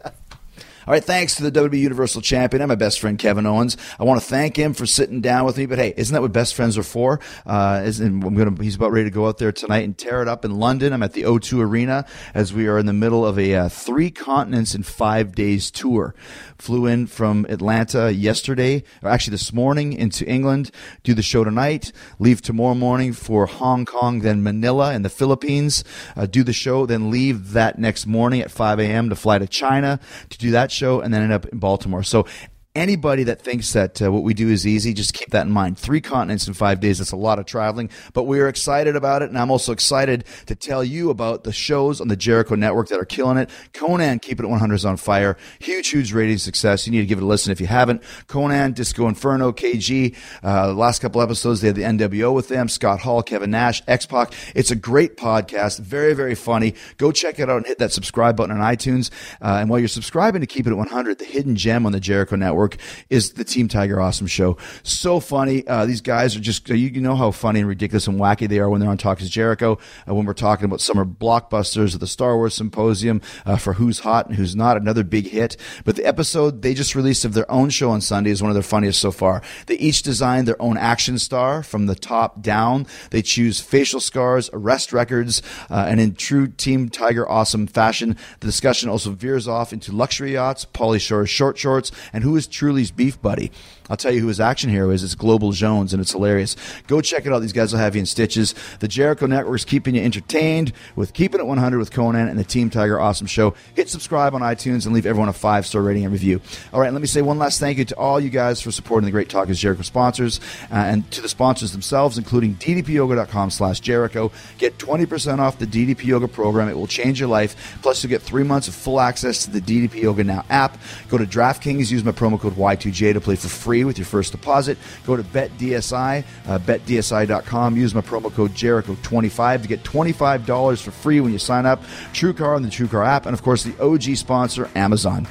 All 0.87 0.93
right, 0.93 1.03
thanks 1.03 1.37
to 1.37 1.49
the 1.49 1.51
WWE 1.51 1.79
Universal 1.79 2.21
Champion 2.21 2.61
and 2.61 2.69
my 2.69 2.75
best 2.75 3.01
friend 3.01 3.19
Kevin 3.19 3.47
Owens. 3.47 3.79
I 3.99 4.05
want 4.05 4.21
to 4.21 4.27
thank 4.27 4.59
him 4.59 4.75
for 4.75 4.85
sitting 4.85 5.23
down 5.23 5.47
with 5.47 5.57
me. 5.57 5.65
But 5.65 5.79
hey, 5.79 5.95
isn't 5.97 6.13
that 6.13 6.21
what 6.21 6.33
best 6.33 6.55
friends 6.55 6.77
are 6.77 6.83
for? 6.83 7.21
Uh, 7.47 7.81
is, 7.87 8.01
and 8.01 8.23
I'm 8.23 8.35
gonna, 8.35 8.63
he's 8.63 8.77
about 8.77 8.93
ready 8.93 9.05
to 9.05 9.11
go 9.11 9.27
out 9.27 9.39
there 9.39 9.51
tonight 9.51 9.85
and 9.85 9.97
tear 9.97 10.21
it 10.21 10.29
up 10.29 10.45
in 10.45 10.59
London. 10.59 10.93
I'm 10.93 11.03
at 11.03 11.15
the 11.15 11.23
O2 11.23 11.61
Arena 11.61 12.05
as 12.35 12.53
we 12.53 12.67
are 12.67 12.79
in 12.79 12.85
the 12.85 12.93
middle 12.93 13.25
of 13.25 13.39
a 13.39 13.55
uh, 13.55 13.69
three 13.71 14.11
continents 14.11 14.75
in 14.75 14.83
five 14.83 15.35
days 15.35 15.71
tour. 15.71 16.15
Flew 16.59 16.85
in 16.85 17.07
from 17.07 17.47
Atlanta 17.49 18.13
yesterday, 18.13 18.85
or 19.03 19.09
actually 19.09 19.31
this 19.33 19.55
morning, 19.55 19.95
into 19.95 20.27
England. 20.27 20.71
Do 21.03 21.15
the 21.15 21.23
show 21.23 21.45
tonight. 21.45 21.93
Leave 22.19 22.43
tomorrow 22.43 22.75
morning 22.75 23.15
for 23.15 23.47
Hong 23.47 23.87
Kong, 23.87 24.21
then 24.21 24.43
Manila 24.43 24.93
in 24.93 25.01
the 25.01 25.09
Philippines. 25.09 25.83
Uh, 26.15 26.27
do 26.27 26.45
the 26.45 26.53
show, 26.53 26.85
then 26.85 27.11
leave 27.11 27.53
that 27.53 27.79
next 27.79 28.05
morning 28.07 28.43
at 28.43 28.51
5 28.51 28.81
a.m. 28.81 29.09
to 29.09 29.17
fly 29.17 29.39
to 29.39 29.47
China 29.47 29.99
to 30.29 30.37
do 30.37 30.51
that 30.51 30.74
show, 30.75 31.01
and 31.01 31.15
then 31.15 31.23
end 31.23 31.33
up 31.33 31.47
in 31.47 31.59
Baltimore. 31.59 32.03
So 32.03 32.27
anybody 32.75 33.23
that 33.25 33.41
thinks 33.41 33.73
that 33.73 34.03
uh, 34.03 34.11
what 34.11 34.23
we 34.23 34.35
do 34.35 34.49
is 34.49 34.67
easy, 34.67 34.93
just 34.93 35.15
keep 35.15 35.31
that 35.31 35.47
in 35.47 35.53
mind. 35.53 35.79
Three 35.79 36.01
continents 36.01 36.49
in 36.49 36.55
five 36.55 36.81
days, 36.81 36.99
that's 36.99 37.13
a 37.13 37.17
lot 37.17 37.39
of 37.39 37.47
traveling, 37.47 37.89
but 38.13 38.25
we 38.25 38.41
are 38.41 38.49
excited 38.49 38.97
about 38.97 39.23
it. 39.23 39.29
And 39.29 39.39
I'm 39.39 39.51
also 39.51 39.73
excited 39.73 40.25
to 40.47 40.55
tell 40.55 40.83
you 40.83 41.11
about 41.11 41.45
the 41.45 41.53
shows 41.53 42.01
on 42.01 42.09
the 42.09 42.17
Jericho 42.17 42.57
Network 42.57 42.89
that 42.89 42.99
are 42.99 43.05
killing 43.05 43.39
it. 43.39 43.49
Konnan, 43.73 44.21
Keep 44.21 44.41
It 44.41 44.47
100 44.47 44.75
is 44.75 44.85
on 44.85 44.97
fire. 44.97 45.37
Huge, 45.61 45.89
huge 45.89 46.13
rating 46.13 46.39
success. 46.39 46.87
You 46.87 46.93
need 46.93 47.01
to 47.01 47.07
give 47.07 47.19
it 47.19 47.23
a 47.23 47.27
listen 47.27 47.53
if 47.53 47.61
you 47.61 47.67
haven't. 47.67 48.03
Konnan, 48.27 48.75
Disco 48.75 49.07
Inferno, 49.07 49.53
KG. 49.53 50.17
Uh, 50.43 50.69
the 50.69 50.75
last 50.75 51.01
couple 51.01 51.23
episodes, 51.23 51.61
they 51.61 51.69
had 51.69 51.77
the 51.77 51.83
NWO 51.83 52.35
with 52.35 52.49
them. 52.49 52.69
Scott 52.69 53.01
Hall, 53.01 53.23
Kevin 53.23 53.51
Nash, 53.51 53.83
X 53.87 54.07
Pac. 54.07 54.33
It's 54.55 54.71
a 54.71 54.77
great 54.77 55.17
podcast. 55.17 55.79
Very, 55.79 56.15
very 56.15 56.35
funny. 56.35 56.75
Go 56.97 57.13
check 57.13 57.39
it 57.39 57.49
out 57.49 57.59
and 57.59 57.67
hit 57.67 57.79
that 57.79 57.93
subscribe 57.93 58.37
button 58.37 58.59
on 58.59 58.75
iTunes. 58.75 59.11
Uh, 59.41 59.59
and 59.61 59.71
while 59.71 59.79
you're 59.79 59.89
subscribing 59.89 60.41
to 60.41 60.47
Keep 60.47 60.67
It 60.67 60.71
at 60.71 60.77
100, 60.77 61.19
the 61.19 61.25
hidden 61.25 61.55
gem 61.55 61.87
on 61.87 61.93
the 61.93 62.01
Jericho 62.01 62.35
Network 62.37 62.64
is 63.11 63.33
the 63.33 63.45
Team 63.45 63.69
Tiger 63.69 64.01
Awesome 64.01 64.27
Show. 64.27 64.57
So 64.83 65.21
funny. 65.21 65.67
Uh, 65.67 65.87
these 65.87 66.01
guys 66.01 66.37
are 66.37 66.41
just, 66.41 66.69
you, 66.69 67.01
know 67.01 67.17
how 67.17 67.31
funny 67.31 67.61
and 67.61 67.69
ridiculous 67.69 68.07
and 68.07 68.19
wacky 68.19 68.49
they 68.49 68.59
are 68.59 68.69
when 68.69 68.81
they're 68.81 68.91
on 68.91 68.99
Talk 68.99 69.21
is 69.21 69.31
Jericho. 69.31 69.79
Uh, 70.09 70.15
when 70.15 70.25
we're 70.25 70.33
talking 70.35 70.65
about 70.65 70.81
summer 70.81 71.05
blockbusters 71.05 71.95
at 71.95 72.01
the 72.01 72.07
Star 72.07 72.37
Wars 72.37 72.55
Symposium 72.55 73.21
uh, 73.45 73.57
for 73.57 73.75
Who's 73.75 74.01
Hot 74.01 74.27
and 74.27 74.37
Who's 74.37 74.57
Not, 74.57 74.77
another 74.77 75.05
big 75.05 75.29
hit. 75.29 75.57
But 75.85 75.97
the 75.97 76.07
episode 76.07 76.63
they 76.63 76.75
just 76.75 76.95
released 76.95 77.25
of 77.25 77.35
their 77.35 77.51
own 77.51 77.71
show 77.71 77.91
on 77.91 78.01
Sunday 78.01 78.31
is 78.31 78.43
one 78.43 78.51
of 78.51 78.55
their 78.55 78.63
funniest 78.63 79.01
so 79.01 79.11
far. 79.11 79.43
They 79.67 79.77
each 79.77 80.03
designed 80.03 80.49
their 80.49 80.61
own 80.61 80.77
action 80.77 81.19
star 81.19 81.63
from 81.63 81.87
the 81.87 81.95
top 81.95 82.41
down. 82.43 82.87
They 83.11 83.23
choose 83.23 83.61
facial 83.61 84.01
scars, 84.01 84.51
arrest 84.53 84.93
records, 84.93 85.43
uh, 85.71 85.87
and 85.89 86.01
in 86.01 86.15
true 86.15 86.47
Team 86.47 86.89
Tiger 86.89 87.29
awesome 87.29 87.67
fashion, 87.67 88.17
the 88.41 88.47
discussion 88.47 88.89
also 88.89 89.11
veers 89.11 89.49
off 89.49 89.73
into 89.73 89.93
luxury 89.93 90.33
yachts, 90.33 90.65
Pauly 90.65 91.01
Shore's 91.01 91.31
short 91.31 91.59
shorts, 91.59 91.91
and 92.13 92.25
who 92.25 92.37
is 92.37 92.47
Truly's 92.55 92.91
beef 92.91 93.21
buddy. 93.21 93.51
I'll 93.91 93.97
tell 93.99 94.13
you 94.13 94.21
who 94.21 94.29
his 94.29 94.41
action 94.41 94.71
hero 94.71 94.91
is. 94.91 95.05
It's 95.05 95.15
Global 95.15 95.53
Jones, 95.53 95.93
and 95.93 96.01
it's 96.01 96.13
hilarious. 96.13 96.57
Go 96.87 97.03
check 97.03 97.27
it 97.27 97.33
out. 97.33 97.41
These 97.41 97.53
guys 97.53 97.71
will 97.71 97.81
have 97.81 97.95
you 97.95 98.01
in 98.01 98.07
stitches. 98.07 98.55
The 98.81 98.89
Jericho 98.89 99.27
Network 99.27 99.57
is 99.57 99.65
keeping 99.67 99.95
you 99.95 100.03
entertained 100.03 100.73
with 100.97 101.13
Keeping 101.13 101.41
It 101.41 101.47
100 101.47 101.79
with 101.79 101.91
Konnan 101.91 102.31
and 102.31 102.39
the 102.39 102.45
Team 102.45 102.71
Tiger 102.71 102.99
Awesome 102.99 103.27
Show. 103.27 103.55
Hit 103.75 103.91
subscribe 103.91 104.35
on 104.35 104.41
iTunes 104.41 104.87
and 104.87 104.95
leave 104.95 105.05
everyone 105.05 105.29
a 105.29 105.35
five 105.35 105.67
star 105.67 105.83
rating 105.83 106.05
and 106.05 106.13
review. 106.13 106.41
All 106.73 106.81
right, 106.81 106.93
let 106.93 107.03
me 107.03 107.07
say 107.07 107.21
one 107.21 107.39
last 107.39 107.61
thank 107.61 107.77
you 107.77 107.85
to 107.85 107.97
all 107.97 108.19
you 108.19 108.31
guys 108.31 108.63
for 108.63 108.71
supporting 108.71 109.05
the 109.05 109.11
Great 109.11 109.29
Talk 109.29 109.51
is 109.51 109.61
Jericho 109.61 109.83
sponsors 109.83 110.41
uh, 110.71 110.77
and 110.77 111.11
to 111.11 111.21
the 111.21 111.29
sponsors 111.29 111.73
themselves, 111.73 112.17
including 112.17 112.55
ddpyoga.com 112.55 113.51
slash 113.51 113.81
Jericho. 113.81 114.33
Get 114.57 114.79
20% 114.79 115.41
off 115.41 115.59
the 115.59 115.67
DDP 115.67 116.05
Yoga 116.05 116.29
program. 116.29 116.71
It 116.71 116.77
will 116.77 116.87
change 116.87 117.21
your 117.21 117.29
life. 117.29 117.79
Plus, 117.83 118.03
you'll 118.03 118.09
get 118.11 118.23
three 118.23 118.45
months 118.45 118.67
of 118.67 118.75
full 118.75 118.99
access 118.99 119.45
to 119.45 119.51
the 119.51 119.61
DDP 119.61 120.03
Yoga 120.03 120.25
Now 120.25 120.45
app. 120.49 120.79
Go 121.11 121.19
to 121.19 121.27
DraftKings, 121.27 121.91
use 121.91 122.03
my 122.03 122.13
promo 122.13 122.41
code 122.41 122.55
Y2J 122.55 123.13
to 123.13 123.21
play 123.21 123.37
for 123.37 123.49
free 123.49 123.74
with 123.83 123.99
your 123.99 124.05
first 124.05 124.31
deposit. 124.31 124.79
Go 125.07 125.17
to 125.17 125.25
BetDSI, 125.25 126.25
uh, 126.47 126.59
betdsi.com. 126.61 127.77
Use 127.77 127.95
my 127.95 128.03
promo 128.03 128.33
code 128.33 128.53
Jericho25 128.53 129.63
to 129.63 129.69
get 129.69 129.83
$25 129.83 130.83
for 130.83 130.91
free 130.93 131.21
when 131.21 131.33
you 131.33 131.39
sign 131.39 131.67
up. 131.67 131.83
TrueCar 132.13 132.55
on 132.55 132.63
the 132.63 132.69
TrueCar 132.69 133.07
app. 133.07 133.27
And 133.27 133.35
of 133.35 133.43
course, 133.43 133.65
the 133.65 133.77
OG 133.83 134.17
sponsor, 134.17 134.71
Amazon. 134.77 135.27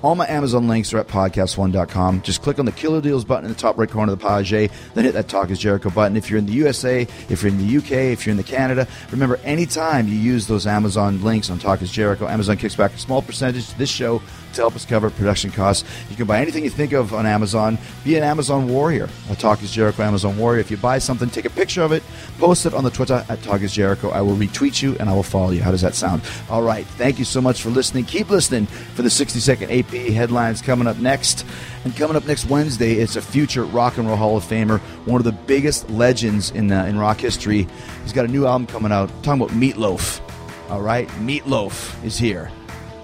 All 0.00 0.14
my 0.14 0.28
Amazon 0.28 0.68
links 0.68 0.94
are 0.94 0.98
at 0.98 1.08
podcastone.com. 1.08 2.22
Just 2.22 2.42
click 2.42 2.60
on 2.60 2.66
the 2.66 2.72
Killer 2.72 3.00
Deals 3.00 3.24
button 3.24 3.46
in 3.46 3.50
the 3.50 3.58
top 3.58 3.76
right 3.78 3.90
corner 3.90 4.12
of 4.12 4.20
the 4.20 4.28
page, 4.28 4.70
then 4.94 5.04
hit 5.04 5.14
that 5.14 5.26
Talk 5.26 5.50
is 5.50 5.58
Jericho 5.58 5.90
button. 5.90 6.16
If 6.16 6.30
you're 6.30 6.38
in 6.38 6.46
the 6.46 6.52
USA, 6.52 7.02
if 7.28 7.42
you're 7.42 7.50
in 7.50 7.58
the 7.58 7.76
UK, 7.78 7.90
if 8.12 8.24
you're 8.24 8.30
in 8.30 8.36
the 8.36 8.44
Canada, 8.44 8.86
remember 9.10 9.36
anytime 9.42 10.06
you 10.06 10.14
use 10.14 10.46
those 10.46 10.68
Amazon 10.68 11.20
links 11.24 11.50
on 11.50 11.58
Talk 11.58 11.82
is 11.82 11.90
Jericho, 11.90 12.28
Amazon 12.28 12.56
kicks 12.56 12.76
back 12.76 12.94
a 12.94 12.98
small 12.98 13.22
percentage 13.22 13.68
to 13.70 13.78
this 13.78 13.90
show 13.90 14.22
to 14.54 14.62
help 14.62 14.74
us 14.74 14.84
cover 14.84 15.10
production 15.10 15.50
costs. 15.50 15.88
You 16.10 16.16
can 16.16 16.26
buy 16.26 16.40
anything 16.40 16.64
you 16.64 16.70
think 16.70 16.92
of 16.92 17.14
on 17.14 17.26
Amazon. 17.26 17.78
Be 18.04 18.16
an 18.16 18.24
Amazon 18.24 18.68
warrior. 18.68 19.08
A 19.30 19.36
Talk 19.36 19.62
is 19.62 19.70
Jericho 19.70 20.02
Amazon 20.02 20.36
warrior. 20.36 20.60
If 20.60 20.70
you 20.70 20.76
buy 20.76 20.98
something, 20.98 21.28
take 21.30 21.44
a 21.44 21.50
picture 21.50 21.82
of 21.82 21.92
it, 21.92 22.02
post 22.38 22.66
it 22.66 22.74
on 22.74 22.84
the 22.84 22.90
Twitter 22.90 23.24
at 23.28 23.42
Talk 23.42 23.62
is 23.62 23.72
Jericho. 23.72 24.10
I 24.10 24.20
will 24.20 24.36
retweet 24.36 24.82
you 24.82 24.96
and 24.98 25.08
I 25.08 25.14
will 25.14 25.22
follow 25.22 25.50
you. 25.50 25.62
How 25.62 25.70
does 25.70 25.82
that 25.82 25.94
sound? 25.94 26.22
All 26.50 26.62
right. 26.62 26.86
Thank 26.86 27.18
you 27.18 27.24
so 27.24 27.40
much 27.40 27.62
for 27.62 27.70
listening. 27.70 28.04
Keep 28.04 28.30
listening 28.30 28.66
for 28.66 29.02
the 29.02 29.10
60 29.10 29.38
second 29.40 29.70
AP 29.70 29.90
headlines 29.90 30.62
coming 30.62 30.86
up 30.86 30.98
next. 30.98 31.44
And 31.84 31.96
coming 31.96 32.16
up 32.16 32.26
next 32.26 32.46
Wednesday, 32.46 32.94
it's 32.94 33.16
a 33.16 33.22
future 33.22 33.64
Rock 33.64 33.98
and 33.98 34.06
Roll 34.06 34.16
Hall 34.16 34.36
of 34.36 34.44
Famer, 34.44 34.78
one 35.06 35.20
of 35.20 35.24
the 35.24 35.32
biggest 35.32 35.88
legends 35.90 36.50
in 36.50 36.70
uh, 36.72 36.84
in 36.84 36.98
rock 36.98 37.18
history. 37.18 37.66
He's 38.02 38.12
got 38.12 38.24
a 38.24 38.28
new 38.28 38.46
album 38.46 38.66
coming 38.66 38.92
out. 38.92 39.08
talking 39.22 39.42
about 39.42 39.56
Meatloaf. 39.56 40.20
All 40.70 40.82
right, 40.82 41.08
Meatloaf 41.20 42.04
is 42.04 42.18
here. 42.18 42.50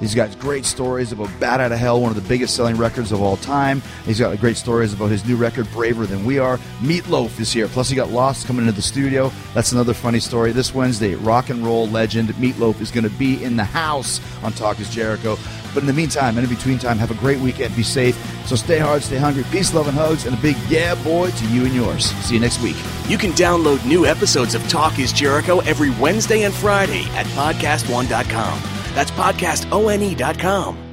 He's 0.05 0.15
got 0.15 0.39
great 0.39 0.67
stories 0.67 1.13
about 1.13 1.31
Bat 1.41 1.61
Out 1.61 1.73
of 1.73 1.79
Hell, 1.79 1.99
one 1.99 2.11
of 2.11 2.23
the 2.23 2.29
biggest 2.29 2.55
selling 2.55 2.77
records 2.77 3.11
of 3.11 3.23
all 3.23 3.39
time. 3.39 3.81
He's 4.05 4.21
got 4.21 4.39
great 4.39 4.59
stories 4.59 4.93
about 4.93 5.11
his 5.11 5.25
new 5.25 5.35
record, 5.35 5.67
Braver 5.73 6.05
Than 6.05 6.27
We 6.27 6.39
Are. 6.39 6.59
Meatloaf 6.83 7.41
is 7.41 7.51
here. 7.51 7.69
Plus, 7.69 7.89
he 7.89 7.97
got 7.97 8.11
lost 8.11 8.47
coming 8.47 8.67
into 8.67 8.77
the 8.77 8.83
studio. 8.83 9.33
That's 9.55 9.73
another 9.73 9.95
funny 9.95 10.21
story. 10.21 10.53
This 10.53 10.75
Wednesday, 10.75 11.15
rock 11.15 11.49
and 11.49 11.65
roll 11.65 11.89
legend 11.89 12.29
Meatloaf 12.35 12.83
is 12.83 12.91
going 12.91 13.05
to 13.05 13.19
be 13.19 13.43
in 13.43 13.57
the 13.57 13.65
house 13.65 14.21
on 14.43 14.53
Talk 14.53 14.79
is 14.79 14.91
Jericho. 14.91 15.39
But 15.73 15.85
in 15.85 15.87
the 15.87 15.95
meantime, 15.95 16.37
and 16.37 16.47
in 16.47 16.55
between 16.55 16.79
time, 16.79 16.99
have 16.99 17.11
a 17.11 17.15
great 17.15 17.41
weekend. 17.41 17.75
Be 17.75 17.83
safe. 17.83 18.15
So 18.47 18.57
stay 18.57 18.81
hard, 18.81 19.03
stay 19.03 19.17
hungry. 19.17 19.45
Peace, 19.51 19.73
love, 19.73 19.89
and 19.89 19.97
hugs, 19.97 20.27
and 20.27 20.37
a 20.37 20.43
big 20.43 20.57
yeah, 20.69 21.03
boy, 21.03 21.31
to 21.31 21.49
you 21.49 21.65
and 21.65 21.75
yours. 21.75 22.05
See 22.27 22.35
you 22.35 22.41
next 22.41 22.61
week. 22.61 22.77
You 23.09 23.17
can 23.17 23.31
download 23.31 23.83
new 23.87 24.05
episodes 24.05 24.55
of 24.55 24.69
Talk 24.69 24.99
is 24.99 25.15
Jericho 25.15 25.61
every 25.61 25.89
Wednesday 25.93 26.43
and 26.43 26.53
Friday 26.53 27.05
at 27.15 27.25
podcastone.com. 27.29 28.84
That's 28.95 29.11
podcastone.com. 29.11 30.84